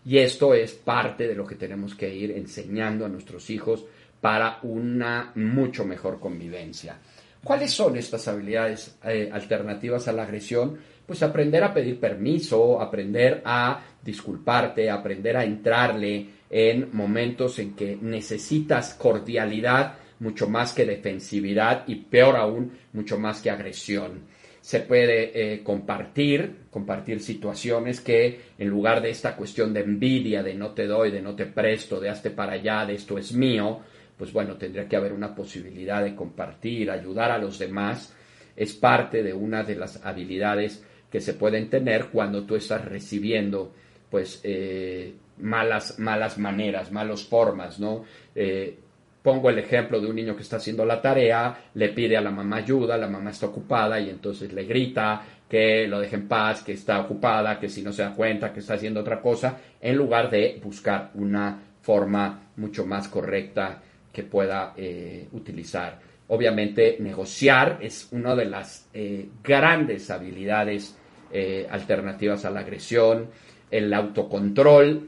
Y 0.06 0.18
esto 0.18 0.54
es 0.54 0.74
parte 0.74 1.28
de 1.28 1.36
lo 1.36 1.46
que 1.46 1.56
tenemos 1.56 1.96
que 1.96 2.14
ir 2.14 2.32
enseñando 2.32 3.06
a 3.06 3.10
nuestros 3.10 3.50
hijos 3.50 3.86
para 4.20 4.60
una 4.64 5.32
mucho 5.36 5.86
mejor 5.86 6.20
convivencia. 6.20 6.98
¿Cuáles 7.44 7.72
son 7.72 7.96
estas 7.96 8.28
habilidades 8.28 8.98
eh, 9.06 9.30
alternativas 9.32 10.08
a 10.08 10.12
la 10.12 10.24
agresión? 10.24 10.78
Pues 11.06 11.24
aprender 11.24 11.64
a 11.64 11.74
pedir 11.74 12.00
permiso, 12.00 12.82
aprender 12.82 13.42
a 13.46 13.82
disculparte, 14.04 14.90
aprender 14.90 15.38
a 15.38 15.46
entrarle 15.46 16.28
en 16.50 16.90
momentos 16.92 17.60
en 17.60 17.76
que 17.76 17.98
necesitas 18.02 18.94
cordialidad 18.96 19.96
mucho 20.20 20.48
más 20.48 20.74
que 20.74 20.86
defensividad 20.86 21.84
y 21.88 21.96
peor 21.96 22.36
aún, 22.36 22.78
mucho 22.94 23.18
más 23.18 23.42
que 23.42 23.50
agresión. 23.50 24.22
Se 24.62 24.82
puede 24.82 25.32
eh, 25.34 25.64
compartir, 25.64 26.66
compartir 26.70 27.22
situaciones 27.22 28.02
que 28.02 28.42
en 28.58 28.68
lugar 28.68 29.02
de 29.02 29.10
esta 29.10 29.36
cuestión 29.36 29.74
de 29.74 29.82
envidia, 29.82 30.44
de 30.44 30.54
no 30.54 30.72
te 30.72 30.86
doy, 30.86 31.12
de 31.12 31.22
no 31.22 31.36
te 31.36 31.46
presto, 31.46 32.00
de 32.00 32.10
hazte 32.10 32.30
para 32.30 32.54
allá, 32.54 32.86
de 32.86 32.96
esto 32.96 33.18
es 33.18 33.34
mío, 33.34 33.80
pues 34.18 34.34
bueno, 34.34 34.58
tendría 34.58 34.88
que 34.88 34.98
haber 34.98 35.14
una 35.14 35.34
posibilidad 35.34 36.04
de 36.04 36.14
compartir, 36.14 36.92
ayudar 36.92 37.32
a 37.32 37.38
los 37.38 37.58
demás. 37.58 38.14
Es 38.56 38.74
parte 38.74 39.24
de 39.24 39.34
una 39.34 39.64
de 39.64 39.76
las 39.76 40.06
habilidades 40.06 40.84
que 41.10 41.22
se 41.22 41.34
pueden 41.34 41.70
tener 41.70 42.08
cuando 42.08 42.44
tú 42.44 42.56
estás 42.56 42.84
recibiendo 42.84 43.74
pues 44.10 44.42
eh, 44.44 45.14
malas, 45.38 46.00
malas 46.00 46.38
maneras, 46.38 46.92
malas 46.92 47.24
formas, 47.24 47.80
¿no? 47.80 48.04
Eh, 48.36 48.78
pongo 49.22 49.50
el 49.50 49.60
ejemplo 49.60 50.00
de 50.00 50.08
un 50.08 50.16
niño 50.16 50.36
que 50.36 50.44
está 50.44 50.58
haciendo 50.58 50.86
la 50.86 51.02
tarea, 51.02 51.58
le 51.74 51.90
pide 51.90 52.18
a 52.18 52.22
la 52.22 52.32
mamá 52.32 52.58
ayuda, 52.58 52.98
la 52.98 53.08
mamá 53.08 53.32
está 53.32 53.48
ocupada 53.48 54.00
y 54.00 54.10
entonces 54.10 54.54
le 54.54 54.64
grita 54.64 55.22
que 55.50 55.88
lo 55.88 56.00
deje 56.00 56.16
en 56.16 56.28
paz, 56.28 56.64
que 56.64 56.74
está 56.74 57.00
ocupada, 57.00 57.60
que 57.60 57.70
si 57.70 57.82
no 57.82 57.92
se 57.92 58.04
da 58.04 58.14
cuenta 58.14 58.54
que 58.54 58.60
está 58.60 58.76
haciendo 58.76 59.02
otra 59.02 59.20
cosa, 59.20 59.58
en 59.82 59.96
lugar 59.96 60.30
de 60.30 60.60
buscar 60.64 61.12
una 61.16 61.60
forma 61.82 62.52
mucho 62.58 62.86
más 62.86 63.08
correcta 63.08 63.82
que 64.14 64.24
pueda 64.24 64.74
eh, 64.78 65.28
utilizar. 65.32 66.00
Obviamente, 66.28 66.98
negociar 67.00 67.80
es 67.82 68.08
una 68.12 68.36
de 68.36 68.46
las 68.46 68.88
eh, 68.94 69.28
grandes 69.44 70.12
habilidades 70.12 70.96
eh, 71.32 71.68
alternativas 71.70 72.46
a 72.46 72.52
la 72.52 72.60
agresión. 72.60 73.28
El 73.72 73.92
autocontrol 73.94 75.08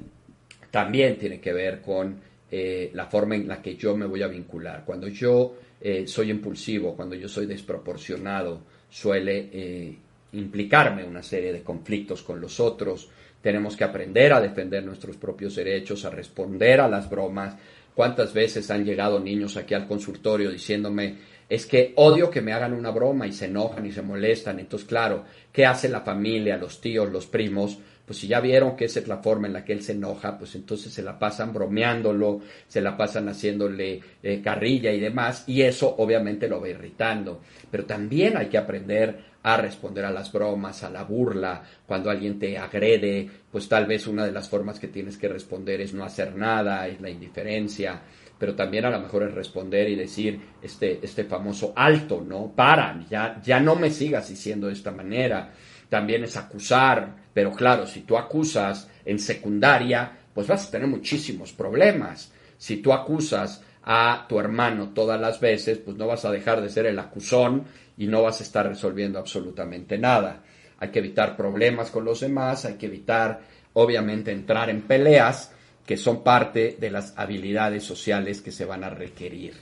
también 0.71 1.17
tiene 1.17 1.39
que 1.39 1.53
ver 1.53 1.81
con 1.81 2.19
eh, 2.53 2.91
la 2.93 3.05
forma 3.05 3.35
en 3.35 3.47
la 3.47 3.61
que 3.61 3.77
yo 3.77 3.95
me 3.95 4.05
voy 4.05 4.21
a 4.21 4.27
vincular. 4.27 4.83
Cuando 4.85 5.07
yo 5.07 5.55
eh, 5.79 6.05
soy 6.05 6.31
impulsivo, 6.31 6.93
cuando 6.95 7.15
yo 7.15 7.29
soy 7.29 7.45
desproporcionado, 7.45 8.61
suele 8.89 9.49
eh, 9.53 9.95
implicarme 10.33 11.05
una 11.05 11.23
serie 11.23 11.53
de 11.53 11.63
conflictos 11.63 12.21
con 12.23 12.41
los 12.41 12.59
otros. 12.59 13.09
Tenemos 13.41 13.77
que 13.77 13.85
aprender 13.85 14.33
a 14.33 14.41
defender 14.41 14.83
nuestros 14.83 15.15
propios 15.15 15.55
derechos, 15.55 16.03
a 16.03 16.09
responder 16.09 16.81
a 16.81 16.89
las 16.89 17.09
bromas. 17.09 17.55
¿Cuántas 17.95 18.33
veces 18.33 18.69
han 18.69 18.83
llegado 18.83 19.19
niños 19.19 19.55
aquí 19.55 19.73
al 19.73 19.87
consultorio 19.87 20.51
diciéndome, 20.51 21.15
es 21.49 21.65
que 21.65 21.93
odio 21.95 22.29
que 22.29 22.41
me 22.41 22.53
hagan 22.53 22.73
una 22.73 22.91
broma 22.91 23.27
y 23.27 23.31
se 23.31 23.45
enojan 23.45 23.85
y 23.85 23.93
se 23.93 24.01
molestan? 24.01 24.59
Entonces, 24.59 24.87
claro, 24.87 25.23
¿qué 25.53 25.65
hace 25.65 25.87
la 25.87 26.01
familia, 26.01 26.57
los 26.57 26.81
tíos, 26.81 27.09
los 27.11 27.27
primos? 27.27 27.79
Pues 28.11 28.19
si 28.19 28.27
ya 28.27 28.41
vieron 28.41 28.75
que 28.75 28.83
esa 28.83 28.99
es 28.99 29.07
la 29.07 29.19
forma 29.19 29.47
en 29.47 29.53
la 29.53 29.63
que 29.63 29.71
él 29.71 29.81
se 29.81 29.93
enoja, 29.93 30.37
pues 30.37 30.53
entonces 30.55 30.91
se 30.91 31.01
la 31.01 31.17
pasan 31.17 31.53
bromeándolo, 31.53 32.41
se 32.67 32.81
la 32.81 32.97
pasan 32.97 33.29
haciéndole 33.29 34.01
eh, 34.21 34.41
carrilla 34.43 34.91
y 34.91 34.99
demás, 34.99 35.45
y 35.47 35.61
eso 35.61 35.95
obviamente 35.97 36.49
lo 36.49 36.59
va 36.59 36.67
irritando. 36.67 37.39
Pero 37.71 37.85
también 37.85 38.35
hay 38.35 38.47
que 38.47 38.57
aprender 38.57 39.17
a 39.43 39.55
responder 39.55 40.03
a 40.03 40.11
las 40.11 40.29
bromas, 40.29 40.83
a 40.83 40.89
la 40.89 41.05
burla, 41.05 41.63
cuando 41.87 42.09
alguien 42.09 42.37
te 42.37 42.57
agrede, 42.57 43.29
pues 43.49 43.69
tal 43.69 43.85
vez 43.85 44.05
una 44.07 44.25
de 44.25 44.33
las 44.33 44.49
formas 44.49 44.77
que 44.77 44.89
tienes 44.89 45.17
que 45.17 45.29
responder 45.29 45.79
es 45.79 45.93
no 45.93 46.03
hacer 46.03 46.35
nada, 46.35 46.85
es 46.89 46.99
la 46.99 47.09
indiferencia, 47.09 48.01
pero 48.37 48.55
también 48.55 48.83
a 48.83 48.89
lo 48.89 48.99
mejor 48.99 49.23
es 49.23 49.33
responder 49.33 49.87
y 49.87 49.95
decir 49.95 50.37
este, 50.61 50.99
este 51.01 51.23
famoso 51.23 51.71
alto, 51.77 52.21
¿no? 52.27 52.51
Para, 52.53 53.05
ya, 53.09 53.39
ya 53.41 53.61
no 53.61 53.77
me 53.77 53.89
sigas 53.89 54.27
diciendo 54.27 54.67
de 54.67 54.73
esta 54.73 54.91
manera. 54.91 55.53
También 55.87 56.23
es 56.23 56.37
acusar, 56.37 57.20
pero 57.33 57.51
claro, 57.51 57.87
si 57.87 58.01
tú 58.01 58.17
acusas 58.17 58.89
en 59.05 59.19
secundaria, 59.19 60.19
pues 60.33 60.47
vas 60.47 60.67
a 60.67 60.71
tener 60.71 60.87
muchísimos 60.87 61.51
problemas. 61.53 62.31
Si 62.57 62.77
tú 62.77 62.93
acusas 62.93 63.63
a 63.83 64.25
tu 64.29 64.39
hermano 64.39 64.89
todas 64.89 65.19
las 65.19 65.39
veces, 65.39 65.79
pues 65.79 65.97
no 65.97 66.07
vas 66.07 66.25
a 66.25 66.31
dejar 66.31 66.61
de 66.61 66.69
ser 66.69 66.85
el 66.85 66.99
acusón 66.99 67.65
y 67.97 68.07
no 68.07 68.21
vas 68.21 68.39
a 68.39 68.43
estar 68.43 68.67
resolviendo 68.67 69.19
absolutamente 69.19 69.97
nada. 69.97 70.43
Hay 70.77 70.89
que 70.89 70.99
evitar 70.99 71.35
problemas 71.35 71.91
con 71.91 72.05
los 72.05 72.19
demás, 72.19 72.65
hay 72.65 72.75
que 72.75 72.87
evitar, 72.87 73.41
obviamente, 73.73 74.31
entrar 74.31 74.69
en 74.69 74.81
peleas 74.81 75.51
que 75.85 75.97
son 75.97 76.23
parte 76.23 76.77
de 76.79 76.91
las 76.91 77.13
habilidades 77.17 77.83
sociales 77.83 78.41
que 78.41 78.51
se 78.51 78.65
van 78.65 78.83
a 78.83 78.89
requerir. 78.89 79.53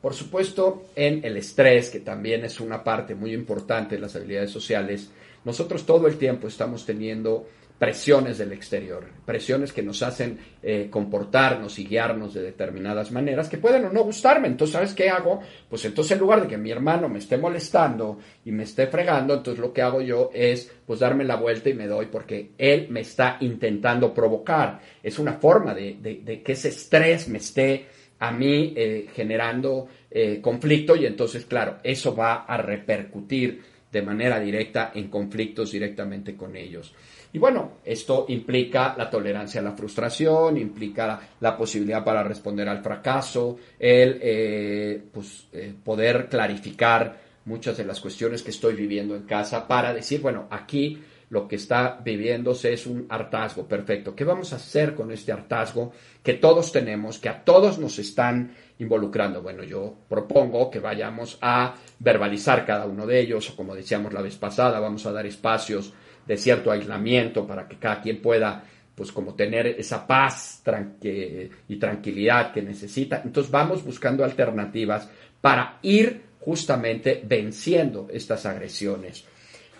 Por 0.00 0.14
supuesto, 0.14 0.90
en 0.96 1.24
el 1.24 1.36
estrés, 1.36 1.90
que 1.90 2.00
también 2.00 2.44
es 2.44 2.58
una 2.60 2.82
parte 2.82 3.14
muy 3.14 3.34
importante 3.34 3.96
de 3.96 4.00
las 4.00 4.16
habilidades 4.16 4.50
sociales, 4.50 5.10
nosotros 5.44 5.84
todo 5.86 6.06
el 6.06 6.16
tiempo 6.16 6.48
estamos 6.48 6.84
teniendo 6.86 7.46
presiones 7.78 8.36
del 8.36 8.52
exterior, 8.52 9.06
presiones 9.24 9.72
que 9.72 9.82
nos 9.82 10.02
hacen 10.02 10.38
eh, 10.62 10.88
comportarnos 10.90 11.78
y 11.78 11.86
guiarnos 11.86 12.34
de 12.34 12.42
determinadas 12.42 13.10
maneras 13.10 13.48
que 13.48 13.56
pueden 13.56 13.86
o 13.86 13.90
no 13.90 14.04
gustarme. 14.04 14.48
Entonces, 14.48 14.74
¿sabes 14.74 14.92
qué 14.92 15.08
hago? 15.08 15.40
Pues 15.66 15.82
entonces 15.86 16.12
en 16.12 16.18
lugar 16.18 16.42
de 16.42 16.48
que 16.48 16.58
mi 16.58 16.70
hermano 16.70 17.08
me 17.08 17.20
esté 17.20 17.38
molestando 17.38 18.18
y 18.44 18.52
me 18.52 18.64
esté 18.64 18.86
fregando, 18.88 19.32
entonces 19.32 19.58
lo 19.62 19.72
que 19.72 19.80
hago 19.80 20.02
yo 20.02 20.30
es 20.34 20.70
pues 20.86 21.00
darme 21.00 21.24
la 21.24 21.36
vuelta 21.36 21.70
y 21.70 21.74
me 21.74 21.86
doy 21.86 22.06
porque 22.12 22.50
él 22.58 22.88
me 22.90 23.00
está 23.00 23.38
intentando 23.40 24.12
provocar. 24.12 24.78
Es 25.02 25.18
una 25.18 25.32
forma 25.32 25.72
de, 25.72 25.96
de- 26.02 26.42
que 26.42 26.52
ese 26.52 26.68
estrés 26.68 27.28
me 27.28 27.38
esté 27.38 27.86
a 28.18 28.30
mí 28.30 28.74
eh, 28.76 29.06
generando 29.14 29.88
eh, 30.10 30.40
conflicto 30.42 30.94
y 30.96 31.06
entonces, 31.06 31.46
claro, 31.46 31.78
eso 31.82 32.14
va 32.14 32.44
a 32.44 32.58
repercutir 32.58 33.62
de 33.90 34.02
manera 34.02 34.38
directa 34.38 34.92
en 34.94 35.08
conflictos 35.08 35.72
directamente 35.72 36.36
con 36.36 36.56
ellos. 36.56 36.94
Y 37.32 37.38
bueno, 37.38 37.78
esto 37.84 38.26
implica 38.28 38.94
la 38.96 39.08
tolerancia 39.08 39.60
a 39.60 39.64
la 39.64 39.72
frustración, 39.72 40.56
implica 40.56 41.20
la 41.40 41.56
posibilidad 41.56 42.04
para 42.04 42.24
responder 42.24 42.68
al 42.68 42.82
fracaso, 42.82 43.58
el 43.78 44.18
eh, 44.20 45.02
pues, 45.12 45.46
eh, 45.52 45.72
poder 45.84 46.28
clarificar 46.28 47.20
muchas 47.44 47.76
de 47.76 47.84
las 47.84 48.00
cuestiones 48.00 48.42
que 48.42 48.50
estoy 48.50 48.74
viviendo 48.74 49.14
en 49.14 49.22
casa 49.22 49.66
para 49.66 49.94
decir, 49.94 50.20
bueno, 50.20 50.48
aquí 50.50 51.00
lo 51.30 51.46
que 51.46 51.56
está 51.56 52.00
viviéndose 52.04 52.72
es 52.72 52.86
un 52.86 53.06
hartazgo, 53.08 53.66
perfecto. 53.66 54.16
¿Qué 54.16 54.24
vamos 54.24 54.52
a 54.52 54.56
hacer 54.56 54.96
con 54.96 55.12
este 55.12 55.30
hartazgo 55.30 55.92
que 56.24 56.34
todos 56.34 56.72
tenemos, 56.72 57.18
que 57.18 57.28
a 57.28 57.44
todos 57.44 57.78
nos 57.78 58.00
están 58.00 58.52
involucrando? 58.80 59.42
Bueno, 59.42 59.62
yo 59.62 59.94
propongo 60.08 60.70
que 60.70 60.80
vayamos 60.80 61.38
a 61.40 61.74
verbalizar 61.98 62.66
cada 62.66 62.86
uno 62.86 63.06
de 63.06 63.20
ellos, 63.20 63.50
o 63.50 63.56
como 63.56 63.74
decíamos 63.74 64.12
la 64.12 64.22
vez 64.22 64.36
pasada, 64.36 64.80
vamos 64.80 65.06
a 65.06 65.12
dar 65.12 65.26
espacios 65.26 65.92
de 66.26 66.36
cierto 66.36 66.70
aislamiento 66.70 67.46
para 67.46 67.68
que 67.68 67.76
cada 67.76 68.00
quien 68.00 68.20
pueda 68.20 68.64
pues 68.94 69.12
como 69.12 69.34
tener 69.34 69.66
esa 69.66 70.06
paz 70.06 70.62
tranqui- 70.64 71.50
y 71.68 71.76
tranquilidad 71.76 72.52
que 72.52 72.60
necesita. 72.60 73.22
Entonces 73.24 73.50
vamos 73.50 73.82
buscando 73.82 74.24
alternativas 74.24 75.08
para 75.40 75.78
ir 75.82 76.22
justamente 76.40 77.22
venciendo 77.24 78.08
estas 78.12 78.44
agresiones. 78.44 79.24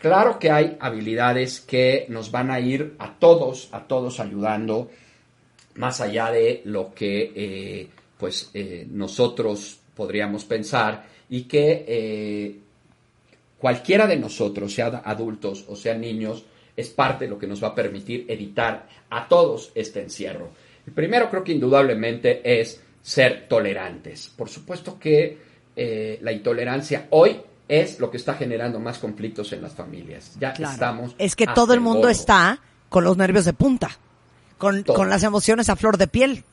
Claro 0.01 0.39
que 0.39 0.51
hay 0.51 0.79
habilidades 0.81 1.61
que 1.61 2.07
nos 2.09 2.31
van 2.31 2.51
a 2.51 2.61
ir 2.61 2.95
a 2.99 3.19
todos, 3.19 3.69
a 3.73 3.87
todos 3.87 4.21
ayudando, 4.21 4.91
más 5.75 6.01
allá 6.01 6.31
de 6.31 6.63
lo 6.65 6.95
que 6.95 7.33
eh, 7.35 7.89
pues 8.21 8.51
eh, 8.55 8.87
nosotros 8.91 9.79
podríamos 9.97 10.45
pensar 10.45 11.07
y 11.31 11.45
que 11.45 11.85
eh, 11.89 12.59
cualquiera 13.59 14.07
de 14.07 14.17
nosotros, 14.17 14.73
sea 14.75 15.03
adultos 15.05 15.65
o 15.69 15.75
sean 15.75 16.03
niños, 16.03 16.45
es 16.77 16.91
parte 16.91 17.25
de 17.25 17.31
lo 17.31 17.39
que 17.39 17.47
nos 17.47 17.63
va 17.63 17.69
a 17.69 17.75
permitir 17.75 18.27
evitar 18.29 18.87
a 19.11 19.27
todos 19.27 19.73
este 19.75 20.03
encierro. 20.03 20.51
El 20.87 20.93
primero 20.93 21.31
creo 21.31 21.43
que 21.43 21.53
indudablemente 21.53 22.61
es 22.61 22.81
ser 23.03 23.49
tolerantes. 23.49 24.31
Por 24.37 24.49
supuesto 24.49 24.99
que 24.99 25.39
eh, 25.77 26.19
la 26.23 26.33
intolerancia 26.33 27.07
hoy 27.11 27.41
es 27.69 28.01
lo 28.01 28.11
que 28.11 28.17
está 28.17 28.35
generando 28.35 28.81
más 28.81 28.99
conflictos 28.99 29.53
en 29.53 29.63
las 29.63 29.73
familias. 29.73 30.37
Ya 30.39 30.53
Claro. 30.53 30.73
estamos. 30.73 31.15
Es 31.19 31.37
que 31.37 31.47
todo 31.47 31.73
el 31.73 31.81
mundo 31.81 32.09
está 32.09 32.61
con 32.89 33.05
los 33.05 33.17
nervios 33.17 33.45
de 33.45 33.53
punta, 33.53 33.91
con, 34.59 34.83
con 34.83 35.09
las 35.09 35.23
emociones 35.23 35.71
a 35.71 35.77
flor 35.77 35.97
de 35.97 36.09
piel. 36.09 36.45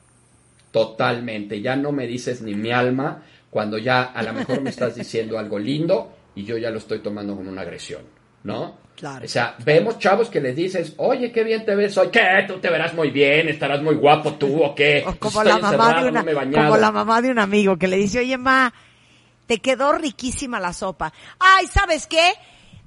Totalmente. 0.70 1.60
Ya 1.60 1.76
no 1.76 1.92
me 1.92 2.06
dices 2.06 2.42
ni 2.42 2.54
mi 2.54 2.70
alma 2.70 3.22
cuando 3.50 3.78
ya 3.78 4.04
a 4.04 4.22
lo 4.22 4.32
mejor 4.32 4.60
me 4.60 4.70
estás 4.70 4.94
diciendo 4.94 5.38
algo 5.38 5.58
lindo 5.58 6.12
y 6.34 6.44
yo 6.44 6.56
ya 6.58 6.70
lo 6.70 6.78
estoy 6.78 7.00
tomando 7.00 7.34
como 7.34 7.50
una 7.50 7.62
agresión, 7.62 8.02
¿no? 8.44 8.76
Claro. 8.94 9.24
O 9.24 9.28
sea, 9.28 9.56
vemos 9.64 9.98
chavos 9.98 10.28
que 10.28 10.40
les 10.40 10.56
dices, 10.56 10.94
oye, 10.96 11.30
qué 11.30 11.44
bien 11.44 11.64
te 11.64 11.74
ves 11.76 11.96
hoy, 11.96 12.08
¿qué? 12.08 12.44
Tú 12.46 12.58
te 12.58 12.68
verás 12.68 12.94
muy 12.94 13.10
bien, 13.10 13.48
estarás 13.48 13.80
muy 13.80 13.94
guapo 13.94 14.34
tú, 14.34 14.62
¿o 14.62 14.74
qué? 14.74 15.04
O 15.06 15.14
como 15.16 15.44
la 15.44 15.58
mamá 15.58 16.02
de 16.02 16.08
una, 16.08 16.20
no 16.20 16.24
me 16.24 16.32
he 16.32 16.34
bañado". 16.34 16.66
como 16.66 16.80
la 16.80 16.90
mamá 16.90 17.22
de 17.22 17.30
un 17.30 17.38
amigo 17.38 17.76
que 17.76 17.86
le 17.86 17.96
dice, 17.96 18.18
oye 18.18 18.36
ma, 18.36 18.72
te 19.46 19.58
quedó 19.58 19.92
riquísima 19.92 20.60
la 20.60 20.72
sopa. 20.72 21.12
Ay, 21.38 21.66
¿sabes 21.68 22.06
qué? 22.06 22.32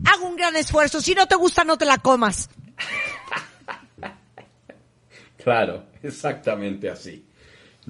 Hago 0.05 0.27
un 0.27 0.35
gran 0.35 0.55
esfuerzo. 0.55 0.99
Si 1.01 1.15
no 1.15 1.27
te 1.27 1.35
gusta, 1.35 1.63
no 1.63 1.77
te 1.77 1.85
la 1.85 1.97
comas. 1.97 2.49
Claro, 5.43 5.85
exactamente 6.03 6.87
así, 6.87 7.25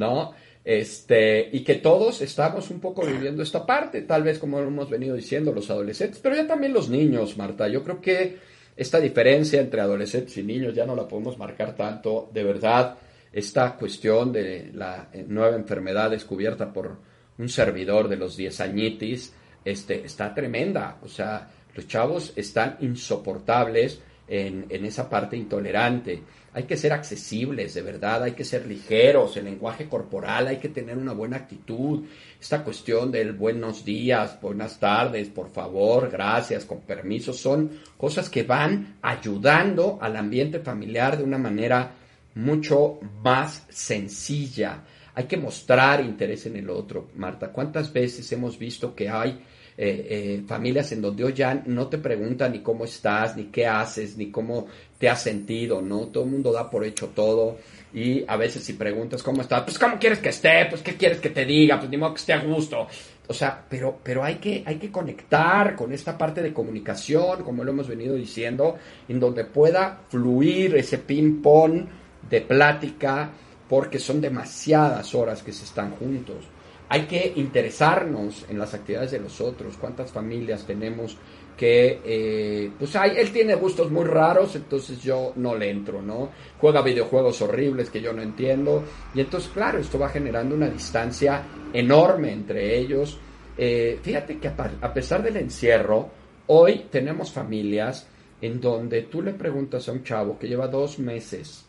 ¿no? 0.01 0.33
Este, 0.63 1.49
y 1.51 1.63
que 1.63 1.75
todos 1.75 2.21
estamos 2.21 2.69
un 2.69 2.79
poco 2.79 3.05
viviendo 3.05 3.41
esta 3.41 3.65
parte, 3.65 4.01
tal 4.01 4.23
vez 4.23 4.37
como 4.37 4.59
hemos 4.59 4.89
venido 4.89 5.15
diciendo 5.15 5.53
los 5.53 5.69
adolescentes, 5.69 6.19
pero 6.21 6.35
ya 6.35 6.45
también 6.45 6.73
los 6.73 6.89
niños, 6.89 7.37
Marta. 7.37 7.67
Yo 7.67 7.83
creo 7.83 8.01
que 8.01 8.37
esta 8.75 8.99
diferencia 8.99 9.61
entre 9.61 9.81
adolescentes 9.81 10.35
y 10.37 10.43
niños 10.43 10.75
ya 10.75 10.85
no 10.85 10.95
la 10.95 11.07
podemos 11.07 11.37
marcar 11.37 11.75
tanto. 11.75 12.29
De 12.33 12.43
verdad, 12.43 12.97
esta 13.31 13.75
cuestión 13.75 14.31
de 14.31 14.71
la 14.73 15.09
eh, 15.13 15.25
nueva 15.27 15.55
enfermedad 15.55 16.11
descubierta 16.11 16.71
por 16.71 16.97
un 17.37 17.49
servidor 17.49 18.07
de 18.07 18.17
los 18.17 18.37
10 18.37 18.59
añitis, 18.61 19.33
este, 19.65 20.05
está 20.05 20.33
tremenda. 20.33 20.97
O 21.03 21.07
sea, 21.07 21.49
los 21.75 21.87
chavos 21.87 22.33
están 22.35 22.77
insoportables 22.81 24.01
en, 24.27 24.85
esa 24.85 25.09
parte 25.09 25.35
intolerante. 25.35 26.23
Hay 26.53 26.63
que 26.63 26.77
ser 26.77 26.93
accesibles, 26.93 27.73
de 27.73 27.81
verdad, 27.81 28.23
hay 28.23 28.33
que 28.33 28.43
ser 28.43 28.65
ligeros, 28.65 29.37
el 29.37 29.45
lenguaje 29.45 29.87
corporal, 29.87 30.47
hay 30.47 30.57
que 30.57 30.69
tener 30.69 30.97
una 30.97 31.13
buena 31.13 31.37
actitud. 31.37 32.05
Esta 32.39 32.63
cuestión 32.63 33.11
del 33.11 33.33
buenos 33.33 33.85
días, 33.85 34.39
buenas 34.41 34.79
tardes, 34.79 35.29
por 35.29 35.49
favor, 35.49 36.09
gracias, 36.09 36.65
con 36.65 36.81
permiso, 36.81 37.33
son 37.33 37.71
cosas 37.97 38.29
que 38.29 38.43
van 38.43 38.97
ayudando 39.01 39.97
al 40.01 40.17
ambiente 40.17 40.59
familiar 40.59 41.17
de 41.17 41.23
una 41.23 41.37
manera 41.37 41.91
mucho 42.35 42.99
más 43.23 43.65
sencilla. 43.69 44.83
Hay 45.13 45.25
que 45.25 45.37
mostrar 45.37 46.03
interés 46.03 46.45
en 46.45 46.55
el 46.55 46.69
otro, 46.69 47.09
Marta. 47.15 47.51
¿Cuántas 47.51 47.91
veces 47.91 48.31
hemos 48.31 48.57
visto 48.57 48.95
que 48.95 49.09
hay 49.09 49.41
eh, 49.77 50.07
eh, 50.09 50.43
familias 50.45 50.91
en 50.91 51.01
donde 51.01 51.23
hoy 51.23 51.33
ya 51.33 51.63
no 51.65 51.87
te 51.87 51.97
preguntan 51.97 52.51
ni 52.51 52.59
cómo 52.59 52.85
estás, 52.85 53.35
ni 53.35 53.45
qué 53.45 53.65
haces, 53.65 54.17
ni 54.17 54.29
cómo 54.29 54.67
te 54.97 55.09
has 55.09 55.23
sentido, 55.23 55.81
¿no? 55.81 56.07
Todo 56.07 56.25
el 56.25 56.29
mundo 56.29 56.51
da 56.51 56.69
por 56.69 56.83
hecho 56.83 57.07
todo 57.15 57.57
y 57.93 58.23
a 58.27 58.37
veces 58.37 58.63
si 58.63 58.73
preguntas 58.73 59.23
cómo 59.23 59.41
estás, 59.41 59.63
pues 59.63 59.79
cómo 59.79 59.97
quieres 59.97 60.19
que 60.19 60.29
esté, 60.29 60.65
pues 60.69 60.81
qué 60.81 60.95
quieres 60.95 61.19
que 61.19 61.29
te 61.29 61.45
diga, 61.45 61.79
pues 61.79 61.89
ni 61.89 61.97
modo 61.97 62.13
que 62.13 62.19
esté 62.19 62.33
a 62.33 62.43
gusto. 62.43 62.87
O 63.27 63.33
sea, 63.33 63.63
pero, 63.69 63.97
pero 64.03 64.23
hay, 64.23 64.35
que, 64.35 64.63
hay 64.65 64.75
que 64.75 64.91
conectar 64.91 65.75
con 65.75 65.93
esta 65.93 66.17
parte 66.17 66.41
de 66.41 66.53
comunicación, 66.53 67.43
como 67.43 67.63
lo 67.63 67.71
hemos 67.71 67.87
venido 67.87 68.15
diciendo, 68.15 68.77
en 69.07 69.19
donde 69.19 69.45
pueda 69.45 70.01
fluir 70.09 70.75
ese 70.75 70.97
ping-pong 70.97 71.85
de 72.29 72.41
plática, 72.41 73.29
porque 73.69 73.99
son 73.99 74.19
demasiadas 74.19 75.15
horas 75.15 75.41
que 75.41 75.53
se 75.53 75.63
están 75.63 75.91
juntos. 75.91 76.45
Hay 76.93 77.03
que 77.03 77.31
interesarnos 77.37 78.45
en 78.49 78.59
las 78.59 78.73
actividades 78.73 79.11
de 79.11 79.21
los 79.21 79.39
otros. 79.39 79.77
¿Cuántas 79.77 80.11
familias 80.11 80.65
tenemos 80.65 81.15
que, 81.55 82.01
eh, 82.03 82.69
pues 82.77 82.93
hay, 82.97 83.11
él 83.15 83.31
tiene 83.31 83.55
gustos 83.55 83.89
muy 83.89 84.03
raros, 84.03 84.57
entonces 84.57 85.01
yo 85.01 85.31
no 85.37 85.55
le 85.55 85.69
entro, 85.69 86.01
¿no? 86.01 86.31
Juega 86.59 86.81
videojuegos 86.81 87.41
horribles 87.43 87.89
que 87.89 88.01
yo 88.01 88.11
no 88.11 88.21
entiendo. 88.21 88.83
Y 89.15 89.21
entonces, 89.21 89.49
claro, 89.53 89.79
esto 89.79 89.97
va 89.97 90.09
generando 90.09 90.53
una 90.53 90.67
distancia 90.67 91.43
enorme 91.71 92.33
entre 92.33 92.77
ellos. 92.77 93.17
Eh, 93.57 93.97
fíjate 94.03 94.37
que 94.37 94.49
a, 94.49 94.71
a 94.81 94.93
pesar 94.93 95.23
del 95.23 95.37
encierro, 95.37 96.09
hoy 96.47 96.87
tenemos 96.91 97.31
familias 97.31 98.05
en 98.41 98.59
donde 98.59 99.03
tú 99.03 99.21
le 99.21 99.31
preguntas 99.31 99.87
a 99.87 99.93
un 99.93 100.03
chavo 100.03 100.37
que 100.37 100.49
lleva 100.49 100.67
dos 100.67 100.99
meses 100.99 101.65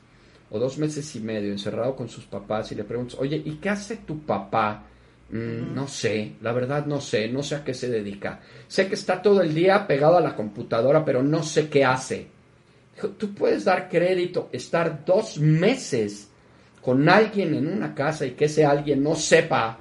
o 0.51 0.59
dos 0.59 0.79
meses 0.79 1.15
y 1.15 1.21
medio 1.21 1.53
encerrado 1.53 1.95
con 1.95 2.09
sus 2.09 2.25
papás 2.25 2.73
y 2.73 2.75
le 2.75 2.83
preguntas, 2.83 3.21
oye, 3.21 3.41
¿y 3.45 3.53
qué 3.59 3.69
hace 3.69 3.99
tu 3.99 4.19
papá? 4.19 4.89
Mm, 5.33 5.75
No 5.75 5.89
sé, 5.89 6.33
la 6.43 6.53
verdad 6.53 6.87
no 6.87 7.01
sé, 7.01 7.29
no 7.29 7.43
sé 7.43 7.57
a 7.57 7.65
qué 7.65 7.75
se 7.75 7.89
dedica. 7.89 8.41
Sé 8.69 8.87
que 8.89 8.95
está 8.95 9.21
todo 9.23 9.43
el 9.43 9.55
día 9.55 9.87
pegado 9.87 10.19
a 10.19 10.21
la 10.21 10.37
computadora, 10.37 11.05
pero 11.05 11.23
no 11.23 11.43
sé 11.43 11.69
qué 11.69 11.85
hace. 11.85 12.27
Tú 13.19 13.35
puedes 13.35 13.65
dar 13.65 13.89
crédito, 13.89 14.49
estar 14.53 15.05
dos 15.05 15.39
meses 15.39 16.29
con 16.83 17.09
alguien 17.09 17.55
en 17.55 17.67
una 17.67 17.95
casa 17.95 18.27
y 18.27 18.33
que 18.33 18.45
ese 18.45 18.65
alguien 18.67 19.03
no 19.03 19.15
sepa 19.15 19.79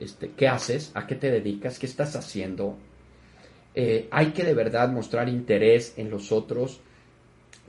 este, 0.00 0.30
qué 0.36 0.48
haces, 0.48 0.90
a 0.94 1.06
qué 1.06 1.16
te 1.16 1.30
dedicas, 1.30 1.78
qué 1.78 1.86
estás 1.86 2.16
haciendo. 2.16 2.76
Eh, 3.74 4.08
hay 4.10 4.28
que 4.28 4.44
de 4.44 4.54
verdad 4.54 4.88
mostrar 4.90 5.28
interés 5.28 5.92
en 5.98 6.10
los 6.10 6.32
otros 6.32 6.80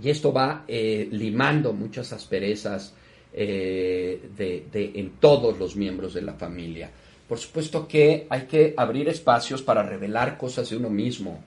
y 0.01 0.09
esto 0.09 0.31
va 0.31 0.63
eh, 0.67 1.09
limando 1.11 1.73
muchas 1.73 2.13
asperezas 2.13 2.93
eh, 3.33 4.21
en 4.73 5.11
todos 5.19 5.59
los 5.59 5.75
miembros 5.75 6.13
de 6.13 6.21
la 6.21 6.33
familia. 6.33 6.89
Por 7.27 7.37
supuesto 7.37 7.87
que 7.87 8.25
hay 8.29 8.41
que 8.43 8.73
abrir 8.77 9.09
espacios 9.09 9.61
para 9.61 9.83
revelar 9.83 10.37
cosas 10.37 10.69
de 10.69 10.77
uno 10.77 10.89
mismo. 10.89 11.43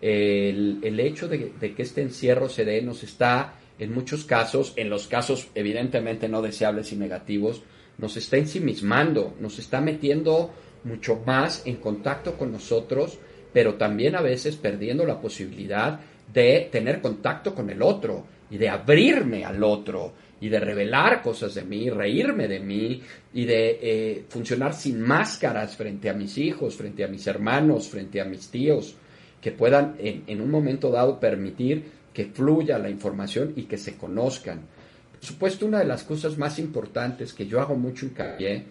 El, 0.00 1.00
hecho 1.00 1.26
de, 1.26 1.52
de 1.58 1.74
que 1.74 1.82
este 1.82 2.02
encierro 2.02 2.48
se 2.48 2.64
dé 2.64 2.80
nos 2.82 3.02
está, 3.02 3.54
en 3.78 3.92
muchos 3.92 4.24
casos, 4.24 4.72
en 4.76 4.88
los 4.88 5.06
casos 5.06 5.48
evidentemente 5.54 6.28
no 6.28 6.42
deseables 6.42 6.92
y 6.92 6.96
negativos, 6.96 7.62
nos 7.98 8.16
está 8.16 8.36
ensimismando, 8.36 9.34
nos 9.40 9.58
está 9.58 9.80
metiendo 9.80 10.50
mucho 10.84 11.22
más 11.26 11.62
en 11.66 11.76
contacto 11.76 12.36
con 12.36 12.52
nosotros, 12.52 13.18
pero 13.52 13.74
también 13.74 14.14
a 14.14 14.20
veces 14.20 14.56
perdiendo 14.56 15.04
la 15.04 15.20
posibilidad 15.20 16.00
de 16.32 16.68
tener 16.70 17.00
contacto 17.00 17.54
con 17.54 17.70
el 17.70 17.82
otro. 17.82 18.24
y 18.48 18.58
de 18.58 18.68
abrirme 18.68 19.44
al 19.44 19.64
otro 19.64 20.12
y 20.40 20.48
de 20.48 20.60
revelar 20.60 21.22
cosas 21.22 21.54
de 21.54 21.64
mí, 21.64 21.88
reírme 21.88 22.48
de 22.48 22.60
mí 22.60 23.02
y 23.32 23.44
de 23.44 23.78
eh, 23.80 24.24
funcionar 24.28 24.74
sin 24.74 25.00
máscaras 25.00 25.76
frente 25.76 26.10
a 26.10 26.14
mis 26.14 26.36
hijos, 26.38 26.76
frente 26.76 27.04
a 27.04 27.08
mis 27.08 27.26
hermanos, 27.26 27.88
frente 27.88 28.20
a 28.20 28.24
mis 28.24 28.48
tíos, 28.48 28.96
que 29.40 29.52
puedan 29.52 29.96
en, 29.98 30.24
en 30.26 30.40
un 30.40 30.50
momento 30.50 30.90
dado 30.90 31.18
permitir 31.18 31.84
que 32.12 32.26
fluya 32.26 32.78
la 32.78 32.90
información 32.90 33.52
y 33.56 33.64
que 33.64 33.78
se 33.78 33.96
conozcan. 33.96 34.60
Por 35.12 35.24
supuesto, 35.24 35.66
una 35.66 35.78
de 35.78 35.86
las 35.86 36.04
cosas 36.04 36.36
más 36.36 36.58
importantes 36.58 37.32
que 37.32 37.46
yo 37.46 37.60
hago 37.60 37.74
mucho 37.74 38.06
hincapié 38.06 38.64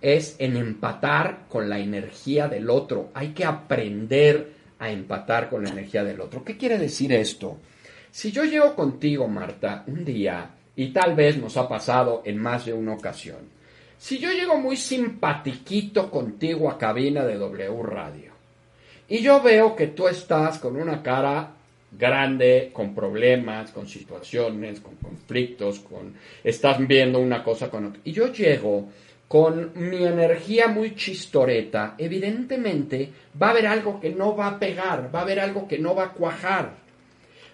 es 0.00 0.36
en 0.38 0.56
empatar 0.56 1.46
con 1.48 1.68
la 1.68 1.78
energía 1.78 2.48
del 2.48 2.70
otro. 2.70 3.10
Hay 3.14 3.28
que 3.28 3.44
aprender 3.44 4.52
a 4.78 4.90
empatar 4.90 5.50
con 5.50 5.62
la 5.62 5.70
energía 5.70 6.02
del 6.04 6.20
otro. 6.20 6.42
¿Qué 6.42 6.56
quiere 6.56 6.78
decir 6.78 7.12
esto? 7.12 7.58
Si 8.10 8.32
yo 8.32 8.44
llego 8.44 8.74
contigo, 8.74 9.28
Marta, 9.28 9.84
un 9.86 10.04
día, 10.04 10.50
y 10.76 10.88
tal 10.88 11.14
vez 11.14 11.36
nos 11.36 11.56
ha 11.56 11.68
pasado 11.68 12.22
en 12.24 12.38
más 12.38 12.66
de 12.66 12.72
una 12.72 12.94
ocasión, 12.94 13.38
si 13.98 14.18
yo 14.18 14.30
llego 14.32 14.56
muy 14.56 14.76
simpatiquito 14.76 16.10
contigo 16.10 16.70
a 16.70 16.78
cabina 16.78 17.24
de 17.24 17.36
W 17.36 17.82
Radio, 17.82 18.32
y 19.08 19.18
yo 19.18 19.42
veo 19.42 19.76
que 19.76 19.88
tú 19.88 20.08
estás 20.08 20.58
con 20.58 20.76
una 20.76 21.02
cara 21.02 21.50
grande, 21.98 22.70
con 22.72 22.94
problemas, 22.94 23.72
con 23.72 23.88
situaciones, 23.88 24.80
con 24.80 24.94
conflictos, 24.96 25.80
con 25.80 26.14
estás 26.44 26.78
viendo 26.86 27.18
una 27.18 27.42
cosa 27.42 27.68
con 27.68 27.86
otra, 27.86 28.00
y 28.04 28.12
yo 28.12 28.32
llego 28.32 28.88
con 29.30 29.70
mi 29.74 30.04
energía 30.04 30.66
muy 30.66 30.96
chistoreta, 30.96 31.94
evidentemente 31.98 33.12
va 33.40 33.46
a 33.46 33.50
haber 33.50 33.66
algo 33.68 34.00
que 34.00 34.10
no 34.10 34.34
va 34.34 34.48
a 34.48 34.58
pegar, 34.58 35.14
va 35.14 35.20
a 35.20 35.22
haber 35.22 35.38
algo 35.38 35.68
que 35.68 35.78
no 35.78 35.94
va 35.94 36.06
a 36.06 36.12
cuajar. 36.12 36.79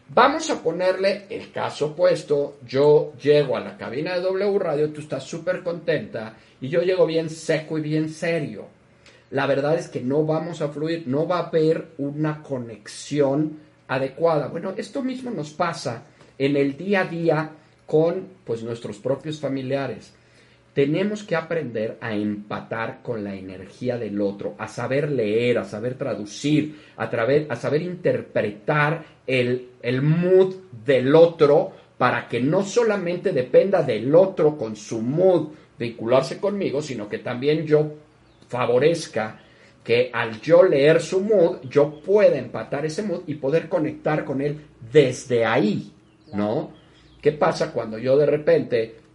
Vamos 0.08 0.48
a 0.50 0.62
ponerle 0.62 1.26
el 1.30 1.50
caso 1.50 1.86
opuesto, 1.86 2.58
yo 2.64 3.14
llego 3.20 3.56
a 3.56 3.60
la 3.60 3.76
cabina 3.76 4.14
de 4.14 4.20
W 4.20 4.58
Radio, 4.58 4.90
tú 4.90 5.00
estás 5.00 5.24
súper 5.24 5.64
contenta 5.64 6.36
y 6.60 6.68
yo 6.68 6.82
llego 6.82 7.06
bien 7.06 7.28
seco 7.28 7.76
y 7.76 7.82
bien 7.82 8.08
serio. 8.08 8.66
La 9.30 9.46
verdad 9.46 9.74
es 9.74 9.88
que 9.88 10.00
no 10.00 10.24
vamos 10.24 10.62
a 10.62 10.68
fluir, 10.68 11.08
no 11.08 11.26
va 11.26 11.38
a 11.38 11.48
haber 11.48 11.88
una 11.98 12.40
conexión 12.40 13.58
adecuada. 13.88 14.46
Bueno, 14.46 14.74
esto 14.76 15.02
mismo 15.02 15.32
nos 15.32 15.50
pasa 15.50 16.04
en 16.38 16.56
el 16.56 16.76
día 16.76 17.00
a 17.00 17.06
día 17.06 17.50
con 17.84 18.28
pues 18.44 18.62
nuestros 18.62 18.98
propios 18.98 19.40
familiares 19.40 20.12
tenemos 20.76 21.22
que 21.22 21.34
aprender 21.34 21.96
a 22.02 22.14
empatar 22.14 23.00
con 23.02 23.24
la 23.24 23.34
energía 23.34 23.96
del 23.96 24.20
otro, 24.20 24.56
a 24.58 24.68
saber 24.68 25.10
leer, 25.10 25.56
a 25.56 25.64
saber 25.64 25.94
traducir, 25.94 26.78
a, 26.98 27.08
través, 27.08 27.50
a 27.50 27.56
saber 27.56 27.80
interpretar 27.80 29.02
el, 29.26 29.70
el 29.80 30.02
mood 30.02 30.54
del 30.84 31.14
otro 31.14 31.72
para 31.96 32.28
que 32.28 32.40
no 32.40 32.62
solamente 32.62 33.32
dependa 33.32 33.82
del 33.82 34.14
otro 34.14 34.58
con 34.58 34.76
su 34.76 35.00
mood 35.00 35.48
vincularse 35.78 36.38
conmigo, 36.38 36.82
sino 36.82 37.08
que 37.08 37.20
también 37.20 37.64
yo 37.64 37.94
favorezca 38.46 39.40
que 39.82 40.10
al 40.12 40.42
yo 40.42 40.62
leer 40.62 41.00
su 41.00 41.22
mood, 41.22 41.60
yo 41.70 42.00
pueda 42.00 42.36
empatar 42.36 42.84
ese 42.84 43.02
mood 43.02 43.22
y 43.26 43.36
poder 43.36 43.70
conectar 43.70 44.26
con 44.26 44.42
él 44.42 44.60
desde 44.92 45.42
ahí, 45.42 45.90
¿no? 46.34 46.72
¿Qué 47.22 47.32
pasa 47.32 47.72
cuando 47.72 47.96
yo 47.96 48.18
de 48.18 48.26
repente 48.26 49.05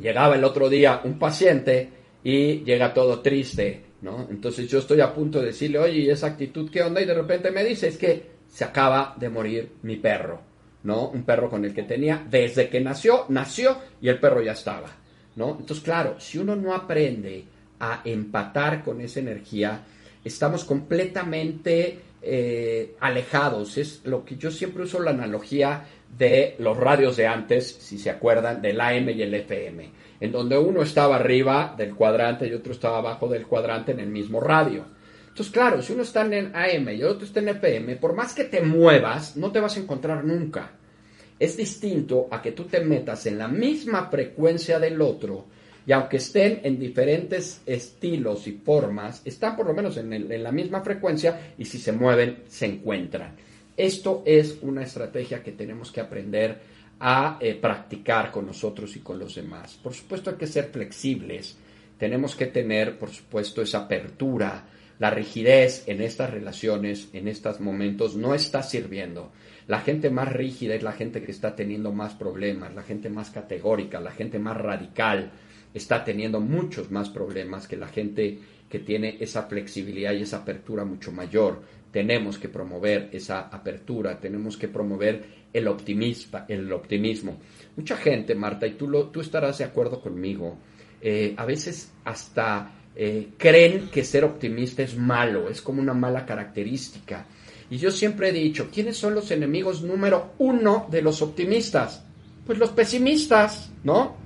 llegaba 0.00 0.36
el 0.36 0.44
otro 0.44 0.68
día 0.68 1.00
un 1.04 1.18
paciente 1.18 1.90
y 2.22 2.62
llega 2.64 2.94
todo 2.94 3.20
triste, 3.20 3.82
¿no? 4.02 4.26
Entonces 4.30 4.68
yo 4.68 4.78
estoy 4.78 5.00
a 5.00 5.14
punto 5.14 5.40
de 5.40 5.46
decirle, 5.46 5.78
oye, 5.78 5.98
¿y 6.00 6.10
esa 6.10 6.28
actitud 6.28 6.70
qué 6.70 6.82
onda? 6.82 7.00
Y 7.00 7.06
de 7.06 7.14
repente 7.14 7.50
me 7.50 7.64
dice, 7.64 7.88
es 7.88 7.96
que 7.96 8.30
se 8.48 8.64
acaba 8.64 9.14
de 9.18 9.28
morir 9.28 9.72
mi 9.82 9.96
perro, 9.96 10.40
¿no? 10.82 11.08
Un 11.08 11.24
perro 11.24 11.48
con 11.48 11.64
el 11.64 11.74
que 11.74 11.84
tenía 11.84 12.24
desde 12.28 12.68
que 12.68 12.80
nació, 12.80 13.26
nació 13.28 13.78
y 14.00 14.08
el 14.08 14.18
perro 14.18 14.42
ya 14.42 14.52
estaba, 14.52 14.88
¿no? 15.36 15.56
Entonces, 15.58 15.84
claro, 15.84 16.16
si 16.18 16.38
uno 16.38 16.56
no 16.56 16.74
aprende 16.74 17.44
a 17.78 18.02
empatar 18.04 18.82
con 18.82 19.00
esa 19.00 19.20
energía, 19.20 19.82
estamos 20.24 20.64
completamente 20.64 21.98
eh, 22.22 22.96
alejados. 23.00 23.78
Es 23.78 24.02
lo 24.04 24.24
que 24.24 24.36
yo 24.36 24.50
siempre 24.50 24.82
uso 24.82 25.00
la 25.00 25.10
analogía 25.10 25.84
de 26.16 26.56
los 26.58 26.76
radios 26.76 27.16
de 27.16 27.26
antes, 27.26 27.66
si 27.66 27.98
se 27.98 28.10
acuerdan, 28.10 28.60
del 28.60 28.80
AM 28.80 29.10
y 29.10 29.22
el 29.22 29.34
FM, 29.34 29.90
en 30.20 30.32
donde 30.32 30.58
uno 30.58 30.82
estaba 30.82 31.16
arriba 31.16 31.74
del 31.76 31.94
cuadrante 31.94 32.46
y 32.46 32.52
otro 32.52 32.72
estaba 32.72 32.98
abajo 32.98 33.28
del 33.28 33.46
cuadrante 33.46 33.92
en 33.92 34.00
el 34.00 34.08
mismo 34.08 34.40
radio. 34.40 34.84
Entonces, 35.28 35.52
claro, 35.52 35.80
si 35.80 35.92
uno 35.92 36.02
está 36.02 36.22
en 36.26 36.54
AM 36.54 36.88
y 36.90 37.00
el 37.00 37.04
otro 37.04 37.24
está 37.24 37.40
en 37.40 37.48
FM, 37.48 37.96
por 37.96 38.14
más 38.14 38.34
que 38.34 38.44
te 38.44 38.60
muevas, 38.60 39.36
no 39.36 39.50
te 39.52 39.60
vas 39.60 39.76
a 39.76 39.80
encontrar 39.80 40.24
nunca. 40.24 40.72
Es 41.38 41.56
distinto 41.56 42.28
a 42.30 42.42
que 42.42 42.52
tú 42.52 42.64
te 42.64 42.80
metas 42.80 43.24
en 43.26 43.38
la 43.38 43.48
misma 43.48 44.10
frecuencia 44.10 44.78
del 44.78 45.00
otro 45.00 45.46
y 45.86 45.92
aunque 45.92 46.18
estén 46.18 46.60
en 46.64 46.78
diferentes 46.78 47.62
estilos 47.64 48.46
y 48.46 48.52
formas, 48.52 49.22
están 49.24 49.56
por 49.56 49.66
lo 49.66 49.72
menos 49.72 49.96
en, 49.96 50.12
en 50.12 50.42
la 50.42 50.52
misma 50.52 50.82
frecuencia 50.82 51.54
y 51.56 51.64
si 51.64 51.78
se 51.78 51.92
mueven, 51.92 52.42
se 52.48 52.66
encuentran. 52.66 53.36
Esto 53.76 54.22
es 54.26 54.58
una 54.62 54.82
estrategia 54.82 55.42
que 55.42 55.52
tenemos 55.52 55.90
que 55.90 56.00
aprender 56.00 56.60
a 57.00 57.38
eh, 57.40 57.54
practicar 57.54 58.30
con 58.30 58.46
nosotros 58.46 58.94
y 58.96 59.00
con 59.00 59.18
los 59.18 59.34
demás. 59.34 59.78
Por 59.82 59.94
supuesto 59.94 60.30
hay 60.30 60.36
que 60.36 60.46
ser 60.46 60.66
flexibles, 60.66 61.56
tenemos 61.98 62.34
que 62.34 62.46
tener, 62.46 62.98
por 62.98 63.10
supuesto, 63.10 63.62
esa 63.62 63.80
apertura. 63.80 64.66
La 64.98 65.10
rigidez 65.10 65.84
en 65.86 66.02
estas 66.02 66.30
relaciones, 66.30 67.08
en 67.12 67.28
estos 67.28 67.60
momentos, 67.60 68.16
no 68.16 68.34
está 68.34 68.62
sirviendo. 68.62 69.32
La 69.66 69.80
gente 69.80 70.10
más 70.10 70.32
rígida 70.32 70.74
es 70.74 70.82
la 70.82 70.92
gente 70.92 71.22
que 71.22 71.30
está 71.30 71.54
teniendo 71.54 71.92
más 71.92 72.14
problemas, 72.14 72.74
la 72.74 72.82
gente 72.82 73.08
más 73.08 73.30
categórica, 73.30 74.00
la 74.00 74.10
gente 74.10 74.38
más 74.38 74.56
radical, 74.56 75.30
está 75.72 76.04
teniendo 76.04 76.40
muchos 76.40 76.90
más 76.90 77.08
problemas 77.08 77.68
que 77.68 77.76
la 77.76 77.88
gente 77.88 78.38
que 78.68 78.78
tiene 78.78 79.16
esa 79.20 79.44
flexibilidad 79.44 80.12
y 80.12 80.22
esa 80.22 80.38
apertura 80.38 80.84
mucho 80.84 81.12
mayor. 81.12 81.62
Tenemos 81.90 82.38
que 82.38 82.48
promover 82.48 83.08
esa 83.12 83.48
apertura, 83.48 84.18
tenemos 84.18 84.56
que 84.56 84.68
promover 84.68 85.24
el, 85.52 85.68
optimista, 85.68 86.46
el 86.48 86.72
optimismo. 86.72 87.38
Mucha 87.76 87.96
gente, 87.96 88.34
Marta, 88.34 88.66
y 88.66 88.72
tú, 88.72 88.88
lo, 88.88 89.08
tú 89.08 89.20
estarás 89.20 89.58
de 89.58 89.64
acuerdo 89.64 90.00
conmigo, 90.00 90.56
eh, 91.00 91.34
a 91.36 91.44
veces 91.44 91.92
hasta 92.04 92.72
eh, 92.94 93.28
creen 93.38 93.88
que 93.88 94.04
ser 94.04 94.24
optimista 94.24 94.82
es 94.82 94.96
malo, 94.96 95.48
es 95.48 95.62
como 95.62 95.80
una 95.80 95.94
mala 95.94 96.26
característica. 96.26 97.26
Y 97.70 97.78
yo 97.78 97.90
siempre 97.90 98.28
he 98.28 98.32
dicho, 98.32 98.68
¿quiénes 98.72 98.96
son 98.96 99.14
los 99.14 99.30
enemigos 99.30 99.82
número 99.82 100.32
uno 100.38 100.88
de 100.90 101.02
los 101.02 101.22
optimistas? 101.22 102.04
Pues 102.44 102.58
los 102.58 102.70
pesimistas, 102.70 103.72
¿no? 103.84 104.16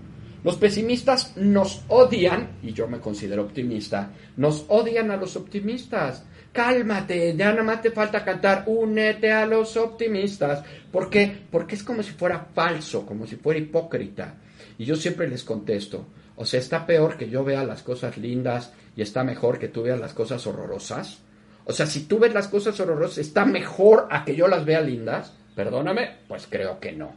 Los 0.43 0.57
pesimistas 0.57 1.37
nos 1.37 1.83
odian, 1.89 2.59
y 2.63 2.73
yo 2.73 2.89
me 2.89 3.01
considero 3.01 3.43
optimista, 3.43 4.13
nos 4.37 4.65
odian 4.69 5.11
a 5.11 5.17
los 5.17 5.37
optimistas. 5.37 6.25
Cálmate, 6.55 7.35
ya 7.37 7.51
nada 7.51 7.65
más 7.65 7.83
te 7.83 7.91
falta 7.91 8.25
cantar, 8.25 8.63
únete 8.67 9.33
a 9.33 9.45
los 9.45 9.77
optimistas. 9.77 10.63
¿Por 10.93 11.11
qué? 11.11 11.41
Porque 11.51 11.75
es 11.75 11.83
como 11.83 12.01
si 12.01 12.13
fuera 12.13 12.47
falso, 12.55 13.05
como 13.05 13.27
si 13.27 13.35
fuera 13.35 13.59
hipócrita. 13.59 14.37
Y 14.79 14.85
yo 14.85 14.95
siempre 14.95 15.29
les 15.29 15.43
contesto, 15.43 16.07
o 16.37 16.45
sea, 16.45 16.61
está 16.61 16.87
peor 16.87 17.17
que 17.17 17.29
yo 17.29 17.43
vea 17.43 17.65
las 17.65 17.83
cosas 17.83 18.17
lindas 18.19 18.73
y 18.97 19.03
está 19.03 19.25
mejor 19.25 19.59
que 19.59 19.67
tú 19.67 19.83
veas 19.83 19.99
las 19.99 20.15
cosas 20.15 20.47
horrorosas. 20.47 21.19
O 21.65 21.73
sea, 21.73 21.87
si 21.87 22.05
tú 22.05 22.21
ves 22.21 22.33
las 22.33 22.47
cosas 22.47 22.79
horrorosas, 22.79 23.19
¿está 23.19 23.45
mejor 23.45 24.07
a 24.13 24.25
que 24.25 24.37
yo 24.37 24.47
las 24.47 24.65
vea 24.65 24.81
lindas? 24.81 25.33
Perdóname, 25.57 26.19
pues 26.29 26.47
creo 26.49 26.79
que 26.79 26.93
no. 26.93 27.17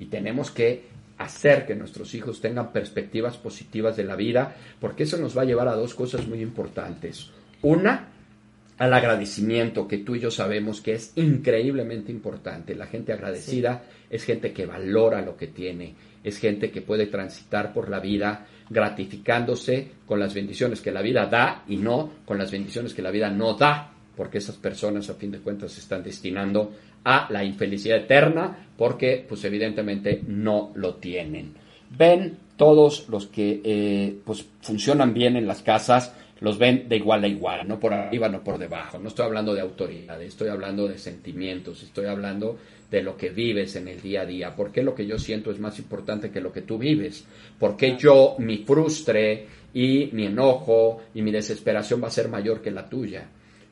Y 0.00 0.06
tenemos 0.06 0.50
que 0.50 0.88
hacer 1.18 1.66
que 1.66 1.76
nuestros 1.76 2.14
hijos 2.14 2.40
tengan 2.40 2.72
perspectivas 2.72 3.36
positivas 3.36 3.96
de 3.96 4.02
la 4.02 4.16
vida, 4.16 4.56
porque 4.80 5.04
eso 5.04 5.18
nos 5.18 5.38
va 5.38 5.42
a 5.42 5.44
llevar 5.44 5.68
a 5.68 5.76
dos 5.76 5.94
cosas 5.94 6.26
muy 6.26 6.40
importantes. 6.40 7.30
Una, 7.62 8.08
al 8.82 8.94
agradecimiento, 8.94 9.86
que 9.86 9.98
tú 9.98 10.16
y 10.16 10.18
yo 10.18 10.32
sabemos 10.32 10.80
que 10.80 10.94
es 10.94 11.12
increíblemente 11.14 12.10
importante. 12.10 12.74
La 12.74 12.88
gente 12.88 13.12
agradecida 13.12 13.84
es 14.10 14.24
gente 14.24 14.52
que 14.52 14.66
valora 14.66 15.22
lo 15.22 15.36
que 15.36 15.46
tiene, 15.46 15.94
es 16.24 16.36
gente 16.38 16.72
que 16.72 16.82
puede 16.82 17.06
transitar 17.06 17.72
por 17.72 17.88
la 17.88 18.00
vida 18.00 18.44
gratificándose 18.68 19.86
con 20.04 20.18
las 20.18 20.34
bendiciones 20.34 20.80
que 20.80 20.90
la 20.90 21.00
vida 21.00 21.26
da 21.26 21.62
y 21.68 21.76
no 21.76 22.10
con 22.24 22.38
las 22.38 22.50
bendiciones 22.50 22.92
que 22.92 23.02
la 23.02 23.12
vida 23.12 23.30
no 23.30 23.54
da, 23.54 23.92
porque 24.16 24.38
esas 24.38 24.56
personas 24.56 25.08
a 25.08 25.14
fin 25.14 25.30
de 25.30 25.38
cuentas 25.38 25.70
se 25.70 25.78
están 25.78 26.02
destinando 26.02 26.72
a 27.04 27.28
la 27.30 27.44
infelicidad 27.44 27.98
eterna 27.98 28.66
porque 28.76 29.24
pues 29.28 29.44
evidentemente 29.44 30.24
no 30.26 30.72
lo 30.74 30.96
tienen. 30.96 31.54
Ven 31.96 32.36
todos 32.56 33.08
los 33.08 33.28
que 33.28 33.60
eh, 33.62 34.16
pues 34.24 34.44
funcionan 34.60 35.14
bien 35.14 35.36
en 35.36 35.46
las 35.46 35.62
casas, 35.62 36.16
los 36.42 36.58
ven 36.58 36.88
de 36.88 36.96
igual 36.96 37.24
a 37.24 37.28
igual, 37.28 37.66
no 37.66 37.78
por 37.78 37.94
arriba, 37.94 38.28
no 38.28 38.42
por 38.42 38.58
debajo. 38.58 38.98
No 38.98 39.08
estoy 39.08 39.26
hablando 39.26 39.54
de 39.54 39.60
autoridad, 39.60 40.20
estoy 40.22 40.48
hablando 40.48 40.86
de 40.88 40.98
sentimientos, 40.98 41.82
estoy 41.82 42.06
hablando 42.06 42.58
de 42.90 43.02
lo 43.02 43.16
que 43.16 43.30
vives 43.30 43.76
en 43.76 43.88
el 43.88 44.02
día 44.02 44.22
a 44.22 44.26
día. 44.26 44.54
¿Por 44.54 44.70
qué 44.70 44.82
lo 44.82 44.94
que 44.94 45.06
yo 45.06 45.18
siento 45.18 45.50
es 45.50 45.58
más 45.58 45.78
importante 45.78 46.30
que 46.30 46.40
lo 46.40 46.52
que 46.52 46.62
tú 46.62 46.76
vives? 46.76 47.24
¿Por 47.58 47.76
qué 47.76 47.96
yo, 47.96 48.36
mi 48.38 48.58
frustre 48.58 49.46
y 49.72 50.10
mi 50.12 50.26
enojo 50.26 51.02
y 51.14 51.22
mi 51.22 51.30
desesperación 51.30 52.02
va 52.02 52.08
a 52.08 52.10
ser 52.10 52.28
mayor 52.28 52.60
que 52.60 52.70
la 52.70 52.88
tuya? 52.88 53.24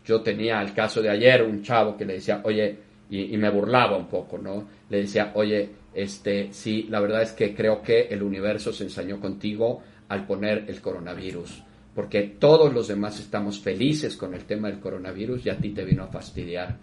Yo 0.07 0.23
tenía 0.23 0.63
el 0.63 0.73
caso 0.73 1.03
de 1.03 1.11
ayer 1.11 1.43
un 1.43 1.63
chavo 1.63 1.97
que 1.97 2.07
le 2.07 2.15
decía, 2.15 2.41
oye, 2.45 2.77
y, 3.11 3.35
y 3.35 3.37
me 3.37 3.51
burlaba 3.51 3.97
un 3.97 4.07
poco, 4.09 4.39
¿no? 4.39 4.67
Le 4.89 5.03
decía, 5.03 5.33
oye, 5.35 5.69
Este, 5.93 6.53
sí, 6.53 6.87
la 6.89 7.01
verdad 7.01 7.23
es 7.23 7.33
que 7.33 7.53
creo 7.53 7.83
que 7.83 8.03
el 8.11 8.23
universo 8.23 8.73
se 8.73 8.85
ensañó 8.85 9.19
contigo 9.19 9.83
al 10.09 10.25
poner 10.25 10.67
el 10.69 10.81
coronavirus, 10.81 11.65
porque 11.95 12.23
todos 12.39 12.73
los 12.73 12.89
demás 12.89 13.19
estamos 13.19 13.59
felices 13.59 14.17
con 14.17 14.35
el 14.35 14.45
tema 14.45 14.69
del 14.69 14.81
coronavirus 14.81 15.47
y 15.47 15.51
a 15.51 15.57
ti 15.57 15.71
te 15.71 15.85
vino 15.85 16.05
a 16.05 16.09
fastidiar. 16.09 16.77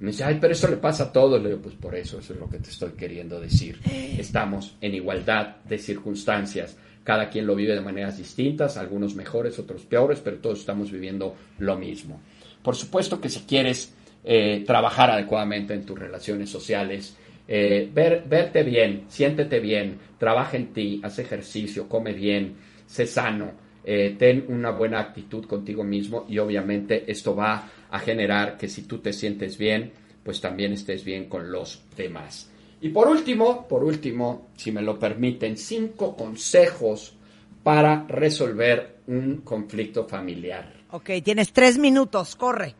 Me 0.00 0.10
dice, 0.10 0.24
ay, 0.24 0.38
pero 0.40 0.52
eso 0.52 0.68
le 0.68 0.76
pasa 0.76 1.04
a 1.04 1.12
todos. 1.12 1.42
Le 1.42 1.50
digo, 1.50 1.62
pues 1.62 1.74
por 1.74 1.94
eso, 1.94 2.18
eso 2.18 2.32
es 2.34 2.40
lo 2.40 2.48
que 2.48 2.58
te 2.58 2.70
estoy 2.70 2.90
queriendo 2.92 3.40
decir. 3.40 3.80
Estamos 4.18 4.76
en 4.80 4.94
igualdad 4.94 5.56
de 5.64 5.78
circunstancias. 5.78 6.76
Cada 7.04 7.28
quien 7.28 7.46
lo 7.46 7.54
vive 7.54 7.74
de 7.74 7.80
maneras 7.80 8.18
distintas, 8.18 8.76
algunos 8.76 9.14
mejores, 9.14 9.58
otros 9.58 9.82
peores, 9.82 10.20
pero 10.20 10.38
todos 10.38 10.60
estamos 10.60 10.90
viviendo 10.90 11.34
lo 11.58 11.76
mismo. 11.76 12.20
Por 12.62 12.76
supuesto 12.76 13.20
que 13.20 13.28
si 13.28 13.40
quieres 13.40 13.94
eh, 14.24 14.64
trabajar 14.66 15.10
adecuadamente 15.10 15.74
en 15.74 15.84
tus 15.84 15.98
relaciones 15.98 16.50
sociales, 16.50 17.16
eh, 17.48 17.90
ver, 17.92 18.24
verte 18.28 18.62
bien, 18.62 19.04
siéntete 19.08 19.60
bien, 19.60 19.98
trabaja 20.18 20.56
en 20.56 20.72
ti, 20.72 21.00
haz 21.02 21.18
ejercicio, 21.18 21.88
come 21.88 22.12
bien, 22.12 22.54
sé 22.86 23.06
sano, 23.06 23.52
eh, 23.84 24.14
ten 24.18 24.44
una 24.48 24.70
buena 24.70 25.00
actitud 25.00 25.44
contigo 25.46 25.84
mismo 25.84 26.24
y 26.28 26.38
obviamente 26.38 27.10
esto 27.10 27.34
va 27.34 27.68
a 27.90 27.98
generar 27.98 28.56
que 28.56 28.68
si 28.68 28.82
tú 28.82 28.98
te 28.98 29.12
sientes 29.12 29.56
bien, 29.58 29.92
pues 30.22 30.40
también 30.40 30.72
estés 30.72 31.04
bien 31.04 31.28
con 31.28 31.50
los 31.50 31.82
demás. 31.96 32.50
Y 32.82 32.90
por 32.90 33.08
último, 33.08 33.66
por 33.68 33.84
último, 33.84 34.48
si 34.56 34.72
me 34.72 34.82
lo 34.82 34.98
permiten, 34.98 35.56
cinco 35.56 36.16
consejos 36.16 37.14
para 37.62 38.06
resolver 38.08 38.96
un 39.06 39.38
conflicto 39.38 40.06
familiar. 40.06 40.72
Ok, 40.92 41.10
tienes 41.22 41.52
tres 41.52 41.78
minutos, 41.78 42.36
corre. 42.36 42.74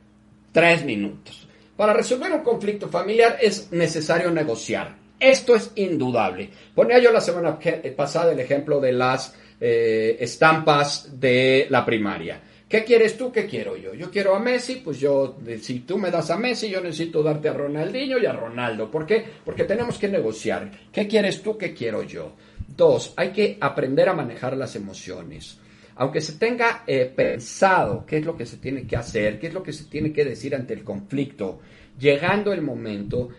Tres 0.53 0.85
minutos. 0.85 1.47
Para 1.77 1.93
resolver 1.93 2.33
un 2.33 2.41
conflicto 2.43 2.89
familiar 2.89 3.37
es 3.41 3.71
necesario 3.73 4.31
negociar. 4.31 4.97
Esto 5.19 5.55
es 5.55 5.71
indudable. 5.77 6.51
Ponía 6.75 6.99
yo 6.99 7.13
la 7.13 7.21
semana 7.21 7.59
que- 7.59 7.73
pasada 7.97 8.33
el 8.33 8.41
ejemplo 8.41 8.81
de 8.81 8.93
las 8.93 9.35
eh, 9.61 10.17
estampas 10.21 11.21
de 11.21 11.67
la 11.69 11.85
primaria. 11.85 12.41
¿Qué 12.71 12.85
quieres 12.85 13.19
tú? 13.19 13.33
¿Qué 13.33 13.47
quiero 13.47 13.77
yo? 13.77 13.95
Yo 13.95 14.13
quiero 14.13 14.37
a 14.37 14.39
Messi, 14.39 14.77
pues 14.77 15.01
yo, 15.01 15.39
si 15.61 15.81
tú 15.81 15.99
me 15.99 16.11
das 16.11 16.31
a 16.31 16.37
Messi, 16.37 16.71
yo 16.71 16.81
necesito 16.81 17.21
darte 17.21 17.49
a 17.49 17.53
Ronaldinho 17.53 18.17
y 18.19 18.27
a 18.27 18.33
Ronaldo. 18.33 18.89
¿Por 18.89 19.05
qué? 19.05 19.25
Porque 19.45 19.65
tenemos 19.65 19.99
que 19.99 20.09
negociar. 20.09 20.71
¿Qué 20.93 21.09
quieres 21.09 21.43
tú? 21.43 21.59
¿Qué 21.59 21.75
quiero 21.75 22.05
yo? 22.05 22.37
Dos, 22.69 23.13
hay 23.17 23.31
que 23.31 23.59
aprender 23.61 24.09
a 24.09 24.15
manejar 24.15 24.57
las 24.57 24.77
emociones. 24.77 25.59
Aunque 25.97 26.21
se 26.21 26.35
tenga 26.35 26.85
eh, 26.87 27.13
pensado 27.15 28.07
qué 28.07 28.19
es 28.19 28.25
lo 28.25 28.37
que 28.37 28.47
se 28.47 28.59
tiene 28.59 28.87
que 28.87 28.97
hacer, 28.97 29.41
qué 29.41 29.49
es 29.49 29.53
lo 29.53 29.65
que 29.65 29.73
se 29.73 29.85
tiene 29.85 30.13
que 30.13 30.25
decir 30.25 30.55
ante 30.55 30.73
el 30.73 30.85
conflicto, 30.85 31.59
llegando 31.99 32.53
el 32.53 32.63
momento, 32.63 33.31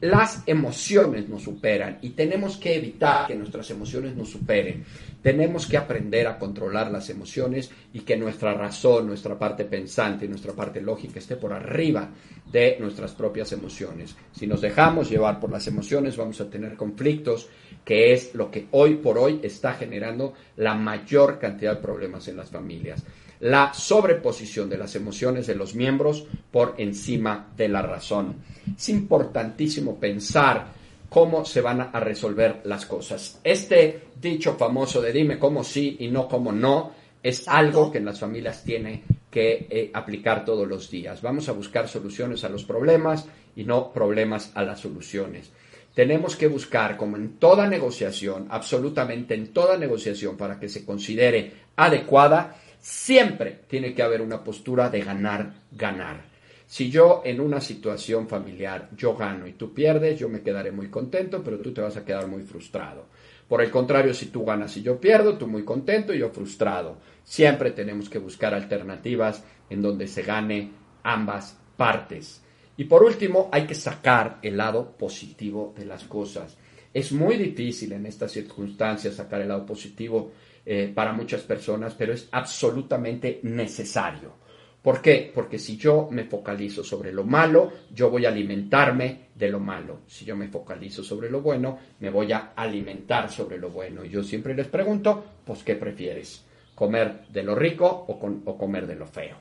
las 0.00 0.42
emociones 0.46 1.28
nos 1.28 1.42
superan 1.42 1.98
y 2.02 2.10
tenemos 2.10 2.56
que 2.56 2.76
evitar 2.76 3.26
que 3.26 3.34
nuestras 3.34 3.70
emociones 3.70 4.14
nos 4.14 4.30
superen. 4.30 4.84
Tenemos 5.22 5.66
que 5.66 5.76
aprender 5.76 6.26
a 6.26 6.38
controlar 6.38 6.90
las 6.90 7.10
emociones 7.10 7.70
y 7.92 8.00
que 8.00 8.16
nuestra 8.16 8.54
razón, 8.54 9.06
nuestra 9.06 9.38
parte 9.38 9.64
pensante 9.64 10.28
nuestra 10.28 10.52
parte 10.52 10.80
lógica 10.80 11.18
esté 11.18 11.36
por 11.36 11.52
arriba 11.52 12.10
de 12.50 12.76
nuestras 12.80 13.12
propias 13.12 13.52
emociones. 13.52 14.16
Si 14.32 14.46
nos 14.46 14.60
dejamos 14.60 15.10
llevar 15.10 15.40
por 15.40 15.50
las 15.50 15.66
emociones 15.66 16.16
vamos 16.16 16.40
a 16.40 16.48
tener 16.48 16.76
conflictos, 16.76 17.48
que 17.84 18.12
es 18.12 18.34
lo 18.34 18.50
que 18.50 18.66
hoy 18.72 18.96
por 18.96 19.18
hoy 19.18 19.40
está 19.42 19.74
generando 19.74 20.34
la 20.56 20.74
mayor 20.74 21.38
cantidad 21.38 21.76
de 21.76 21.82
problemas 21.82 22.28
en 22.28 22.36
las 22.36 22.50
familias. 22.50 23.04
La 23.40 23.72
sobreposición 23.72 24.68
de 24.68 24.78
las 24.78 24.94
emociones 24.96 25.46
de 25.46 25.54
los 25.54 25.74
miembros 25.74 26.26
por 26.50 26.74
encima 26.78 27.48
de 27.56 27.68
la 27.68 27.82
razón. 27.82 28.36
Es 28.76 28.88
importantísimo 28.88 29.98
pensar 29.98 30.66
cómo 31.08 31.44
se 31.44 31.60
van 31.60 31.80
a 31.80 32.00
resolver 32.00 32.60
las 32.64 32.86
cosas. 32.86 33.40
Este 33.42 34.02
dicho 34.20 34.54
famoso 34.56 35.00
de 35.00 35.12
dime 35.12 35.38
cómo 35.38 35.64
sí 35.64 35.96
y 36.00 36.08
no 36.08 36.28
cómo 36.28 36.52
no 36.52 36.92
es 37.22 37.48
algo 37.48 37.90
que 37.90 37.98
en 37.98 38.04
las 38.04 38.20
familias 38.20 38.62
tiene 38.64 39.02
que 39.30 39.66
eh, 39.70 39.90
aplicar 39.92 40.44
todos 40.44 40.66
los 40.66 40.90
días. 40.90 41.20
Vamos 41.22 41.48
a 41.48 41.52
buscar 41.52 41.88
soluciones 41.88 42.44
a 42.44 42.48
los 42.48 42.64
problemas 42.64 43.26
y 43.56 43.64
no 43.64 43.92
problemas 43.92 44.52
a 44.54 44.62
las 44.62 44.80
soluciones. 44.80 45.50
Tenemos 45.94 46.36
que 46.36 46.46
buscar, 46.46 46.96
como 46.96 47.16
en 47.16 47.38
toda 47.38 47.66
negociación, 47.66 48.46
absolutamente 48.50 49.34
en 49.34 49.48
toda 49.48 49.76
negociación, 49.76 50.36
para 50.36 50.58
que 50.58 50.68
se 50.68 50.84
considere 50.84 51.52
adecuada, 51.74 52.56
siempre 52.80 53.60
tiene 53.68 53.94
que 53.94 54.02
haber 54.02 54.20
una 54.22 54.42
postura 54.42 54.90
de 54.90 55.00
ganar, 55.00 55.52
ganar. 55.72 56.28
Si 56.66 56.90
yo 56.90 57.22
en 57.24 57.40
una 57.40 57.60
situación 57.60 58.28
familiar 58.28 58.90
yo 58.94 59.16
gano 59.16 59.46
y 59.46 59.52
tú 59.52 59.72
pierdes, 59.72 60.18
yo 60.18 60.28
me 60.28 60.42
quedaré 60.42 60.70
muy 60.70 60.88
contento, 60.88 61.42
pero 61.42 61.58
tú 61.60 61.72
te 61.72 61.80
vas 61.80 61.96
a 61.96 62.04
quedar 62.04 62.26
muy 62.26 62.42
frustrado. 62.42 63.06
Por 63.48 63.62
el 63.62 63.70
contrario, 63.70 64.12
si 64.12 64.26
tú 64.26 64.44
ganas 64.44 64.76
y 64.76 64.82
yo 64.82 65.00
pierdo, 65.00 65.38
tú 65.38 65.46
muy 65.46 65.64
contento 65.64 66.12
y 66.12 66.18
yo 66.18 66.28
frustrado. 66.28 66.98
Siempre 67.24 67.70
tenemos 67.70 68.10
que 68.10 68.18
buscar 68.18 68.52
alternativas 68.52 69.42
en 69.70 69.80
donde 69.80 70.06
se 70.06 70.22
gane 70.22 70.70
ambas 71.02 71.58
partes. 71.76 72.42
Y 72.76 72.84
por 72.84 73.02
último, 73.02 73.48
hay 73.50 73.66
que 73.66 73.74
sacar 73.74 74.38
el 74.42 74.58
lado 74.58 74.92
positivo 74.98 75.74
de 75.76 75.86
las 75.86 76.04
cosas. 76.04 76.58
Es 76.92 77.12
muy 77.12 77.36
difícil 77.36 77.92
en 77.92 78.04
estas 78.04 78.32
circunstancias 78.32 79.14
sacar 79.14 79.40
el 79.40 79.48
lado 79.48 79.64
positivo 79.64 80.32
eh, 80.70 80.92
para 80.94 81.14
muchas 81.14 81.40
personas, 81.44 81.94
pero 81.94 82.12
es 82.12 82.28
absolutamente 82.30 83.40
necesario. 83.44 84.34
¿Por 84.82 85.00
qué? 85.00 85.32
Porque 85.34 85.58
si 85.58 85.78
yo 85.78 86.08
me 86.10 86.24
focalizo 86.24 86.84
sobre 86.84 87.10
lo 87.10 87.24
malo, 87.24 87.72
yo 87.90 88.10
voy 88.10 88.26
a 88.26 88.28
alimentarme 88.28 89.28
de 89.34 89.48
lo 89.48 89.60
malo. 89.60 90.00
Si 90.06 90.26
yo 90.26 90.36
me 90.36 90.48
focalizo 90.48 91.02
sobre 91.02 91.30
lo 91.30 91.40
bueno, 91.40 91.78
me 92.00 92.10
voy 92.10 92.32
a 92.32 92.52
alimentar 92.54 93.30
sobre 93.30 93.56
lo 93.56 93.70
bueno. 93.70 94.04
Y 94.04 94.10
yo 94.10 94.22
siempre 94.22 94.54
les 94.54 94.66
pregunto, 94.66 95.24
pues, 95.42 95.64
¿qué 95.64 95.74
prefieres? 95.74 96.44
¿Comer 96.74 97.26
de 97.30 97.44
lo 97.44 97.54
rico 97.54 97.86
o, 97.86 98.20
o 98.44 98.58
comer 98.58 98.86
de 98.86 98.96
lo 98.96 99.06
feo? 99.06 99.38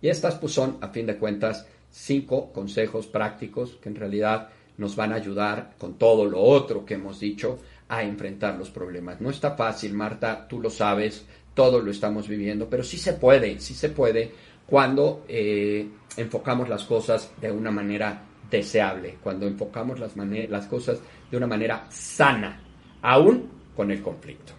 Y 0.00 0.08
estas 0.08 0.36
pues 0.36 0.52
son, 0.52 0.78
a 0.82 0.90
fin 0.90 1.06
de 1.06 1.16
cuentas, 1.16 1.66
cinco 1.90 2.52
consejos 2.52 3.08
prácticos 3.08 3.76
que 3.82 3.88
en 3.88 3.96
realidad 3.96 4.50
nos 4.76 4.94
van 4.94 5.12
a 5.12 5.16
ayudar 5.16 5.74
con 5.78 5.98
todo 5.98 6.26
lo 6.26 6.40
otro 6.40 6.84
que 6.84 6.94
hemos 6.94 7.18
dicho 7.18 7.58
a 7.90 8.02
enfrentar 8.04 8.56
los 8.56 8.70
problemas. 8.70 9.20
No 9.20 9.28
está 9.30 9.56
fácil, 9.56 9.92
Marta, 9.92 10.46
tú 10.48 10.60
lo 10.60 10.70
sabes, 10.70 11.26
todos 11.54 11.82
lo 11.84 11.90
estamos 11.90 12.28
viviendo, 12.28 12.70
pero 12.70 12.84
sí 12.84 12.96
se 12.96 13.14
puede, 13.14 13.58
sí 13.58 13.74
se 13.74 13.88
puede 13.88 14.32
cuando 14.64 15.24
eh, 15.28 15.88
enfocamos 16.16 16.68
las 16.68 16.84
cosas 16.84 17.32
de 17.40 17.50
una 17.50 17.72
manera 17.72 18.22
deseable, 18.48 19.18
cuando 19.22 19.46
enfocamos 19.48 19.98
las, 19.98 20.16
las 20.16 20.66
cosas 20.66 20.98
de 21.30 21.36
una 21.36 21.48
manera 21.48 21.86
sana, 21.90 22.60
aún 23.02 23.50
con 23.74 23.90
el 23.90 24.00
conflicto. 24.00 24.52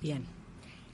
Bien. 0.00 0.24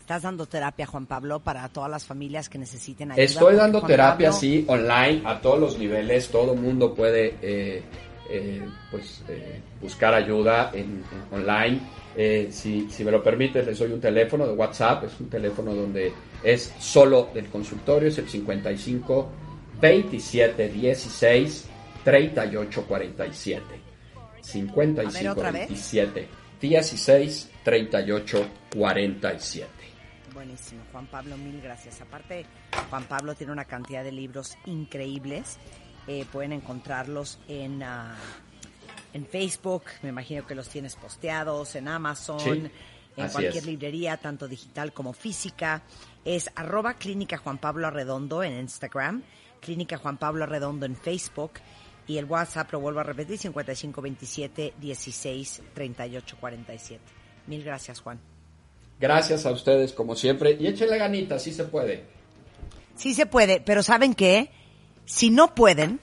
Estás 0.00 0.22
dando 0.22 0.46
terapia, 0.46 0.86
Juan 0.86 1.06
Pablo, 1.06 1.38
para 1.40 1.68
todas 1.68 1.90
las 1.90 2.04
familias 2.04 2.48
que 2.48 2.58
necesiten 2.58 3.12
ayuda. 3.12 3.22
Estoy 3.22 3.54
dando 3.54 3.78
Juan 3.80 3.90
terapia, 3.90 4.28
Pablo- 4.30 4.40
sí, 4.40 4.64
online, 4.66 5.22
a 5.24 5.40
todos 5.40 5.60
los 5.60 5.78
niveles. 5.78 6.28
Todo 6.30 6.56
mundo 6.56 6.94
puede 6.94 7.36
eh, 7.42 7.82
eh, 8.30 8.62
pues, 8.90 9.22
eh, 9.28 9.60
buscar 9.80 10.14
ayuda 10.14 10.70
en, 10.72 11.02
en 11.12 11.38
online. 11.38 11.80
Eh, 12.16 12.48
si, 12.50 12.88
si 12.90 13.04
me 13.04 13.10
lo 13.10 13.22
permites, 13.22 13.66
les 13.66 13.78
doy 13.78 13.92
un 13.92 14.00
teléfono 14.00 14.46
de 14.46 14.52
WhatsApp. 14.52 15.04
Es 15.04 15.20
un 15.20 15.28
teléfono 15.28 15.74
donde 15.74 16.12
es 16.42 16.72
solo 16.78 17.30
del 17.34 17.46
consultorio. 17.46 18.08
Es 18.08 18.18
el 18.18 18.28
55 18.28 19.28
27 19.80 20.68
16 20.68 21.68
38 22.04 22.84
47. 22.86 23.64
55 24.40 25.08
A 25.08 25.12
ver, 25.12 25.28
¿otra 25.30 25.50
vez? 25.50 25.68
27 25.68 26.28
16 26.60 27.50
38 27.64 28.46
47. 28.76 29.68
Buenísimo, 30.34 30.82
Juan 30.92 31.06
Pablo, 31.06 31.36
mil 31.36 31.60
gracias. 31.60 32.00
Aparte, 32.00 32.46
Juan 32.88 33.04
Pablo 33.04 33.34
tiene 33.34 33.52
una 33.52 33.64
cantidad 33.64 34.04
de 34.04 34.12
libros 34.12 34.56
increíbles. 34.66 35.58
Eh, 36.12 36.26
pueden 36.32 36.50
encontrarlos 36.50 37.38
en, 37.46 37.84
ah, 37.84 38.16
en 39.14 39.24
Facebook, 39.26 39.84
me 40.02 40.08
imagino 40.08 40.44
que 40.44 40.56
los 40.56 40.68
tienes 40.68 40.96
posteados, 40.96 41.76
en 41.76 41.86
Amazon, 41.86 42.40
Sí, 42.40 42.70
en 43.16 43.28
cualquier 43.28 43.58
es. 43.58 43.66
librería, 43.66 44.16
tanto 44.16 44.48
digital 44.48 44.92
como 44.92 45.12
física. 45.12 45.82
Es 46.24 46.50
arroba 46.56 46.94
Clínica 46.94 47.38
Juan 47.38 47.58
Pablo 47.58 47.86
Arredondo 47.86 48.42
en 48.42 48.58
Instagram, 48.58 49.22
Clínica 49.60 49.98
Juan 49.98 50.18
Pablo 50.18 50.42
Arredondo 50.42 50.84
en 50.84 50.96
Facebook 50.96 51.52
y 52.08 52.18
el 52.18 52.24
WhatsApp, 52.24 52.72
lo 52.72 52.80
vuelvo 52.80 52.98
a 52.98 53.04
repetir, 53.04 53.38
5527 53.38 54.74
16 54.80 55.62
38 55.74 56.36
47. 56.40 57.00
Mil 57.46 57.62
gracias, 57.62 58.00
Juan. 58.00 58.18
Gracias 58.98 59.46
a 59.46 59.52
ustedes, 59.52 59.92
como 59.92 60.16
siempre. 60.16 60.56
Y 60.58 60.66
échenle 60.66 60.98
ganita, 60.98 61.38
sí 61.38 61.52
se 61.52 61.66
puede. 61.66 62.02
Sí 62.96 63.14
se 63.14 63.26
puede, 63.26 63.60
pero 63.60 63.84
¿saben 63.84 64.14
qué? 64.14 64.50
Si 65.04 65.30
no 65.30 65.54
pueden, 65.54 66.00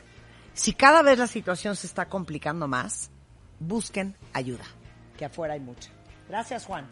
si 0.54 0.74
cada 0.74 1.02
vez 1.02 1.20
la 1.20 1.28
situación 1.28 1.76
se 1.76 1.88
está 1.88 2.10
complicando 2.10 2.68
más, 2.68 3.10
busquen 3.60 4.16
ayuda, 4.34 4.66
que 5.18 5.26
afuera 5.26 5.54
hay 5.54 5.60
mucha. 5.60 5.92
Gracias, 6.28 6.66
Juan. 6.66 6.88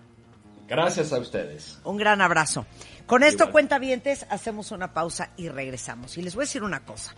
Gracias 0.68 1.14
a 1.14 1.20
ustedes. 1.20 1.80
Un 1.84 1.98
gran 1.98 2.22
abrazo. 2.22 2.66
Con 3.06 3.22
esto, 3.22 3.44
Igual. 3.44 3.52
cuentavientes, 3.52 4.26
hacemos 4.30 4.72
una 4.72 4.94
pausa 4.94 5.32
y 5.38 5.50
regresamos. 5.50 6.18
Y 6.18 6.24
les 6.24 6.34
voy 6.34 6.44
a 6.44 6.48
decir 6.48 6.64
una 6.64 6.84
cosa. 6.86 7.14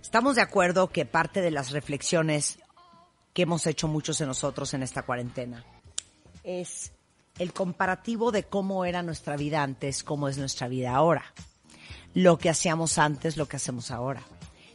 Estamos 0.00 0.36
de 0.36 0.42
acuerdo 0.42 0.88
que 0.88 1.04
parte 1.04 1.42
de 1.42 1.50
las 1.50 1.70
reflexiones 1.70 2.58
que 3.34 3.42
hemos 3.42 3.66
hecho 3.66 3.88
muchos 3.88 4.18
de 4.18 4.26
nosotros 4.26 4.72
en 4.74 4.82
esta 4.82 5.02
cuarentena. 5.02 5.64
Es 6.44 6.92
el 7.38 7.52
comparativo 7.52 8.32
de 8.32 8.44
cómo 8.44 8.84
era 8.84 9.02
nuestra 9.02 9.36
vida 9.36 9.62
antes, 9.62 10.02
cómo 10.02 10.28
es 10.28 10.38
nuestra 10.38 10.68
vida 10.68 10.94
ahora. 10.94 11.24
Lo 12.14 12.38
que 12.38 12.50
hacíamos 12.50 12.98
antes, 12.98 13.36
lo 13.36 13.46
que 13.46 13.56
hacemos 13.56 13.90
ahora. 13.90 14.22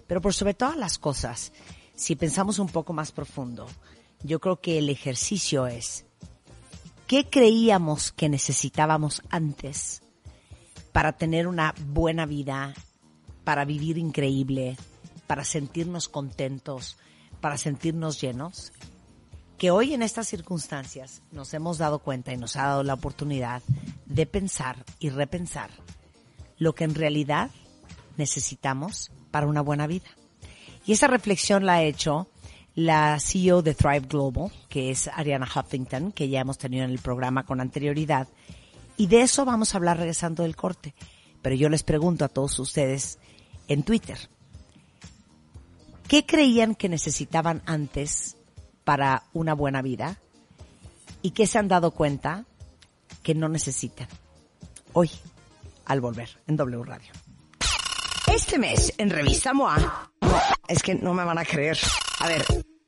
Pero 0.07 0.21
por 0.21 0.33
sobre 0.33 0.53
todas 0.53 0.77
las 0.77 0.97
cosas, 0.97 1.51
si 1.95 2.15
pensamos 2.15 2.59
un 2.59 2.67
poco 2.67 2.93
más 2.93 3.11
profundo, 3.11 3.67
yo 4.23 4.39
creo 4.39 4.61
que 4.61 4.77
el 4.79 4.89
ejercicio 4.89 5.67
es, 5.67 6.05
¿qué 7.05 7.29
creíamos 7.29 8.11
que 8.11 8.29
necesitábamos 8.29 9.21
antes 9.29 10.01
para 10.91 11.13
tener 11.13 11.47
una 11.47 11.75
buena 11.87 12.25
vida, 12.25 12.73
para 13.43 13.65
vivir 13.65 13.97
increíble, 13.97 14.77
para 15.27 15.43
sentirnos 15.43 16.07
contentos, 16.07 16.97
para 17.41 17.57
sentirnos 17.57 18.19
llenos? 18.19 18.71
Que 19.57 19.71
hoy 19.71 19.93
en 19.93 20.03
estas 20.03 20.27
circunstancias 20.27 21.21
nos 21.31 21.53
hemos 21.53 21.77
dado 21.77 21.99
cuenta 21.99 22.31
y 22.31 22.37
nos 22.37 22.55
ha 22.55 22.63
dado 22.63 22.83
la 22.83 22.93
oportunidad 22.93 23.61
de 24.05 24.25
pensar 24.25 24.85
y 24.99 25.09
repensar 25.09 25.71
lo 26.57 26.73
que 26.75 26.83
en 26.83 26.95
realidad 26.95 27.51
necesitamos 28.17 29.11
para 29.31 29.47
una 29.47 29.61
buena 29.61 29.87
vida. 29.87 30.07
Y 30.85 30.93
esa 30.93 31.07
reflexión 31.07 31.65
la 31.65 31.75
ha 31.75 31.83
hecho 31.83 32.27
la 32.75 33.19
CEO 33.19 33.61
de 33.61 33.73
Thrive 33.73 34.07
Global, 34.07 34.51
que 34.69 34.91
es 34.91 35.07
Ariana 35.07 35.47
Huffington, 35.47 36.11
que 36.11 36.29
ya 36.29 36.41
hemos 36.41 36.57
tenido 36.57 36.85
en 36.85 36.91
el 36.91 36.99
programa 36.99 37.43
con 37.43 37.59
anterioridad. 37.59 38.27
Y 38.97 39.07
de 39.07 39.21
eso 39.21 39.45
vamos 39.45 39.73
a 39.73 39.77
hablar 39.77 39.97
regresando 39.97 40.43
del 40.43 40.55
corte. 40.55 40.93
Pero 41.41 41.55
yo 41.55 41.69
les 41.69 41.83
pregunto 41.83 42.23
a 42.23 42.29
todos 42.29 42.59
ustedes 42.59 43.19
en 43.67 43.83
Twitter, 43.83 44.17
¿qué 46.07 46.25
creían 46.25 46.75
que 46.75 46.87
necesitaban 46.87 47.61
antes 47.65 48.37
para 48.83 49.23
una 49.33 49.53
buena 49.53 49.81
vida? 49.81 50.19
¿Y 51.21 51.31
qué 51.31 51.47
se 51.47 51.57
han 51.57 51.67
dado 51.67 51.91
cuenta 51.91 52.45
que 53.23 53.33
no 53.35 53.49
necesitan? 53.49 54.07
Hoy, 54.93 55.09
al 55.87 56.01
volver 56.01 56.29
en 56.47 56.55
W 56.55 56.83
Radio. 56.83 57.11
Este 58.33 58.59
mes 58.59 58.93
en 58.97 59.09
Revista 59.09 59.53
MOA, 59.53 60.11
es 60.67 60.83
que 60.83 60.95
no 60.95 61.13
me 61.13 61.23
van 61.23 61.37
a 61.37 61.45
creer. 61.45 61.77
A 62.19 62.27
ver, 62.27 62.45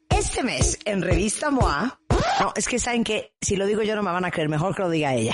este 0.09 0.43
mes 0.43 0.77
en 0.85 1.01
Revista 1.01 1.49
MOA, 1.49 1.99
no, 2.41 2.53
es 2.55 2.67
que 2.67 2.77
saben 2.77 3.03
que 3.03 3.33
si 3.41 3.55
lo 3.55 3.65
digo 3.65 3.81
yo 3.81 3.95
no 3.95 4.03
me 4.03 4.11
van 4.11 4.25
a 4.25 4.31
creer, 4.31 4.49
mejor 4.49 4.75
que 4.75 4.81
lo 4.81 4.89
diga 4.89 5.13
ella. 5.13 5.33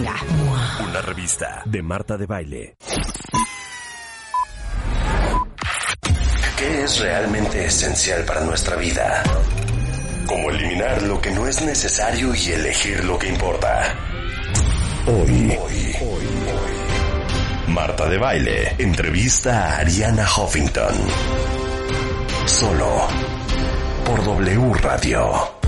Una 0.00 1.02
revista 1.02 1.62
de 1.66 1.82
Marta 1.82 2.16
de 2.16 2.24
Baile. 2.24 2.76
¿Qué 6.56 6.82
es 6.82 7.00
realmente 7.00 7.66
esencial 7.66 8.24
para 8.24 8.40
nuestra 8.40 8.76
vida? 8.76 9.22
¿Cómo 10.26 10.50
eliminar 10.50 11.02
lo 11.02 11.20
que 11.20 11.30
no 11.30 11.46
es 11.46 11.60
necesario 11.62 12.34
y 12.34 12.50
elegir 12.50 13.04
lo 13.04 13.18
que 13.18 13.28
importa? 13.28 13.94
Hoy, 15.06 15.58
hoy, 15.60 15.96
hoy, 16.00 17.72
Marta 17.72 18.08
de 18.08 18.18
Baile 18.18 18.74
entrevista 18.78 19.66
a 19.66 19.78
Ariana 19.80 20.26
Huffington. 20.26 20.94
Solo 22.46 23.06
por 24.04 24.24
W 24.24 24.74
Radio. 24.80 25.59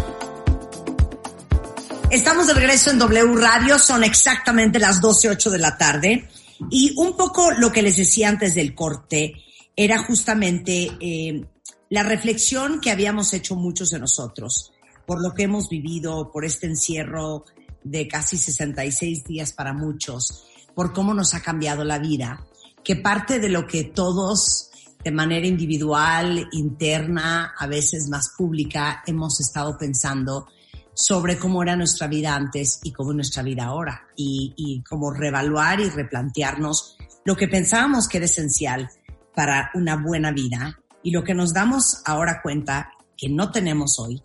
Estamos 2.13 2.47
de 2.47 2.53
regreso 2.53 2.91
en 2.91 2.99
W 2.99 3.37
Radio, 3.37 3.79
son 3.79 4.05
exactamente 4.05 4.79
las 4.79 5.01
12.08 5.01 5.49
de 5.49 5.59
la 5.59 5.79
tarde. 5.79 6.29
Y 6.71 6.93
un 6.99 7.17
poco 7.17 7.53
lo 7.53 7.73
que 7.73 7.81
les 7.81 7.97
decía 7.97 8.29
antes 8.29 8.55
del 8.55 8.75
corte 8.75 9.43
era 9.75 9.97
justamente 9.97 10.91
eh, 11.01 11.47
la 11.89 12.03
reflexión 12.03 12.83
que 12.83 12.91
habíamos 12.91 13.33
hecho 13.33 13.57
muchos 13.57 13.89
de 13.89 13.99
nosotros 13.99 14.75
por 15.07 15.23
lo 15.23 15.33
que 15.33 15.45
hemos 15.45 15.71
vivido, 15.71 16.31
por 16.31 16.45
este 16.45 16.67
encierro 16.67 17.47
de 17.83 18.07
casi 18.07 18.37
66 18.37 19.25
días 19.25 19.55
para 19.55 19.73
muchos, 19.73 20.45
por 20.75 20.93
cómo 20.93 21.15
nos 21.15 21.33
ha 21.33 21.41
cambiado 21.41 21.83
la 21.83 21.99
vida, 21.99 22.45
que 22.85 22.95
parte 22.95 23.39
de 23.39 23.49
lo 23.49 23.67
que 23.67 23.85
todos 23.85 24.69
de 25.03 25.13
manera 25.13 25.47
individual, 25.47 26.47
interna, 26.53 27.55
a 27.59 27.67
veces 27.67 28.11
más 28.11 28.35
pública, 28.37 29.03
hemos 29.07 29.41
estado 29.41 29.79
pensando 29.79 30.47
sobre 30.95 31.39
cómo 31.39 31.63
era 31.63 31.77
nuestra 31.77 32.07
vida 32.07 32.35
antes 32.35 32.81
y 32.83 32.93
cómo 32.93 33.11
es 33.11 33.17
nuestra 33.17 33.43
vida 33.43 33.65
ahora 33.65 34.09
y, 34.17 34.53
y 34.57 34.83
cómo 34.83 35.11
reevaluar 35.11 35.81
y 35.81 35.89
replantearnos 35.89 36.97
lo 37.25 37.37
que 37.37 37.49
pensábamos 37.49 38.09
que 38.09 38.19
era 38.19 38.27
esencial 38.27 38.91
para 39.35 39.71
una 39.75 39.97
buena 39.97 40.33
vida 40.33 40.79
y 41.03 41.11
lo 41.11 41.25
que 41.25 41.35
nos 41.35 41.53
damos 41.53 42.03
ahora 42.05 42.41
cuenta 42.43 42.91
que 43.17 43.29
no 43.29 43.51
tenemos 43.51 43.99
hoy 43.99 44.23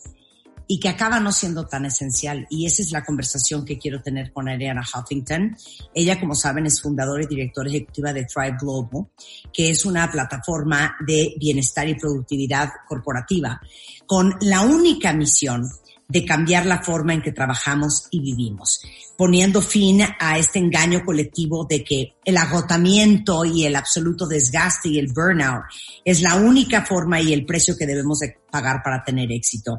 y 0.68 0.80
que 0.80 0.90
acaba 0.90 1.20
no 1.20 1.32
siendo 1.32 1.66
tan 1.66 1.86
esencial. 1.86 2.46
Y 2.50 2.66
esa 2.66 2.82
es 2.82 2.92
la 2.92 3.06
conversación 3.06 3.64
que 3.64 3.78
quiero 3.78 4.02
tener 4.02 4.34
con 4.34 4.50
Ariana 4.50 4.82
Huffington. 4.82 5.56
Ella, 5.94 6.20
como 6.20 6.36
saben, 6.36 6.66
es 6.66 6.82
fundadora 6.82 7.24
y 7.24 7.28
directora 7.28 7.70
ejecutiva 7.70 8.12
de 8.12 8.26
Thrive 8.26 8.58
Global, 8.60 9.08
que 9.54 9.70
es 9.70 9.86
una 9.86 10.12
plataforma 10.12 10.98
de 11.06 11.36
bienestar 11.40 11.88
y 11.88 11.96
productividad 11.96 12.70
corporativa 12.86 13.62
con 14.06 14.36
la 14.42 14.62
única 14.62 15.14
misión 15.14 15.64
de 16.10 16.26
cambiar 16.26 16.66
la 16.66 16.82
forma 16.82 17.14
en 17.14 17.22
que 17.22 17.34
trabajamos 17.34 18.08
y 18.12 18.22
vivimos, 18.22 18.80
poniendo 19.18 19.62
fin 19.62 20.02
a 20.20 20.38
este 20.38 20.60
engaño 20.60 21.04
colectivo 21.04 21.66
de 21.66 21.84
que 21.84 22.14
el 22.24 22.38
agotamiento 22.38 23.44
y 23.44 23.66
el 23.66 23.76
absoluto 23.76 24.26
desgaste 24.26 24.90
y 24.90 25.00
el 25.00 25.12
burnout 25.12 25.64
es 26.06 26.22
la 26.22 26.36
única 26.36 26.86
forma 26.86 27.20
y 27.20 27.34
el 27.34 27.46
precio 27.46 27.76
que 27.78 27.86
debemos 27.86 28.20
de 28.20 28.38
pagar 28.50 28.82
para 28.84 29.04
tener 29.04 29.32
éxito. 29.32 29.78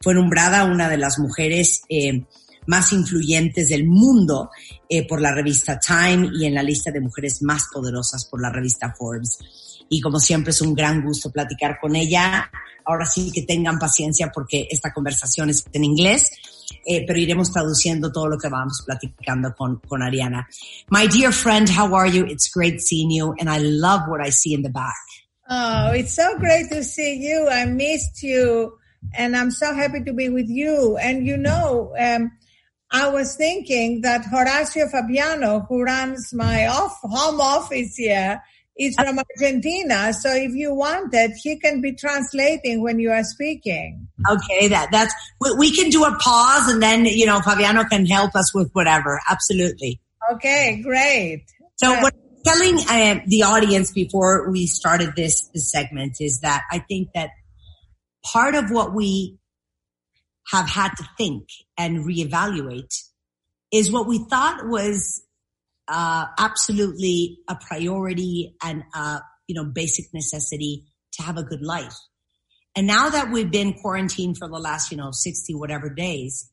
Fue 0.00 0.14
nombrada 0.14 0.64
una 0.64 0.88
de 0.88 0.96
las 0.96 1.18
mujeres 1.18 1.82
eh, 1.90 2.24
más 2.66 2.92
influyentes 2.92 3.68
del 3.68 3.86
mundo 3.86 4.50
eh, 4.88 5.06
por 5.06 5.20
la 5.20 5.34
revista 5.34 5.78
Time 5.78 6.30
y 6.34 6.46
en 6.46 6.54
la 6.54 6.62
lista 6.62 6.90
de 6.90 7.00
mujeres 7.00 7.42
más 7.42 7.64
poderosas 7.72 8.26
por 8.26 8.40
la 8.40 8.50
revista 8.50 8.94
Forbes. 8.96 9.38
Y 9.88 10.00
como 10.00 10.18
siempre 10.18 10.50
es 10.50 10.60
un 10.60 10.74
gran 10.74 11.02
gusto 11.02 11.30
platicar 11.30 11.78
con 11.80 11.94
ella 11.94 12.50
ahora 12.86 13.04
sí 13.04 13.30
que 13.32 13.42
tengan 13.42 13.78
paciencia 13.78 14.30
porque 14.32 14.66
esta 14.70 14.92
conversación 14.92 15.50
es 15.50 15.64
en 15.72 15.84
inglés, 15.84 16.30
eh, 16.86 17.04
pero 17.06 17.18
iremos 17.18 17.52
traduciendo 17.52 18.10
todo 18.10 18.28
lo 18.28 18.38
que 18.38 18.48
vamos 18.48 18.82
platicando 18.86 19.52
con, 19.54 19.80
con 19.80 20.02
Ariana. 20.02 20.48
My 20.90 21.06
dear 21.06 21.32
friend, 21.32 21.68
how 21.68 21.94
are 21.94 22.10
you? 22.10 22.24
It's 22.24 22.50
great 22.54 22.80
seeing 22.80 23.10
you 23.10 23.34
and 23.38 23.50
I 23.50 23.58
love 23.58 24.08
what 24.08 24.24
I 24.24 24.30
see 24.30 24.54
in 24.54 24.62
the 24.62 24.70
back. 24.70 24.94
Oh, 25.48 25.92
it's 25.92 26.14
so 26.14 26.36
great 26.38 26.68
to 26.70 26.82
see 26.82 27.18
you. 27.18 27.48
I 27.48 27.66
missed 27.66 28.22
you 28.22 28.78
and 29.16 29.36
I'm 29.36 29.50
so 29.50 29.74
happy 29.74 30.02
to 30.04 30.12
be 30.12 30.28
with 30.28 30.48
you. 30.48 30.96
And 30.96 31.26
you 31.26 31.36
know, 31.36 31.94
um, 31.98 32.32
I 32.90 33.08
was 33.08 33.36
thinking 33.36 34.02
that 34.02 34.22
Horacio 34.22 34.90
Fabiano, 34.90 35.66
who 35.68 35.82
runs 35.82 36.32
my 36.32 36.66
off 36.68 36.98
home 37.02 37.40
office 37.40 37.96
here, 37.96 38.40
is 38.78 38.94
from 38.96 39.18
Argentina. 39.18 40.12
So 40.12 40.30
if 40.32 40.52
you 40.52 40.74
want 40.74 41.14
it, 41.14 41.32
he 41.42 41.58
can 41.58 41.80
be 41.80 41.94
translating 41.94 42.82
when 42.82 42.98
you 42.98 43.10
are 43.10 43.24
speaking. 43.24 44.08
Okay, 44.30 44.68
that 44.68 44.90
that's 44.90 45.14
we, 45.40 45.54
we 45.54 45.76
can 45.76 45.90
do 45.90 46.04
a 46.04 46.16
pause 46.18 46.68
and 46.68 46.82
then 46.82 47.06
you 47.06 47.26
know 47.26 47.40
Fabiano 47.40 47.84
can 47.84 48.06
help 48.06 48.34
us 48.34 48.54
with 48.54 48.70
whatever. 48.72 49.20
Absolutely. 49.30 50.00
Okay, 50.32 50.80
great. 50.82 51.44
So 51.76 51.92
what 52.00 52.14
I'm 52.14 52.42
telling 52.44 52.78
uh, 52.88 53.20
the 53.26 53.42
audience 53.44 53.92
before 53.92 54.50
we 54.50 54.66
started 54.66 55.14
this, 55.14 55.48
this 55.54 55.70
segment 55.70 56.16
is 56.20 56.40
that 56.40 56.62
I 56.70 56.78
think 56.78 57.08
that 57.14 57.30
part 58.24 58.54
of 58.54 58.70
what 58.70 58.94
we 58.94 59.38
have 60.50 60.68
had 60.68 60.90
to 60.96 61.08
think 61.18 61.48
and 61.76 62.06
reevaluate 62.06 62.94
is 63.72 63.90
what 63.90 64.06
we 64.06 64.24
thought 64.30 64.66
was 64.66 65.22
uh, 65.88 66.26
absolutely 66.38 67.38
a 67.48 67.56
priority 67.56 68.56
and 68.62 68.82
a 68.94 69.20
you 69.46 69.54
know 69.54 69.64
basic 69.64 70.06
necessity 70.12 70.86
to 71.12 71.22
have 71.22 71.36
a 71.36 71.42
good 71.42 71.62
life. 71.62 71.96
And 72.74 72.86
now 72.86 73.08
that 73.08 73.30
we've 73.30 73.50
been 73.50 73.72
quarantined 73.74 74.36
for 74.38 74.48
the 74.48 74.58
last 74.58 74.90
you 74.90 74.96
know 74.96 75.10
sixty 75.12 75.54
whatever 75.54 75.88
days, 75.88 76.50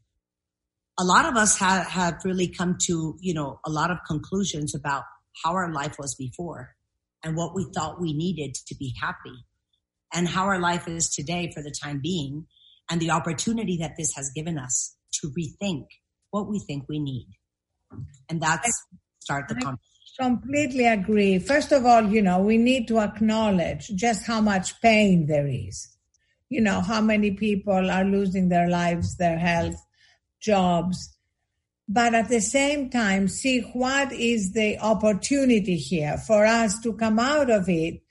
a 0.99 1.03
lot 1.03 1.25
of 1.25 1.35
us 1.35 1.57
have 1.57 1.87
have 1.87 2.15
really 2.23 2.47
come 2.47 2.77
to 2.83 3.17
you 3.19 3.33
know 3.33 3.59
a 3.65 3.69
lot 3.69 3.91
of 3.91 3.97
conclusions 4.07 4.75
about 4.75 5.03
how 5.43 5.53
our 5.53 5.71
life 5.71 5.95
was 5.97 6.15
before 6.15 6.75
and 7.23 7.35
what 7.35 7.55
we 7.55 7.65
thought 7.73 8.01
we 8.01 8.13
needed 8.13 8.53
to 8.67 8.75
be 8.75 8.93
happy 9.01 9.45
and 10.13 10.27
how 10.27 10.45
our 10.45 10.59
life 10.59 10.87
is 10.87 11.09
today 11.09 11.51
for 11.53 11.63
the 11.63 11.73
time 11.83 11.99
being 12.01 12.45
and 12.89 13.01
the 13.01 13.11
opportunity 13.11 13.77
that 13.77 13.95
this 13.97 14.13
has 14.15 14.31
given 14.35 14.57
us 14.59 14.95
to 15.11 15.29
rethink 15.29 15.85
what 16.31 16.49
we 16.49 16.59
think 16.59 16.85
we 16.87 16.99
need. 16.99 17.27
And 18.29 18.41
that's 18.41 18.71
start 19.23 19.47
the 19.47 19.55
conversation. 19.55 19.79
Completely 20.19 20.85
agree. 20.85 21.39
First 21.39 21.71
of 21.71 21.85
all, 21.85 22.03
you 22.07 22.21
know, 22.21 22.39
we 22.39 22.57
need 22.57 22.87
to 22.89 22.99
acknowledge 22.99 23.89
just 23.95 24.25
how 24.25 24.41
much 24.41 24.79
pain 24.81 25.25
there 25.25 25.47
is. 25.47 25.87
You 26.49 26.61
know, 26.61 26.81
how 26.81 27.01
many 27.01 27.31
people 27.31 27.89
are 27.89 28.03
losing 28.03 28.49
their 28.49 28.69
lives, 28.69 29.17
their 29.17 29.39
health, 29.39 29.75
jobs. 30.39 31.17
But 31.87 32.13
at 32.13 32.29
the 32.29 32.41
same 32.41 32.89
time, 32.91 33.27
see 33.27 33.61
what 33.73 34.11
is 34.11 34.53
the 34.53 34.77
opportunity 34.77 35.77
here 35.77 36.17
for 36.17 36.45
us 36.45 36.79
to 36.81 36.93
come 36.93 37.17
out 37.17 37.49
of 37.49 37.67
it 37.67 38.01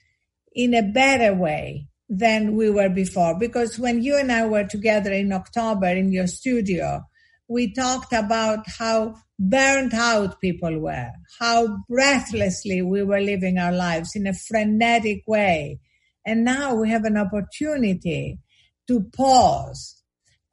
in 0.55 0.75
a 0.75 0.83
better 0.83 1.33
way 1.35 1.87
than 2.09 2.57
we 2.57 2.69
were 2.69 2.91
before. 2.91 3.39
Because 3.39 3.79
when 3.79 4.03
you 4.03 4.17
and 4.17 4.33
I 4.33 4.47
were 4.47 4.65
together 4.65 5.13
in 5.13 5.33
October 5.33 5.87
in 5.87 6.13
your 6.13 6.27
studio, 6.27 7.05
we 7.53 7.73
talked 7.73 8.13
about 8.13 8.65
how 8.79 9.15
burnt 9.39 9.93
out 9.93 10.41
people 10.41 10.79
were, 10.79 11.11
how 11.39 11.79
breathlessly 11.89 12.81
we 12.81 13.03
were 13.03 13.21
living 13.21 13.59
our 13.59 13.73
lives 13.73 14.17
in 14.17 14.27
a 14.27 14.33
frenetic 14.33 15.23
way. 15.27 15.79
And 16.25 16.45
now 16.45 16.75
we 16.75 16.89
have 16.89 17.05
an 17.05 17.19
opportunity 17.19 18.39
to 18.89 19.01
pause 19.17 20.03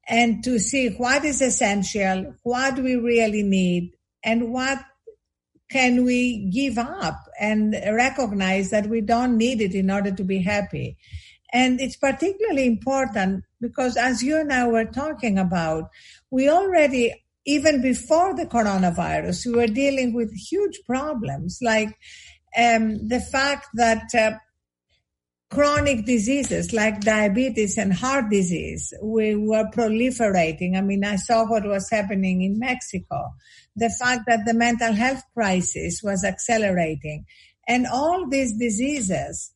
and 0.07 0.43
to 0.43 0.59
see 0.59 0.89
what 0.89 1.23
is 1.23 1.41
essential, 1.41 2.35
what 2.43 2.79
we 2.79 2.95
really 2.95 3.43
need, 3.43 3.93
and 4.23 4.51
what 4.51 4.79
can 5.71 6.03
we 6.03 6.49
give 6.49 6.77
up 6.77 7.15
and 7.39 7.73
recognize 7.73 8.71
that 8.71 8.87
we 8.87 9.01
don't 9.01 9.37
need 9.37 9.61
it 9.61 9.75
in 9.75 9.89
order 9.89 10.11
to 10.11 10.23
be 10.23 10.41
happy. 10.41 10.97
And 11.53 11.79
it's 11.79 11.95
particularly 11.95 12.65
important 12.65 13.43
because 13.61 13.97
as 13.97 14.23
you 14.23 14.37
and 14.37 14.51
I 14.51 14.67
were 14.67 14.85
talking 14.85 15.37
about, 15.37 15.89
we 16.31 16.49
already, 16.49 17.13
even 17.45 17.81
before 17.81 18.35
the 18.35 18.45
coronavirus, 18.45 19.47
we 19.47 19.53
were 19.53 19.67
dealing 19.67 20.13
with 20.13 20.33
huge 20.33 20.79
problems 20.85 21.59
like 21.61 21.89
um, 22.57 23.07
the 23.07 23.19
fact 23.19 23.67
that 23.75 24.03
uh, 24.15 24.31
chronic 25.49 26.05
diseases 26.05 26.73
like 26.73 27.01
diabetes 27.01 27.77
and 27.77 27.91
heart 27.91 28.29
disease 28.29 28.93
we 29.01 29.35
were 29.35 29.65
proliferating. 29.71 30.77
I 30.77 30.81
mean, 30.81 31.03
I 31.03 31.15
saw 31.15 31.45
what 31.45 31.65
was 31.65 31.89
happening 31.89 32.43
in 32.43 32.59
Mexico. 32.59 33.31
The 33.75 33.89
fact 33.99 34.23
that 34.27 34.45
the 34.45 34.53
mental 34.53 34.93
health 34.93 35.23
crisis 35.33 36.01
was 36.03 36.23
accelerating. 36.23 37.25
And 37.67 37.87
all 37.87 38.27
these 38.29 38.57
diseases 38.57 39.51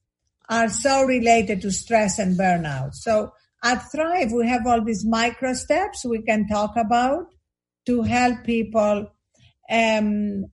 are 0.49 0.69
so 0.69 1.03
related 1.03 1.61
to 1.61 1.71
stress 1.71 2.19
and 2.19 2.37
burnout. 2.37 2.93
So 2.93 3.31
at 3.63 3.91
Thrive, 3.91 4.31
we 4.31 4.47
have 4.47 4.67
all 4.67 4.83
these 4.83 5.05
micro 5.05 5.53
steps 5.53 6.05
we 6.05 6.21
can 6.21 6.47
talk 6.47 6.75
about 6.75 7.27
to 7.85 8.03
help 8.03 8.43
people 8.43 9.09
um, 9.69 10.45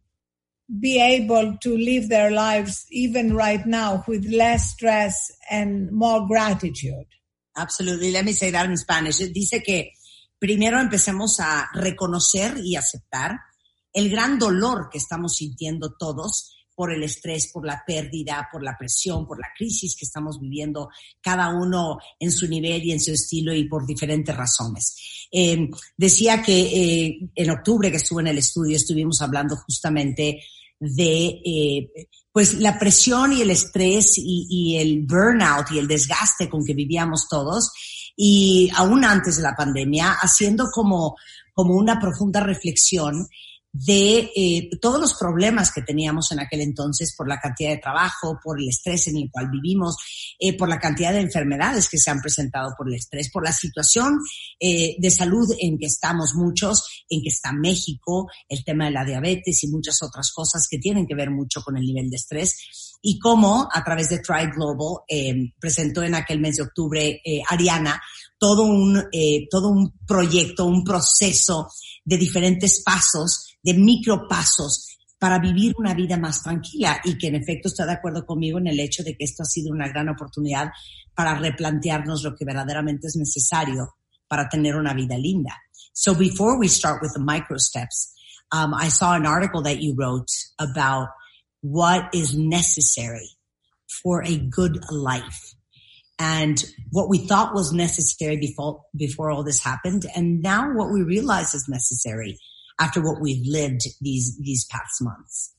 be 0.79 1.01
able 1.01 1.57
to 1.59 1.77
live 1.77 2.09
their 2.09 2.31
lives 2.31 2.87
even 2.91 3.35
right 3.35 3.67
now 3.67 4.05
with 4.07 4.25
less 4.27 4.71
stress 4.71 5.31
and 5.51 5.91
more 5.91 6.27
gratitude. 6.29 7.07
Absolutely. 7.57 8.13
Let 8.13 8.25
me 8.25 8.33
say 8.33 8.51
that 8.51 8.67
in 8.67 8.77
Spanish. 8.77 9.19
Dice 9.19 9.61
que 9.65 9.93
primero 10.39 10.79
empecemos 10.79 11.41
a 11.41 11.69
reconocer 11.75 12.59
y 12.63 12.77
aceptar 12.77 13.39
el 13.93 14.09
gran 14.09 14.39
dolor 14.39 14.89
que 14.91 14.99
estamos 14.99 15.37
sintiendo 15.37 15.97
todos 15.99 16.53
por 16.81 16.95
el 16.95 17.03
estrés, 17.03 17.51
por 17.53 17.67
la 17.67 17.83
pérdida, 17.87 18.49
por 18.51 18.63
la 18.63 18.75
presión, 18.75 19.27
por 19.27 19.39
la 19.39 19.49
crisis 19.55 19.95
que 19.95 20.07
estamos 20.07 20.41
viviendo, 20.41 20.89
cada 21.21 21.51
uno 21.51 21.99
en 22.19 22.33
su 22.33 22.49
nivel 22.49 22.83
y 22.83 22.93
en 22.93 23.01
su 23.01 23.13
estilo 23.13 23.55
y 23.55 23.69
por 23.69 23.87
diferentes 23.87 24.35
razones. 24.35 24.97
Eh, 25.31 25.69
decía 25.95 26.43
que 26.43 26.59
eh, 26.59 27.19
en 27.35 27.51
octubre 27.51 27.91
que 27.91 27.99
estuve 27.99 28.23
en 28.23 28.29
el 28.29 28.39
estudio 28.39 28.77
estuvimos 28.77 29.21
hablando 29.21 29.57
justamente 29.57 30.41
de 30.79 31.43
eh, 31.45 32.09
pues 32.33 32.55
la 32.55 32.79
presión 32.79 33.35
y 33.35 33.43
el 33.43 33.51
estrés 33.51 34.17
y, 34.17 34.47
y, 34.49 34.79
el 34.79 35.03
burnout 35.03 35.73
y 35.73 35.79
el 35.81 35.87
desgaste 35.87 36.49
con 36.49 36.65
que 36.65 36.73
vivíamos 36.73 37.29
todos 37.29 37.73
y 38.17 38.71
aún 38.75 39.05
antes 39.05 39.37
de 39.37 39.43
la 39.43 39.55
pandemia 39.55 40.13
haciendo 40.13 40.71
como 40.73 41.15
como 41.53 41.75
una 41.75 42.01
profunda 42.01 42.41
reflexión 42.41 43.29
de 43.73 44.31
eh, 44.35 44.71
todos 44.81 45.01
los 45.01 45.15
problemas 45.15 45.73
que 45.73 45.83
teníamos 45.83 46.33
en 46.33 46.41
aquel 46.41 46.61
entonces 46.61 47.15
por 47.17 47.29
la 47.29 47.39
cantidad 47.39 47.71
de 47.71 47.79
trabajo, 47.79 48.39
por 48.43 48.61
el 48.61 48.69
estrés 48.69 49.07
en 49.09 49.17
el 49.17 49.31
cual 49.31 49.49
vivimos, 49.51 49.97
eh, 50.39 50.57
por 50.57 50.69
la 50.69 50.79
cantidad 50.79 51.13
de 51.13 51.21
enfermedades 51.21 51.89
que 51.89 51.99
se 51.99 52.11
han 52.11 52.21
presentado 52.21 52.75
por 52.77 52.89
el 52.89 52.95
estrés, 52.95 53.31
por 53.31 53.45
la 53.45 53.53
situación 53.53 54.19
eh, 54.59 54.97
de 54.99 55.11
salud 55.11 55.49
en 55.61 55.79
que 55.79 55.87
estamos 55.87 56.35
muchos, 56.35 57.05
en 57.09 57.23
que 57.23 57.29
está 57.29 57.53
México, 57.53 58.29
el 58.49 58.65
tema 58.65 58.87
de 58.87 58.91
la 58.91 59.05
diabetes 59.05 59.63
y 59.63 59.69
muchas 59.69 60.03
otras 60.03 60.33
cosas 60.33 60.67
que 60.69 60.79
tienen 60.79 61.07
que 61.07 61.15
ver 61.15 61.31
mucho 61.31 61.63
con 61.63 61.77
el 61.77 61.85
nivel 61.85 62.11
de 62.11 62.17
estrés 62.17 62.99
y 63.03 63.19
cómo 63.19 63.69
a 63.73 63.83
través 63.83 64.09
de 64.11 64.19
Tribe 64.19 64.53
Global 64.55 65.05
eh, 65.09 65.53
presentó 65.59 66.03
en 66.03 66.15
aquel 66.15 66.41
mes 66.41 66.57
de 66.57 66.63
octubre 66.63 67.21
eh, 67.25 67.43
Ariana 67.49 68.01
todo 68.39 68.63
un, 68.63 68.99
eh, 69.13 69.47
todo 69.51 69.69
un 69.69 69.93
proyecto, 70.07 70.67
un 70.67 70.85
proceso 70.85 71.69
de 72.05 72.17
diferentes 72.17 72.83
pasos 72.83 73.50
de 73.63 73.75
micropasos 73.75 74.97
para 75.19 75.39
vivir 75.39 75.75
una 75.77 75.93
vida 75.93 76.17
más 76.17 76.43
tranquila 76.43 77.01
y 77.05 77.19
que 77.19 77.29
en 77.29 77.35
efecto 77.35 77.69
está 77.69 77.85
de 77.85 77.93
acuerdo 77.93 78.25
conmigo 78.25 78.59
en 78.59 78.69
el 78.69 78.81
hecho 78.81 79.03
de 79.03 79.17
que 79.17 79.25
esto 79.25 79.43
ha 79.43 79.47
sido 79.47 79.71
una 79.71 79.89
gran 79.89 80.09
oportunidad 80.09 80.71
para 81.15 81.35
replantearnos 81.35 82.23
lo 82.23 82.35
que 82.35 82.47
verdaderamente 82.47 83.07
es 83.07 83.17
necesario 83.17 83.97
para 84.27 84.49
tener 84.49 84.77
una 84.77 84.95
vida 84.95 85.19
linda. 85.19 85.55
So 85.93 86.15
before 86.15 86.59
we 86.59 86.69
start 86.69 87.03
with 87.03 87.13
the 87.13 87.21
micro 87.21 87.59
steps, 87.59 88.15
um, 88.51 88.73
I 88.75 88.89
saw 88.89 89.15
an 89.15 89.27
article 89.27 89.63
that 89.63 89.83
you 89.83 89.95
wrote 89.95 90.31
about 90.59 91.09
what 91.61 92.15
is 92.15 92.35
necessary 92.35 93.29
for 94.03 94.23
a 94.25 94.37
good 94.37 94.81
life 94.91 95.55
and 96.19 96.65
what 96.91 97.09
we 97.09 97.19
thought 97.19 97.55
was 97.55 97.73
necessary 97.73 98.37
before, 98.39 98.85
before 98.97 99.31
all 99.31 99.43
this 99.43 99.63
happened. 99.63 100.07
And 100.15 100.41
now 100.43 100.73
what 100.75 100.91
we 100.91 101.03
realize 101.03 101.55
is 101.55 101.69
necessary 101.69 102.39
after 102.81 103.01
what 103.01 103.21
we've 103.21 103.47
lived 103.47 103.83
these 104.01 104.37
these 104.39 104.65
past 104.65 105.03
months? 105.03 105.55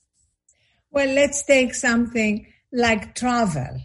Well, 0.90 1.14
let's 1.14 1.44
take 1.44 1.74
something 1.74 2.48
like 2.74 3.16
travel. 3.16 3.80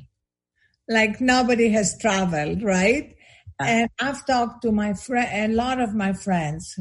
Like 0.89 1.21
nobody 1.21 1.69
has 1.69 1.99
traveled, 1.99 2.63
right? 2.63 3.15
And 3.61 3.89
I've 4.01 4.27
talked 4.27 4.63
to 4.63 4.73
my 4.73 4.95
friend, 4.95 5.53
a 5.53 5.55
lot 5.55 5.81
of 5.81 5.95
my 5.95 6.13
friends 6.13 6.79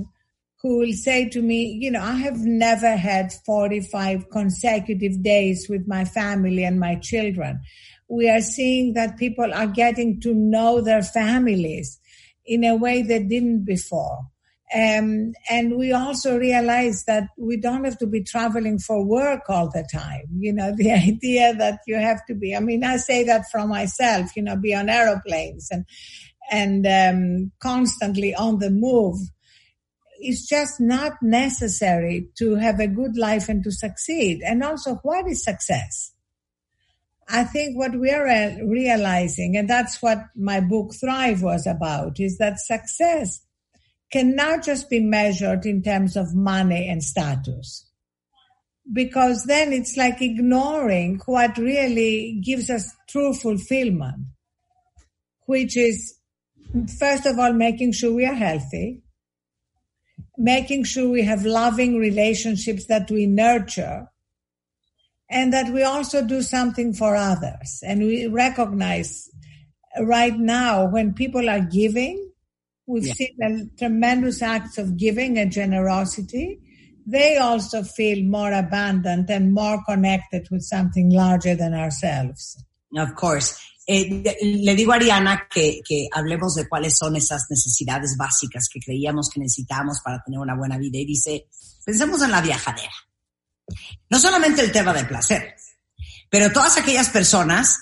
who 0.61 0.79
will 0.79 0.93
say 0.93 1.29
to 1.29 1.41
me, 1.41 1.77
you 1.79 1.91
know, 1.91 2.01
I 2.01 2.13
have 2.13 2.39
never 2.39 2.95
had 2.95 3.31
45 3.45 4.29
consecutive 4.31 5.21
days 5.21 5.67
with 5.69 5.87
my 5.87 6.05
family 6.05 6.63
and 6.63 6.79
my 6.79 6.95
children. 6.95 7.61
We 8.07 8.29
are 8.29 8.41
seeing 8.41 8.93
that 8.93 9.17
people 9.17 9.53
are 9.53 9.67
getting 9.67 10.19
to 10.21 10.33
know 10.33 10.81
their 10.81 11.03
families 11.03 11.99
in 12.45 12.63
a 12.63 12.75
way 12.75 13.03
they 13.03 13.23
didn't 13.23 13.65
before. 13.65 14.25
Um, 14.73 15.33
and 15.49 15.77
we 15.77 15.91
also 15.91 16.37
realize 16.39 17.05
that 17.05 17.29
we 17.37 17.57
don't 17.57 17.85
have 17.85 17.99
to 17.99 18.07
be 18.07 18.23
traveling 18.23 18.79
for 18.79 19.05
work 19.05 19.43
all 19.47 19.69
the 19.69 19.87
time. 19.91 20.25
You 20.37 20.53
know, 20.53 20.73
the 20.75 20.91
idea 20.91 21.53
that 21.55 21.81
you 21.87 21.95
have 21.95 22.25
to 22.27 22.33
be, 22.33 22.55
I 22.55 22.59
mean, 22.59 22.83
I 22.83 22.97
say 22.97 23.23
that 23.25 23.45
from 23.51 23.69
myself, 23.69 24.35
you 24.35 24.41
know, 24.41 24.55
be 24.55 24.73
on 24.73 24.89
aeroplanes 24.89 25.69
and, 25.71 25.85
and, 26.51 26.85
um, 26.87 27.51
constantly 27.59 28.33
on 28.33 28.59
the 28.59 28.71
move. 28.71 29.19
It's 30.19 30.47
just 30.47 30.79
not 30.79 31.21
necessary 31.21 32.29
to 32.37 32.55
have 32.55 32.79
a 32.79 32.87
good 32.87 33.17
life 33.17 33.49
and 33.49 33.63
to 33.63 33.71
succeed. 33.71 34.41
And 34.43 34.63
also, 34.63 34.95
what 35.03 35.27
is 35.27 35.43
success? 35.43 36.13
I 37.27 37.43
think 37.43 37.77
what 37.77 37.99
we 37.99 38.11
are 38.11 38.25
realizing, 38.63 39.57
and 39.57 39.69
that's 39.69 40.01
what 40.01 40.19
my 40.35 40.59
book 40.59 40.93
Thrive 40.93 41.41
was 41.41 41.67
about, 41.67 42.19
is 42.19 42.37
that 42.37 42.59
success 42.59 43.44
cannot 44.11 44.63
just 44.63 44.89
be 44.89 44.99
measured 44.99 45.65
in 45.65 45.81
terms 45.81 46.15
of 46.15 46.35
money 46.35 46.87
and 46.87 47.03
status. 47.03 47.89
Because 48.91 49.45
then 49.45 49.73
it's 49.73 49.97
like 49.97 50.21
ignoring 50.21 51.19
what 51.25 51.57
really 51.57 52.39
gives 52.45 52.69
us 52.69 52.93
true 53.09 53.33
fulfillment, 53.33 54.27
which 55.47 55.75
is, 55.75 56.15
first 56.99 57.25
of 57.25 57.39
all, 57.39 57.51
making 57.53 57.93
sure 57.93 58.13
we 58.13 58.25
are 58.25 58.35
healthy, 58.35 59.01
making 60.37 60.83
sure 60.83 61.09
we 61.09 61.23
have 61.23 61.45
loving 61.45 61.97
relationships 61.97 62.85
that 62.85 63.09
we 63.09 63.25
nurture, 63.25 64.07
and 65.29 65.51
that 65.51 65.73
we 65.73 65.81
also 65.81 66.23
do 66.23 66.43
something 66.43 66.93
for 66.93 67.15
others. 67.15 67.81
And 67.83 68.01
we 68.01 68.27
recognize 68.27 69.27
right 69.99 70.37
now 70.37 70.87
when 70.87 71.13
people 71.13 71.49
are 71.49 71.61
giving, 71.61 72.24
we've 72.87 73.05
Yeah. 73.05 73.13
seen 73.15 73.35
a 73.41 73.77
tremendous 73.77 74.41
acts 74.41 74.77
of 74.77 74.95
giving 74.97 75.37
and 75.39 75.51
generosity. 75.51 76.59
They 77.07 77.37
also 77.37 77.83
feel 77.83 78.23
more 78.25 78.53
abundant 78.53 79.29
and 79.29 79.53
more 79.53 79.83
connected 79.85 80.47
with 80.49 80.63
something 80.63 81.11
larger 81.11 81.55
than 81.55 81.73
ourselves. 81.73 82.57
Of 82.97 83.13
course. 83.15 83.55
Eh, 83.87 84.23
le 84.41 84.73
digo 84.75 84.93
a 84.93 84.95
Ariana 84.95 85.47
que, 85.47 85.81
que 85.87 86.07
hablemos 86.11 86.55
de 86.55 86.67
cuáles 86.67 86.97
son 86.97 87.15
esas 87.15 87.45
necesidades 87.49 88.15
básicas 88.17 88.67
que 88.71 88.79
creíamos 88.79 89.29
que 89.29 89.39
necesitábamos 89.39 90.01
para 90.03 90.23
tener 90.23 90.39
una 90.39 90.55
buena 90.55 90.77
vida. 90.79 90.97
Y 90.97 91.05
dice, 91.05 91.45
pensemos 91.85 92.23
en 92.23 92.31
la 92.31 92.41
viajadera. 92.41 92.93
No 94.09 94.19
solamente 94.19 94.61
el 94.61 94.71
tema 94.71 94.91
del 94.93 95.07
placer, 95.07 95.53
pero 96.29 96.51
todas 96.51 96.77
aquellas 96.77 97.09
personas 97.09 97.77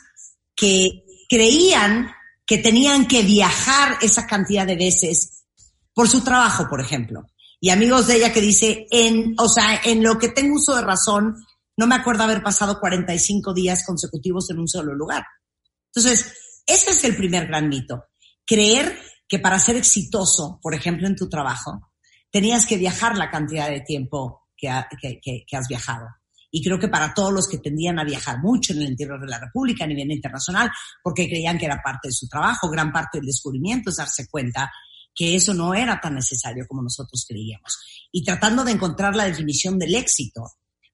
que 0.55 1.03
creían 1.29 2.09
que 2.45 2.57
tenían 2.57 3.07
que 3.07 3.23
viajar 3.23 3.97
esa 4.01 4.27
cantidad 4.27 4.65
de 4.67 4.75
veces 4.75 5.45
por 5.93 6.09
su 6.09 6.23
trabajo, 6.23 6.67
por 6.69 6.81
ejemplo. 6.81 7.25
Y 7.59 7.69
amigos 7.69 8.07
de 8.07 8.17
ella 8.17 8.33
que 8.33 8.41
dice, 8.41 8.87
en, 8.91 9.35
o 9.37 9.47
sea, 9.47 9.79
en 9.85 10.03
lo 10.03 10.17
que 10.19 10.29
tengo 10.29 10.55
uso 10.55 10.75
de 10.75 10.81
razón, 10.81 11.35
no 11.77 11.87
me 11.87 11.95
acuerdo 11.95 12.23
haber 12.23 12.43
pasado 12.43 12.79
45 12.79 13.53
días 13.53 13.85
consecutivos 13.85 14.49
en 14.49 14.59
un 14.59 14.67
solo 14.67 14.93
lugar. 14.93 15.23
Entonces, 15.93 16.33
ese 16.65 16.91
es 16.91 17.03
el 17.05 17.15
primer 17.15 17.47
gran 17.47 17.69
mito. 17.69 18.03
Creer 18.45 18.99
que 19.27 19.39
para 19.39 19.59
ser 19.59 19.77
exitoso, 19.77 20.59
por 20.61 20.75
ejemplo, 20.75 21.07
en 21.07 21.15
tu 21.15 21.29
trabajo, 21.29 21.91
tenías 22.31 22.65
que 22.65 22.77
viajar 22.77 23.17
la 23.17 23.29
cantidad 23.31 23.69
de 23.69 23.81
tiempo 23.81 24.47
que, 24.57 24.69
que- 25.21 25.45
que 25.47 25.57
has 25.57 25.67
viajado. 25.67 26.07
Y 26.55 26.63
creo 26.63 26.77
que 26.77 26.87
para 26.87 27.15
todos 27.15 27.33
los 27.33 27.47
que 27.47 27.57
tendían 27.57 27.97
a 27.97 28.03
viajar 28.03 28.37
mucho 28.37 28.73
en 28.73 28.83
el 28.83 28.89
interior 28.89 29.19
de 29.19 29.25
la 29.25 29.39
República 29.39 29.85
a 29.85 29.87
nivel 29.87 30.11
internacional, 30.11 30.69
porque 31.01 31.27
creían 31.27 31.57
que 31.57 31.65
era 31.65 31.81
parte 31.83 32.09
de 32.09 32.13
su 32.13 32.27
trabajo, 32.27 32.69
gran 32.69 32.91
parte 32.91 33.17
del 33.17 33.25
descubrimiento 33.25 33.89
es 33.89 33.95
darse 33.95 34.27
cuenta 34.29 34.71
que 35.15 35.35
eso 35.35 35.55
no 35.55 35.73
era 35.73 35.99
tan 35.99 36.13
necesario 36.13 36.67
como 36.67 36.83
nosotros 36.83 37.25
creíamos. 37.27 37.79
Y 38.11 38.23
tratando 38.23 38.63
de 38.63 38.71
encontrar 38.71 39.15
la 39.15 39.25
definición 39.25 39.79
del 39.79 39.95
éxito, 39.95 40.43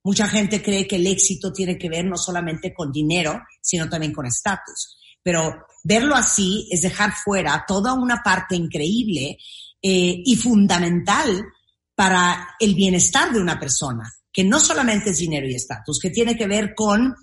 mucha 0.02 0.30
gente 0.30 0.64
cree 0.64 0.88
que 0.88 0.96
el 0.96 1.08
éxito 1.08 1.52
tiene 1.52 1.78
que 1.78 1.90
ver 1.90 2.06
no 2.06 2.16
solamente 2.16 2.74
con 2.74 2.94
dinero, 2.94 3.42
sino 3.62 3.90
también 3.90 4.14
con 4.14 4.26
estatus. 4.26 4.98
Pero 5.22 5.66
verlo 5.84 6.16
así 6.16 6.70
es 6.72 6.84
dejar 6.84 7.12
fuera 7.12 7.66
toda 7.68 7.94
una 7.96 8.24
parte 8.24 8.56
increíble 8.56 9.38
eh, 9.82 10.22
y 10.26 10.38
fundamental 10.38 11.44
para 11.96 12.56
el 12.62 12.76
bienestar 12.76 13.34
de 13.34 13.42
una 13.42 13.60
persona, 13.60 14.10
que 14.32 14.44
no 14.44 14.60
solamente 14.60 15.10
es 15.12 15.18
dinero 15.18 15.48
y 15.48 15.56
estatus, 15.56 16.00
que 16.00 16.10
tiene 16.10 16.38
que 16.38 16.48
ver 16.48 16.74
con 16.76 17.16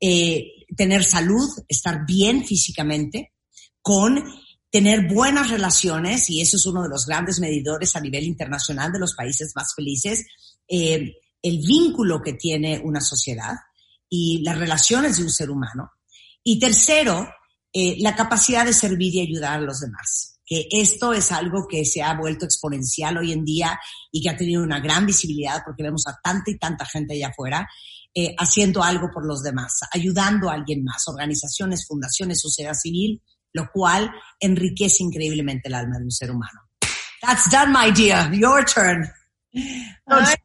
eh, 0.00 0.66
tener 0.76 1.04
salud, 1.04 1.48
estar 1.68 2.06
bien 2.06 2.44
físicamente, 2.44 3.32
con 3.80 4.24
tener 4.70 5.06
buenas 5.06 5.50
relaciones, 5.50 6.28
y 6.30 6.40
eso 6.40 6.56
es 6.56 6.66
uno 6.66 6.82
de 6.82 6.88
los 6.88 7.06
grandes 7.06 7.38
medidores 7.38 7.94
a 7.94 8.00
nivel 8.00 8.24
internacional 8.24 8.90
de 8.90 8.98
los 8.98 9.14
países 9.14 9.52
más 9.54 9.74
felices, 9.74 10.26
eh, 10.66 11.14
el 11.42 11.58
vínculo 11.58 12.22
que 12.22 12.32
tiene 12.32 12.80
una 12.82 13.00
sociedad 13.00 13.54
y 14.08 14.42
las 14.42 14.58
relaciones 14.58 15.18
de 15.18 15.24
un 15.24 15.30
ser 15.30 15.50
humano. 15.50 15.92
Y 16.42 16.58
tercero, 16.58 17.28
eh, 17.72 17.96
la 18.00 18.16
capacidad 18.16 18.64
de 18.64 18.72
servir 18.72 19.14
y 19.14 19.20
ayudar 19.20 19.58
a 19.58 19.62
los 19.62 19.80
demás. 19.80 20.33
Que 20.46 20.66
esto 20.70 21.12
es 21.12 21.32
algo 21.32 21.66
que 21.68 21.84
se 21.84 22.02
ha 22.02 22.14
vuelto 22.14 22.44
exponencial 22.44 23.16
hoy 23.16 23.32
en 23.32 23.44
día 23.44 23.78
y 24.12 24.22
que 24.22 24.30
ha 24.30 24.36
tenido 24.36 24.62
una 24.62 24.80
gran 24.80 25.06
visibilidad 25.06 25.62
porque 25.64 25.82
vemos 25.82 26.04
a 26.06 26.18
tanta 26.22 26.50
y 26.50 26.58
tanta 26.58 26.84
gente 26.84 27.14
allá 27.14 27.28
afuera 27.28 27.66
eh, 28.14 28.34
haciendo 28.38 28.82
algo 28.82 29.10
por 29.12 29.26
los 29.26 29.42
demás, 29.42 29.80
ayudando 29.92 30.48
a 30.48 30.54
alguien 30.54 30.84
más, 30.84 31.08
organizaciones, 31.08 31.84
fundaciones, 31.84 32.40
sociedad 32.40 32.74
civil, 32.74 33.20
lo 33.52 33.68
cual 33.72 34.12
enriquece 34.38 35.02
increíblemente 35.02 35.68
el 35.68 35.74
alma 35.74 35.98
de 35.98 36.04
un 36.04 36.12
ser 36.12 36.30
humano. 36.30 36.60
That's 37.22 37.50
done, 37.50 37.72
my 37.72 37.90
dear. 37.90 38.30
Your 38.32 38.64
turn. 38.64 39.10
So 39.52 40.20
just 40.20 40.38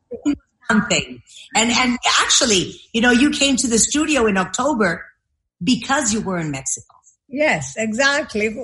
one 0.68 0.88
thing. 0.88 1.22
And, 1.56 1.72
and 1.72 2.00
actually, 2.22 2.80
you 2.94 3.02
know, 3.02 3.12
you 3.12 3.32
came 3.32 3.56
to 3.58 3.68
the 3.68 3.78
studio 3.78 4.28
in 4.28 4.38
October 4.38 5.06
because 5.64 6.14
you 6.14 6.22
were 6.22 6.40
in 6.40 6.52
Mexico. 6.52 6.96
Yes, 7.28 7.76
exactly. 7.78 8.56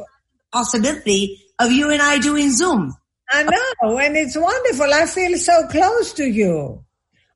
Possibility 0.56 1.38
of 1.60 1.69
you 1.69 1.90
and 1.91 2.02
I 2.02 2.18
doing 2.19 2.49
Zoom. 2.49 2.95
I 3.30 3.44
know, 3.44 3.98
and 3.98 4.15
it's 4.15 4.38
wonderful. 4.38 4.94
I 4.94 5.06
feel 5.06 5.38
so 5.38 5.68
close 5.68 6.14
to 6.14 6.23
you. 6.23 6.82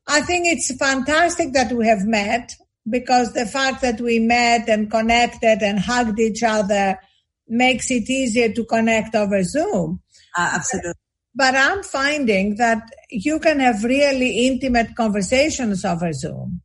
I 0.06 0.22
think 0.22 0.46
it's 0.46 0.74
fantastic 0.74 1.52
that 1.52 1.70
we 1.70 1.86
have 1.86 2.06
met 2.06 2.56
because 2.88 3.34
the 3.34 3.44
fact 3.44 3.82
that 3.82 4.00
we 4.00 4.20
met 4.20 4.70
and 4.70 4.90
connected 4.90 5.58
and 5.60 5.78
hugged 5.78 6.18
each 6.18 6.42
other 6.42 6.98
makes 7.46 7.90
it 7.90 8.08
easier 8.08 8.54
to 8.54 8.64
connect 8.64 9.14
over 9.14 9.42
Zoom. 9.42 10.00
Uh, 10.38 10.52
absolutely. 10.54 10.94
But 11.34 11.54
I'm 11.56 11.82
finding 11.82 12.56
that 12.56 12.82
you 13.10 13.38
can 13.38 13.60
have 13.60 13.84
really 13.84 14.46
intimate 14.46 14.96
conversations 14.96 15.84
over 15.84 16.14
Zoom 16.14 16.62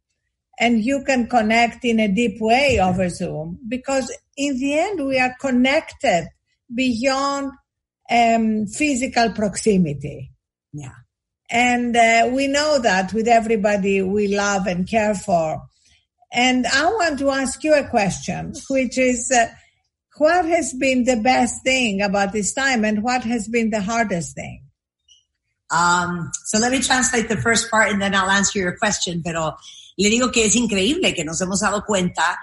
and 0.57 0.83
you 0.83 1.03
can 1.03 1.27
connect 1.27 1.83
in 1.83 1.99
a 1.99 2.07
deep 2.07 2.39
way 2.39 2.79
over 2.79 3.09
Zoom 3.09 3.59
because 3.67 4.15
in 4.37 4.57
the 4.57 4.79
end 4.79 5.05
we 5.05 5.19
are 5.19 5.35
connected 5.39 6.29
beyond 6.73 7.51
um, 8.09 8.67
physical 8.67 9.31
proximity. 9.31 10.31
Yeah. 10.73 10.93
And 11.49 11.95
uh, 11.95 12.29
we 12.31 12.47
know 12.47 12.79
that 12.79 13.13
with 13.13 13.27
everybody 13.27 14.01
we 14.01 14.35
love 14.35 14.67
and 14.67 14.87
care 14.87 15.15
for. 15.15 15.63
And 16.33 16.65
I 16.65 16.85
want 16.85 17.19
to 17.19 17.29
ask 17.29 17.63
you 17.63 17.73
a 17.75 17.87
question, 17.87 18.53
which 18.69 18.97
is, 18.97 19.31
uh, 19.31 19.47
what 20.17 20.45
has 20.45 20.73
been 20.73 21.03
the 21.03 21.17
best 21.17 21.63
thing 21.63 22.01
about 22.01 22.31
this 22.31 22.53
time 22.53 22.85
and 22.85 23.03
what 23.03 23.23
has 23.23 23.47
been 23.47 23.69
the 23.69 23.81
hardest 23.81 24.35
thing? 24.35 24.63
Um, 25.71 26.31
so 26.45 26.59
let 26.59 26.71
me 26.71 26.81
translate 26.81 27.27
the 27.27 27.37
first 27.37 27.69
part 27.69 27.91
and 27.91 28.01
then 28.01 28.15
I'll 28.15 28.29
answer 28.29 28.59
your 28.59 28.77
question. 28.77 29.21
Pero 29.23 29.57
le 29.97 30.09
digo 30.09 30.31
que 30.31 30.45
es 30.45 30.55
increíble 30.55 31.13
que 31.13 31.23
nos 31.23 31.41
hemos 31.41 31.61
dado 31.61 31.83
cuenta 31.85 32.37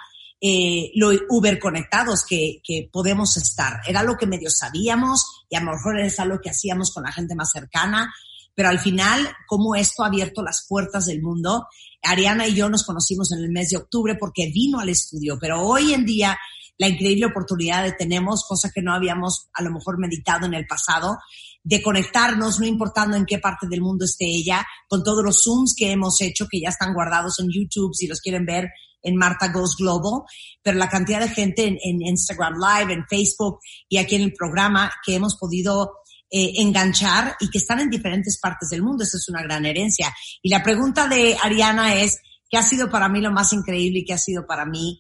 eh, 0.45 0.91
lo 0.97 1.13
uber 1.29 1.61
conectados 1.61 2.25
que, 2.27 2.61
que 2.65 2.91
podemos 2.93 3.37
estar. 3.37 3.81
Era 3.87 4.03
lo 4.03 4.17
que 4.17 4.27
medio 4.27 4.51
sabíamos 4.51 5.45
y 5.49 5.55
a 5.55 5.61
lo 5.61 5.71
mejor 5.71 6.01
es 6.01 6.19
algo 6.19 6.41
que 6.41 6.51
hacíamos 6.51 6.93
con 6.93 7.05
la 7.05 7.13
gente 7.13 7.37
más 7.37 7.53
cercana, 7.53 8.13
pero 8.53 8.69
al 8.69 8.81
final, 8.81 9.37
cómo 9.47 9.77
esto 9.77 10.03
ha 10.03 10.09
abierto 10.09 10.43
las 10.43 10.67
puertas 10.69 11.07
del 11.07 11.23
mundo. 11.23 11.69
Ariana 12.03 12.49
y 12.49 12.55
yo 12.55 12.69
nos 12.69 12.83
conocimos 12.83 13.31
en 13.31 13.39
el 13.39 13.51
mes 13.51 13.71
de 13.71 13.77
octubre 13.77 14.17
porque 14.19 14.51
vino 14.53 14.81
al 14.81 14.89
estudio, 14.89 15.39
pero 15.41 15.63
hoy 15.63 15.95
en 15.95 16.05
día 16.05 16.37
la 16.77 16.89
increíble 16.89 17.27
oportunidad 17.27 17.85
de 17.85 17.93
tenemos, 17.93 18.45
cosa 18.45 18.73
que 18.75 18.83
no 18.83 18.93
habíamos 18.93 19.49
a 19.53 19.63
lo 19.63 19.71
mejor 19.71 20.01
meditado 20.01 20.47
en 20.47 20.55
el 20.55 20.67
pasado, 20.67 21.19
de 21.63 21.81
conectarnos, 21.81 22.59
no 22.59 22.67
importando 22.67 23.17
en 23.17 23.27
qué 23.27 23.39
parte 23.39 23.69
del 23.69 23.81
mundo 23.81 24.05
esté 24.05 24.25
ella, 24.25 24.67
con 24.89 25.05
todos 25.05 25.23
los 25.23 25.45
Zooms 25.45 25.77
que 25.79 25.93
hemos 25.93 26.21
hecho, 26.21 26.49
que 26.51 26.61
ya 26.61 26.71
están 26.71 26.95
guardados 26.95 27.39
en 27.39 27.49
YouTube, 27.53 27.95
si 27.95 28.09
los 28.09 28.21
quieren 28.21 28.45
ver 28.45 28.69
en 29.03 29.17
Marta 29.17 29.49
Goes 29.49 29.77
Global, 29.77 30.23
pero 30.63 30.79
la 30.79 30.89
cantidad 30.89 31.21
de 31.21 31.29
gente 31.29 31.67
en, 31.67 31.79
en 31.83 32.03
Instagram 32.03 32.55
Live, 32.55 32.93
en 32.93 33.07
Facebook 33.09 33.59
y 33.89 33.99
aquí 33.99 34.17
en 34.17 34.23
el 34.23 34.33
programa 34.33 34.93
que 35.05 35.15
hemos 35.15 35.37
podido 35.37 36.03
eh, 36.35 36.63
enganchar 36.63 37.37
y 37.41 37.51
que 37.51 37.59
están 37.59 37.81
en 37.81 37.91
diferentes 37.91 38.39
partes 38.41 38.71
del 38.71 38.83
mundo, 38.83 39.05
esa 39.05 39.19
es 39.19 39.29
una 39.29 39.43
gran 39.43 39.67
herencia. 39.67 40.11
Y 40.41 40.49
la 40.49 40.63
pregunta 40.63 41.07
de 41.07 41.37
Ariana 41.43 41.97
es, 41.97 42.21
¿qué 42.49 42.57
ha 42.57 42.63
sido 42.63 42.91
para 42.91 43.09
mí 43.11 43.21
lo 43.21 43.31
más 43.33 43.53
increíble 43.53 43.99
y 43.99 44.05
qué 44.07 44.15
ha 44.15 44.19
sido 44.19 44.47
para 44.47 44.65
mí 44.65 44.99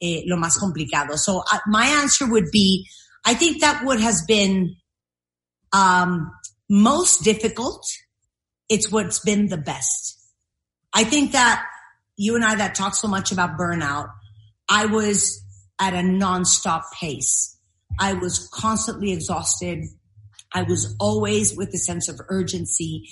eh, 0.00 0.22
lo 0.24 0.38
más 0.38 0.56
complicado? 0.56 1.18
So 1.18 1.40
uh, 1.40 1.58
my 1.66 1.86
answer 2.02 2.26
would 2.30 2.50
be, 2.50 2.86
I 3.26 3.34
think 3.34 3.60
that 3.60 3.84
what 3.84 4.00
has 4.00 4.24
been 4.26 4.76
um, 5.72 6.30
most 6.70 7.24
difficult, 7.24 7.84
it's 8.70 8.90
what's 8.90 9.20
been 9.20 9.48
the 9.48 9.58
best. 9.58 10.16
I 10.94 11.04
think 11.04 11.32
that 11.32 11.62
you 12.20 12.36
and 12.36 12.44
I 12.44 12.54
that 12.56 12.74
talk 12.74 12.94
so 12.94 13.08
much 13.08 13.32
about 13.32 13.56
burnout, 13.56 14.10
I 14.68 14.84
was 14.84 15.42
at 15.80 15.94
a 15.94 16.02
nonstop 16.02 16.82
pace. 16.92 17.58
I 17.98 18.12
was 18.12 18.46
constantly 18.52 19.12
exhausted. 19.12 19.86
I 20.52 20.64
was 20.64 20.94
always 21.00 21.56
with 21.56 21.70
a 21.72 21.78
sense 21.78 22.10
of 22.10 22.20
urgency. 22.28 23.08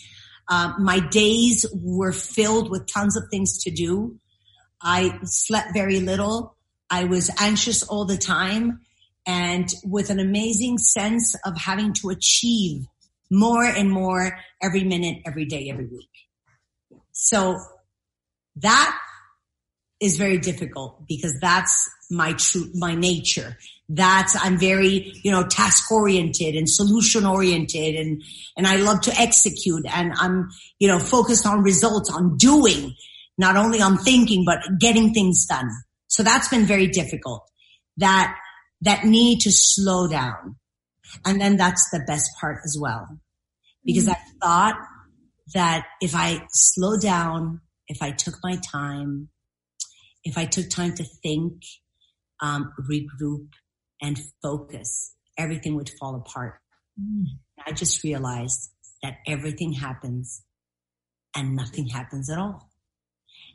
Um, 0.50 0.74
my 0.78 1.00
days 1.00 1.64
were 1.72 2.12
filled 2.12 2.70
with 2.70 2.86
tons 2.86 3.16
of 3.16 3.24
things 3.30 3.56
to 3.62 3.70
do. 3.70 4.18
I 4.82 5.18
slept 5.24 5.72
very 5.72 6.00
little. 6.00 6.54
I 6.90 7.04
was 7.04 7.30
anxious 7.40 7.82
all 7.82 8.04
the 8.04 8.18
time 8.18 8.80
and 9.26 9.72
with 9.84 10.10
an 10.10 10.20
amazing 10.20 10.76
sense 10.76 11.34
of 11.46 11.56
having 11.56 11.94
to 11.94 12.10
achieve 12.10 12.84
more 13.30 13.64
and 13.64 13.90
more 13.90 14.38
every 14.62 14.84
minute, 14.84 15.22
every 15.24 15.46
day, 15.46 15.70
every 15.70 15.86
week. 15.86 16.10
So 17.12 17.58
that 18.60 18.98
is 20.00 20.16
very 20.16 20.38
difficult 20.38 21.06
because 21.08 21.34
that's 21.40 21.90
my 22.10 22.32
true, 22.34 22.70
my 22.74 22.94
nature. 22.94 23.56
That's, 23.88 24.36
I'm 24.40 24.58
very, 24.58 25.12
you 25.22 25.30
know, 25.30 25.46
task 25.46 25.90
oriented 25.90 26.54
and 26.54 26.68
solution 26.68 27.26
oriented 27.26 27.94
and, 27.96 28.22
and 28.56 28.66
I 28.66 28.76
love 28.76 29.00
to 29.02 29.14
execute 29.14 29.86
and 29.88 30.12
I'm, 30.16 30.50
you 30.78 30.88
know, 30.88 30.98
focused 30.98 31.46
on 31.46 31.62
results, 31.62 32.12
on 32.12 32.36
doing, 32.36 32.94
not 33.38 33.56
only 33.56 33.80
on 33.80 33.98
thinking, 33.98 34.44
but 34.44 34.60
getting 34.78 35.14
things 35.14 35.46
done. 35.46 35.68
So 36.06 36.22
that's 36.22 36.48
been 36.48 36.64
very 36.64 36.86
difficult. 36.86 37.48
That, 37.96 38.36
that 38.82 39.04
need 39.04 39.40
to 39.40 39.50
slow 39.52 40.06
down. 40.06 40.56
And 41.24 41.40
then 41.40 41.56
that's 41.56 41.88
the 41.90 42.00
best 42.06 42.30
part 42.40 42.60
as 42.64 42.76
well. 42.80 43.08
Because 43.84 44.04
mm-hmm. 44.04 44.12
I 44.12 44.46
thought 44.46 44.86
that 45.54 45.86
if 46.00 46.14
I 46.14 46.46
slow 46.50 46.98
down, 46.98 47.62
if 47.88 48.02
I 48.02 48.10
took 48.10 48.34
my 48.42 48.56
time, 48.56 49.28
if 50.24 50.36
I 50.36 50.44
took 50.44 50.68
time 50.68 50.94
to 50.94 51.04
think, 51.04 51.62
um, 52.40 52.72
regroup 52.88 53.48
and 54.00 54.18
focus, 54.42 55.14
everything 55.36 55.74
would 55.76 55.90
fall 55.98 56.14
apart. 56.14 56.60
I 57.66 57.72
just 57.72 58.02
realized 58.04 58.70
that 59.02 59.18
everything 59.26 59.72
happens 59.72 60.42
and 61.34 61.54
nothing 61.56 61.88
happens 61.88 62.30
at 62.30 62.38
all. 62.38 62.70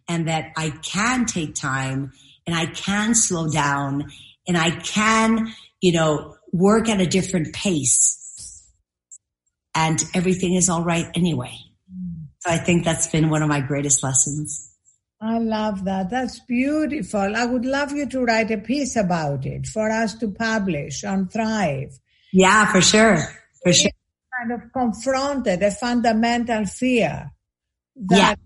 And 0.07 0.27
that 0.27 0.51
I 0.57 0.69
can 0.69 1.25
take 1.25 1.55
time 1.55 2.11
and 2.45 2.55
I 2.55 2.65
can 2.65 3.15
slow 3.15 3.49
down 3.49 4.11
and 4.47 4.57
I 4.57 4.71
can, 4.71 5.53
you 5.81 5.93
know, 5.93 6.35
work 6.51 6.89
at 6.89 6.99
a 6.99 7.05
different 7.05 7.53
pace 7.53 8.69
and 9.75 10.03
everything 10.13 10.53
is 10.53 10.69
all 10.69 10.83
right 10.83 11.07
anyway. 11.15 11.57
So 12.43 12.51
I 12.51 12.57
think 12.57 12.83
that's 12.83 13.07
been 13.07 13.29
one 13.29 13.41
of 13.41 13.47
my 13.47 13.61
greatest 13.61 14.03
lessons. 14.03 14.69
I 15.21 15.37
love 15.37 15.85
that. 15.85 16.09
That's 16.09 16.41
beautiful. 16.41 17.37
I 17.37 17.45
would 17.45 17.65
love 17.65 17.93
you 17.93 18.05
to 18.09 18.25
write 18.25 18.51
a 18.51 18.57
piece 18.57 18.97
about 18.97 19.45
it 19.45 19.65
for 19.67 19.89
us 19.89 20.15
to 20.15 20.29
publish 20.29 21.05
on 21.05 21.29
Thrive. 21.29 21.97
Yeah, 22.33 22.69
for 22.69 22.81
sure. 22.81 23.17
For 23.63 23.71
sure. 23.71 23.91
Kind 24.37 24.51
of 24.51 24.73
confronted 24.73 25.63
a 25.63 25.71
fundamental 25.71 26.65
fear 26.65 27.31
that 27.95 28.37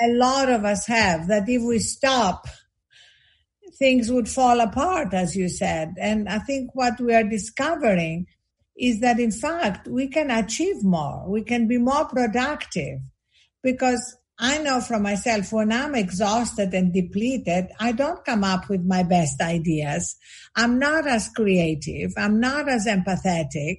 a 0.00 0.12
lot 0.14 0.48
of 0.48 0.64
us 0.64 0.86
have 0.86 1.28
that 1.28 1.46
if 1.46 1.62
we 1.62 1.80
stop, 1.80 2.46
things 3.78 4.10
would 4.10 4.28
fall 4.28 4.60
apart, 4.60 5.12
as 5.12 5.36
you 5.36 5.50
said. 5.50 5.92
And 6.00 6.30
I 6.30 6.38
think 6.38 6.70
what 6.72 6.98
we 6.98 7.12
are 7.12 7.24
discovering 7.24 8.26
is 8.78 9.00
that 9.00 9.20
in 9.20 9.32
fact 9.32 9.86
we 9.86 10.08
can 10.08 10.30
achieve 10.30 10.82
more. 10.82 11.28
We 11.28 11.42
can 11.42 11.68
be 11.68 11.76
more 11.76 12.06
productive 12.06 13.00
because 13.64 14.16
I 14.38 14.58
know 14.58 14.80
from 14.80 15.02
myself 15.02 15.52
when 15.52 15.72
I'm 15.72 15.94
exhausted 15.94 16.74
and 16.74 16.92
depleted, 16.92 17.66
I 17.80 17.92
don't 17.92 18.24
come 18.24 18.44
up 18.44 18.68
with 18.68 18.84
my 18.84 19.02
best 19.02 19.40
ideas. 19.40 20.16
I'm 20.54 20.78
not 20.78 21.08
as 21.08 21.28
creative. 21.30 22.12
I'm 22.16 22.38
not 22.38 22.68
as 22.68 22.86
empathetic 22.86 23.78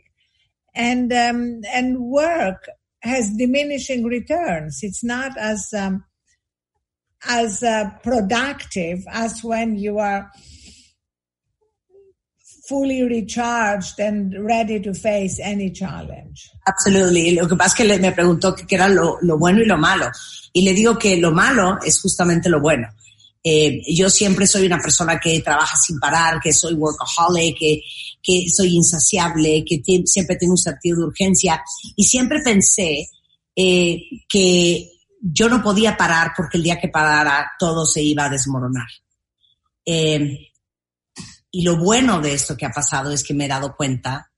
and, 0.74 1.14
um, 1.14 1.62
and 1.72 2.00
work 2.00 2.68
has 3.02 3.30
diminishing 3.38 4.04
returns. 4.04 4.80
It's 4.82 5.04
not 5.04 5.38
as, 5.38 5.70
um, 5.78 6.04
as 7.28 7.62
uh, 7.62 7.92
productive 8.04 9.04
as 9.10 9.44
when 9.44 9.76
you 9.76 10.00
are 10.00 10.32
fully 12.68 13.04
recharged 13.04 14.00
and 14.00 14.34
ready 14.46 14.80
to 14.80 14.94
face 14.94 15.40
any 15.40 15.72
challenge. 15.72 16.50
Absolutely. 16.66 17.32
Lo 17.32 17.48
que 17.48 17.56
pasa 17.56 17.84
es 17.84 17.90
que 17.90 18.00
me 18.00 18.12
preguntó 18.12 18.56
qué 18.56 18.76
era 18.76 18.88
lo, 18.88 19.18
lo 19.22 19.38
bueno 19.38 19.62
y 19.62 19.66
lo 19.66 19.78
malo. 19.78 20.10
Y 20.54 20.62
le 20.64 20.74
digo 20.74 20.98
que 20.98 21.18
lo 21.18 21.32
malo 21.32 21.78
es 21.86 22.00
justamente 22.02 22.50
lo 22.50 22.60
bueno. 22.60 22.88
Eh, 23.44 23.82
yo 23.94 24.10
siempre 24.10 24.48
soy 24.48 24.66
una 24.66 24.80
persona 24.80 25.20
que 25.20 25.40
trabaja 25.42 25.78
sin 25.78 26.00
parar, 26.00 26.40
que 26.42 26.52
soy 26.52 26.74
workaholic, 26.74 27.56
que, 27.60 27.82
que 28.24 28.46
soy 28.52 28.76
insaciable, 28.76 29.64
que 29.64 29.84
siempre 30.06 30.36
tengo 30.36 30.54
un 30.54 30.58
sentido 30.58 30.98
de 31.00 31.06
urgencia. 31.06 31.62
Y 31.96 32.04
siempre 32.06 32.40
pensé 32.40 33.08
eh, 33.56 34.02
que 34.28 34.90
yo 35.22 35.48
no 35.48 35.62
podía 35.62 35.96
parar 35.96 36.32
porque 36.36 36.58
el 36.58 36.64
día 36.64 36.80
que 36.80 36.88
parara 36.88 37.52
todo 37.60 37.86
se 37.86 38.02
iba 38.02 38.26
a 38.26 38.30
desmoronar. 38.30 38.88
Eh, 39.86 40.50
y 41.58 41.62
lo 41.62 41.78
bueno 41.78 42.20
de 42.20 42.34
esto 42.34 42.58
que 42.58 42.66
ha 42.66 42.72
pasado 42.72 43.14
es 43.14 43.24
que 43.24 43.34
me 43.34 43.46
he 43.46 43.48
dado 43.48 43.78
cuenta 43.78 44.30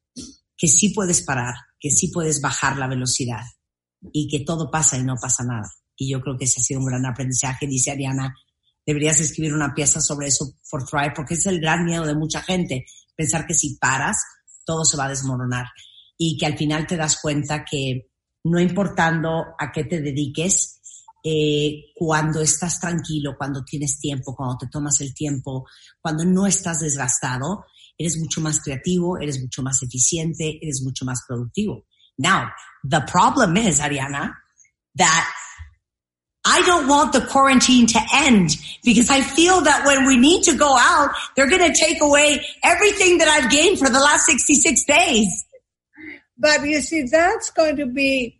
que 0.55 0.67
sí 0.67 0.89
puedes 0.89 1.23
parar, 1.23 1.55
que 1.79 1.89
sí 1.89 2.09
puedes 2.09 2.41
bajar 2.41 2.77
la 2.77 2.85
velocidad 2.85 3.41
y 4.13 4.27
que 4.27 4.45
todo 4.45 4.69
pasa 4.69 4.99
y 4.99 5.03
no 5.03 5.15
pasa 5.19 5.43
nada. 5.43 5.67
Y 5.95 6.11
yo 6.11 6.21
creo 6.21 6.37
que 6.37 6.45
ese 6.45 6.59
ha 6.59 6.63
sido 6.63 6.79
un 6.79 6.85
gran 6.85 7.07
aprendizaje. 7.07 7.65
Dice 7.65 7.89
Ariana, 7.89 8.35
deberías 8.85 9.19
escribir 9.19 9.55
una 9.55 9.73
pieza 9.73 9.99
sobre 9.99 10.27
eso 10.27 10.53
por 10.69 10.85
Thrive 10.85 11.13
porque 11.15 11.33
es 11.33 11.47
el 11.47 11.59
gran 11.59 11.85
miedo 11.85 12.05
de 12.05 12.13
mucha 12.13 12.43
gente, 12.43 12.85
pensar 13.15 13.47
que 13.47 13.55
si 13.55 13.77
paras, 13.77 14.17
todo 14.63 14.85
se 14.85 14.95
va 14.95 15.05
a 15.05 15.09
desmoronar 15.09 15.65
y 16.19 16.37
que 16.37 16.45
al 16.45 16.55
final 16.55 16.85
te 16.85 16.97
das 16.97 17.19
cuenta 17.19 17.65
que 17.65 18.11
no 18.43 18.59
importando 18.59 19.43
a 19.57 19.71
qué 19.71 19.85
te 19.85 20.01
dediques, 20.01 20.76
eh, 21.29 21.91
cuando 21.93 22.39
estás 22.39 22.79
tranquilo, 22.79 23.35
cuando 23.37 23.61
tienes 23.65 23.99
tiempo, 23.99 24.33
cuando 24.33 24.59
te 24.59 24.67
tomas 24.67 25.01
el 25.01 25.13
tiempo, 25.13 25.65
cuando 25.99 26.23
no 26.23 26.47
estás 26.47 26.79
desgastado, 26.79 27.65
eres 27.97 28.17
mucho 28.17 28.39
más 28.39 28.61
creativo, 28.61 29.17
eres 29.17 29.41
mucho 29.41 29.61
más 29.61 29.83
eficiente, 29.83 30.57
eres 30.61 30.81
mucho 30.83 31.03
más 31.03 31.19
productivo. 31.27 31.83
Now, 32.17 32.49
the 32.81 33.01
problem 33.11 33.57
is, 33.57 33.81
Ariana, 33.81 34.35
that 34.95 35.29
I 36.45 36.61
don't 36.61 36.87
want 36.87 37.11
the 37.11 37.21
quarantine 37.21 37.87
to 37.87 37.99
end 38.13 38.55
because 38.85 39.09
I 39.09 39.21
feel 39.21 39.59
that 39.61 39.85
when 39.85 40.07
we 40.07 40.15
need 40.15 40.43
to 40.43 40.55
go 40.55 40.77
out, 40.77 41.11
they're 41.35 41.49
going 41.49 41.73
to 41.73 41.77
take 41.77 42.01
away 42.01 42.41
everything 42.63 43.17
that 43.17 43.27
I've 43.27 43.51
gained 43.51 43.79
for 43.79 43.89
the 43.89 43.99
last 43.99 44.27
66 44.27 44.85
days. 44.85 45.45
But 46.37 46.63
you 46.63 46.79
see, 46.79 47.03
that's 47.03 47.49
going 47.49 47.75
to 47.77 47.85
be 47.85 48.36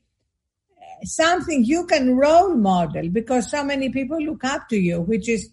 something 1.04 1.64
you 1.64 1.86
can 1.86 2.16
role 2.16 2.56
model 2.56 3.10
because 3.10 3.50
so 3.52 3.64
many 3.64 3.90
people 3.90 4.20
look 4.22 4.44
up 4.44 4.68
to 4.70 4.78
you, 4.78 5.02
which 5.02 5.30
is 5.30 5.50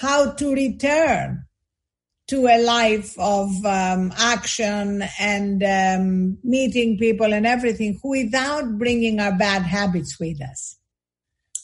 how 0.00 0.32
to 0.32 0.52
return 0.52 1.44
to 2.26 2.46
a 2.46 2.58
life 2.62 3.14
of 3.18 3.50
um, 3.66 4.12
action 4.16 5.04
and 5.20 5.62
um, 5.62 6.38
meeting 6.42 6.96
people 6.98 7.34
and 7.34 7.46
everything 7.46 8.00
without 8.02 8.78
bringing 8.78 9.20
our 9.20 9.36
bad 9.36 9.62
habits 9.62 10.18
with 10.18 10.40
us. 10.40 10.76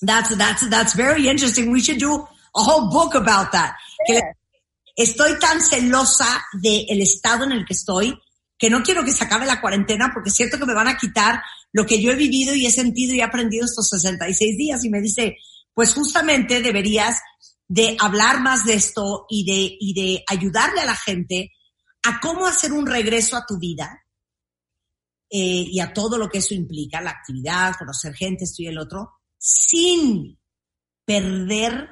That's, 0.02 0.36
that's, 0.36 0.68
that's 0.68 0.94
very 0.94 1.28
interesting. 1.28 1.70
We 1.70 1.80
should 1.80 1.98
do 1.98 2.14
a 2.56 2.62
whole 2.62 2.90
book 2.90 3.14
about 3.14 3.52
that. 3.52 3.76
Le- 4.08 4.34
Estoy 4.98 5.38
tan 5.40 5.60
celosa 5.60 6.40
del 6.62 7.00
estado 7.00 7.44
en 7.44 7.52
el 7.52 7.64
que 7.64 7.74
estoy 7.74 8.12
que 8.60 8.68
no 8.68 8.82
quiero 8.82 9.02
que 9.02 9.12
se 9.12 9.24
acabe 9.24 9.46
la 9.46 9.62
cuarentena 9.62 10.10
porque 10.12 10.30
siento 10.30 10.58
que 10.58 10.66
me 10.66 10.74
van 10.74 10.86
a 10.86 10.98
quitar 10.98 11.42
lo 11.72 11.86
que 11.86 12.00
yo 12.00 12.12
he 12.12 12.14
vivido 12.14 12.54
y 12.54 12.66
he 12.66 12.70
sentido 12.70 13.14
y 13.14 13.20
he 13.20 13.22
aprendido 13.22 13.64
estos 13.64 13.88
66 13.88 14.58
días. 14.58 14.84
Y 14.84 14.90
me 14.90 15.00
dice, 15.00 15.38
pues 15.72 15.94
justamente 15.94 16.60
deberías 16.60 17.20
de 17.66 17.96
hablar 17.98 18.42
más 18.42 18.66
de 18.66 18.74
esto 18.74 19.24
y 19.30 19.44
de, 19.46 19.76
y 19.80 19.94
de 19.94 20.24
ayudarle 20.28 20.82
a 20.82 20.84
la 20.84 20.94
gente 20.94 21.52
a 22.02 22.20
cómo 22.20 22.46
hacer 22.46 22.72
un 22.72 22.86
regreso 22.86 23.34
a 23.34 23.46
tu 23.46 23.58
vida 23.58 24.04
eh, 25.30 25.64
y 25.66 25.80
a 25.80 25.94
todo 25.94 26.18
lo 26.18 26.28
que 26.28 26.38
eso 26.38 26.52
implica, 26.52 27.00
la 27.00 27.12
actividad, 27.12 27.76
conocer 27.78 28.14
gente, 28.14 28.44
esto 28.44 28.62
y 28.62 28.66
el 28.66 28.78
otro, 28.78 29.12
sin 29.38 30.38
perder 31.06 31.88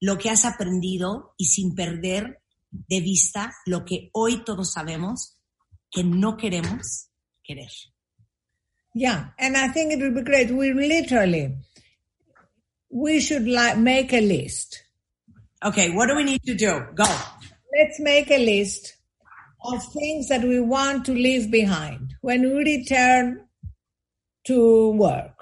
lo 0.00 0.18
que 0.18 0.28
has 0.28 0.44
aprendido 0.44 1.34
y 1.38 1.46
sin 1.46 1.74
perder 1.74 2.42
de 2.70 3.00
vista 3.00 3.54
lo 3.64 3.86
que 3.86 4.10
hoy 4.12 4.44
todos 4.44 4.72
sabemos 4.72 5.31
que 5.92 6.02
no 6.02 6.36
queremos 6.36 7.08
querer. 7.44 7.68
Yeah, 8.94 9.26
and 9.38 9.56
I 9.56 9.68
think 9.68 9.92
it 9.92 10.00
would 10.00 10.14
be 10.14 10.22
great. 10.22 10.50
We 10.50 10.72
literally, 10.72 11.56
we 12.90 13.20
should 13.20 13.46
like 13.46 13.78
make 13.78 14.12
a 14.12 14.20
list. 14.20 14.82
Okay, 15.64 15.90
what 15.90 16.08
do 16.08 16.16
we 16.16 16.24
need 16.24 16.42
to 16.44 16.54
do? 16.54 16.86
Go. 16.94 17.04
Let's 17.04 18.00
make 18.00 18.30
a 18.30 18.44
list 18.44 18.96
of 19.64 19.82
things 19.92 20.28
that 20.28 20.42
we 20.42 20.60
want 20.60 21.04
to 21.06 21.12
leave 21.12 21.50
behind 21.50 22.14
when 22.20 22.42
we 22.42 22.76
return 22.76 23.46
to 24.44 24.90
work 24.90 25.32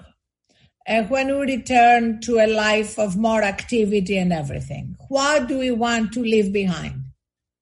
and 0.85 1.09
when 1.09 1.27
we 1.27 1.55
return 1.55 2.21
to 2.21 2.39
a 2.39 2.47
life 2.47 2.97
of 2.99 3.17
more 3.17 3.41
activity 3.41 4.17
and 4.17 4.31
everything. 4.31 4.95
What 5.09 5.47
do 5.47 5.57
we 5.57 5.71
want 5.71 6.13
to 6.13 6.21
leave 6.21 6.53
behind? 6.53 7.00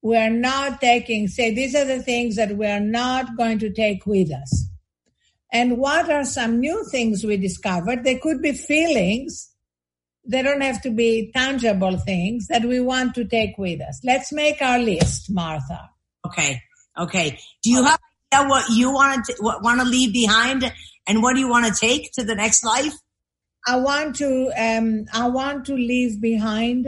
We 0.01 0.17
are 0.17 0.29
not 0.29 0.79
taking, 0.79 1.27
say, 1.27 1.53
these 1.53 1.75
are 1.75 1.85
the 1.85 2.01
things 2.01 2.35
that 2.37 2.55
we 2.55 2.65
are 2.65 2.79
not 2.79 3.35
going 3.35 3.59
to 3.59 3.71
take 3.71 4.05
with 4.05 4.31
us. 4.31 4.65
And 5.51 5.77
what 5.77 6.09
are 6.09 6.23
some 6.23 6.59
new 6.59 6.85
things 6.91 7.23
we 7.23 7.37
discovered? 7.37 8.03
They 8.03 8.17
could 8.17 8.41
be 8.41 8.53
feelings. 8.53 9.51
They 10.25 10.41
don't 10.41 10.61
have 10.61 10.81
to 10.83 10.91
be 10.91 11.31
tangible 11.35 11.97
things 11.97 12.47
that 12.47 12.63
we 12.63 12.79
want 12.79 13.15
to 13.15 13.25
take 13.25 13.57
with 13.57 13.81
us. 13.81 13.99
Let's 14.03 14.31
make 14.31 14.61
our 14.61 14.79
list, 14.79 15.31
Martha. 15.31 15.89
Okay. 16.25 16.61
Okay. 16.97 17.39
Do 17.63 17.71
you 17.71 17.83
have 17.83 17.99
idea 18.33 18.47
what 18.47 18.69
you 18.69 18.91
want 18.91 19.25
to 19.25 19.35
what, 19.39 19.63
want 19.63 19.81
to 19.81 19.87
leave 19.87 20.13
behind 20.13 20.71
and 21.07 21.21
what 21.21 21.33
do 21.33 21.39
you 21.39 21.49
want 21.49 21.65
to 21.65 21.79
take 21.79 22.11
to 22.13 22.23
the 22.23 22.35
next 22.35 22.63
life? 22.63 22.93
I 23.67 23.77
want 23.77 24.15
to 24.17 24.51
um, 24.57 25.05
I 25.13 25.27
want 25.27 25.65
to 25.65 25.73
leave 25.73 26.21
behind 26.21 26.87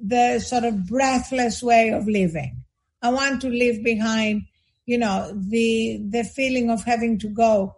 the 0.00 0.40
sort 0.40 0.64
of 0.64 0.86
breathless 0.86 1.62
way 1.62 1.90
of 1.90 2.08
living. 2.08 2.64
I 3.02 3.10
want 3.10 3.40
to 3.42 3.48
leave 3.48 3.84
behind, 3.84 4.42
you 4.86 4.98
know, 4.98 5.32
the 5.34 6.00
the 6.08 6.24
feeling 6.24 6.70
of 6.70 6.84
having 6.84 7.18
to 7.20 7.28
go 7.28 7.76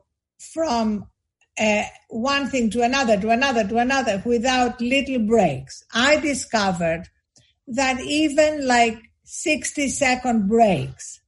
from 0.52 1.06
uh, 1.58 1.84
one 2.08 2.48
thing 2.48 2.70
to 2.70 2.82
another, 2.82 3.20
to 3.20 3.30
another, 3.30 3.66
to 3.68 3.76
another, 3.76 4.22
without 4.24 4.80
little 4.80 5.18
breaks. 5.20 5.84
I 5.92 6.16
discovered 6.16 7.04
that 7.68 8.00
even 8.00 8.66
like 8.66 8.98
sixty 9.24 9.88
second 9.88 10.48
breaks 10.48 11.20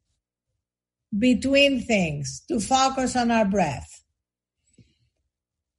between 1.17 1.81
things 1.83 2.43
to 2.49 2.59
focus 2.59 3.15
on 3.15 3.31
our 3.31 3.45
breath 3.45 4.03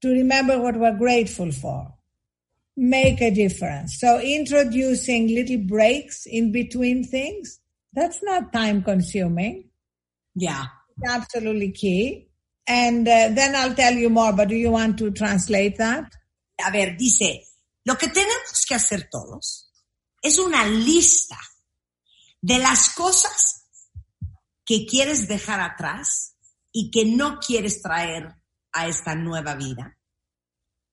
to 0.01 0.09
remember 0.09 0.59
what 0.59 0.75
we're 0.77 0.97
grateful 0.97 1.51
for, 1.51 1.94
make 2.75 3.21
a 3.21 3.31
difference. 3.31 3.99
So 3.99 4.19
introducing 4.19 5.27
little 5.27 5.57
breaks 5.57 6.25
in 6.25 6.51
between 6.51 7.03
things, 7.03 7.59
that's 7.93 8.21
not 8.21 8.51
time 8.51 8.83
consuming. 8.83 9.69
Yeah. 10.35 10.65
It's 10.97 11.11
absolutely 11.11 11.71
key. 11.71 12.27
And 12.67 13.07
uh, 13.07 13.29
then 13.33 13.55
I'll 13.55 13.75
tell 13.75 13.93
you 13.93 14.09
more, 14.09 14.33
but 14.33 14.49
do 14.49 14.55
you 14.55 14.71
want 14.71 14.97
to 14.99 15.11
translate 15.11 15.77
that? 15.77 16.11
A 16.65 16.71
ver, 16.71 16.95
dice, 16.97 17.43
lo 17.85 17.95
que 17.95 18.07
tenemos 18.07 18.65
que 18.67 18.75
hacer 18.75 19.07
todos 19.11 19.71
es 20.21 20.39
una 20.39 20.65
lista 20.65 21.37
de 22.41 22.57
las 22.57 22.89
cosas 22.89 23.67
que 24.65 24.85
quieres 24.85 25.27
dejar 25.27 25.61
atrás 25.61 26.35
y 26.71 26.89
que 26.89 27.05
no 27.05 27.39
quieres 27.39 27.81
traer 27.81 28.35
a 28.73 28.87
esta 28.87 29.15
nueva 29.15 29.55
vida. 29.55 29.97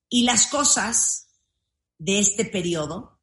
Y 0.09 0.25
las 0.25 0.47
cosas 0.49 1.32
de 2.03 2.19
este 2.19 2.45
periodo 2.45 3.21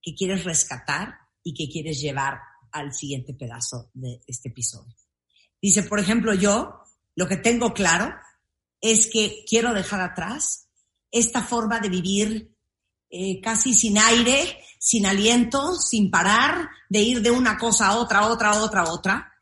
que 0.00 0.14
quieres 0.14 0.44
rescatar 0.44 1.18
y 1.42 1.52
que 1.52 1.70
quieres 1.70 2.00
llevar 2.00 2.38
al 2.72 2.94
siguiente 2.94 3.34
pedazo 3.34 3.90
de 3.92 4.22
este 4.26 4.48
episodio. 4.48 4.94
Dice, 5.60 5.82
por 5.82 6.00
ejemplo, 6.00 6.32
yo 6.32 6.80
lo 7.14 7.28
que 7.28 7.36
tengo 7.36 7.74
claro 7.74 8.14
es 8.80 9.06
que 9.08 9.44
quiero 9.46 9.74
dejar 9.74 10.00
atrás 10.00 10.68
esta 11.10 11.42
forma 11.42 11.78
de 11.78 11.90
vivir 11.90 12.56
eh, 13.10 13.40
casi 13.42 13.74
sin 13.74 13.98
aire, 13.98 14.64
sin 14.78 15.04
aliento, 15.04 15.74
sin 15.74 16.10
parar, 16.10 16.70
de 16.88 17.00
ir 17.00 17.20
de 17.20 17.30
una 17.30 17.58
cosa 17.58 17.88
a 17.88 17.96
otra, 17.96 18.20
a 18.20 18.28
otra, 18.28 18.50
a 18.52 18.62
otra, 18.62 18.80
a 18.82 18.92
otra. 18.92 19.32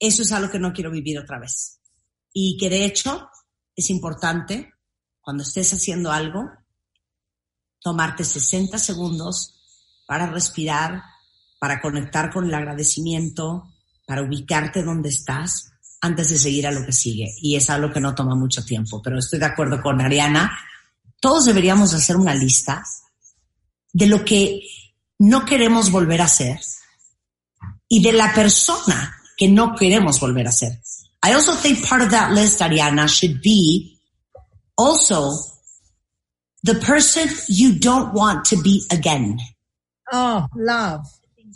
Eso 0.00 0.22
es 0.22 0.32
algo 0.32 0.50
que 0.50 0.58
no 0.58 0.72
quiero 0.72 0.90
vivir 0.90 1.18
otra 1.18 1.38
vez. 1.38 1.80
Y 2.32 2.56
que 2.58 2.68
de 2.68 2.84
hecho 2.84 3.30
es 3.76 3.88
importante, 3.88 4.72
cuando 5.20 5.44
estés 5.44 5.72
haciendo 5.72 6.10
algo, 6.10 6.59
tomarte 7.80 8.24
60 8.24 8.78
segundos 8.78 9.54
para 10.06 10.26
respirar, 10.26 11.02
para 11.58 11.80
conectar 11.80 12.32
con 12.32 12.46
el 12.46 12.54
agradecimiento, 12.54 13.68
para 14.06 14.22
ubicarte 14.22 14.82
donde 14.82 15.08
estás 15.08 15.70
antes 16.00 16.30
de 16.30 16.38
seguir 16.38 16.66
a 16.66 16.72
lo 16.72 16.84
que 16.84 16.92
sigue. 16.92 17.34
Y 17.40 17.56
es 17.56 17.70
algo 17.70 17.92
que 17.92 18.00
no 18.00 18.14
toma 18.14 18.34
mucho 18.34 18.64
tiempo, 18.64 19.00
pero 19.02 19.18
estoy 19.18 19.38
de 19.38 19.46
acuerdo 19.46 19.80
con 19.82 20.00
Ariana. 20.00 20.56
Todos 21.20 21.44
deberíamos 21.44 21.94
hacer 21.94 22.16
una 22.16 22.34
lista 22.34 22.82
de 23.92 24.06
lo 24.06 24.24
que 24.24 24.62
no 25.18 25.44
queremos 25.44 25.90
volver 25.90 26.22
a 26.22 26.24
hacer 26.24 26.60
y 27.88 28.02
de 28.02 28.12
la 28.12 28.32
persona 28.34 29.16
que 29.36 29.48
no 29.48 29.74
queremos 29.74 30.18
volver 30.20 30.48
a 30.48 30.52
ser. 30.52 30.80
I 31.22 31.32
also 31.32 31.54
think 31.54 31.86
part 31.86 32.02
of 32.02 32.10
that 32.10 32.32
list, 32.32 32.60
Ariana, 32.62 33.06
should 33.06 33.40
be 33.42 33.98
also 34.76 35.49
the 36.62 36.74
person 36.74 37.28
you 37.48 37.78
don't 37.78 38.12
want 38.12 38.46
to 38.46 38.56
be 38.60 38.84
again. 38.90 39.38
Oh, 40.12 40.46
love. 40.54 41.06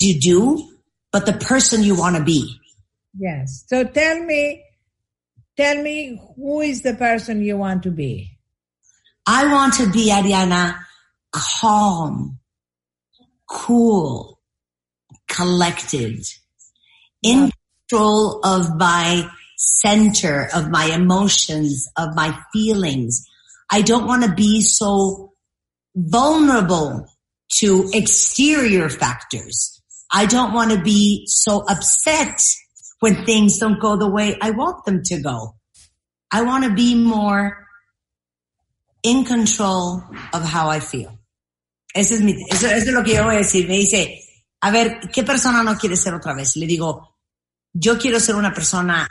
You 0.01 0.21
do, 0.21 0.69
but 1.13 1.27
the 1.27 1.33
person 1.33 1.83
you 1.83 1.97
want 1.97 2.17
to 2.17 2.23
be. 2.25 2.59
Yes. 3.19 3.65
So 3.69 3.85
tell 3.85 4.25
me, 4.25 4.65
tell 5.57 5.83
me 5.83 6.21
who 6.37 6.61
is 6.61 6.83
the 6.83 6.95
person 6.95 7.43
you 7.43 7.57
want 7.57 7.83
to 7.85 7.91
be? 7.91 8.39
I 9.27 9.53
want 9.53 9.75
to 9.75 9.91
be, 9.91 10.11
Ariana, 10.11 10.77
calm, 11.33 12.39
cool, 13.49 14.41
collected, 15.29 16.21
in 17.23 17.51
control 17.89 18.41
of 18.45 18.77
my 18.77 19.29
center, 19.57 20.49
of 20.55 20.69
my 20.71 20.87
emotions, 20.87 21.89
of 21.97 22.15
my 22.15 22.39
feelings. 22.53 23.27
I 23.71 23.83
don't 23.83 24.07
want 24.07 24.25
to 24.25 24.33
be 24.33 24.63
so 24.63 25.35
vulnerable 25.95 27.07
to 27.59 27.91
exterior 27.93 28.89
factors. 28.89 29.81
I 30.13 30.27
don't 30.27 30.53
want 30.53 30.73
to 30.73 30.81
be 30.81 31.25
so 31.27 31.65
upset 31.69 32.41
when 33.01 33.25
things 33.25 33.59
don't 33.59 33.81
go 33.81 33.97
the 33.97 34.09
way 34.09 34.37
I 34.41 34.51
want 34.51 34.85
them 34.85 35.03
to 35.05 35.21
go. 35.21 35.57
I 36.31 36.43
want 36.43 36.65
to 36.65 36.75
be 36.75 36.95
more 36.95 37.67
in 39.03 39.25
control 39.25 40.03
of 40.33 40.43
how 40.43 40.69
I 40.69 40.81
feel. 40.81 41.19
Ese 41.95 42.13
es 42.13 42.21
mi, 42.23 42.33
eso, 42.51 42.67
eso 42.67 42.89
es 42.89 42.93
lo 42.93 43.05
que 43.05 43.15
yo 43.15 43.25
voy 43.25 43.37
a 43.37 43.39
decir. 43.39 43.69
Me 43.69 43.77
dice, 43.77 44.21
a 44.61 44.71
ver, 44.71 45.01
¿qué 45.13 45.23
persona 45.23 45.63
no 45.63 45.77
quiere 45.77 45.97
ser 45.97 46.15
otra 46.15 46.35
vez? 46.35 46.57
Le 46.57 46.67
digo, 46.67 47.17
yo 47.73 47.99
quiero 47.99 48.19
ser 48.19 48.35
una 48.35 48.53
persona 48.53 49.07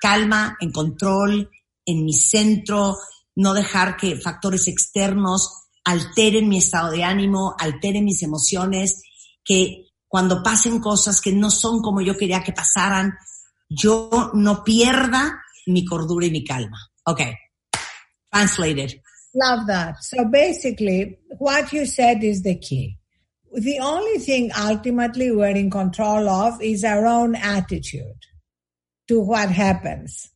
calma, 0.00 0.56
en 0.60 0.72
control, 0.72 1.50
en 1.86 2.04
mi 2.04 2.12
centro, 2.12 2.96
no 3.40 3.54
dejar 3.54 3.96
que 3.96 4.16
factores 4.16 4.68
externos 4.68 5.68
alteren 5.84 6.48
mi 6.48 6.58
estado 6.58 6.90
de 6.90 7.04
ánimo, 7.04 7.54
alteren 7.58 8.04
mis 8.04 8.22
emociones, 8.22 9.02
que 9.42 9.86
cuando 10.06 10.42
pasen 10.42 10.78
cosas 10.78 11.20
que 11.20 11.32
no 11.32 11.50
son 11.50 11.80
como 11.80 12.02
yo 12.02 12.16
quería 12.16 12.42
que 12.42 12.52
pasaran, 12.52 13.14
yo 13.68 14.30
no 14.34 14.62
pierda 14.62 15.40
mi 15.66 15.84
cordura 15.84 16.26
y 16.26 16.30
mi 16.30 16.44
calma. 16.44 16.78
Okay. 17.04 17.34
Translated. 18.30 19.00
Love 19.34 19.66
that. 19.68 19.94
So 20.02 20.24
basically, 20.26 21.18
what 21.38 21.72
you 21.72 21.86
said 21.86 22.22
is 22.22 22.42
the 22.42 22.58
key. 22.58 22.98
The 23.52 23.80
only 23.80 24.18
thing 24.18 24.50
ultimately 24.56 25.30
we're 25.32 25.56
in 25.56 25.70
control 25.70 26.28
of 26.28 26.60
is 26.60 26.84
our 26.84 27.06
own 27.06 27.34
attitude 27.34 28.20
to 29.08 29.20
what 29.20 29.50
happens. 29.50 30.30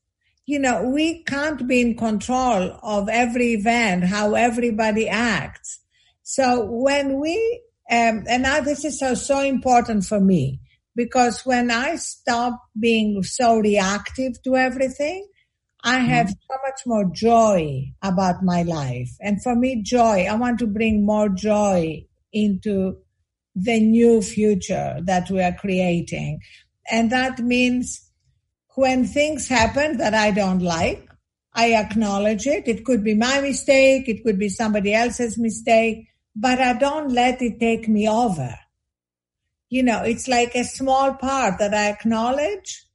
You 0.47 0.59
know, 0.59 0.83
we 0.83 1.23
can't 1.25 1.67
be 1.67 1.81
in 1.81 1.97
control 1.97 2.79
of 2.83 3.09
every 3.09 3.55
event, 3.55 4.05
how 4.05 4.35
everybody 4.35 5.09
acts. 5.09 5.81
So 6.23 6.65
when 6.65 7.19
we, 7.19 7.63
um, 7.91 8.25
and 8.29 8.43
now 8.43 8.61
this 8.61 8.85
is 8.85 8.99
so, 8.99 9.15
so 9.15 9.41
important 9.41 10.05
for 10.05 10.21
me 10.21 10.61
because 10.95 11.45
when 11.45 11.71
I 11.71 11.97
stop 11.97 12.61
being 12.79 13.23
so 13.23 13.59
reactive 13.59 14.43
to 14.43 14.57
everything, 14.57 15.27
I 15.83 15.99
have 15.99 16.31
so 16.31 16.57
much 16.67 16.81
more 16.87 17.05
joy 17.13 17.93
about 18.01 18.43
my 18.43 18.63
life. 18.63 19.11
And 19.21 19.43
for 19.43 19.55
me, 19.55 19.83
joy, 19.83 20.25
I 20.25 20.35
want 20.35 20.59
to 20.61 20.67
bring 20.67 21.05
more 21.05 21.29
joy 21.29 22.07
into 22.33 22.97
the 23.55 23.81
new 23.81 24.23
future 24.23 24.99
that 25.03 25.31
we 25.31 25.43
are 25.43 25.53
creating. 25.53 26.41
And 26.91 27.13
that 27.13 27.39
means 27.39 28.04
when 28.75 29.07
things 29.07 29.49
happen 29.49 29.99
that 29.99 30.15
I 30.15 30.31
don't 30.31 30.61
like, 30.61 31.09
I 31.55 31.75
acknowledge 31.75 32.47
it. 32.47 32.67
It 32.67 32.85
could 32.85 33.05
be 33.05 33.15
my 33.15 33.41
mistake. 33.41 34.09
It 34.09 34.25
could 34.25 34.39
be 34.39 34.49
somebody 34.49 34.93
else's 34.93 35.39
mistake, 35.39 36.09
but 36.35 36.61
I 36.61 36.73
don't 36.75 37.13
let 37.13 37.41
it 37.41 37.61
take 37.61 37.89
me 37.89 38.09
over. 38.09 38.55
You 39.69 39.83
know, 39.83 40.03
it's 40.03 40.29
like 40.29 40.55
a 40.55 40.65
small 40.65 41.15
part 41.15 41.59
that 41.59 41.73
I 41.73 41.91
acknowledge. 41.91 42.87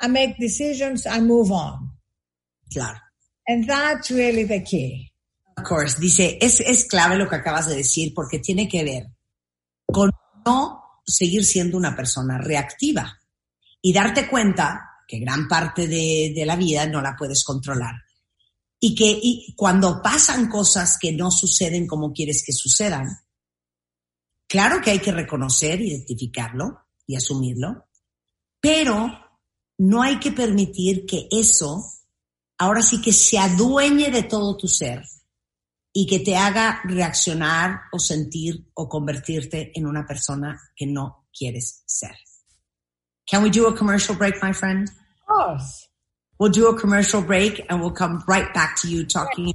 I 0.00 0.08
make 0.08 0.38
decisions. 0.38 1.06
I 1.06 1.20
move 1.20 1.52
on. 1.52 1.90
Claro. 2.72 2.98
And 3.46 3.66
that's 3.66 4.10
really 4.10 4.44
the 4.44 4.60
key. 4.60 5.12
Of 5.56 5.64
course, 5.64 5.98
dice, 5.98 6.36
es, 6.40 6.60
es 6.60 6.84
clave 6.84 7.16
lo 7.16 7.28
que 7.28 7.36
acabas 7.36 7.68
de 7.68 7.76
decir 7.76 8.12
porque 8.14 8.40
tiene 8.40 8.68
que 8.68 8.84
ver 8.84 9.06
con 9.90 10.10
no 10.44 11.00
seguir 11.06 11.44
siendo 11.44 11.78
una 11.78 11.94
persona 11.96 12.38
reactiva 12.38 13.18
y 13.80 13.92
darte 13.92 14.28
cuenta 14.28 14.85
que 15.06 15.18
gran 15.18 15.48
parte 15.48 15.86
de, 15.86 16.32
de 16.34 16.46
la 16.46 16.56
vida 16.56 16.86
no 16.86 17.00
la 17.00 17.14
puedes 17.16 17.44
controlar. 17.44 17.94
Y 18.78 18.94
que 18.94 19.18
y 19.22 19.54
cuando 19.56 20.02
pasan 20.02 20.48
cosas 20.48 20.98
que 21.00 21.12
no 21.12 21.30
suceden 21.30 21.86
como 21.86 22.12
quieres 22.12 22.42
que 22.44 22.52
sucedan, 22.52 23.08
claro 24.46 24.80
que 24.80 24.90
hay 24.90 24.98
que 24.98 25.12
reconocer, 25.12 25.80
identificarlo 25.80 26.86
y 27.06 27.16
asumirlo, 27.16 27.86
pero 28.60 29.10
no 29.78 30.02
hay 30.02 30.18
que 30.18 30.32
permitir 30.32 31.06
que 31.06 31.28
eso 31.30 31.84
ahora 32.58 32.82
sí 32.82 33.00
que 33.00 33.12
se 33.12 33.38
adueñe 33.38 34.10
de 34.10 34.22
todo 34.22 34.56
tu 34.56 34.68
ser 34.68 35.02
y 35.92 36.06
que 36.06 36.20
te 36.20 36.36
haga 36.36 36.80
reaccionar 36.84 37.82
o 37.92 37.98
sentir 37.98 38.70
o 38.74 38.88
convertirte 38.88 39.72
en 39.74 39.86
una 39.86 40.06
persona 40.06 40.60
que 40.74 40.86
no 40.86 41.26
quieres 41.32 41.82
ser. 41.86 42.16
Can 43.26 43.42
we 43.42 43.50
do 43.50 43.66
a 43.66 43.72
commercial 43.72 44.14
break, 44.14 44.40
my 44.40 44.52
friend? 44.52 44.88
Of 44.88 45.26
course. 45.26 45.88
We'll 46.38 46.52
do 46.52 46.68
a 46.68 46.78
commercial 46.78 47.22
break 47.22 47.64
and 47.68 47.80
we'll 47.80 47.90
come 47.90 48.22
right 48.28 48.52
back 48.54 48.76
to 48.82 48.88
you 48.88 49.04
talking 49.04 49.52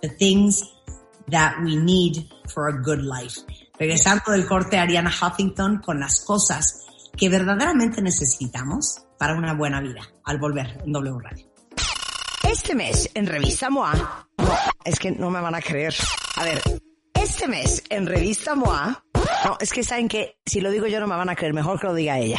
the 0.00 0.08
things 0.08 0.62
that 1.28 1.60
we 1.62 1.76
need 1.76 2.26
for 2.48 2.68
a 2.68 2.82
good 2.82 3.02
life. 3.02 3.36
Regresando 3.78 4.32
del 4.32 4.46
corte 4.46 4.78
Ariana 4.78 5.10
Huffington 5.10 5.82
con 5.84 6.00
las 6.00 6.24
cosas 6.24 6.86
que 7.14 7.28
verdaderamente 7.28 8.00
necesitamos 8.00 9.04
para 9.18 9.34
una 9.34 9.52
buena 9.52 9.82
vida. 9.82 10.00
Al 10.24 10.38
volver 10.38 10.78
en 10.82 10.92
W 10.92 11.18
Radio. 11.20 11.46
Este 12.48 12.74
mes 12.74 13.10
en 13.12 13.26
Revista 13.26 13.68
MOA, 13.68 14.26
no, 14.38 14.56
es 14.84 14.98
que 14.98 15.10
no 15.10 15.30
me 15.30 15.40
van 15.40 15.54
a 15.54 15.60
creer. 15.60 15.94
A 16.36 16.44
ver, 16.44 16.62
este 17.12 17.46
mes 17.46 17.84
en 17.90 18.06
Revista 18.06 18.54
MOA, 18.54 19.04
no, 19.44 19.58
es 19.60 19.70
que 19.72 19.84
saben 19.84 20.08
que 20.08 20.38
si 20.46 20.62
lo 20.62 20.70
digo 20.70 20.86
yo 20.86 20.98
no 20.98 21.06
me 21.06 21.16
van 21.16 21.28
a 21.28 21.36
creer, 21.36 21.52
mejor 21.52 21.78
que 21.78 21.86
lo 21.86 21.94
diga 21.94 22.18
ella. 22.18 22.38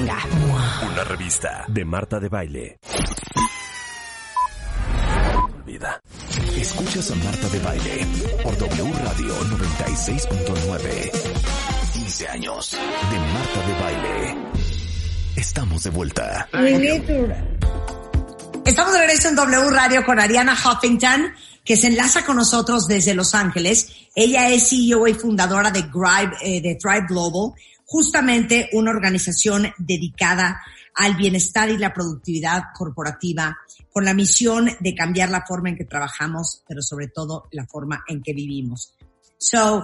Una 0.01 1.03
revista 1.03 1.63
de 1.67 1.85
Marta 1.85 2.19
de 2.19 2.27
Baile. 2.27 2.79
Olvida. 5.55 6.01
Escuchas 6.57 7.11
a 7.11 7.15
Marta 7.15 7.47
de 7.49 7.59
Baile 7.59 8.07
por 8.41 8.57
W 8.57 8.93
Radio 8.93 9.35
96.9. 9.41 11.11
15 11.93 12.27
años 12.29 12.71
de 12.71 13.19
Marta 13.19 13.67
de 13.67 13.73
Baile. 13.79 14.37
Estamos 15.35 15.83
de 15.83 15.89
vuelta. 15.91 16.49
We 16.53 16.79
need 16.79 17.05
to 17.05 17.35
Estamos 18.65 18.93
de 18.93 18.99
regreso 19.01 19.29
en 19.29 19.35
W 19.35 19.69
Radio 19.69 20.03
con 20.03 20.19
Ariana 20.19 20.53
Huffington, 20.53 21.31
que 21.63 21.77
se 21.77 21.87
enlaza 21.87 22.25
con 22.25 22.37
nosotros 22.37 22.87
desde 22.87 23.13
Los 23.13 23.35
Ángeles. 23.35 23.89
Ella 24.15 24.49
es 24.49 24.69
CEO 24.69 25.07
y 25.07 25.13
fundadora 25.13 25.69
de, 25.69 25.83
Gribe, 25.83 26.35
eh, 26.41 26.59
de 26.59 26.75
Thrive 26.75 27.05
Global, 27.07 27.53
justamente 27.91 28.69
una 28.71 28.91
organización 28.91 29.67
dedicada 29.77 30.61
al 30.95 31.15
bienestar 31.15 31.69
y 31.69 31.77
la 31.77 31.93
productividad 31.93 32.63
corporativa, 32.73 33.57
con 33.91 34.05
la 34.05 34.13
misión 34.13 34.69
de 34.79 34.95
cambiar 34.95 35.29
la 35.29 35.45
forma 35.45 35.69
en 35.69 35.75
que 35.75 35.85
trabajamos, 35.85 36.63
pero 36.67 36.81
sobre 36.81 37.07
todo 37.07 37.47
la 37.51 37.65
forma 37.67 38.03
en 38.07 38.21
que 38.21 38.33
vivimos. 38.33 38.95
So, 39.37 39.83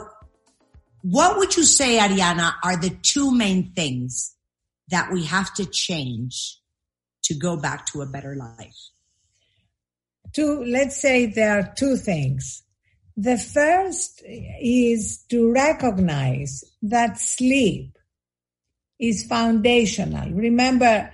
what 1.04 1.36
would 1.36 1.56
you 1.56 1.64
say, 1.64 2.00
Ariana, 2.00 2.56
are 2.64 2.78
the 2.78 2.98
two 3.02 3.32
main 3.32 3.74
things 3.74 4.36
that 4.90 5.10
we 5.12 5.26
have 5.26 5.54
to 5.56 5.66
change 5.66 6.62
to 7.24 7.36
go 7.36 7.58
back 7.58 7.86
to 7.92 8.02
a 8.02 8.06
better 8.06 8.36
life? 8.36 8.92
two, 10.34 10.64
let's 10.66 11.02
say 11.02 11.26
there 11.26 11.58
are 11.58 11.74
two 11.76 11.96
things. 11.96 12.64
The 13.16 13.38
first 13.38 14.22
is 14.26 15.24
to 15.30 15.52
recognize 15.52 16.64
that 16.84 17.20
sleep 17.20 17.97
is 19.00 19.24
foundational. 19.26 20.32
Remember, 20.32 21.12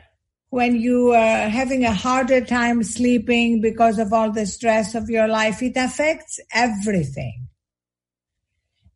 when 0.50 0.76
you 0.76 1.12
are 1.12 1.50
having 1.50 1.84
a 1.84 1.94
harder 1.94 2.42
time 2.42 2.84
sleeping 2.84 3.62
because 3.62 4.00
of 4.00 4.14
all 4.14 4.32
the 4.32 4.46
stress 4.46 4.96
of 4.96 5.10
your 5.10 5.28
life, 5.28 5.62
it 5.62 5.74
affects 5.76 6.40
everything. 6.54 7.48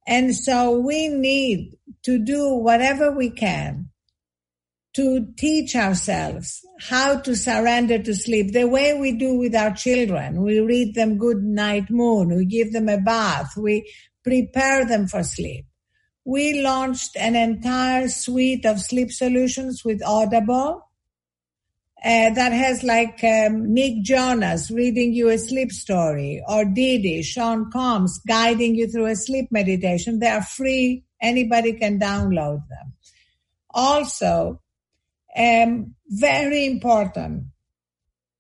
And 0.08 0.36
so 0.36 0.80
we 0.80 1.10
need 1.10 1.78
to 2.04 2.18
do 2.18 2.56
whatever 2.56 3.12
we 3.12 3.30
can 3.30 3.90
to 4.98 5.28
teach 5.38 5.76
ourselves 5.76 6.66
how 6.80 7.20
to 7.20 7.36
surrender 7.36 8.02
to 8.02 8.16
sleep 8.16 8.52
the 8.52 8.68
way 8.68 8.98
we 8.98 9.12
do 9.12 9.38
with 9.38 9.54
our 9.54 9.72
children. 9.72 10.42
We 10.42 10.60
read 10.60 10.96
them 10.96 11.20
good 11.20 11.44
night 11.44 11.92
moon. 11.92 12.36
We 12.36 12.46
give 12.46 12.74
them 12.74 12.90
a 12.90 12.98
bath. 12.98 13.56
We 13.56 13.94
prepare 14.24 14.86
them 14.86 15.08
for 15.08 15.22
sleep. 15.22 15.67
We 16.28 16.62
launched 16.62 17.16
an 17.16 17.38
entire 17.38 18.10
suite 18.10 18.66
of 18.66 18.82
sleep 18.82 19.14
solutions 19.14 19.86
with 19.86 20.04
Audible. 20.04 20.90
Uh, 22.04 22.32
that 22.32 22.52
has 22.52 22.84
like 22.84 23.24
um, 23.24 23.74
Nick 23.74 24.04
Jonas 24.04 24.70
reading 24.70 25.14
you 25.14 25.30
a 25.30 25.38
sleep 25.38 25.72
story 25.72 26.44
or 26.46 26.66
Didi, 26.66 27.24
Sean 27.24 27.72
Combs 27.72 28.20
guiding 28.28 28.76
you 28.76 28.92
through 28.92 29.06
a 29.06 29.16
sleep 29.16 29.54
meditation. 29.54 30.20
They 30.20 30.28
are 30.28 30.44
free. 30.44 31.06
Anybody 31.22 31.72
can 31.72 31.98
download 31.98 32.62
them. 32.68 32.94
Also, 33.70 34.62
um, 35.38 35.96
very 36.08 36.66
important. 36.66 37.46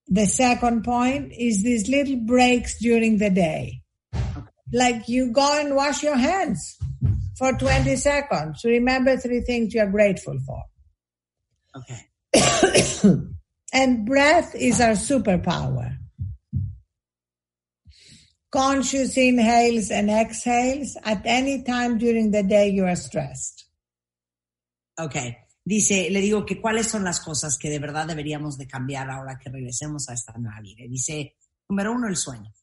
The 0.07 0.25
second 0.25 0.83
point 0.83 1.31
is 1.31 1.63
these 1.63 1.87
little 1.87 2.17
breaks 2.17 2.79
during 2.81 3.19
the 3.19 3.29
day. 3.29 3.81
Like 4.73 5.07
you 5.07 5.31
go 5.31 5.57
and 5.57 5.73
wash 5.73 6.03
your 6.03 6.17
hands 6.17 6.76
for 7.37 7.53
20 7.53 7.95
seconds. 7.95 8.63
Remember 8.63 9.17
three 9.17 9.41
things 9.41 9.73
you're 9.73 9.91
grateful 9.91 10.39
for. 10.45 10.63
Okay. 11.75 12.07
And 13.73 14.05
breath 14.05 14.55
is 14.55 14.81
our 14.81 14.93
superpower. 14.93 15.97
Conscious 18.49 19.17
inhales 19.17 19.91
and 19.91 20.09
exhales 20.09 20.97
at 21.03 21.21
any 21.25 21.63
time 21.63 21.97
during 21.97 22.31
the 22.31 22.43
day 22.43 22.69
you 22.69 22.85
are 22.85 22.95
stressed. 22.95 23.65
Ok. 24.97 25.15
Dice, 25.63 26.09
le 26.09 26.21
digo 26.21 26.45
que 26.45 26.61
cuáles 26.61 26.87
son 26.87 27.03
las 27.03 27.19
cosas 27.19 27.57
que 27.57 27.69
de 27.69 27.79
verdad 27.79 28.07
deberíamos 28.07 28.57
de 28.57 28.67
cambiar 28.67 29.09
ahora 29.09 29.37
que 29.37 29.49
regresemos 29.49 30.07
a 30.07 30.13
esta 30.13 30.33
nueva 30.37 30.61
vida. 30.61 30.85
Dice, 30.89 31.35
número 31.67 31.91
uno, 31.91 32.07
el 32.07 32.15
sueño. 32.15 32.53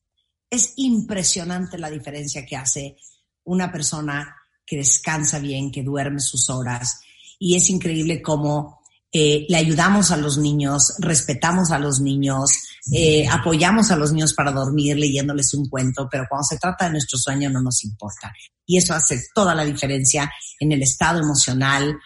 Es 0.49 0.73
impresionante 0.77 1.77
la 1.77 1.91
diferencia 1.91 2.47
que 2.47 2.57
hace 2.57 2.97
una 3.45 3.71
persona 3.71 4.35
que 4.67 4.77
descansa 4.77 5.39
bien, 5.39 5.71
que 5.71 5.83
duerme 5.83 6.21
sus 6.21 6.49
horas. 6.51 7.01
Y 7.39 7.57
es 7.57 7.69
increíble 7.71 8.23
cómo 8.23 8.81
eh, 9.13 9.47
le 9.49 9.57
ayudamos 9.57 10.11
a 10.11 10.17
los 10.17 10.39
niños, 10.39 10.95
respetamos 10.99 11.71
a 11.71 11.79
los 11.79 12.01
niños, 12.01 12.51
eh, 12.93 13.27
apoyamos 13.29 13.91
a 13.93 13.97
los 13.97 14.13
niños 14.13 14.35
para 14.35 14.51
dormir 14.51 14.97
leyéndoles 14.97 15.55
un 15.55 15.69
cuento, 15.69 16.09
pero 16.11 16.27
cuando 16.29 16.45
se 16.45 16.59
trata 16.59 16.87
de 16.87 16.93
nuestro 16.93 17.19
sueño 17.19 17.49
no 17.49 17.61
nos 17.63 17.85
importa. 17.85 18.33
Y 18.67 18.79
eso 18.79 18.93
hace 18.93 19.23
toda 19.33 19.55
la 19.55 19.65
diferencia 19.65 20.33
en 20.59 20.73
el 20.73 20.83
estado 20.83 21.21
emocional, 21.21 21.97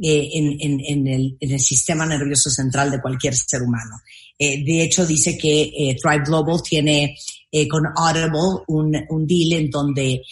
eh, 0.00 0.28
en, 0.34 1.08
el, 1.08 1.58
sistema 1.58 2.06
nervioso 2.06 2.50
central 2.50 2.90
de 2.90 3.00
cualquier 3.00 3.34
ser 3.34 3.62
humano. 3.62 3.96
Eh, 4.38 4.64
de 4.64 4.82
hecho, 4.82 5.06
dice 5.06 5.36
que 5.36 5.62
eh, 5.62 5.96
Thrive 6.00 6.24
Global 6.24 6.62
tiene 6.62 7.16
con 7.70 7.82
Audible 7.96 8.62
un, 8.66 8.94
un, 9.08 9.26
deal 9.26 9.54
en 9.54 9.70
donde 9.70 10.22